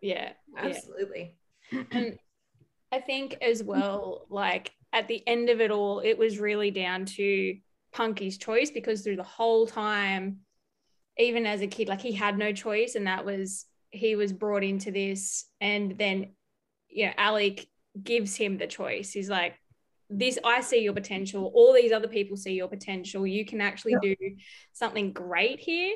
Yeah, 0.00 0.30
yeah. 0.54 0.64
Absolutely. 0.64 1.34
and 1.90 2.18
I 2.92 3.00
think 3.00 3.36
as 3.42 3.62
well, 3.62 4.26
like 4.30 4.72
at 4.92 5.08
the 5.08 5.26
end 5.26 5.50
of 5.50 5.60
it 5.60 5.70
all, 5.70 6.00
it 6.00 6.16
was 6.16 6.38
really 6.38 6.70
down 6.70 7.04
to 7.04 7.56
Punky's 7.92 8.38
choice 8.38 8.70
because 8.70 9.02
through 9.02 9.16
the 9.16 9.22
whole 9.22 9.66
time, 9.66 10.38
even 11.18 11.46
as 11.46 11.62
a 11.62 11.66
kid, 11.66 11.88
like 11.88 12.00
he 12.00 12.12
had 12.12 12.38
no 12.38 12.52
choice, 12.52 12.94
and 12.94 13.06
that 13.08 13.24
was 13.24 13.66
he 13.90 14.16
was 14.16 14.32
brought 14.32 14.64
into 14.64 14.90
this, 14.90 15.46
and 15.60 15.96
then 15.98 16.32
you 16.88 17.06
know, 17.06 17.12
Alec 17.16 17.66
gives 18.02 18.36
him 18.36 18.58
the 18.58 18.66
choice. 18.66 19.12
He's 19.12 19.28
like, 19.30 19.54
This 20.08 20.38
I 20.44 20.60
see 20.62 20.82
your 20.82 20.94
potential, 20.94 21.50
all 21.54 21.72
these 21.74 21.92
other 21.92 22.08
people 22.08 22.36
see 22.36 22.54
your 22.54 22.68
potential. 22.68 23.26
You 23.26 23.44
can 23.44 23.60
actually 23.60 23.94
do 24.02 24.14
something 24.72 25.12
great 25.12 25.60
here. 25.60 25.94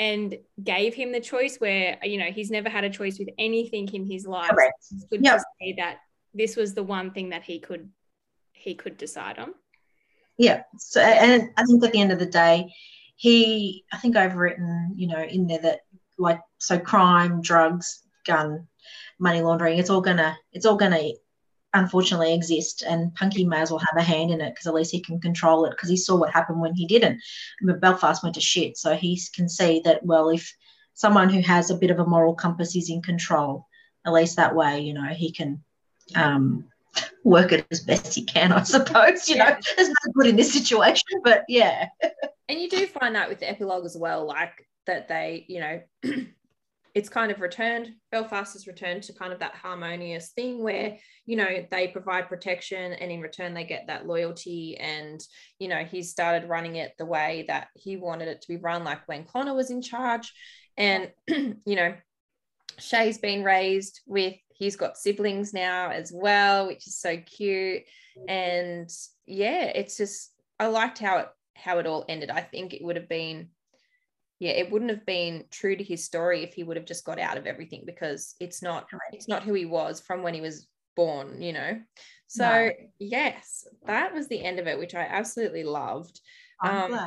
And 0.00 0.36
gave 0.62 0.94
him 0.94 1.10
the 1.10 1.18
choice 1.18 1.56
where, 1.56 1.98
you 2.04 2.18
know, 2.18 2.26
he's 2.30 2.52
never 2.52 2.68
had 2.68 2.84
a 2.84 2.88
choice 2.90 3.18
with 3.18 3.30
anything 3.36 3.92
in 3.92 4.06
his 4.08 4.28
life 4.28 4.48
Correct. 4.50 4.74
it's 4.92 5.06
good 5.10 5.24
Yep. 5.24 5.38
to 5.38 5.44
say 5.60 5.74
that 5.78 5.96
this 6.32 6.54
was 6.54 6.72
the 6.72 6.84
one 6.84 7.10
thing 7.10 7.30
that 7.30 7.42
he 7.42 7.58
could 7.58 7.90
he 8.52 8.76
could 8.76 8.96
decide 8.96 9.40
on. 9.40 9.54
Yeah. 10.36 10.62
So, 10.78 11.00
and 11.00 11.50
I 11.56 11.64
think 11.64 11.82
at 11.82 11.90
the 11.90 12.00
end 12.00 12.12
of 12.12 12.20
the 12.20 12.26
day, 12.26 12.72
he, 13.16 13.84
I 13.92 13.96
think 13.96 14.14
I've 14.14 14.36
written, 14.36 14.92
you 14.94 15.08
know, 15.08 15.20
in 15.20 15.48
there 15.48 15.62
that 15.62 15.80
like, 16.18 16.40
so 16.58 16.78
crime, 16.78 17.40
drugs 17.42 18.02
gun 18.26 18.66
money 19.18 19.42
laundering. 19.42 19.78
It's 19.78 19.90
all 19.90 20.00
gonna 20.00 20.36
it's 20.52 20.66
all 20.66 20.76
gonna 20.76 21.10
unfortunately 21.74 22.32
exist 22.32 22.82
and 22.82 23.14
Punky 23.14 23.44
may 23.44 23.60
as 23.60 23.70
well 23.70 23.80
have 23.80 23.96
a 23.98 24.02
hand 24.02 24.30
in 24.30 24.40
it 24.40 24.50
because 24.50 24.66
at 24.66 24.74
least 24.74 24.90
he 24.90 25.00
can 25.00 25.20
control 25.20 25.66
it 25.66 25.70
because 25.70 25.90
he 25.90 25.96
saw 25.96 26.16
what 26.16 26.30
happened 26.30 26.60
when 26.60 26.74
he 26.74 26.86
didn't. 26.86 27.20
But 27.62 27.80
Belfast 27.80 28.22
went 28.22 28.34
to 28.36 28.40
shit. 28.40 28.76
So 28.78 28.94
he 28.94 29.20
can 29.34 29.48
see 29.48 29.82
that 29.84 30.04
well 30.04 30.30
if 30.30 30.54
someone 30.94 31.28
who 31.28 31.40
has 31.40 31.70
a 31.70 31.76
bit 31.76 31.90
of 31.90 31.98
a 31.98 32.06
moral 32.06 32.34
compass 32.34 32.74
is 32.74 32.90
in 32.90 33.02
control, 33.02 33.66
at 34.06 34.12
least 34.12 34.36
that 34.36 34.54
way, 34.54 34.80
you 34.80 34.94
know, 34.94 35.08
he 35.08 35.32
can 35.32 35.62
um 36.14 36.64
work 37.22 37.52
it 37.52 37.66
as 37.70 37.80
best 37.80 38.14
he 38.14 38.24
can, 38.24 38.52
I 38.52 38.62
suppose. 38.62 39.28
You 39.28 39.36
yeah. 39.36 39.50
know, 39.50 39.56
there's 39.76 39.88
no 39.88 40.12
good 40.14 40.26
in 40.26 40.36
this 40.36 40.52
situation, 40.52 41.20
but 41.24 41.44
yeah. 41.48 41.88
and 42.48 42.60
you 42.60 42.68
do 42.68 42.86
find 42.86 43.14
that 43.14 43.28
with 43.28 43.40
the 43.40 43.50
epilogue 43.50 43.84
as 43.84 43.96
well, 43.96 44.26
like 44.26 44.66
that 44.88 45.08
they, 45.08 45.46
you 45.48 45.60
know, 45.60 45.80
it's 46.94 47.08
kind 47.08 47.30
of 47.30 47.40
returned, 47.40 47.92
Belfast 48.10 48.54
has 48.54 48.66
returned 48.66 49.04
to 49.04 49.12
kind 49.12 49.32
of 49.32 49.38
that 49.38 49.54
harmonious 49.54 50.30
thing 50.30 50.64
where, 50.64 50.98
you 51.26 51.36
know, 51.36 51.64
they 51.70 51.86
provide 51.86 52.28
protection 52.28 52.92
and 52.94 53.12
in 53.12 53.20
return 53.20 53.54
they 53.54 53.62
get 53.62 53.86
that 53.86 54.06
loyalty. 54.06 54.76
And, 54.78 55.20
you 55.60 55.68
know, 55.68 55.84
he 55.84 56.02
started 56.02 56.48
running 56.48 56.76
it 56.76 56.94
the 56.98 57.06
way 57.06 57.44
that 57.46 57.68
he 57.74 57.96
wanted 57.96 58.26
it 58.26 58.42
to 58.42 58.48
be 58.48 58.56
run, 58.56 58.82
like 58.82 59.06
when 59.06 59.24
Connor 59.24 59.54
was 59.54 59.70
in 59.70 59.80
charge. 59.80 60.32
And, 60.76 61.12
you 61.28 61.76
know, 61.76 61.94
Shay's 62.78 63.18
been 63.18 63.44
raised 63.44 64.00
with 64.06 64.34
he's 64.58 64.76
got 64.76 64.96
siblings 64.96 65.54
now 65.54 65.90
as 65.90 66.12
well, 66.12 66.66
which 66.66 66.86
is 66.86 66.98
so 66.98 67.16
cute. 67.16 67.82
And 68.26 68.90
yeah, 69.26 69.64
it's 69.64 69.96
just 69.96 70.32
I 70.58 70.66
liked 70.66 70.98
how 70.98 71.18
it 71.18 71.28
how 71.54 71.78
it 71.78 71.86
all 71.86 72.04
ended. 72.08 72.30
I 72.30 72.40
think 72.40 72.74
it 72.74 72.82
would 72.82 72.96
have 72.96 73.08
been 73.08 73.50
yeah, 74.38 74.52
it 74.52 74.70
wouldn't 74.70 74.90
have 74.90 75.04
been 75.04 75.44
true 75.50 75.76
to 75.76 75.82
his 75.82 76.04
story 76.04 76.44
if 76.44 76.54
he 76.54 76.62
would 76.62 76.76
have 76.76 76.86
just 76.86 77.04
got 77.04 77.18
out 77.18 77.36
of 77.36 77.46
everything 77.46 77.82
because 77.84 78.34
it's 78.40 78.62
not 78.62 78.86
it's 79.12 79.28
not 79.28 79.42
who 79.42 79.52
he 79.54 79.66
was 79.66 80.00
from 80.00 80.22
when 80.22 80.34
he 80.34 80.40
was 80.40 80.68
born, 80.94 81.40
you 81.42 81.52
know. 81.52 81.78
So 82.28 82.44
no. 82.44 82.70
yes, 82.98 83.66
that 83.86 84.14
was 84.14 84.28
the 84.28 84.44
end 84.44 84.58
of 84.58 84.66
it, 84.66 84.78
which 84.78 84.94
I 84.94 85.02
absolutely 85.02 85.64
loved. 85.64 86.20
Um, 86.62 86.98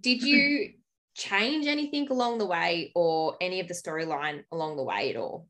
did 0.00 0.22
you 0.22 0.74
change 1.14 1.66
anything 1.66 2.08
along 2.08 2.38
the 2.38 2.46
way 2.46 2.92
or 2.94 3.36
any 3.40 3.60
of 3.60 3.68
the 3.68 3.74
storyline 3.74 4.44
along 4.52 4.76
the 4.76 4.84
way 4.84 5.10
at 5.10 5.16
all? 5.16 5.46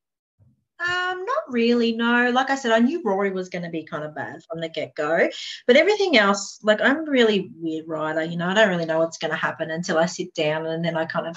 Um, 0.81 1.27
not 1.27 1.43
really, 1.49 1.93
no. 1.93 2.31
Like 2.31 2.49
I 2.49 2.55
said, 2.55 2.73
I 2.73 2.79
knew 2.79 3.03
Rory 3.05 3.31
was 3.31 3.51
going 3.51 3.65
to 3.65 3.71
be 3.71 3.85
kind 3.85 4.03
of 4.03 4.15
bad 4.15 4.43
from 4.49 4.61
the 4.61 4.69
get 4.69 4.95
go, 4.95 5.29
but 5.67 5.77
everything 5.77 6.17
else, 6.17 6.59
like 6.63 6.81
I'm 6.81 7.05
really 7.05 7.51
weird 7.57 7.87
writer, 7.87 8.25
you 8.25 8.39
know, 8.39 8.49
I 8.49 8.55
don't 8.55 8.71
really 8.71 8.87
know 8.87 8.99
what's 8.99 9.19
going 9.19 9.31
to 9.31 9.37
happen 9.37 9.71
until 9.71 9.99
I 9.99 10.07
sit 10.07 10.33
down 10.35 10.65
and 10.67 10.83
then 10.83 10.97
I 10.97 11.05
kind 11.05 11.27
of 11.27 11.37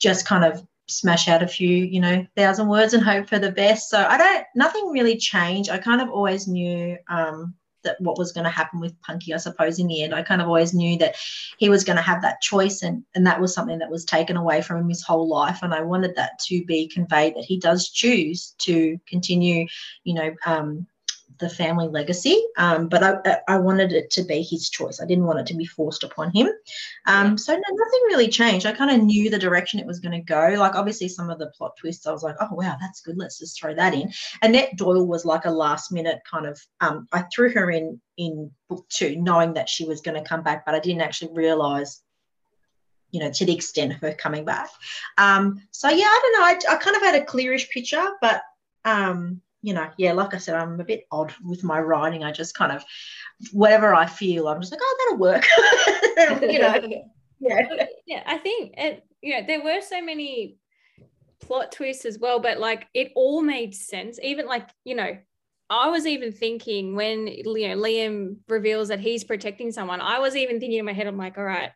just 0.00 0.26
kind 0.26 0.44
of 0.44 0.66
smash 0.88 1.28
out 1.28 1.44
a 1.44 1.48
few, 1.48 1.68
you 1.68 2.00
know, 2.00 2.26
thousand 2.36 2.68
words 2.68 2.92
and 2.92 3.04
hope 3.04 3.28
for 3.28 3.38
the 3.38 3.52
best. 3.52 3.88
So 3.88 4.04
I 4.04 4.18
don't, 4.18 4.44
nothing 4.56 4.88
really 4.88 5.16
changed. 5.16 5.70
I 5.70 5.78
kind 5.78 6.00
of 6.00 6.10
always 6.10 6.48
knew, 6.48 6.98
um, 7.08 7.54
that 7.86 8.00
what 8.00 8.18
was 8.18 8.32
going 8.32 8.44
to 8.44 8.50
happen 8.50 8.78
with 8.78 9.00
Punky, 9.00 9.32
I 9.32 9.38
suppose, 9.38 9.78
in 9.78 9.86
the 9.86 10.02
end. 10.02 10.14
I 10.14 10.22
kind 10.22 10.42
of 10.42 10.48
always 10.48 10.74
knew 10.74 10.98
that 10.98 11.16
he 11.56 11.70
was 11.70 11.84
going 11.84 11.96
to 11.96 12.02
have 12.02 12.20
that 12.22 12.42
choice, 12.42 12.82
and, 12.82 13.02
and 13.14 13.26
that 13.26 13.40
was 13.40 13.54
something 13.54 13.78
that 13.78 13.90
was 13.90 14.04
taken 14.04 14.36
away 14.36 14.60
from 14.60 14.80
him 14.80 14.88
his 14.88 15.02
whole 15.02 15.28
life. 15.28 15.60
And 15.62 15.72
I 15.72 15.80
wanted 15.80 16.14
that 16.16 16.38
to 16.46 16.64
be 16.66 16.88
conveyed 16.88 17.34
that 17.36 17.44
he 17.44 17.58
does 17.58 17.88
choose 17.88 18.54
to 18.58 18.98
continue, 19.08 19.66
you 20.04 20.14
know, 20.14 20.34
um, 20.44 20.86
the 21.38 21.48
family 21.48 21.88
legacy. 21.88 22.42
Um, 22.56 22.88
but 22.88 23.02
I, 23.02 23.38
I 23.48 23.58
wanted 23.58 23.92
it 23.92 24.10
to 24.12 24.22
be 24.22 24.42
his 24.42 24.68
choice. 24.68 25.00
I 25.00 25.06
didn't 25.06 25.24
want 25.24 25.40
it 25.40 25.46
to 25.46 25.54
be 25.54 25.66
forced 25.66 26.04
upon 26.04 26.30
him. 26.32 26.48
Um, 27.06 27.36
so 27.36 27.52
no, 27.52 27.58
nothing 27.58 28.00
really 28.08 28.28
changed. 28.28 28.66
I 28.66 28.72
kind 28.72 28.90
of 28.90 29.04
knew 29.04 29.30
the 29.30 29.38
direction 29.38 29.80
it 29.80 29.86
was 29.86 30.00
going 30.00 30.18
to 30.18 30.24
go. 30.24 30.54
Like 30.58 30.74
obviously 30.74 31.08
some 31.08 31.30
of 31.30 31.38
the 31.38 31.48
plot 31.48 31.72
twists, 31.78 32.06
I 32.06 32.12
was 32.12 32.22
like, 32.22 32.36
oh 32.40 32.54
wow, 32.54 32.76
that's 32.80 33.00
good. 33.00 33.18
Let's 33.18 33.38
just 33.38 33.60
throw 33.60 33.74
that 33.74 33.94
in. 33.94 34.12
Annette 34.42 34.76
Doyle 34.76 35.06
was 35.06 35.24
like 35.24 35.44
a 35.44 35.50
last 35.50 35.92
minute 35.92 36.20
kind 36.30 36.46
of. 36.46 36.60
Um, 36.80 37.06
I 37.12 37.24
threw 37.34 37.50
her 37.50 37.70
in 37.70 38.00
in 38.16 38.50
book 38.68 38.86
two, 38.88 39.16
knowing 39.16 39.54
that 39.54 39.68
she 39.68 39.84
was 39.84 40.00
going 40.00 40.20
to 40.20 40.28
come 40.28 40.42
back, 40.42 40.64
but 40.64 40.74
I 40.74 40.80
didn't 40.80 41.02
actually 41.02 41.32
realize 41.34 42.02
you 43.12 43.20
know, 43.20 43.30
to 43.30 43.46
the 43.46 43.54
extent 43.54 43.92
of 43.92 44.00
her 44.00 44.12
coming 44.12 44.44
back. 44.44 44.68
Um, 45.16 45.62
so 45.70 45.88
yeah, 45.88 46.04
I 46.04 46.20
don't 46.22 46.66
know. 46.66 46.70
I, 46.70 46.74
I 46.74 46.76
kind 46.78 46.96
of 46.96 47.02
had 47.02 47.14
a 47.14 47.24
clearish 47.24 47.70
picture, 47.70 48.04
but 48.20 48.42
um, 48.84 49.40
you 49.62 49.74
know, 49.74 49.88
yeah, 49.98 50.12
like 50.12 50.34
I 50.34 50.38
said, 50.38 50.54
I'm 50.54 50.78
a 50.80 50.84
bit 50.84 51.06
odd 51.10 51.34
with 51.44 51.64
my 51.64 51.80
writing. 51.80 52.24
I 52.24 52.32
just 52.32 52.54
kind 52.54 52.72
of, 52.72 52.84
whatever 53.52 53.94
I 53.94 54.06
feel, 54.06 54.48
I'm 54.48 54.60
just 54.60 54.72
like, 54.72 54.80
oh, 54.82 54.96
that'll 55.00 55.18
work. 55.18 55.44
you 56.52 56.58
know, 56.58 57.02
yeah. 57.40 57.86
Yeah, 58.06 58.22
I 58.26 58.38
think 58.38 58.74
it, 58.76 59.04
you 59.22 59.34
know, 59.34 59.46
there 59.46 59.62
were 59.62 59.80
so 59.80 60.02
many 60.02 60.56
plot 61.40 61.72
twists 61.72 62.04
as 62.04 62.18
well, 62.18 62.40
but 62.40 62.58
like 62.58 62.86
it 62.94 63.12
all 63.14 63.42
made 63.42 63.74
sense. 63.74 64.18
Even 64.22 64.46
like, 64.46 64.68
you 64.84 64.94
know, 64.94 65.16
I 65.68 65.88
was 65.88 66.06
even 66.06 66.32
thinking 66.32 66.94
when 66.94 67.26
you 67.26 67.68
know 67.68 67.76
Liam 67.76 68.36
reveals 68.48 68.88
that 68.88 69.00
he's 69.00 69.24
protecting 69.24 69.72
someone, 69.72 70.00
I 70.00 70.18
was 70.20 70.36
even 70.36 70.60
thinking 70.60 70.78
in 70.78 70.84
my 70.84 70.92
head, 70.92 71.06
I'm 71.06 71.18
like, 71.18 71.38
all 71.38 71.44
right, 71.44 71.70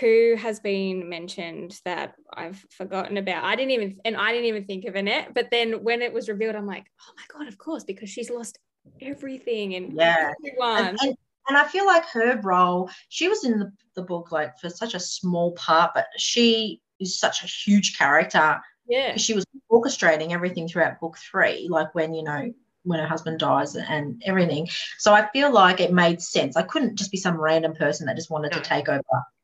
who 0.00 0.36
has 0.38 0.58
been 0.58 1.08
mentioned 1.08 1.78
that 1.84 2.14
I've 2.32 2.64
forgotten 2.70 3.18
about. 3.18 3.44
I 3.44 3.56
didn't 3.56 3.72
even, 3.72 3.98
and 4.04 4.16
I 4.16 4.32
didn't 4.32 4.46
even 4.46 4.64
think 4.64 4.86
of 4.86 4.94
Annette. 4.94 5.34
But 5.34 5.48
then 5.50 5.82
when 5.82 6.00
it 6.00 6.12
was 6.12 6.28
revealed, 6.28 6.56
I'm 6.56 6.66
like, 6.66 6.86
oh 7.00 7.12
my 7.16 7.38
God, 7.38 7.48
of 7.48 7.58
course, 7.58 7.84
because 7.84 8.08
she's 8.08 8.30
lost 8.30 8.58
everything 9.00 9.74
and 9.74 9.92
yeah. 9.92 10.32
everyone. 10.38 10.86
And, 10.86 10.98
and, 11.02 11.16
and 11.48 11.58
I 11.58 11.64
feel 11.68 11.84
like 11.84 12.06
her 12.06 12.40
role, 12.42 12.90
she 13.10 13.28
was 13.28 13.44
in 13.44 13.58
the, 13.58 13.72
the 13.94 14.02
book 14.02 14.32
like 14.32 14.58
for 14.58 14.70
such 14.70 14.94
a 14.94 15.00
small 15.00 15.52
part, 15.52 15.92
but 15.94 16.06
she 16.16 16.80
is 16.98 17.18
such 17.18 17.42
a 17.42 17.46
huge 17.46 17.98
character. 17.98 18.60
Yeah. 18.88 19.16
She 19.16 19.34
was 19.34 19.44
orchestrating 19.70 20.32
everything 20.32 20.68
throughout 20.68 21.00
book 21.00 21.18
three, 21.18 21.68
like 21.70 21.94
when, 21.94 22.14
you 22.14 22.22
know, 22.22 22.52
when 22.84 22.98
her 22.98 23.06
husband 23.06 23.38
dies 23.38 23.76
and 23.76 24.22
everything. 24.24 24.68
So 24.98 25.12
I 25.12 25.28
feel 25.32 25.52
like 25.52 25.80
it 25.80 25.92
made 25.92 26.20
sense. 26.20 26.56
I 26.56 26.62
couldn't 26.62 26.96
just 26.96 27.12
be 27.12 27.18
some 27.18 27.40
random 27.40 27.74
person 27.74 28.06
that 28.06 28.16
just 28.16 28.30
wanted 28.30 28.52
no. 28.52 28.58
to 28.58 28.64
take 28.64 28.88
over 28.88 29.02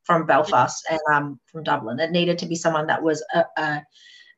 from 0.09 0.25
Belfast 0.25 0.87
and 0.91 0.99
um, 1.13 1.39
from 1.45 1.63
Dublin. 1.63 2.01
It 2.01 2.13
needed 2.13 2.39
to 2.39 2.47
be 2.47 2.55
someone 2.57 2.87
that 2.87 3.03
was 3.03 3.23
a, 3.35 3.45
a, 3.59 3.83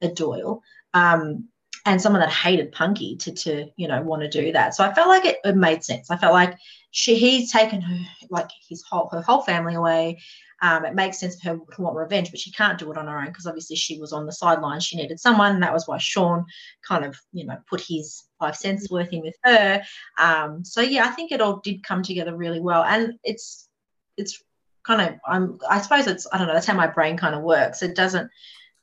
a 0.02 0.08
Doyle 0.08 0.62
um, 0.94 1.48
and 1.86 2.02
someone 2.02 2.20
that 2.20 2.32
hated 2.32 2.72
Punky 2.72 3.16
to, 3.18 3.32
to 3.32 3.66
you 3.76 3.86
know 3.86 4.02
want 4.02 4.22
to 4.22 4.28
do 4.28 4.50
that. 4.50 4.74
So 4.74 4.84
I 4.84 4.92
felt 4.92 5.06
like 5.06 5.24
it, 5.24 5.38
it 5.44 5.56
made 5.56 5.84
sense. 5.84 6.10
I 6.10 6.16
felt 6.16 6.32
like 6.32 6.56
she 6.90 7.14
he's 7.14 7.52
taken 7.52 7.80
her 7.80 7.98
like 8.30 8.50
his 8.68 8.82
whole 8.82 9.08
her 9.12 9.22
whole 9.22 9.42
family 9.42 9.76
away. 9.76 10.20
Um, 10.60 10.84
it 10.84 10.94
makes 10.94 11.20
sense 11.20 11.40
for 11.40 11.50
her 11.50 11.56
to 11.56 11.82
want 11.82 11.96
revenge, 11.96 12.32
but 12.32 12.40
she 12.40 12.50
can't 12.50 12.78
do 12.78 12.90
it 12.90 12.98
on 12.98 13.06
her 13.06 13.18
own 13.20 13.26
because 13.26 13.46
obviously 13.46 13.76
she 13.76 13.98
was 13.98 14.12
on 14.12 14.26
the 14.26 14.32
sidelines. 14.32 14.84
She 14.84 14.96
needed 14.96 15.20
someone, 15.20 15.54
and 15.54 15.62
that 15.62 15.72
was 15.72 15.86
why 15.86 15.98
Sean 15.98 16.44
kind 16.86 17.04
of, 17.04 17.16
you 17.32 17.46
know, 17.46 17.56
put 17.68 17.80
his 17.80 18.24
five 18.40 18.56
cents 18.56 18.90
worth 18.90 19.12
in 19.12 19.22
with 19.22 19.36
her. 19.44 19.82
Um, 20.18 20.64
so 20.64 20.80
yeah, 20.80 21.04
I 21.04 21.12
think 21.12 21.30
it 21.30 21.40
all 21.40 21.60
did 21.60 21.84
come 21.84 22.02
together 22.02 22.36
really 22.36 22.60
well, 22.60 22.82
and 22.82 23.14
it's 23.22 23.68
it's 24.16 24.42
kind 24.82 25.00
of 25.00 25.20
I'm 25.26 25.58
I 25.68 25.80
suppose 25.80 26.06
it's 26.06 26.26
I 26.32 26.38
don't 26.38 26.46
know 26.46 26.54
that's 26.54 26.66
how 26.66 26.74
my 26.74 26.86
brain 26.86 27.16
kind 27.16 27.34
of 27.34 27.42
works. 27.42 27.82
It 27.82 27.94
doesn't 27.96 28.30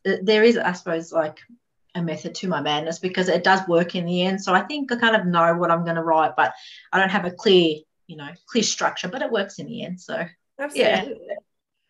there 0.03 0.43
is 0.43 0.57
I 0.57 0.73
suppose 0.73 1.11
like 1.11 1.39
a 1.95 2.01
method 2.01 2.35
to 2.35 2.47
my 2.47 2.61
madness 2.61 2.99
because 2.99 3.27
it 3.27 3.43
does 3.43 3.67
work 3.67 3.95
in 3.95 4.05
the 4.05 4.23
end. 4.23 4.41
So 4.41 4.53
I 4.53 4.61
think 4.61 4.91
I 4.91 4.97
kind 4.97 5.15
of 5.15 5.25
know 5.25 5.55
what 5.55 5.71
I'm 5.71 5.83
going 5.83 5.95
to 5.95 6.03
write, 6.03 6.35
but 6.35 6.53
I 6.91 6.99
don't 6.99 7.09
have 7.09 7.25
a 7.25 7.31
clear 7.31 7.77
you 8.07 8.15
know 8.15 8.29
clear 8.47 8.63
structure, 8.63 9.07
but 9.07 9.21
it 9.21 9.31
works 9.31 9.59
in 9.59 9.67
the 9.67 9.83
end. 9.83 9.99
So 9.99 10.25
absolutely. 10.59 11.17
Yeah. 11.27 11.35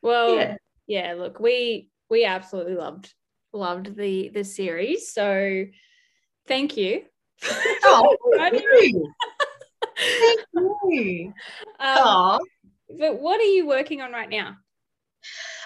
Well, 0.02 0.36
yeah. 0.36 0.58
yeah. 0.88 1.14
Look, 1.14 1.40
we 1.40 1.90
we 2.10 2.26
absolutely 2.26 2.76
loved 2.76 3.14
loved 3.54 3.96
the 3.96 4.30
the 4.30 4.44
series. 4.44 5.12
So 5.12 5.66
thank 6.48 6.78
you. 6.78 7.04
Oh, 7.84 8.16
thank 8.38 8.62
you. 8.62 9.14
thank 10.54 10.78
you. 10.90 11.34
Um, 11.80 12.40
but 12.90 13.20
what 13.20 13.40
are 13.40 13.46
you 13.46 13.68
working 13.68 14.02
on 14.02 14.12
right 14.12 14.30
now? 14.30 14.56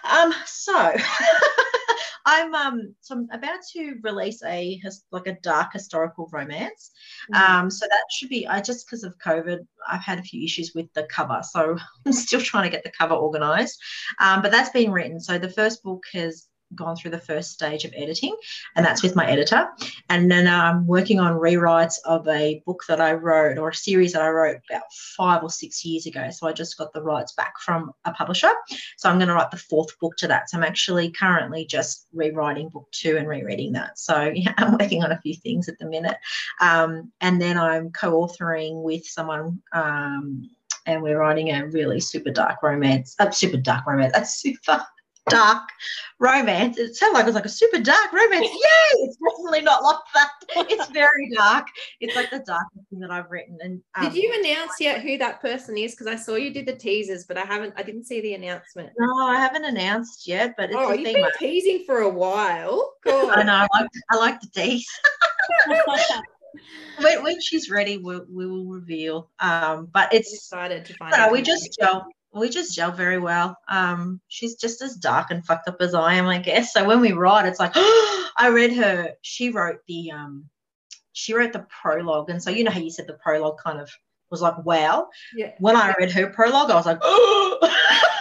Um, 0.03 0.33
so 0.45 0.93
I'm 2.25 2.53
um 2.53 2.95
so 3.01 3.15
I'm 3.15 3.27
about 3.31 3.59
to 3.73 3.95
release 4.03 4.43
a 4.43 4.81
like 5.11 5.27
a 5.27 5.37
dark 5.41 5.73
historical 5.73 6.29
romance. 6.31 6.91
Mm-hmm. 7.33 7.53
Um, 7.53 7.71
so 7.71 7.85
that 7.89 8.03
should 8.11 8.29
be 8.29 8.47
I 8.47 8.61
just 8.61 8.85
because 8.85 9.03
of 9.03 9.17
COVID, 9.25 9.59
I've 9.89 10.03
had 10.03 10.19
a 10.19 10.23
few 10.23 10.43
issues 10.43 10.73
with 10.75 10.91
the 10.93 11.03
cover, 11.03 11.41
so 11.43 11.77
I'm 12.05 12.13
still 12.13 12.41
trying 12.41 12.63
to 12.63 12.75
get 12.75 12.83
the 12.83 12.91
cover 12.97 13.15
organized. 13.15 13.79
Um, 14.19 14.41
but 14.41 14.51
that's 14.51 14.69
been 14.69 14.91
written. 14.91 15.19
So 15.19 15.37
the 15.37 15.49
first 15.49 15.83
book 15.83 16.03
has 16.13 16.47
gone 16.75 16.95
through 16.95 17.11
the 17.11 17.19
first 17.19 17.51
stage 17.51 17.85
of 17.85 17.93
editing, 17.95 18.35
and 18.75 18.85
that's 18.85 19.03
with 19.03 19.15
my 19.15 19.27
editor. 19.27 19.67
And 20.09 20.31
then 20.31 20.47
I'm 20.47 20.87
working 20.87 21.19
on 21.19 21.39
rewrites 21.39 21.95
of 22.05 22.27
a 22.27 22.61
book 22.65 22.83
that 22.87 23.01
I 23.01 23.13
wrote 23.13 23.57
or 23.57 23.69
a 23.69 23.75
series 23.75 24.13
that 24.13 24.21
I 24.21 24.29
wrote 24.29 24.57
about 24.69 24.83
five 25.17 25.43
or 25.43 25.49
six 25.49 25.83
years 25.85 26.05
ago. 26.05 26.29
So 26.31 26.47
I 26.47 26.53
just 26.53 26.77
got 26.77 26.93
the 26.93 27.01
rights 27.01 27.33
back 27.33 27.59
from 27.59 27.91
a 28.05 28.11
publisher. 28.13 28.51
So 28.97 29.09
I'm 29.09 29.17
going 29.17 29.27
to 29.27 29.33
write 29.33 29.51
the 29.51 29.57
fourth 29.57 29.97
book 29.99 30.15
to 30.17 30.27
that. 30.27 30.49
So 30.49 30.57
I'm 30.57 30.63
actually 30.63 31.11
currently 31.11 31.65
just 31.65 32.07
rewriting 32.13 32.69
book 32.69 32.87
two 32.91 33.17
and 33.17 33.27
rereading 33.27 33.73
that. 33.73 33.97
So 33.97 34.31
yeah, 34.35 34.53
I'm 34.57 34.77
working 34.77 35.03
on 35.03 35.11
a 35.11 35.21
few 35.21 35.35
things 35.35 35.69
at 35.69 35.77
the 35.79 35.85
minute. 35.85 36.17
Um, 36.59 37.11
and 37.21 37.41
then 37.41 37.57
I'm 37.57 37.91
co 37.91 38.27
authoring 38.27 38.83
with 38.83 39.05
someone. 39.05 39.61
Um, 39.73 40.49
and 40.85 41.03
we're 41.03 41.19
writing 41.19 41.49
a 41.49 41.67
really 41.67 41.99
super 41.99 42.31
dark 42.31 42.63
romance, 42.63 43.15
uh, 43.19 43.29
super 43.29 43.57
dark 43.57 43.85
romance, 43.85 44.13
a 44.15 44.25
super 44.25 44.83
dark 45.29 45.69
romance. 46.19 46.77
It 46.77 46.95
sounded 46.95 47.15
like 47.15 47.23
it 47.23 47.27
was 47.27 47.35
like 47.35 47.45
a 47.45 47.49
super 47.49 47.79
dark 47.79 48.11
romance. 48.11 48.47
Yay! 48.51 49.03
It's 49.03 49.17
definitely 49.17 49.61
not 49.61 49.83
like 49.83 49.97
that. 50.13 50.29
It's 50.69 50.89
very 50.89 51.31
dark. 51.35 51.67
It's 51.99 52.15
like 52.15 52.29
the 52.29 52.39
darkest 52.39 52.89
thing 52.89 52.99
that 52.99 53.11
I've 53.11 53.29
written. 53.29 53.57
And 53.61 53.81
um, 53.95 54.05
did 54.05 54.15
you 54.15 54.33
announce 54.39 54.73
yet 54.79 55.01
who 55.01 55.17
that 55.17 55.41
person 55.41 55.77
is? 55.77 55.91
Because 55.91 56.07
I 56.07 56.15
saw 56.15 56.35
you 56.35 56.51
did 56.51 56.65
the 56.65 56.75
teasers, 56.75 57.25
but 57.25 57.37
I 57.37 57.45
haven't. 57.45 57.73
I 57.77 57.83
didn't 57.83 58.05
see 58.05 58.21
the 58.21 58.33
announcement. 58.33 58.91
No, 58.97 59.27
I 59.27 59.39
haven't 59.39 59.65
announced 59.65 60.27
yet. 60.27 60.55
But 60.57 60.69
it's 60.69 60.77
oh, 60.77 60.91
you've 60.93 61.13
been 61.13 61.25
teasing 61.39 61.83
for 61.85 61.99
a 61.99 62.09
while. 62.09 62.93
God. 63.03 63.29
I 63.37 63.43
know. 63.43 63.53
I 63.53 63.79
like. 63.79 63.89
I 64.11 64.17
like 64.17 64.39
to 64.41 64.49
tease. 64.51 64.87
when, 66.99 67.23
when 67.23 67.41
she's 67.41 67.69
ready, 67.69 67.97
we'll, 67.97 68.25
we 68.29 68.45
will 68.47 68.65
reveal. 68.65 69.29
Um, 69.39 69.87
but 69.91 70.13
it's 70.13 70.29
I'm 70.29 70.35
excited 70.35 70.85
to 70.85 70.93
find 70.95 71.11
no, 71.11 71.17
out. 71.17 71.31
We 71.31 71.41
just 71.41 71.77
gel. 71.79 72.05
We 72.33 72.49
just 72.49 72.75
gel 72.75 72.91
very 72.91 73.19
well. 73.19 73.57
Um, 73.67 74.21
she's 74.29 74.55
just 74.55 74.81
as 74.81 74.95
dark 74.95 75.31
and 75.31 75.45
fucked 75.45 75.67
up 75.67 75.77
as 75.81 75.93
I 75.93 76.13
am, 76.13 76.27
I 76.27 76.37
guess. 76.37 76.73
So 76.73 76.85
when 76.85 77.01
we 77.01 77.11
write, 77.11 77.45
it's 77.45 77.59
like 77.59 77.73
I 77.75 78.49
read 78.51 78.73
her. 78.73 79.13
She 79.21 79.49
wrote 79.49 79.79
the 79.87 80.11
um, 80.11 80.45
she 81.13 81.33
wrote 81.33 81.53
the 81.53 81.65
prologue, 81.81 82.29
and 82.29 82.41
so 82.41 82.49
you 82.49 82.63
know 82.63 82.71
how 82.71 82.79
you 82.79 82.91
said 82.91 83.07
the 83.07 83.13
prologue 83.13 83.57
kind 83.57 83.79
of 83.79 83.89
was 84.29 84.41
like 84.41 84.63
wow. 84.65 85.09
Yeah. 85.35 85.51
When 85.59 85.75
I 85.75 85.93
read 85.99 86.11
her 86.11 86.27
prologue, 86.27 86.71
I 86.71 86.75
was 86.75 86.85
like, 86.85 86.99
oh. 87.01 87.57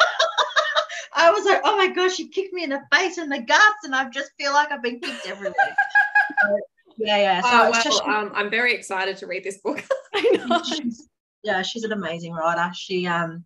I 1.13 1.31
was 1.31 1.45
like, 1.45 1.61
oh 1.65 1.77
my 1.77 1.89
gosh, 1.89 2.15
she 2.17 2.29
kicked 2.29 2.53
me 2.53 2.65
in 2.65 2.71
the 2.71 2.81
face 2.93 3.19
and 3.19 3.31
the 3.31 3.41
guts, 3.41 3.85
and 3.85 3.95
I 3.95 4.09
just 4.11 4.33
feel 4.39 4.53
like 4.53 4.73
I've 4.73 4.83
been 4.83 5.01
kicked 5.01 5.27
everywhere. 5.27 5.55
yeah, 6.99 7.17
yeah. 7.19 7.41
So 7.43 7.49
oh, 7.51 7.71
well, 7.71 7.83
just, 7.83 8.03
um, 8.03 8.33
I'm 8.35 8.51
very 8.51 8.75
excited 8.75 9.17
to 9.19 9.27
read 9.27 9.45
this 9.45 9.59
book. 9.59 9.85
I 10.15 10.47
know. 10.49 10.63
She's, 10.63 11.09
yeah, 11.43 11.63
she's 11.63 11.85
an 11.85 11.93
amazing 11.93 12.33
writer. 12.33 12.73
She 12.75 13.07
um 13.07 13.45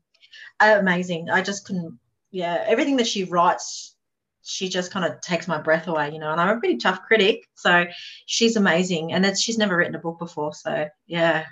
amazing. 0.61 1.31
I 1.31 1.43
just 1.43 1.66
couldn't 1.66 1.98
yeah, 2.35 2.65
everything 2.66 2.97
that 2.97 3.06
she 3.06 3.23
writes, 3.23 3.94
she 4.43 4.69
just 4.69 4.90
kind 4.90 5.06
of 5.06 5.20
takes 5.20 5.47
my 5.47 5.59
breath 5.59 5.86
away, 5.86 6.11
you 6.11 6.19
know. 6.19 6.32
And 6.32 6.40
I'm 6.40 6.56
a 6.56 6.59
pretty 6.59 6.78
tough 6.78 7.02
critic, 7.02 7.48
so 7.55 7.85
she's 8.27 8.56
amazing. 8.56 9.12
And 9.12 9.24
it's 9.24 9.40
she's 9.40 9.56
never 9.56 9.77
written 9.77 9.94
a 9.94 10.01
book 10.01 10.19
before, 10.19 10.52
so 10.52 10.89
yeah. 11.06 11.44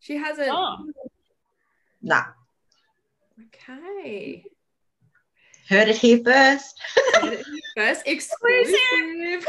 She 0.00 0.16
hasn't. 0.16 0.48
Oh. 0.50 0.90
Nah. 2.02 2.24
Okay. 3.46 4.44
Heard 5.68 5.88
it 5.88 5.96
here 5.96 6.18
first. 6.24 6.74
Heard 7.14 7.32
it 7.34 7.46
here 7.46 7.62
first, 7.76 8.02
exclusive. 8.06 9.46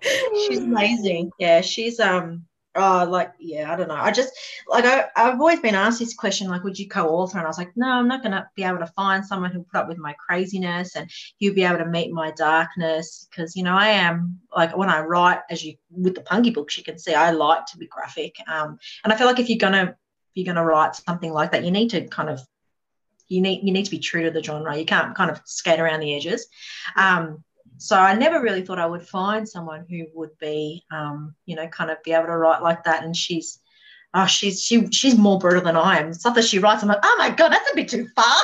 she's 0.46 0.60
amazing. 0.60 1.30
Yeah, 1.38 1.60
she's 1.60 2.00
um 2.00 2.46
oh 2.74 3.06
like 3.08 3.32
yeah 3.38 3.72
i 3.72 3.76
don't 3.76 3.88
know. 3.88 3.94
I 3.94 4.10
just 4.10 4.32
like 4.66 4.84
I, 4.84 5.06
i've 5.16 5.38
always 5.38 5.60
been 5.60 5.74
asked 5.74 5.98
this 5.98 6.14
question 6.14 6.48
like 6.48 6.64
would 6.64 6.78
you 6.78 6.88
co-author? 6.88 7.38
And 7.38 7.46
i 7.46 7.48
was 7.50 7.58
like 7.58 7.76
no 7.76 7.86
i'm 7.86 8.08
not 8.08 8.22
going 8.22 8.32
to 8.32 8.48
be 8.56 8.64
able 8.64 8.78
to 8.78 8.86
find 8.86 9.24
someone 9.24 9.50
who'll 9.50 9.64
put 9.64 9.78
up 9.78 9.88
with 9.88 9.98
my 9.98 10.14
craziness 10.14 10.96
and 10.96 11.10
he'll 11.36 11.54
be 11.54 11.64
able 11.64 11.78
to 11.78 11.86
meet 11.86 12.12
my 12.12 12.30
darkness. 12.32 13.28
Because 13.30 13.56
you 13.56 13.62
know 13.62 13.76
i 13.76 13.88
am 13.88 14.40
like 14.54 14.76
when 14.76 14.88
i 14.88 15.00
write 15.00 15.40
as 15.50 15.64
you 15.64 15.74
with 15.90 16.14
the 16.14 16.22
punky 16.22 16.50
books 16.50 16.78
you 16.78 16.84
can 16.84 16.98
see 16.98 17.14
i 17.14 17.30
like 17.30 17.66
to 17.66 17.78
be 17.78 17.86
graphic 17.86 18.36
um 18.48 18.78
and 19.04 19.12
i 19.12 19.16
feel 19.16 19.26
like 19.26 19.38
if 19.40 19.48
you're 19.48 19.58
gonna 19.58 19.84
if 19.84 19.96
you're 20.34 20.54
gonna 20.54 20.64
write 20.64 20.94
something 20.96 21.32
like 21.32 21.52
that 21.52 21.64
you 21.64 21.70
need 21.70 21.90
to 21.90 22.06
kind 22.08 22.30
of 22.30 22.40
you 23.28 23.40
need 23.40 23.60
you 23.64 23.72
need 23.72 23.84
to 23.84 23.90
be 23.90 23.98
true 23.98 24.24
to 24.24 24.30
the 24.30 24.42
genre. 24.42 24.76
You 24.76 24.84
can't 24.84 25.14
kind 25.14 25.30
of 25.30 25.40
skate 25.44 25.80
around 25.80 26.00
the 26.00 26.14
edges 26.14 26.46
um 26.96 27.42
so 27.82 27.96
I 27.96 28.14
never 28.14 28.40
really 28.40 28.62
thought 28.62 28.78
I 28.78 28.86
would 28.86 29.02
find 29.02 29.48
someone 29.48 29.84
who 29.90 30.06
would 30.14 30.38
be, 30.38 30.84
um, 30.92 31.34
you 31.46 31.56
know, 31.56 31.66
kind 31.66 31.90
of 31.90 32.00
be 32.04 32.12
able 32.12 32.26
to 32.26 32.36
write 32.36 32.62
like 32.62 32.84
that. 32.84 33.02
And 33.02 33.16
she's, 33.16 33.58
oh, 34.14 34.24
she's 34.26 34.62
she 34.62 34.86
she's 34.92 35.18
more 35.18 35.36
brutal 35.36 35.62
than 35.62 35.76
I 35.76 35.98
am. 35.98 36.14
Stuff 36.14 36.36
that 36.36 36.44
she 36.44 36.60
writes, 36.60 36.82
I'm 36.82 36.88
like, 36.88 37.00
oh 37.02 37.16
my 37.18 37.30
god, 37.30 37.48
that's 37.48 37.72
a 37.72 37.74
bit 37.74 37.88
too 37.88 38.06
far. 38.14 38.36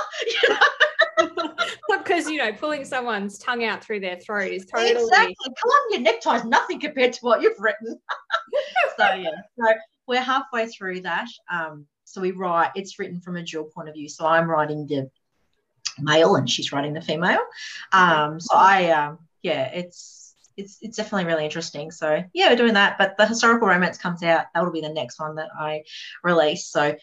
because 1.88 2.28
you 2.28 2.38
know, 2.38 2.52
pulling 2.52 2.84
someone's 2.84 3.38
tongue 3.38 3.64
out 3.64 3.84
through 3.84 4.00
their 4.00 4.16
throat 4.16 4.50
is 4.50 4.66
totally 4.66 4.90
exactly. 4.90 5.36
Come 5.44 5.70
on, 5.70 5.92
your 5.92 6.00
necktie 6.00 6.36
is 6.36 6.44
nothing 6.44 6.80
compared 6.80 7.12
to 7.12 7.20
what 7.20 7.40
you've 7.40 7.60
written. 7.60 7.96
so 8.98 9.14
yeah, 9.14 9.30
so 9.56 9.72
we're 10.08 10.20
halfway 10.20 10.66
through 10.66 11.02
that. 11.02 11.28
Um, 11.48 11.86
so 12.02 12.20
we 12.20 12.32
write. 12.32 12.72
It's 12.74 12.98
written 12.98 13.20
from 13.20 13.36
a 13.36 13.44
dual 13.44 13.66
point 13.66 13.88
of 13.88 13.94
view. 13.94 14.08
So 14.08 14.26
I'm 14.26 14.50
writing 14.50 14.84
the 14.88 15.08
male 16.00 16.34
and 16.34 16.50
she's 16.50 16.72
writing 16.72 16.92
the 16.92 17.00
female. 17.00 17.40
Um, 17.92 18.40
so 18.40 18.56
I 18.56 18.90
um, 18.90 19.18
yeah, 19.42 19.70
it's 19.72 20.34
it's 20.56 20.78
it's 20.82 20.96
definitely 20.96 21.26
really 21.26 21.44
interesting. 21.44 21.90
So 21.90 22.24
yeah, 22.34 22.50
we're 22.50 22.56
doing 22.56 22.74
that. 22.74 22.98
But 22.98 23.16
the 23.16 23.26
historical 23.26 23.68
romance 23.68 23.98
comes 23.98 24.22
out. 24.22 24.46
That 24.54 24.64
will 24.64 24.72
be 24.72 24.80
the 24.80 24.88
next 24.88 25.20
one 25.20 25.36
that 25.36 25.50
I 25.58 25.84
release. 26.22 26.66
So 26.66 26.96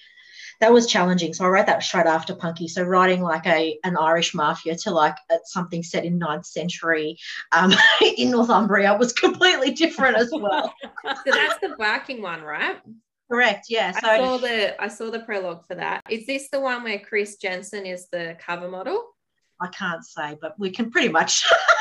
that 0.61 0.71
was 0.71 0.87
challenging. 0.87 1.33
So 1.33 1.45
I 1.45 1.49
wrote 1.49 1.65
that 1.65 1.83
straight 1.83 2.05
after 2.05 2.35
Punky. 2.35 2.67
So 2.67 2.83
writing 2.83 3.21
like 3.21 3.45
a 3.45 3.77
an 3.83 3.97
Irish 3.97 4.33
mafia 4.33 4.75
to 4.75 4.91
like 4.91 5.15
something 5.45 5.83
set 5.83 6.05
in 6.05 6.19
9th 6.19 6.45
century 6.45 7.17
um, 7.51 7.73
in 8.17 8.31
Northumbria 8.31 8.95
was 8.95 9.13
completely 9.13 9.71
different 9.71 10.17
as 10.17 10.31
well. 10.31 10.73
so 11.05 11.31
that's 11.31 11.59
the 11.61 11.75
barking 11.77 12.21
one, 12.21 12.41
right? 12.41 12.77
Correct. 13.31 13.67
Yeah. 13.69 13.91
So 13.91 14.07
I 14.07 14.17
saw 14.17 14.37
the 14.37 14.81
I 14.81 14.87
saw 14.87 15.09
the 15.09 15.19
prologue 15.19 15.65
for 15.65 15.75
that. 15.75 16.01
Is 16.09 16.25
this 16.25 16.49
the 16.49 16.59
one 16.59 16.83
where 16.83 16.99
Chris 16.99 17.37
Jensen 17.37 17.85
is 17.85 18.07
the 18.11 18.37
cover 18.39 18.69
model? 18.69 19.03
I 19.61 19.67
can't 19.67 20.03
say, 20.03 20.37
but 20.39 20.59
we 20.59 20.69
can 20.69 20.91
pretty 20.91 21.09
much 21.09 21.45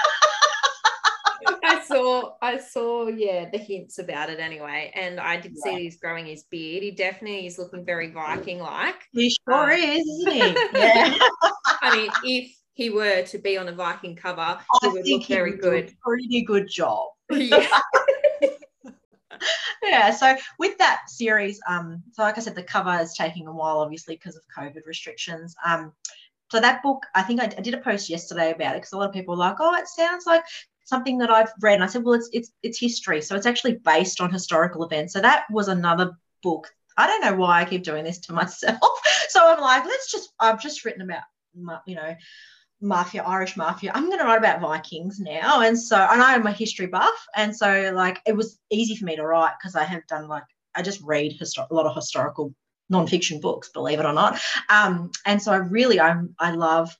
saw 1.86 2.32
I 2.42 2.58
saw 2.58 3.08
yeah 3.08 3.48
the 3.50 3.58
hints 3.58 3.98
about 3.98 4.30
it 4.30 4.40
anyway, 4.40 4.92
and 4.94 5.20
I 5.20 5.38
did 5.40 5.56
see 5.58 5.82
he's 5.82 5.98
growing 5.98 6.26
his 6.26 6.44
beard. 6.44 6.82
He 6.82 6.90
definitely 6.90 7.46
is 7.46 7.58
looking 7.58 7.84
very 7.84 8.10
Viking 8.10 8.58
like. 8.60 8.96
He 9.12 9.34
sure 9.48 9.72
um, 9.72 9.78
is, 9.78 10.00
isn't 10.00 10.32
he? 10.32 10.40
Yeah. 10.74 11.14
I 11.82 11.96
mean, 11.96 12.10
if 12.24 12.56
he 12.74 12.90
were 12.90 13.22
to 13.22 13.38
be 13.38 13.56
on 13.56 13.68
a 13.68 13.72
Viking 13.72 14.16
cover, 14.16 14.40
I 14.40 14.58
he 14.82 14.88
would 14.88 15.06
look 15.06 15.26
very 15.26 15.52
would 15.52 15.60
good. 15.60 15.92
pretty 16.02 16.42
good 16.42 16.68
job. 16.68 17.08
Yeah. 17.30 17.68
yeah 19.82 20.10
so 20.10 20.36
with 20.58 20.78
that 20.78 21.02
series 21.08 21.58
um 21.68 22.02
so 22.12 22.22
like 22.22 22.38
i 22.38 22.40
said 22.40 22.54
the 22.54 22.62
cover 22.62 22.96
is 23.00 23.14
taking 23.14 23.46
a 23.46 23.52
while 23.52 23.78
obviously 23.78 24.14
because 24.14 24.36
of 24.36 24.42
covid 24.56 24.86
restrictions 24.86 25.54
um 25.66 25.92
so 26.50 26.60
that 26.60 26.82
book 26.82 27.04
i 27.14 27.22
think 27.22 27.40
I, 27.40 27.46
I 27.46 27.60
did 27.60 27.74
a 27.74 27.78
post 27.78 28.08
yesterday 28.08 28.52
about 28.52 28.76
it 28.76 28.78
because 28.78 28.92
a 28.92 28.96
lot 28.96 29.08
of 29.08 29.14
people 29.14 29.34
are 29.34 29.38
like 29.38 29.56
oh 29.58 29.74
it 29.74 29.88
sounds 29.88 30.24
like 30.26 30.44
something 30.84 31.18
that 31.18 31.30
I've 31.30 31.52
read. 31.60 31.74
And 31.74 31.84
I 31.84 31.86
said, 31.86 32.04
well, 32.04 32.14
it's 32.14 32.28
it's 32.32 32.52
it's 32.62 32.78
history, 32.78 33.20
so 33.20 33.34
it's 33.34 33.46
actually 33.46 33.80
based 33.84 34.20
on 34.20 34.32
historical 34.32 34.84
events. 34.84 35.12
So 35.12 35.20
that 35.20 35.44
was 35.50 35.68
another 35.68 36.12
book. 36.42 36.68
I 36.96 37.06
don't 37.06 37.22
know 37.22 37.36
why 37.36 37.60
I 37.60 37.64
keep 37.64 37.82
doing 37.82 38.04
this 38.04 38.18
to 38.20 38.32
myself. 38.32 38.78
so 39.28 39.40
I'm 39.42 39.60
like, 39.60 39.84
let's 39.84 40.10
just. 40.10 40.30
I've 40.38 40.62
just 40.62 40.84
written 40.84 41.02
about, 41.02 41.22
you 41.86 41.96
know, 41.96 42.14
mafia, 42.80 43.22
Irish 43.22 43.56
mafia. 43.56 43.92
I'm 43.94 44.06
going 44.06 44.18
to 44.18 44.24
write 44.24 44.38
about 44.38 44.60
Vikings 44.60 45.18
now, 45.18 45.62
and 45.62 45.78
so 45.78 45.96
and 45.96 46.22
I'm 46.22 46.46
a 46.46 46.52
history 46.52 46.86
buff, 46.86 47.26
and 47.34 47.56
so 47.56 47.92
like 47.94 48.20
it 48.26 48.36
was 48.36 48.58
easy 48.70 48.96
for 48.96 49.06
me 49.06 49.16
to 49.16 49.26
write 49.26 49.54
because 49.60 49.74
I 49.74 49.84
have 49.84 50.06
done 50.06 50.28
like 50.28 50.44
I 50.74 50.82
just 50.82 51.00
read 51.02 51.40
a 51.40 51.74
lot 51.74 51.86
of 51.86 51.94
historical 51.94 52.54
nonfiction 52.92 53.40
books, 53.40 53.70
believe 53.70 54.00
it 54.00 54.06
or 54.06 54.12
not. 54.12 54.40
Um, 54.68 55.10
and 55.24 55.40
so 55.40 55.52
I 55.52 55.56
really 55.56 56.00
I'm 56.00 56.34
I 56.38 56.52
love 56.52 56.94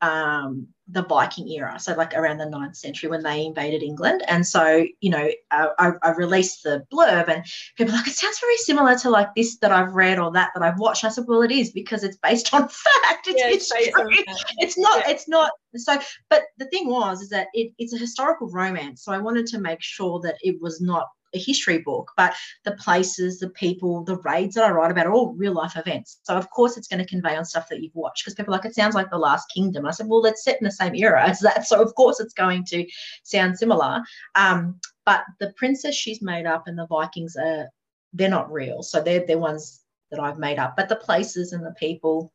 um, 0.00 0.68
the 0.92 1.04
Viking 1.04 1.48
era, 1.48 1.78
so 1.78 1.94
like 1.94 2.14
around 2.14 2.38
the 2.38 2.46
9th 2.46 2.76
century 2.76 3.08
when 3.08 3.22
they 3.22 3.44
invaded 3.44 3.82
England. 3.82 4.22
And 4.28 4.46
so, 4.46 4.84
you 5.00 5.10
know, 5.10 5.30
uh, 5.50 5.68
I, 5.78 5.92
I, 6.02 6.10
released 6.12 6.62
the 6.62 6.84
blurb, 6.92 7.28
and 7.28 7.44
people 7.76 7.94
are 7.94 7.98
like, 7.98 8.08
it 8.08 8.14
sounds 8.14 8.40
very 8.40 8.56
similar 8.56 8.96
to 8.96 9.10
like 9.10 9.34
this 9.34 9.58
that 9.58 9.72
I've 9.72 9.94
read 9.94 10.18
or 10.18 10.30
that 10.32 10.50
that 10.54 10.62
I've 10.62 10.78
watched. 10.78 11.04
I 11.04 11.08
said, 11.08 11.24
well, 11.28 11.42
it 11.42 11.52
is 11.52 11.70
because 11.70 12.04
it's 12.04 12.16
based 12.16 12.52
on 12.52 12.62
fact. 12.68 13.28
It's, 13.28 13.40
yeah, 13.40 13.48
it's, 13.48 13.70
it's, 13.74 14.36
it's 14.58 14.78
not. 14.78 15.00
Yeah. 15.04 15.12
It's 15.12 15.28
not. 15.28 15.52
So, 15.76 15.98
but 16.28 16.44
the 16.58 16.66
thing 16.66 16.88
was, 16.88 17.20
is 17.20 17.28
that 17.30 17.48
it, 17.54 17.72
it's 17.78 17.92
a 17.92 17.98
historical 17.98 18.48
romance. 18.48 19.04
So 19.04 19.12
I 19.12 19.18
wanted 19.18 19.46
to 19.48 19.58
make 19.58 19.82
sure 19.82 20.20
that 20.20 20.36
it 20.42 20.60
was 20.60 20.80
not 20.80 21.08
a 21.34 21.38
history 21.38 21.78
book, 21.78 22.10
but 22.16 22.34
the 22.64 22.72
places, 22.72 23.38
the 23.38 23.50
people, 23.50 24.04
the 24.04 24.16
raids 24.18 24.54
that 24.54 24.64
I 24.64 24.70
write 24.70 24.90
about 24.90 25.06
are 25.06 25.12
all 25.12 25.34
real 25.34 25.52
life 25.52 25.76
events. 25.76 26.20
So 26.22 26.36
of 26.36 26.50
course 26.50 26.76
it's 26.76 26.88
going 26.88 27.02
to 27.02 27.08
convey 27.08 27.36
on 27.36 27.44
stuff 27.44 27.68
that 27.68 27.82
you've 27.82 27.94
watched 27.94 28.24
because 28.24 28.34
people 28.34 28.52
like 28.52 28.64
it 28.64 28.74
sounds 28.74 28.94
like 28.94 29.10
the 29.10 29.18
Last 29.18 29.50
Kingdom. 29.54 29.86
I 29.86 29.90
said, 29.90 30.06
well, 30.08 30.24
it's 30.26 30.44
set 30.44 30.60
in 30.60 30.64
the 30.64 30.72
same 30.72 30.94
era 30.94 31.28
as 31.28 31.40
that, 31.40 31.66
so 31.66 31.80
of 31.80 31.94
course 31.94 32.20
it's 32.20 32.34
going 32.34 32.64
to 32.66 32.86
sound 33.22 33.58
similar. 33.58 34.00
Um, 34.34 34.78
but 35.04 35.24
the 35.38 35.52
princess 35.56 35.94
she's 35.94 36.22
made 36.22 36.46
up 36.46 36.64
and 36.66 36.78
the 36.78 36.86
Vikings 36.86 37.36
are 37.36 37.68
they're 38.12 38.28
not 38.28 38.52
real, 38.52 38.82
so 38.82 39.00
they're 39.00 39.24
they're 39.26 39.38
ones 39.38 39.80
that 40.10 40.20
I've 40.20 40.38
made 40.38 40.58
up. 40.58 40.74
But 40.76 40.88
the 40.88 40.96
places 40.96 41.52
and 41.52 41.64
the 41.64 41.74
people 41.78 42.32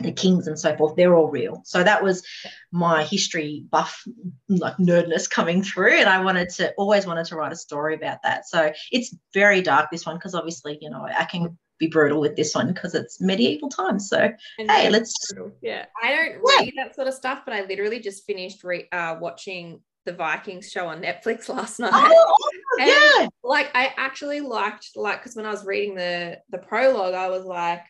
the 0.00 0.12
kings 0.12 0.46
and 0.46 0.58
so 0.58 0.76
forth 0.76 0.96
they're 0.96 1.14
all 1.14 1.28
real. 1.28 1.62
So 1.64 1.82
that 1.82 2.02
was 2.02 2.24
my 2.72 3.04
history 3.04 3.64
buff 3.70 4.04
like 4.48 4.76
nerdness 4.76 5.28
coming 5.28 5.62
through 5.62 5.94
and 5.94 6.08
i 6.08 6.22
wanted 6.22 6.48
to 6.50 6.72
always 6.76 7.06
wanted 7.06 7.26
to 7.26 7.36
write 7.36 7.52
a 7.52 7.56
story 7.56 7.94
about 7.94 8.22
that. 8.22 8.48
So 8.48 8.72
it's 8.92 9.14
very 9.32 9.62
dark 9.62 9.90
this 9.90 10.06
one 10.06 10.16
because 10.16 10.34
obviously 10.34 10.78
you 10.80 10.90
know 10.90 11.06
i 11.06 11.24
can 11.24 11.58
be 11.78 11.86
brutal 11.88 12.20
with 12.20 12.36
this 12.36 12.54
one 12.54 12.68
because 12.68 12.94
it's 12.94 13.20
medieval 13.20 13.68
times. 13.68 14.08
So 14.08 14.30
and 14.58 14.70
hey 14.70 14.90
let's 14.90 15.14
yeah. 15.62 15.86
I 16.02 16.10
don't 16.10 16.42
read 16.42 16.74
that 16.76 16.94
sort 16.94 17.08
of 17.08 17.14
stuff 17.14 17.40
but 17.44 17.54
i 17.54 17.62
literally 17.62 18.00
just 18.00 18.24
finished 18.26 18.64
re- 18.64 18.88
uh, 18.92 19.16
watching 19.20 19.80
the 20.06 20.12
Vikings 20.12 20.70
show 20.70 20.86
on 20.86 21.02
Netflix 21.02 21.48
last 21.50 21.78
night. 21.78 21.90
Oh, 21.92 22.34
and, 22.78 22.88
yeah. 22.88 23.28
Like 23.44 23.70
I 23.74 23.92
actually 23.98 24.40
liked 24.40 24.90
like 24.96 25.20
because 25.20 25.36
when 25.36 25.44
I 25.44 25.50
was 25.50 25.66
reading 25.66 25.94
the 25.94 26.38
the 26.48 26.58
prologue, 26.58 27.14
I 27.14 27.28
was 27.28 27.44
like, 27.44 27.82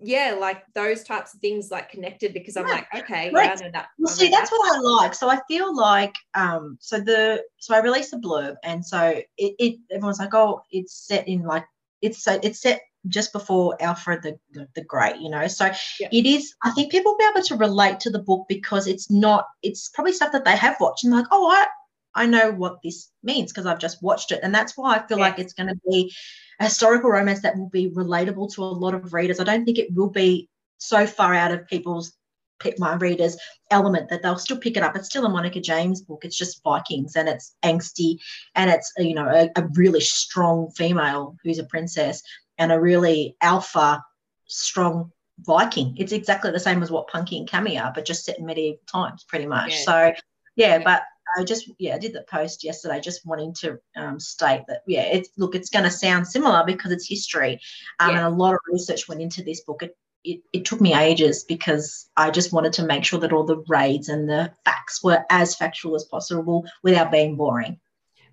yeah, 0.00 0.36
like 0.38 0.62
those 0.74 1.02
types 1.02 1.34
of 1.34 1.40
things 1.40 1.70
like 1.70 1.90
connected 1.90 2.32
because 2.32 2.56
I'm 2.56 2.66
like, 2.66 2.86
okay, 2.94 3.30
right. 3.32 3.46
yeah, 3.46 3.52
I 3.52 3.54
know 3.54 3.70
that. 3.72 3.88
Well, 3.98 4.12
I 4.12 4.16
see, 4.16 4.28
that's 4.28 4.50
that. 4.50 4.56
what 4.56 4.76
I 4.76 4.80
like. 4.80 5.14
So 5.14 5.28
I 5.28 5.40
feel 5.48 5.74
like, 5.74 6.14
um, 6.34 6.78
so 6.80 7.00
the 7.00 7.42
so 7.58 7.74
I 7.74 7.80
released 7.80 8.12
a 8.12 8.18
blurb, 8.18 8.54
and 8.62 8.84
so 8.84 9.20
it, 9.36 9.54
it 9.58 9.78
everyone's 9.90 10.20
like, 10.20 10.34
oh, 10.34 10.62
it's 10.70 11.06
set 11.06 11.26
in 11.26 11.42
like 11.42 11.64
it's 12.00 12.22
so 12.22 12.38
it's 12.42 12.62
set 12.62 12.80
just 13.08 13.32
before 13.32 13.76
Alfred 13.80 14.22
the 14.22 14.38
the, 14.52 14.68
the 14.76 14.84
Great, 14.84 15.16
you 15.16 15.30
know. 15.30 15.48
So 15.48 15.66
Yeah. 15.98 16.08
it 16.12 16.26
is. 16.26 16.54
I 16.62 16.70
think 16.72 16.92
people 16.92 17.12
will 17.12 17.18
be 17.18 17.28
able 17.30 17.46
to 17.46 17.56
relate 17.56 17.98
to 18.00 18.10
the 18.10 18.20
book 18.20 18.46
because 18.48 18.86
it's 18.86 19.10
not. 19.10 19.46
It's 19.62 19.88
probably 19.88 20.12
stuff 20.12 20.32
that 20.32 20.44
they 20.44 20.56
have 20.56 20.76
watched 20.78 21.04
and 21.04 21.12
like, 21.12 21.26
oh, 21.32 21.50
I 21.50 21.66
I 22.14 22.26
know 22.26 22.50
what 22.50 22.78
this 22.82 23.10
means 23.22 23.52
because 23.52 23.66
I've 23.66 23.78
just 23.78 24.02
watched 24.02 24.32
it, 24.32 24.40
and 24.42 24.54
that's 24.54 24.76
why 24.76 24.96
I 24.96 25.06
feel 25.06 25.18
Yeah. 25.18 25.24
like 25.26 25.38
it's 25.38 25.52
going 25.52 25.68
to 25.68 25.80
be 25.88 26.12
a 26.60 26.64
historical 26.64 27.10
romance 27.10 27.42
that 27.42 27.56
will 27.56 27.68
be 27.68 27.90
relatable 27.90 28.52
to 28.54 28.64
a 28.64 28.66
lot 28.66 28.94
of 28.94 29.12
readers. 29.12 29.40
I 29.40 29.44
don't 29.44 29.64
think 29.64 29.78
it 29.78 29.94
will 29.94 30.10
be 30.10 30.48
so 30.78 31.06
far 31.06 31.34
out 31.34 31.52
of 31.52 31.66
people's 31.68 32.12
pick 32.60 32.76
my 32.80 32.94
readers 32.96 33.36
element 33.70 34.08
that 34.10 34.20
they'll 34.20 34.36
still 34.38 34.58
pick 34.58 34.76
it 34.76 34.82
up. 34.82 34.96
It's 34.96 35.06
still 35.08 35.24
a 35.26 35.28
Monica 35.28 35.60
James 35.60 36.02
book. 36.02 36.24
It's 36.24 36.36
just 36.36 36.60
Vikings 36.64 37.14
and 37.14 37.28
it's 37.28 37.54
angsty 37.64 38.18
and 38.56 38.68
it's 38.68 38.92
you 38.98 39.14
know 39.14 39.28
a, 39.28 39.48
a 39.60 39.64
really 39.74 40.00
strong 40.00 40.68
female 40.72 41.36
who's 41.44 41.60
a 41.60 41.64
princess 41.64 42.20
and 42.58 42.72
a 42.72 42.80
really 42.80 43.36
alpha 43.40 44.02
strong 44.46 45.12
Viking. 45.42 45.94
It's 45.98 46.10
exactly 46.10 46.50
the 46.50 46.58
same 46.58 46.82
as 46.82 46.90
what 46.90 47.06
Punky 47.06 47.38
and 47.38 47.48
Cami 47.48 47.80
are, 47.80 47.92
but 47.94 48.04
just 48.04 48.24
set 48.24 48.40
in 48.40 48.46
medieval 48.46 48.80
times, 48.92 49.22
pretty 49.22 49.46
much. 49.46 49.70
Yeah. 49.70 49.84
So 49.84 50.12
yeah, 50.56 50.76
Yeah. 50.78 50.82
but 50.82 51.02
I 51.38 51.44
just 51.44 51.70
yeah, 51.78 51.94
I 51.94 51.98
did 51.98 52.12
the 52.12 52.24
post 52.28 52.64
yesterday, 52.64 53.00
just 53.00 53.24
wanting 53.24 53.54
to 53.60 53.78
um, 53.96 54.18
state 54.18 54.64
that 54.68 54.82
yeah, 54.86 55.02
it's 55.02 55.30
look, 55.36 55.54
it's 55.54 55.70
going 55.70 55.84
to 55.84 55.90
sound 55.90 56.26
similar 56.26 56.64
because 56.66 56.90
it's 56.90 57.08
history, 57.08 57.60
um, 58.00 58.10
Yeah. 58.10 58.16
and 58.26 58.26
a 58.34 58.36
lot 58.36 58.54
of 58.54 58.60
research 58.66 59.08
went 59.08 59.22
into 59.22 59.42
this 59.42 59.60
book. 59.60 59.82
It, 59.82 59.96
it 60.24 60.40
it 60.52 60.64
took 60.64 60.80
me 60.80 60.94
ages 60.94 61.44
because 61.44 62.10
I 62.16 62.30
just 62.30 62.52
wanted 62.52 62.72
to 62.74 62.84
make 62.84 63.04
sure 63.04 63.20
that 63.20 63.32
all 63.32 63.44
the 63.44 63.62
raids 63.68 64.08
and 64.08 64.28
the 64.28 64.52
facts 64.64 65.02
were 65.02 65.24
as 65.30 65.54
factual 65.54 65.94
as 65.94 66.04
possible 66.04 66.64
without 66.82 67.12
being 67.12 67.36
boring. 67.36 67.78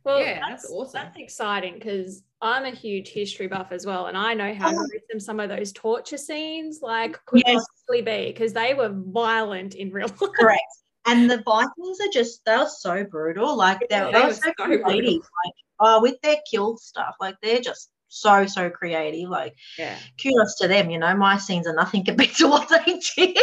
Well, 0.03 0.19
Yeah, 0.19 0.39
that's 0.39 0.63
that's, 0.63 0.71
awesome. 0.71 1.01
That's 1.03 1.17
exciting 1.17 1.75
because 1.75 2.23
I'm 2.41 2.65
a 2.65 2.71
huge 2.71 3.09
history 3.09 3.47
buff 3.47 3.71
as 3.71 3.85
well, 3.85 4.07
and 4.07 4.17
I 4.17 4.33
know 4.33 4.53
how 4.53 4.69
Oh. 4.71 4.87
gruesome 4.87 5.19
some 5.19 5.39
of 5.39 5.49
those 5.49 5.71
torture 5.71 6.17
scenes 6.17 6.79
like 6.81 7.23
could 7.25 7.43
Yes. 7.45 7.63
possibly 7.87 8.01
be 8.01 8.31
because 8.31 8.53
they 8.53 8.73
were 8.73 8.89
violent 8.89 9.75
in 9.75 9.91
real 9.91 10.07
life. 10.07 10.29
Correct. 10.39 10.61
And 11.05 11.29
the 11.29 11.41
Vikings 11.43 11.99
are 12.01 12.11
just 12.11 12.43
they're 12.45 12.67
so 12.67 13.03
brutal. 13.03 13.55
Like 13.55 13.79
they're, 13.89 14.05
They 14.05 14.11
they're 14.13 14.27
were 14.27 14.33
so 14.33 14.41
so 14.57 14.65
creative. 14.65 14.83
brutal. 14.83 15.13
Like 15.15 15.53
oh, 15.79 16.01
with 16.01 16.19
their 16.21 16.37
kill 16.49 16.77
stuff, 16.77 17.15
like 17.19 17.35
they're 17.41 17.59
just 17.61 17.91
so 18.07 18.45
so 18.45 18.69
creative. 18.69 19.29
Like 19.29 19.55
Yeah. 19.77 19.97
kudos 20.21 20.55
to 20.59 20.67
them. 20.67 20.89
You 20.89 20.97
know, 20.99 21.15
my 21.15 21.37
scenes 21.37 21.67
are 21.67 21.75
nothing 21.75 22.03
compared 22.05 22.33
to 22.35 22.47
what 22.47 22.69
they 22.69 22.99
did. 23.15 23.37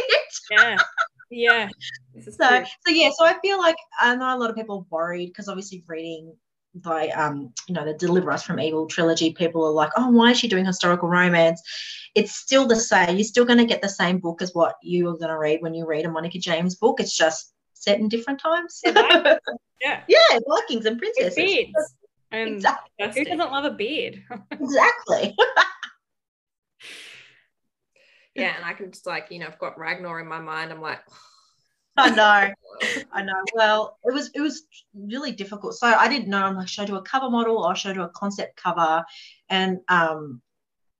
Yeah, 0.50 0.76
yeah. 1.30 1.68
So 2.20 2.30
true. 2.30 2.66
so 2.86 2.92
yeah 2.92 3.10
so 3.16 3.24
i 3.24 3.38
feel 3.40 3.58
like 3.58 3.76
i 3.98 4.14
know 4.14 4.36
a 4.36 4.38
lot 4.38 4.50
of 4.50 4.56
people 4.56 4.86
are 4.90 4.96
worried 4.98 5.28
because 5.28 5.48
obviously 5.48 5.82
reading 5.86 6.34
by 6.74 7.08
um 7.08 7.52
you 7.68 7.74
know 7.74 7.84
the 7.84 7.92
deliver 7.94 8.32
us 8.32 8.42
from 8.42 8.58
evil 8.58 8.86
trilogy 8.86 9.32
people 9.32 9.62
are 9.64 9.72
like 9.72 9.90
oh 9.96 10.08
why 10.08 10.30
is 10.30 10.38
she 10.38 10.48
doing 10.48 10.64
historical 10.64 11.08
romance 11.08 11.60
it's 12.14 12.34
still 12.34 12.66
the 12.66 12.76
same 12.76 13.16
you're 13.16 13.24
still 13.24 13.44
going 13.44 13.58
to 13.58 13.66
get 13.66 13.82
the 13.82 13.88
same 13.88 14.18
book 14.18 14.40
as 14.40 14.54
what 14.54 14.76
you 14.82 15.06
are 15.08 15.18
going 15.18 15.28
to 15.28 15.36
read 15.36 15.60
when 15.60 15.74
you 15.74 15.86
read 15.86 16.06
a 16.06 16.10
monica 16.10 16.38
james 16.38 16.74
book 16.76 16.98
it's 16.98 17.14
just 17.14 17.52
set 17.74 17.98
in 17.98 18.08
different 18.08 18.40
times 18.40 18.80
Yeah, 19.82 20.00
Yeah, 20.06 20.38
vikings 20.48 20.86
and 20.86 20.98
princesses 20.98 21.34
beards. 21.34 21.94
And 22.30 22.48
exactly, 22.48 22.88
who 22.98 23.24
doesn't 23.24 23.52
love 23.52 23.64
a 23.64 23.72
beard? 23.72 24.22
exactly. 24.50 25.36
Yeah, 28.34 28.56
and 28.56 28.64
I 28.64 28.72
can 28.72 28.90
just 28.90 29.06
like, 29.06 29.26
you 29.30 29.38
know, 29.38 29.46
I've 29.46 29.58
got 29.58 29.78
Ragnar 29.78 30.18
in 30.20 30.26
my 30.26 30.40
mind. 30.40 30.72
I'm 30.72 30.80
like, 30.80 31.00
i 31.96 32.10
know 32.10 32.54
I 33.12 33.22
know. 33.22 33.34
Well, 33.54 33.98
it 34.02 34.12
was 34.12 34.30
it 34.34 34.40
was 34.40 34.64
really 34.94 35.32
difficult. 35.32 35.74
So 35.74 35.86
I 35.86 36.08
didn't 36.08 36.28
know. 36.28 36.42
I'm 36.42 36.56
like, 36.56 36.66
should 36.68 36.82
I 36.82 36.86
do 36.86 36.96
a 36.96 37.02
cover 37.02 37.28
model 37.30 37.58
or 37.64 37.76
should 37.76 37.90
I 37.90 37.94
do 37.94 38.02
a 38.02 38.08
concept 38.08 38.56
cover? 38.56 39.04
And 39.50 39.78
um, 39.88 40.40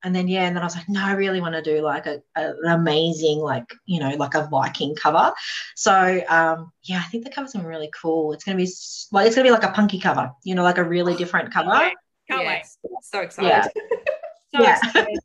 and 0.05 0.14
then 0.14 0.28
yeah, 0.28 0.44
and 0.47 0.55
then 0.55 0.62
I 0.62 0.66
was 0.66 0.77
like, 0.77 0.89
no, 0.89 1.02
I 1.02 1.12
really 1.12 1.40
want 1.40 1.55
to 1.55 1.62
do 1.62 1.81
like 1.81 2.06
a, 2.06 2.20
a- 2.36 2.52
an 2.62 2.69
amazing 2.73 3.39
like 3.39 3.64
you 3.86 3.98
know 4.01 4.10
like 4.10 4.35
a 4.35 4.47
Viking 4.51 4.94
cover. 4.94 5.32
So 5.74 6.23
um, 6.28 6.70
yeah, 6.85 6.98
I 6.98 7.09
think 7.09 7.24
the 7.24 7.31
cover's 7.31 7.52
gonna 7.52 7.64
be 7.64 7.70
really 7.70 7.90
cool. 8.01 8.32
It's 8.32 8.44
gonna 8.44 8.59
be 8.59 8.69
like 9.12 9.27
it's 9.27 9.35
gonna 9.35 9.48
be 9.48 9.52
like 9.52 9.64
a 9.64 9.73
punky 9.73 9.98
cover. 9.98 10.31
You 10.44 10.55
know, 10.55 10.62
like 10.62 10.78
a 10.78 10.85
really 10.85 11.16
different 11.16 11.52
cover. 11.55 11.70
Can't 12.31 12.43
yes, 12.43 12.78
so 13.02 13.20
excited. 13.20 13.70
wait. 13.74 13.85
So 14.55 14.62
Yeah. 14.62 14.78
excited. 14.85 15.19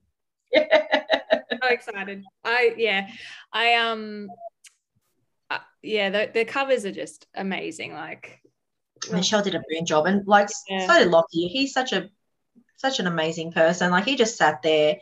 so 1.61 1.67
excited. 1.69 2.23
I 2.45 2.73
yeah. 2.77 3.07
I 3.51 3.73
um 3.75 4.29
yeah, 5.81 6.09
the, 6.09 6.31
the 6.33 6.45
covers 6.45 6.85
are 6.85 6.91
just 6.91 7.27
amazing. 7.35 7.93
Like 7.93 8.41
Michelle 9.11 9.41
did 9.43 9.55
a 9.55 9.59
brilliant 9.59 9.87
job, 9.87 10.05
and 10.05 10.27
like 10.27 10.49
Yeah. 10.69 10.87
so 10.87 10.99
did 11.03 11.11
Lochie. 11.11 11.49
He's 11.49 11.73
such 11.73 11.93
a 11.93 12.09
such 12.77 12.99
an 12.99 13.07
amazing 13.07 13.51
person. 13.51 13.91
Like 13.91 14.05
he 14.05 14.15
just 14.15 14.37
sat 14.37 14.61
there, 14.61 14.97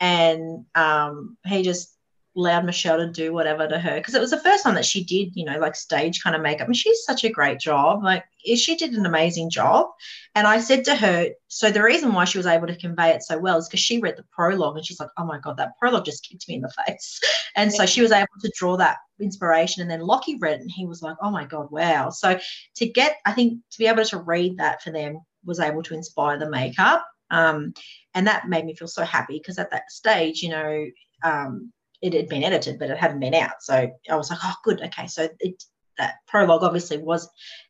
and 0.00 0.66
um, 0.74 1.36
he 1.44 1.62
just 1.62 1.95
allowed 2.36 2.64
Michelle 2.64 2.98
to 2.98 3.10
do 3.10 3.32
whatever 3.32 3.66
to 3.66 3.78
her 3.78 3.96
because 3.96 4.14
it 4.14 4.20
was 4.20 4.30
the 4.30 4.40
first 4.40 4.64
time 4.64 4.74
that 4.74 4.84
she 4.84 5.02
did, 5.02 5.34
you 5.34 5.44
know, 5.44 5.58
like 5.58 5.74
stage 5.74 6.22
kind 6.22 6.36
of 6.36 6.42
makeup, 6.42 6.66
and 6.66 6.76
she's 6.76 7.04
such 7.04 7.24
a 7.24 7.30
great 7.30 7.58
job. 7.58 8.04
Like 8.04 8.24
she 8.44 8.76
did 8.76 8.92
an 8.92 9.06
amazing 9.06 9.50
job. 9.50 9.86
And 10.34 10.46
I 10.46 10.60
said 10.60 10.84
to 10.84 10.94
her, 10.94 11.30
so 11.48 11.70
the 11.70 11.82
reason 11.82 12.12
why 12.12 12.26
she 12.26 12.38
was 12.38 12.46
able 12.46 12.66
to 12.66 12.76
convey 12.76 13.10
it 13.10 13.22
so 13.22 13.38
well 13.38 13.56
is 13.56 13.68
because 13.68 13.80
she 13.80 14.00
read 14.00 14.16
the 14.16 14.24
prologue, 14.30 14.76
and 14.76 14.84
she's 14.84 15.00
like, 15.00 15.10
oh 15.16 15.24
my 15.24 15.38
god, 15.38 15.56
that 15.56 15.78
prologue 15.78 16.04
just 16.04 16.28
kicked 16.28 16.48
me 16.48 16.56
in 16.56 16.62
the 16.62 16.74
face. 16.86 17.20
And 17.58 17.72
so 17.72 17.86
she 17.86 18.02
was 18.02 18.12
able 18.12 18.26
to 18.42 18.52
draw 18.54 18.76
that 18.76 18.98
inspiration. 19.18 19.80
And 19.80 19.90
then 19.90 20.00
Lochie 20.06 20.36
read 20.38 20.56
it, 20.56 20.60
and 20.60 20.70
he 20.70 20.84
was 20.84 21.00
like, 21.00 21.16
oh 21.22 21.30
my 21.30 21.46
god, 21.46 21.70
wow. 21.70 22.10
So 22.10 22.38
to 22.76 22.86
get, 22.86 23.16
I 23.24 23.32
think, 23.32 23.60
to 23.70 23.78
be 23.78 23.86
able 23.86 24.04
to 24.04 24.18
read 24.18 24.58
that 24.58 24.82
for 24.82 24.90
them 24.90 25.20
was 25.42 25.58
able 25.58 25.82
to 25.84 25.94
inspire 25.94 26.38
the 26.38 26.50
makeup. 26.50 27.06
Um, 27.30 27.72
and 28.14 28.26
that 28.26 28.48
made 28.48 28.66
me 28.66 28.74
feel 28.74 28.88
so 28.88 29.04
happy 29.04 29.38
because 29.38 29.58
at 29.58 29.70
that 29.70 29.90
stage, 29.90 30.42
you 30.42 30.50
know, 30.50 30.86
um, 31.24 31.72
it 32.02 32.12
had 32.12 32.28
been 32.28 32.44
edited, 32.44 32.78
but 32.78 32.90
it 32.90 32.98
hadn't 32.98 33.20
been 33.20 33.34
out. 33.34 33.60
So 33.62 33.90
I 34.10 34.16
was 34.16 34.30
like, 34.30 34.40
oh, 34.42 34.54
good. 34.64 34.82
Okay. 34.82 35.06
So 35.06 35.28
it, 35.40 35.62
that 35.98 36.16
prologue 36.26 36.62
obviously 36.62 36.98
was 36.98 37.28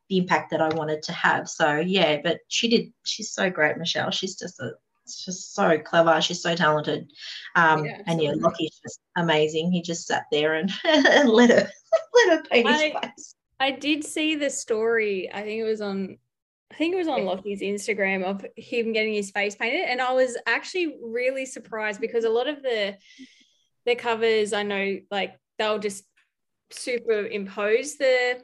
the 0.09 0.19
impact 0.19 0.51
that 0.51 0.61
I 0.61 0.69
wanted 0.75 1.03
to 1.05 1.13
have. 1.13 1.49
So 1.49 1.77
yeah, 1.77 2.19
but 2.23 2.41
she 2.49 2.69
did, 2.69 2.93
she's 3.05 3.31
so 3.33 3.51
great, 3.51 3.77
Michelle. 3.79 4.11
She's 4.11 4.37
just 4.37 4.61
a, 4.61 4.73
it's 5.05 5.25
just 5.25 5.55
so 5.55 5.79
clever. 5.79 6.21
She's 6.21 6.43
so 6.43 6.57
talented. 6.57 7.11
Um, 7.55 7.85
Yeah, 7.85 8.03
and 8.07 8.21
yeah. 8.21 8.33
Lochie's 8.33 8.81
just 8.83 9.01
amazing. 9.17 9.71
He 9.71 9.81
just 9.81 10.07
sat 10.07 10.25
there 10.33 10.55
and, 10.55 10.73
and 10.85 11.29
let 11.29 11.51
her 11.51 11.71
let 12.15 12.39
her 12.39 12.43
paint 12.51 12.69
his 12.69 12.81
I- 12.81 13.01
face. 13.01 13.35
I 13.59 13.71
did 13.71 14.05
see 14.05 14.35
the 14.35 14.51
story. 14.51 15.31
I 15.33 15.43
think 15.43 15.61
it 15.61 15.65
was 15.65 15.81
on 15.81 16.19
I 16.71 16.75
think 16.75 16.95
it 16.95 16.99
was 16.99 17.09
on 17.09 17.21
Lochie's 17.21 17.63
Instagram 17.63 18.25
of 18.25 18.45
him 18.57 18.93
getting 18.93 19.15
his 19.15 19.31
face 19.31 19.55
painted. 19.55 19.83
And 19.83 20.01
I 20.01 20.13
was 20.13 20.37
actually 20.47 20.97
really 21.03 21.47
surprised 21.47 22.01
because 22.01 22.25
a 22.25 22.31
lot 22.31 22.49
of 22.49 22.63
the 22.63 22.97
the 23.87 23.95
covers 23.95 24.53
I 24.53 24.63
know 24.63 24.99
like 25.11 25.39
they'll 25.59 25.79
just 25.79 26.05
superimpose 26.71 27.97
the 27.97 28.41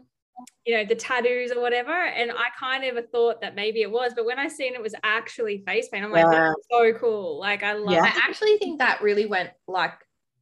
you 0.65 0.77
know 0.77 0.85
the 0.85 0.95
tattoos 0.95 1.53
or 1.53 1.61
whatever. 1.61 1.93
And 1.93 2.31
I 2.31 2.49
kind 2.59 2.85
of 2.85 3.11
thought 3.11 3.41
that 3.43 3.55
maybe 3.55 3.83
it 3.83 3.91
was, 3.91 4.13
but 4.15 4.25
when 4.25 4.39
I 4.39 4.49
seen 4.49 4.75
it 4.75 4.83
was 4.83 4.95
actually 5.03 5.63
face 5.67 5.89
paint, 5.89 6.05
I'm 6.05 6.13
like, 6.13 6.25
Yeah. 6.25 6.49
that's 6.49 6.67
so 6.71 6.93
cool. 6.99 7.39
Like 7.39 7.63
I 7.63 7.75
love 7.75 7.93
Yeah. 7.95 8.05
I 8.05 8.21
actually 8.29 8.57
think 8.59 8.79
that 8.79 9.03
really 9.03 9.27
went 9.27 9.51
like 9.69 9.95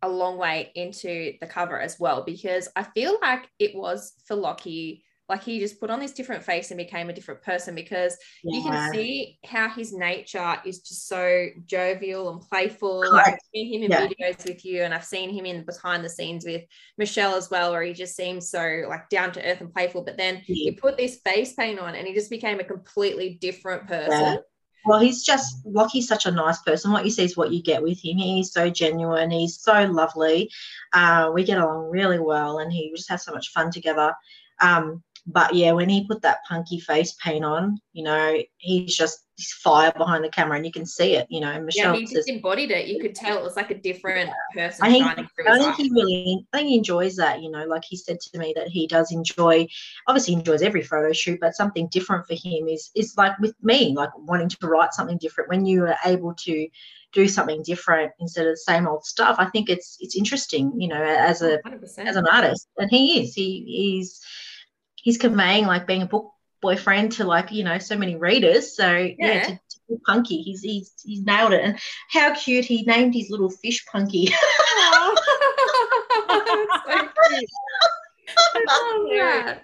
a 0.03 0.09
long 0.09 0.39
way 0.39 0.73
into 0.75 1.35
the 1.41 1.47
cover 1.47 1.79
as 1.79 1.99
well 1.99 2.23
because 2.25 2.69
I 2.77 2.85
feel 2.85 3.19
like 3.21 3.49
it 3.59 3.75
was 3.75 4.15
for 4.27 4.37
Lochie. 4.37 5.03
Like 5.31 5.45
he 5.45 5.61
just 5.61 5.79
put 5.79 5.91
on 5.91 6.01
this 6.01 6.13
different 6.13 6.43
face 6.43 6.73
and 6.73 6.79
became 6.79 7.09
a 7.09 7.13
different 7.13 7.41
person 7.41 7.75
because 7.77 8.17
you 8.45 8.63
can 8.63 8.93
see 8.93 9.39
how 9.47 9.69
his 9.69 9.93
nature 9.93 10.57
is 10.67 10.81
just 10.81 11.07
so 11.07 11.47
jovial 11.67 12.31
and 12.31 12.41
playful. 12.41 13.09
Like 13.13 13.35
I've 13.35 13.39
seen 13.55 13.73
him 13.73 13.83
in 13.85 13.91
Yeah. 13.93 14.09
videos 14.09 14.45
with 14.45 14.65
you, 14.65 14.83
and 14.83 14.93
I've 14.93 15.05
seen 15.05 15.31
him 15.31 15.47
in 15.47 15.65
behind 15.65 16.05
the 16.05 16.11
scenes 16.11 16.45
with 16.45 16.63
Michelle 16.99 17.37
as 17.37 17.49
well, 17.49 17.71
where 17.71 17.83
he 17.83 17.93
just 17.93 18.17
seems 18.17 18.51
so 18.51 18.85
like 18.89 19.09
down 19.09 19.31
to 19.33 19.45
earth 19.49 19.61
and 19.61 19.73
playful. 19.73 20.03
But 20.03 20.17
then 20.17 20.43
Yeah. 20.49 20.71
he 20.71 20.73
put 20.73 20.97
this 20.97 21.21
face 21.25 21.53
paint 21.53 21.79
on, 21.79 21.95
and 21.95 22.09
he 22.09 22.13
just 22.13 22.29
became 22.29 22.59
a 22.59 22.65
completely 22.65 23.35
different 23.41 23.87
person. 23.87 24.11
Yeah. 24.11 24.37
Well, 24.85 24.99
he's 24.99 25.23
just 25.23 25.65
Lochie's 25.65 26.09
such 26.09 26.27
a 26.27 26.31
nice 26.31 26.61
person. 26.63 26.91
What 26.91 27.05
you 27.05 27.11
see 27.11 27.25
is 27.25 27.37
what 27.37 27.53
you 27.53 27.63
get 27.63 27.83
with 27.83 28.05
him. 28.05 28.17
He's 28.17 28.51
so 28.51 28.69
genuine. 28.71 29.31
He's 29.31 29.61
so 29.61 29.85
lovely. 29.85 30.51
Uh, 30.93 31.31
we 31.33 31.45
get 31.45 31.59
along 31.59 31.91
really 31.91 32.19
well, 32.19 32.59
and 32.59 32.73
he 32.73 32.89
we 32.91 32.97
just 32.97 33.11
have 33.11 33.21
so 33.21 33.33
much 33.33 33.51
fun 33.51 33.71
together. 33.71 34.13
Um, 34.61 35.05
but 35.33 35.55
yeah, 35.55 35.73
when 35.73 35.89
he 35.89 36.07
put 36.07 36.23
that 36.23 36.45
punky 36.49 36.81
face 36.81 37.15
paint 37.23 37.45
on, 37.45 37.79
you 37.93 38.03
know, 38.03 38.37
he's 38.59 38.97
just 38.97 39.19
fire 39.63 39.93
behind 39.97 40.25
the 40.25 40.29
camera, 40.29 40.57
and 40.57 40.67
you 40.67 40.73
can 40.73 40.87
see 40.87 41.15
it. 41.15 41.27
You 41.31 41.41
know, 41.41 41.61
Michelle 41.61 41.95
yeah, 41.95 42.01
he 42.01 42.07
says, 42.07 42.17
just 42.17 42.29
embodied 42.29 42.71
it. 42.71 42.87
You 42.87 43.01
could 43.01 43.15
tell 43.15 43.39
it 43.39 43.43
was 43.43 43.57
like 43.57 43.71
a 43.71 43.79
different 43.79 44.31
person 44.55 44.85
I 44.85 44.91
think, 44.91 45.05
shining 45.05 45.29
through 45.35 45.49
I 45.49 45.59
think 45.59 45.77
he 45.77 45.91
really, 45.93 46.47
I 46.53 46.59
think 46.59 46.69
he 46.69 46.77
enjoys 46.77 47.17
that. 47.17 47.43
You 47.43 47.51
know, 47.51 47.65
like 47.65 47.85
he 47.85 47.97
said 47.97 48.21
to 48.21 48.39
me 48.39 48.53
that 48.57 48.69
he 48.69 48.87
does 48.87 49.13
enjoy. 49.13 49.67
Obviously, 50.07 50.35
enjoys 50.35 50.63
every 50.63 50.83
photo 50.83 51.13
shoot, 51.13 51.39
but 51.41 51.55
something 51.55 51.89
different 51.89 52.27
for 52.27 52.35
him 52.35 52.69
is 52.69 52.91
is 52.95 53.15
like 53.17 53.39
with 53.39 53.55
me, 53.63 53.95
like 53.95 54.11
wanting 54.17 54.49
to 54.49 54.67
write 54.67 54.93
something 54.93 55.19
different. 55.19 55.51
When 55.51 55.65
you 55.65 55.85
are 55.87 55.97
able 56.05 56.35
to 56.35 56.69
do 57.13 57.27
something 57.27 57.63
different 57.65 58.13
instead 58.21 58.47
of 58.47 58.53
the 58.53 58.57
same 58.59 58.87
old 58.87 59.05
stuff, 59.05 59.37
I 59.39 59.47
think 59.47 59.69
it's 59.69 59.97
it's 60.01 60.17
interesting. 60.17 60.73
You 60.77 60.89
know, 60.89 61.03
as 61.03 61.43
a 61.43 61.59
100%. 61.59 62.07
as 62.07 62.17
an 62.17 62.27
artist, 62.27 62.69
and 62.79 62.91
he 62.91 63.23
is. 63.23 63.35
He 63.35 63.65
he's 63.67 64.21
he's 65.03 65.19
conveying 65.19 65.67
like 65.67 65.87
being 65.87 66.03
a 66.03 66.07
book 66.07 66.33
boyfriend 66.63 67.13
to 67.13 67.25
like 67.25 67.53
you 67.53 67.65
know 67.65 67.79
so 67.79 67.97
many 67.97 68.17
readers. 68.17 68.77
So 68.77 68.91
yeah, 68.93 69.15
Yeah. 69.19 69.43
to, 69.45 69.53
to 69.89 70.01
punky, 70.07 70.43
he's 70.43 70.61
he's 70.63 70.93
he's 71.05 71.23
nailed 71.23 71.53
it. 71.53 71.63
And 71.65 71.79
how 72.11 72.35
cute 72.35 72.65
he 72.65 72.83
named 72.83 73.15
his 73.15 73.31
little 73.31 73.51
fish 73.51 73.85
punky. 73.87 74.29
So. 78.31 78.37
I 78.59 78.65
love 78.67 79.09
that. 79.11 79.63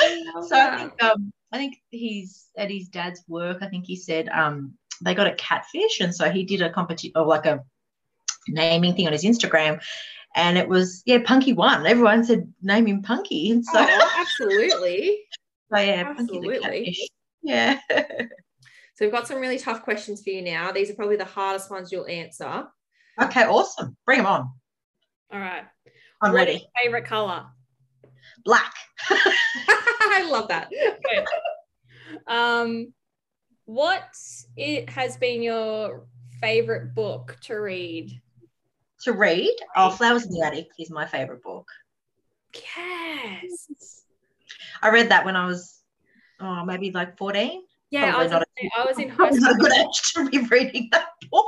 I 0.00 0.24
love 0.34 0.44
so 0.46 0.56
I 0.56 0.58
that. 0.58 0.78
think 0.78 1.02
um 1.02 1.32
I 1.52 1.56
think 1.58 1.76
he's 1.90 2.46
at 2.56 2.70
his 2.70 2.88
dad's 2.88 3.22
work. 3.28 3.58
I 3.62 3.68
think 3.68 3.86
he 3.86 3.96
said 3.96 4.28
um 4.28 4.74
they 5.02 5.14
got 5.14 5.26
a 5.26 5.34
catfish, 5.34 6.00
and 6.00 6.14
so 6.14 6.30
he 6.30 6.44
did 6.44 6.62
a 6.62 6.70
competition 6.70 7.12
or 7.16 7.26
like 7.26 7.46
a 7.46 7.62
naming 8.48 8.94
thing 8.94 9.06
on 9.06 9.12
his 9.12 9.24
Instagram, 9.24 9.82
and 10.34 10.58
it 10.58 10.68
was 10.68 11.02
yeah 11.06 11.18
Punky 11.24 11.52
won. 11.52 11.86
Everyone 11.86 12.24
said 12.24 12.52
name 12.62 12.86
him 12.86 13.02
Punky, 13.02 13.50
and 13.50 13.64
so, 13.64 13.72
Oh, 13.78 14.16
absolutely. 14.18 15.20
so 15.72 15.78
yeah 15.80 16.14
absolutely. 16.18 16.96
Yeah. 17.42 17.78
So 18.96 19.04
we've 19.04 19.10
got 19.12 19.26
some 19.26 19.38
really 19.40 19.58
tough 19.58 19.82
questions 19.82 20.22
for 20.22 20.30
you 20.30 20.40
now. 20.40 20.70
These 20.70 20.88
are 20.88 20.94
probably 20.94 21.16
the 21.16 21.24
hardest 21.24 21.68
ones 21.68 21.90
you'll 21.90 22.06
answer. 22.06 22.64
okay, 23.20 23.42
awesome. 23.42 23.96
Bring 24.06 24.18
them 24.18 24.26
on. 24.26 24.52
All 25.32 25.40
right. 25.40 25.64
I'm 26.22 26.30
What 26.32 26.36
ready. 26.46 26.64
favorite 26.80 27.04
color? 27.04 27.44
Black. 28.44 28.72
I 29.10 30.28
love 30.30 30.46
that. 30.46 30.70
Um, 32.28 32.92
what 33.64 34.04
it 34.56 34.88
has 34.90 35.16
been 35.16 35.42
your 35.42 36.06
favorite 36.40 36.94
book 36.94 37.36
to 37.42 37.54
read? 37.56 38.20
To 39.04 39.12
read. 39.12 39.54
Oh, 39.76 39.90
Flowers 39.90 40.26
in 40.26 40.32
the 40.32 40.42
Attic 40.44 40.68
is 40.78 40.90
my 40.90 41.06
favorite 41.06 41.42
book. 41.42 41.68
Yes. 42.76 44.04
I 44.82 44.90
read 44.90 45.08
that 45.10 45.24
when 45.24 45.36
I 45.36 45.46
was 45.46 45.80
oh 46.40 46.64
maybe 46.64 46.90
like 46.90 47.16
14. 47.16 47.62
Yeah, 47.90 48.16
I 48.16 48.22
was, 48.22 48.32
not 48.32 48.42
in, 48.56 48.68
I 48.76 48.84
was 48.84 48.98
in 48.98 49.08
high 49.10 49.16
Probably 49.16 49.38
not 49.40 49.50
a 49.52 49.54
school. 49.54 49.68
good 49.68 49.78
age 49.78 50.12
to 50.14 50.28
be 50.30 50.38
reading 50.48 50.88
that 50.92 51.06
book. 51.30 51.44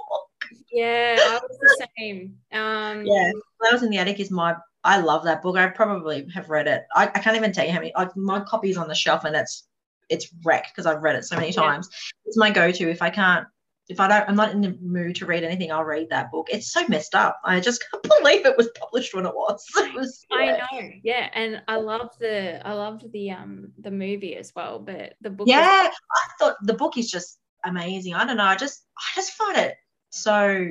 Yeah, 0.73 1.19
I 1.21 1.41
was 1.43 1.59
the 1.61 1.87
same. 1.99 2.37
Um, 2.53 3.05
Yeah, 3.05 3.31
Flowers 3.59 3.83
in 3.83 3.91
the 3.91 3.99
Attic 3.99 4.21
is 4.21 4.31
my. 4.31 4.55
I 4.85 5.01
love 5.01 5.25
that 5.25 5.43
book. 5.43 5.57
I 5.57 5.67
probably 5.69 6.29
have 6.33 6.49
read 6.49 6.69
it. 6.69 6.85
I, 6.95 7.07
I 7.07 7.19
can't 7.19 7.37
even 7.37 7.51
tell 7.53 7.67
you 7.67 7.73
how 7.73 7.79
many. 7.81 7.93
I, 7.97 8.09
my 8.15 8.41
copy 8.41 8.71
is 8.71 8.77
on 8.77 8.87
the 8.87 8.95
shelf 8.95 9.25
and 9.25 9.35
it's 9.35 9.67
it's 10.09 10.29
wrecked 10.45 10.69
because 10.73 10.87
I've 10.87 11.03
read 11.03 11.17
it 11.17 11.25
so 11.25 11.35
many 11.35 11.49
Yeah. 11.49 11.63
times. 11.63 11.89
It's 12.27 12.37
my 12.37 12.51
go-to 12.51 12.89
if 12.89 13.03
I 13.03 13.11
can't. 13.11 13.47
If 13.89 14.01
I 14.01 14.09
don't, 14.09 14.29
I'm 14.29 14.35
not 14.37 14.51
in 14.53 14.61
the 14.61 14.77
mood 14.81 15.15
to 15.17 15.27
read 15.27 15.45
anything. 15.45 15.71
I'll 15.71 15.85
read 15.85 16.09
that 16.11 16.31
book. 16.33 16.49
It's 16.51 16.73
so 16.73 16.87
messed 16.89 17.15
up. 17.15 17.41
I 17.45 17.61
just 17.61 17.85
can't 17.91 18.03
believe 18.21 18.45
it 18.45 18.57
was 18.57 18.69
published 18.79 19.15
when 19.15 19.27
it 19.27 19.35
was. 19.35 19.65
It 19.77 19.95
was 19.95 20.25
I 20.33 20.59
know. 20.73 20.91
Yeah, 21.05 21.31
and 21.35 21.63
I 21.69 21.77
loved 21.77 22.19
the 22.19 22.67
I 22.67 22.73
loved 22.73 23.11
the 23.13 23.31
um 23.31 23.73
the 23.79 23.91
movie 23.91 24.37
as 24.37 24.53
well, 24.57 24.79
but 24.81 25.15
the 25.21 25.31
book. 25.31 25.47
was- 25.47 25.53
Yeah, 25.55 25.89
I 25.91 26.29
thought 26.39 26.57
the 26.63 26.75
book 26.75 26.99
is 26.99 27.11
just 27.11 27.39
amazing. 27.65 28.15
I 28.15 28.25
don't 28.25 28.37
know. 28.37 28.45
I 28.45 28.57
just 28.57 28.85
I 28.99 29.03
just 29.15 29.33
find 29.33 29.57
it 29.57 29.75
so 30.11 30.67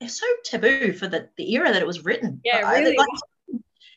it's 0.00 0.20
so 0.20 0.26
taboo 0.44 0.92
for 0.92 1.08
the 1.08 1.28
the 1.36 1.52
era 1.54 1.72
that 1.72 1.82
it 1.82 1.86
was 1.86 2.04
written. 2.04 2.40
Yeah, 2.44 2.70
really. 2.70 2.96
like, 2.96 3.08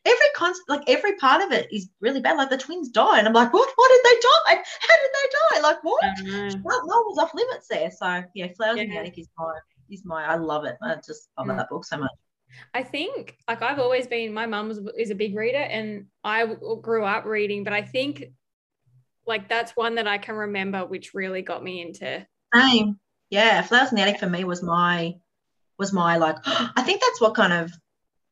every 0.06 0.28
concept, 0.36 0.70
like 0.70 0.84
every 0.88 1.16
part 1.18 1.42
of 1.44 1.52
it 1.52 1.72
is 1.72 1.90
really 2.00 2.22
bad. 2.22 2.38
Like 2.38 2.50
the 2.50 2.58
twins 2.58 2.90
die, 2.90 3.20
and 3.20 3.28
I'm 3.28 3.34
like, 3.34 3.54
what? 3.54 3.70
Why 3.76 3.88
did 3.92 4.12
they 4.12 4.20
die? 4.22 4.64
How 4.80 4.96
did 4.96 5.12
they 5.14 5.30
die? 5.56 5.62
Like 5.68 5.84
what? 5.84 6.02
Don't. 6.04 6.64
No, 6.64 7.04
was 7.08 7.18
off 7.18 7.34
limits 7.34 7.68
there. 7.68 7.92
So 7.92 8.24
yeah, 8.34 8.48
Flowers 8.56 8.80
in 8.80 8.90
the 8.90 8.98
Attic 8.98 9.18
is 9.18 9.28
my 9.38 9.54
is 9.90 10.04
my. 10.06 10.26
I 10.26 10.36
love 10.36 10.66
it. 10.66 10.78
I 10.82 10.96
just 10.96 11.30
love 11.38 11.48
Mm. 11.48 11.58
that 11.58 11.70
book 11.70 11.86
so 11.86 11.98
much. 11.98 12.12
I 12.74 12.84
think 12.84 13.38
like 13.48 13.62
I've 13.62 13.80
always 13.80 14.08
been 14.08 14.34
my 14.34 14.46
mum 14.46 14.68
was 14.68 14.80
is 14.98 15.12
a 15.12 15.16
big 15.16 15.36
reader 15.36 15.60
and 15.60 16.06
I 16.24 16.46
grew 16.82 17.06
up 17.06 17.26
reading, 17.26 17.64
but 17.64 17.74
I 17.74 17.82
think 17.84 18.26
like 19.28 19.48
that's 19.48 19.76
one 19.76 19.96
that 19.96 20.08
I 20.08 20.18
can 20.18 20.36
remember 20.36 20.86
which 20.86 21.14
really 21.14 21.42
got 21.42 21.64
me 21.64 21.82
into. 21.82 22.26
Same. 22.54 23.00
Yeah, 23.30 23.62
Flowers 23.62 23.92
in 23.92 23.96
the 23.98 24.02
Attic 24.02 24.20
for 24.20 24.30
me 24.30 24.44
was 24.44 24.64
my 24.64 25.16
was 25.78 25.94
my 25.94 26.18
like 26.18 26.38
I 26.46 26.82
think 26.84 27.02
that's 27.02 27.22
what 27.22 27.36
kind 27.36 27.54
of 27.54 27.72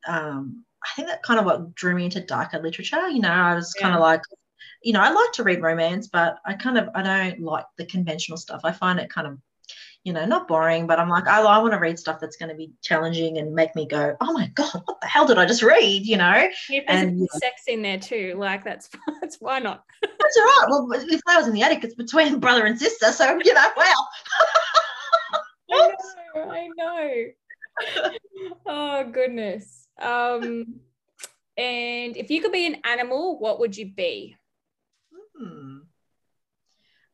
um 0.07 0.65
I 0.89 0.95
think 0.95 1.07
that 1.09 1.23
kind 1.23 1.39
of 1.39 1.45
what 1.45 1.76
drew 1.76 1.95
me 1.95 2.05
into 2.05 2.22
darker 2.22 2.59
literature. 2.59 3.07
You 3.09 3.22
know, 3.22 3.30
I 3.31 3.55
was 3.55 3.73
kind 3.73 3.93
Yeah. 3.93 3.97
of 3.97 4.01
like, 4.01 4.22
you 4.84 4.93
know, 4.93 5.01
I 5.01 5.11
like 5.11 5.31
to 5.34 5.43
read 5.43 5.61
romance, 5.61 6.07
but 6.07 6.38
I 6.45 6.53
kind 6.53 6.77
of 6.77 6.89
I 6.95 7.01
don't 7.01 7.41
like 7.41 7.65
the 7.77 7.85
conventional 7.85 8.38
stuff. 8.38 8.61
I 8.64 8.72
find 8.72 8.99
it 8.99 9.09
kind 9.09 9.27
of, 9.27 9.38
you 10.03 10.14
know, 10.14 10.26
not 10.26 10.47
boring, 10.47 10.88
but 10.88 10.99
I'm 10.99 11.09
like, 11.09 11.27
I, 11.27 11.41
I 11.41 11.57
want 11.59 11.73
to 11.73 11.80
read 11.80 11.99
stuff 11.99 12.19
that's 12.22 12.38
going 12.38 12.49
to 12.49 12.55
be 12.55 12.72
challenging 12.81 13.38
and 13.39 13.53
make 13.53 13.76
me 13.76 13.88
go, 13.88 14.15
oh 14.22 14.34
my 14.34 14.47
god, 14.55 14.72
what 14.85 15.01
the 15.01 15.07
hell 15.07 15.26
did 15.27 15.38
I 15.38 15.45
just 15.45 15.64
read? 15.64 16.05
You 16.05 16.18
know, 16.18 16.47
If 16.69 16.85
there's 16.88 17.01
And, 17.01 17.19
bit 17.19 17.30
of 17.34 17.39
sex 17.39 17.64
in 17.68 17.81
there 17.81 17.99
too, 17.99 18.35
like 18.38 18.64
that's 18.64 18.89
that's 19.22 19.38
why 19.39 19.59
not? 19.59 19.84
that's 20.01 20.38
all 20.38 20.43
right. 20.45 20.65
Well, 20.69 20.88
if 20.93 21.22
I 21.27 21.38
was 21.38 21.47
in 21.47 21.53
the 21.53 21.64
Attic, 21.64 21.84
it's 21.84 21.95
between 21.95 22.39
brother 22.41 22.65
and 22.65 22.80
sister, 22.80 23.11
so 23.11 23.39
you 23.43 23.53
know, 23.53 23.68
wow. 23.76 23.93
I 25.72 25.91
know, 26.35 26.51
I 26.51 26.68
know. 26.77 28.11
oh 28.68 29.03
goodness. 29.11 29.86
Um 29.99 30.79
and 31.57 32.15
if 32.15 32.29
you 32.29 32.41
could 32.41 32.51
be 32.51 32.67
an 32.67 32.77
animal, 32.83 33.39
what 33.39 33.59
would 33.59 33.75
you 33.75 33.91
be? 33.91 34.35
Hmm. 35.35 35.79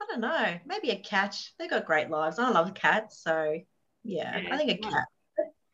I 0.02 0.06
don't 0.10 0.22
know. 0.22 0.60
Maybe 0.66 0.90
a 0.90 1.00
cat. 1.00 1.38
They've 1.58 1.70
got 1.70 1.86
great 1.86 2.10
lives. 2.10 2.40
I 2.40 2.50
love 2.50 2.74
cats, 2.74 3.24
so 3.24 3.60
yeah, 4.04 4.38
Yeah, 4.38 4.54
I 4.54 4.58
think 4.58 4.72
a 4.72 4.78
cat. 4.78 5.08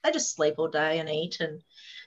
They 0.03 0.11
just 0.11 0.36
sleep 0.36 0.56
all 0.57 0.69
day 0.69 0.99
and 0.99 1.10
eat 1.10 1.40
and 1.40 1.61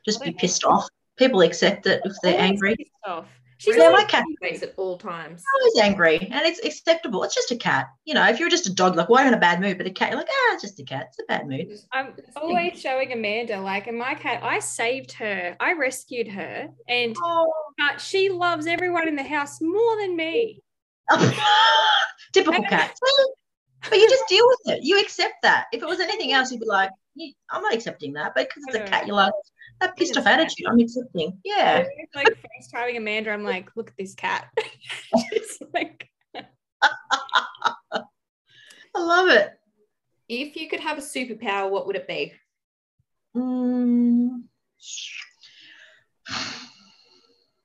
just 0.05 0.23
be 0.23 0.33
pissed 0.33 0.65
off. 0.65 0.89
People 1.17 1.43
accept 1.43 1.87
it 1.87 2.01
if 2.05 2.13
they're 2.23 2.41
angry. 2.41 2.77
pissed 2.77 2.91
off. 3.05 3.29
She's 3.63 3.77
Yeah, 3.77 3.85
always 3.85 4.03
my 4.03 4.09
cat 4.09 4.25
Makes 4.41 4.65
at 4.65 4.75
all 4.77 4.99
times. 4.99 5.45
always 5.61 5.79
angry, 5.79 6.19
and 6.19 6.45
it's 6.45 6.59
acceptable. 6.65 7.23
It's 7.23 7.33
just 7.35 7.53
a 7.53 7.57
cat. 7.57 7.87
You 8.05 8.15
know, 8.15 8.27
if 8.29 8.41
you're 8.41 8.49
just 8.49 8.67
a 8.67 8.75
dog, 8.75 8.97
like 8.97 9.09
why 9.09 9.21
are 9.21 9.23
you 9.23 9.29
in 9.29 9.35
a 9.35 9.41
bad 9.41 9.61
mood? 9.61 9.79
But 9.79 9.87
a 9.87 9.91
cat, 9.91 10.11
you're 10.11 10.19
like, 10.19 10.27
ah, 10.29 10.55
it's 10.55 10.63
just 10.63 10.81
a 10.81 10.85
cat. 10.85 11.07
It's 11.11 11.21
a 11.21 11.25
bad 11.29 11.47
mood. 11.47 11.69
I'm 11.93 12.13
always 12.35 12.81
showing 12.81 13.13
Amanda, 13.13 13.61
like, 13.61 13.87
and 13.87 13.97
my 13.97 14.15
cat, 14.17 14.43
I 14.43 14.59
saved 14.59 15.13
her, 15.13 15.57
I 15.61 15.75
rescued 15.75 16.27
her, 16.27 16.71
and 16.89 17.17
Oh. 17.23 17.53
but 17.79 18.01
she 18.01 18.31
loves 18.31 18.67
everyone 18.67 19.07
in 19.07 19.15
the 19.15 19.23
house 19.23 19.61
more 19.61 19.97
than 20.01 20.17
me. 20.17 20.61
Typical 22.33 22.65
cat. 22.65 22.95
But 23.91 23.99
you 23.99 24.09
just 24.09 24.29
deal 24.29 24.47
with 24.47 24.77
it. 24.77 24.85
You 24.85 25.01
accept 25.01 25.35
that. 25.43 25.67
If 25.73 25.83
it 25.83 25.87
was 25.89 25.99
anything 25.99 26.33
else, 26.33 26.53
you'd 26.53 26.61
be 26.61 26.67
like, 26.67 26.91
I'm 27.51 27.63
not 27.63 27.75
accepting 27.75 28.13
that. 28.13 28.31
But 28.33 28.49
because 28.49 28.63
it's 28.69 28.77
a 28.77 28.89
cat, 28.89 29.09
you're 29.09 29.17
like, 29.17 29.33
that 29.83 29.97
pissed 29.97 30.17
off 30.17 30.19
It's 30.19 30.27
a 30.27 30.31
cat. 30.31 30.41
attitude. 30.41 30.67
I'm 30.69 30.79
accepting. 30.81 31.39
Yeah. 31.45 31.85
Like 32.15 32.29
FaceTiming 32.75 32.97
Amanda, 32.97 33.31
I'm 33.31 33.45
like, 33.45 33.71
look 33.77 33.89
at 33.91 33.97
this 33.99 34.15
cat. 34.15 34.47
She's 35.33 35.59
like, 35.75 36.09
I 36.35 38.01
love 38.97 39.29
it. 39.29 39.51
If 40.29 40.57
you 40.57 40.69
could 40.69 40.81
have 40.81 40.99
a 40.99 41.03
superpower, 41.03 41.71
what 41.71 41.87
would 41.87 41.97
it 41.97 42.09
be? 42.09 42.33
Mm. 43.37 44.43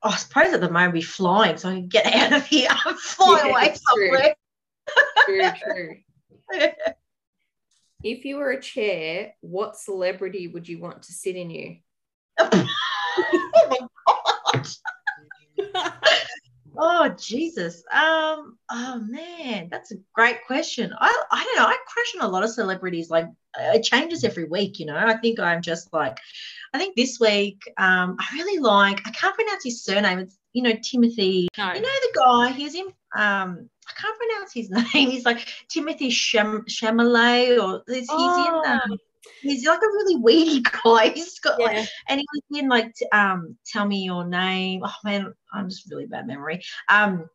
Oh, 0.00 0.10
I 0.10 0.16
suppose 0.16 0.52
at 0.54 0.60
the 0.60 0.70
moment 0.70 0.94
be 0.94 1.02
flying 1.02 1.56
so 1.56 1.70
I 1.70 1.72
can 1.72 1.88
get 1.88 2.06
out 2.14 2.32
of 2.32 2.46
here. 2.46 2.68
Fly 3.00 3.42
Yeah, 3.44 3.50
away 3.50 3.68
true. 3.70 4.10
somewhere. 4.12 4.34
True, 5.24 5.50
true. 5.60 6.72
If 8.04 8.24
you 8.24 8.36
were 8.36 8.52
a 8.52 8.62
chair, 8.62 9.34
what 9.40 9.76
celebrity 9.76 10.46
would 10.46 10.68
you 10.68 10.78
want 10.78 11.02
to 11.02 11.12
sit 11.12 11.34
in 11.34 11.50
you? 11.50 11.78
Oh 12.38 12.66
my 13.70 13.88
god. 14.54 14.68
Oh 16.80 17.08
Jesus. 17.18 17.82
Um. 17.92 18.56
Oh 18.70 19.02
man, 19.04 19.66
that's 19.68 19.90
a 19.90 19.96
great 20.14 20.46
question. 20.46 20.92
I 20.96 21.22
I 21.32 21.42
don't 21.44 21.56
know. 21.56 21.66
I 21.66 21.76
crush 21.88 22.14
on 22.20 22.28
a 22.28 22.30
lot 22.30 22.44
of 22.44 22.50
celebrities. 22.50 23.10
Like 23.10 23.26
it 23.58 23.82
changes 23.82 24.22
every 24.22 24.44
week. 24.44 24.78
You 24.78 24.86
know. 24.86 24.96
I 24.96 25.16
think 25.16 25.40
I'm 25.40 25.60
just 25.60 25.92
like. 25.92 26.18
I 26.72 26.78
think 26.78 26.94
this 26.94 27.18
week. 27.18 27.60
Um. 27.78 28.16
I 28.20 28.26
really 28.34 28.60
like. 28.60 29.00
I 29.08 29.10
can't 29.10 29.34
pronounce 29.34 29.64
his 29.64 29.82
surname. 29.82 30.20
It's 30.20 30.38
you 30.52 30.62
know 30.62 30.72
Timothy. 30.88 31.48
no. 31.58 31.72
You 31.72 31.80
know 31.80 31.88
the 31.88 32.20
guy. 32.24 32.52
He's 32.52 32.76
in. 32.76 32.86
Um. 33.16 33.68
I 33.88 34.00
can't 34.00 34.16
pronounce 34.16 34.52
his 34.52 34.70
name. 34.94 35.10
He's 35.10 35.24
like 35.24 35.48
Timothy 35.68 36.10
Cham- 36.10 36.64
Chalamet, 36.68 37.60
or 37.60 37.82
he's, 37.88 38.00
he's 38.02 38.06
Oh, 38.10 38.62
in. 38.64 38.70
Um, 38.92 38.98
he's 39.42 39.66
like 39.66 39.80
a 39.80 39.86
really 39.86 40.16
weedy 40.16 40.62
guy. 40.84 41.10
He's 41.10 41.38
got 41.40 41.60
like, 41.60 41.88
and 42.08 42.20
he 42.20 42.26
was 42.32 42.60
in 42.60 42.68
like 42.68 42.94
um, 43.12 43.56
tell 43.66 43.86
me 43.86 44.04
your 44.04 44.26
name. 44.26 44.82
Oh 44.84 44.94
man, 45.04 45.32
I'm 45.52 45.68
just 45.68 45.90
really 45.90 46.06
bad 46.06 46.26
memory. 46.26 46.62
Um, 46.88 47.28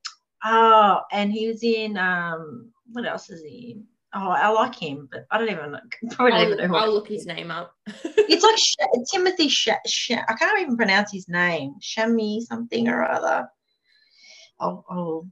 oh, 0.43 1.01
and 1.11 1.31
he 1.31 1.47
was 1.47 1.63
in 1.63 1.97
um, 1.97 2.71
what 2.91 3.05
else 3.05 3.29
is 3.29 3.41
he 3.43 3.71
in? 3.71 3.83
Oh, 4.15 4.29
I 4.29 4.49
like 4.49 4.75
him, 4.75 5.09
but 5.11 5.25
I 5.31 5.39
don't 5.39 5.49
even 5.49 5.71
know. 5.71 5.79
Probably 6.11 6.31
don't 6.33 6.53
even 6.53 6.71
know 6.71 6.77
I'll, 6.77 6.93
look 6.93 7.07
his 7.07 7.25
name 7.25 7.49
up. 7.49 7.73
It's 8.03 8.43
like 8.43 8.57
Sh- 8.57 9.11
Timothy. 9.11 9.49
Sh- 9.49 9.69
Sh- 9.87 10.11
I 10.11 10.33
can't 10.33 10.61
even 10.61 10.77
pronounce 10.77 11.11
his 11.11 11.27
name. 11.27 11.73
Shami 11.81 12.41
something 12.41 12.87
or 12.87 13.03
other. 13.03 13.47
Oh, 14.59 14.85
oh, 14.87 15.27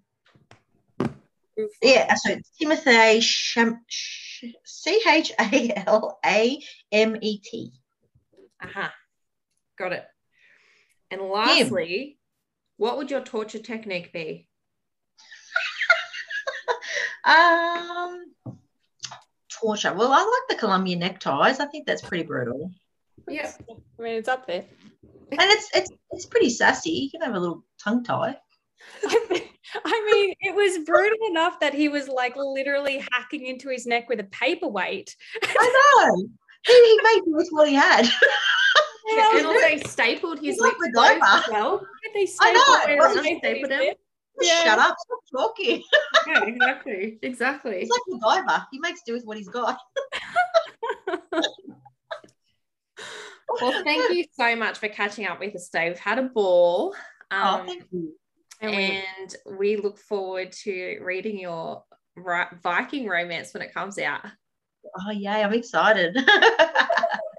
yeah. 1.81 2.13
So 2.15 2.35
Timothy 2.59 3.19
Sham. 3.21 3.81
C 4.65 4.99
H 5.07 5.31
A 5.39 5.71
L 5.87 6.19
A 6.25 6.59
M 6.91 7.15
E 7.21 7.37
T. 7.39 7.71
Aha. 8.63 8.91
Got 9.77 9.93
it. 9.93 10.05
And 11.11 11.21
lastly, 11.21 12.17
what 12.77 12.97
would 12.97 13.11
your 13.11 13.21
torture 13.21 13.59
technique 13.59 14.11
be? 14.13 14.47
Um, 17.23 18.33
torture. 19.49 19.93
Well, 19.93 20.11
I 20.11 20.17
like 20.23 20.49
the 20.49 20.55
Colombia 20.59 20.95
neckties. 20.95 21.59
I 21.59 21.67
think 21.67 21.85
that's 21.85 22.01
pretty 22.01 22.23
brutal, 22.23 22.71
Yeah. 23.27 23.51
I 23.69 24.01
mean, 24.01 24.13
it's 24.15 24.27
up 24.27 24.47
there. 24.47 24.65
and 25.31 25.39
it's 25.39 25.69
it's 25.75 25.91
it's 26.09 26.25
pretty 26.25 26.49
sassy. 26.49 26.89
You 26.89 27.11
can 27.11 27.21
have 27.21 27.35
a 27.35 27.39
little 27.39 27.63
tongue 27.83 28.03
tie. 28.03 28.37
I 29.85 30.11
mean, 30.11 30.33
it 30.41 30.55
was 30.55 30.85
brutal 30.85 31.17
enough 31.29 31.59
that 31.59 31.73
he 31.73 31.87
was 31.89 32.07
like 32.07 32.35
literally 32.35 33.05
hacking 33.11 33.45
into 33.45 33.69
his 33.69 33.85
neck 33.85 34.09
with 34.09 34.19
a 34.19 34.25
paperweight. 34.25 35.15
I 35.43 35.95
know. 36.17 36.27
He, 36.65 36.73
he 36.73 36.99
made 37.03 37.21
do 37.25 37.31
with 37.35 37.49
what 37.51 37.67
he 37.67 37.73
had. 37.75 38.05
Yeah, 39.15 39.37
and 39.37 39.45
also 39.47 39.67
he 39.67 39.79
stapled 39.79 40.37
his 40.39 40.55
He's 40.55 40.59
like 40.59 40.73
lips 40.79 40.95
MacGyver. 40.97 41.39
as 41.43 41.49
well. 41.49 41.85
They 42.13 42.27
I 42.41 42.51
know, 42.51 42.59
stapled 42.61 42.99
well, 42.99 43.13
his 43.15 43.23
they 43.23 43.37
stapled 43.39 43.71
him. 43.71 43.95
Yeah. 44.41 44.63
Shut 44.63 44.79
up! 44.79 44.95
Stop 44.99 45.19
talking. 45.57 45.83
Yeah, 46.27 46.43
exactly. 46.45 47.19
Exactly. 47.21 47.79
He's 47.79 47.89
like 47.89 48.45
MacGyver. 48.45 48.65
He 48.71 48.79
makes 48.79 49.01
do 49.05 49.13
with 49.13 49.23
what 49.25 49.37
he's 49.37 49.49
got. 49.49 49.77
Well, 53.59 53.83
thank 53.83 54.13
you 54.15 54.23
so 54.31 54.55
much 54.55 54.77
for 54.77 54.87
catching 54.87 55.25
up 55.25 55.39
with 55.41 55.53
us 55.55 55.67
today. 55.67 55.89
We've 55.89 55.99
had 55.99 56.19
a 56.19 56.23
ball. 56.23 56.95
Oh, 57.31 57.35
Um, 57.59 57.65
thank 57.67 57.83
you. 57.91 58.13
And 58.61 58.75
we- 58.75 59.03
and 59.19 59.35
we 59.57 59.75
look 59.77 59.97
forward 59.97 60.51
to 60.63 60.99
reading 61.01 61.37
your 61.39 61.83
Viking 62.61 63.07
romance 63.07 63.53
when 63.53 63.63
it 63.63 63.73
comes 63.73 63.97
out. 63.97 64.21
Oh, 64.99 65.11
yay! 65.11 65.43
I'm 65.43 65.53
excited. 65.53 66.15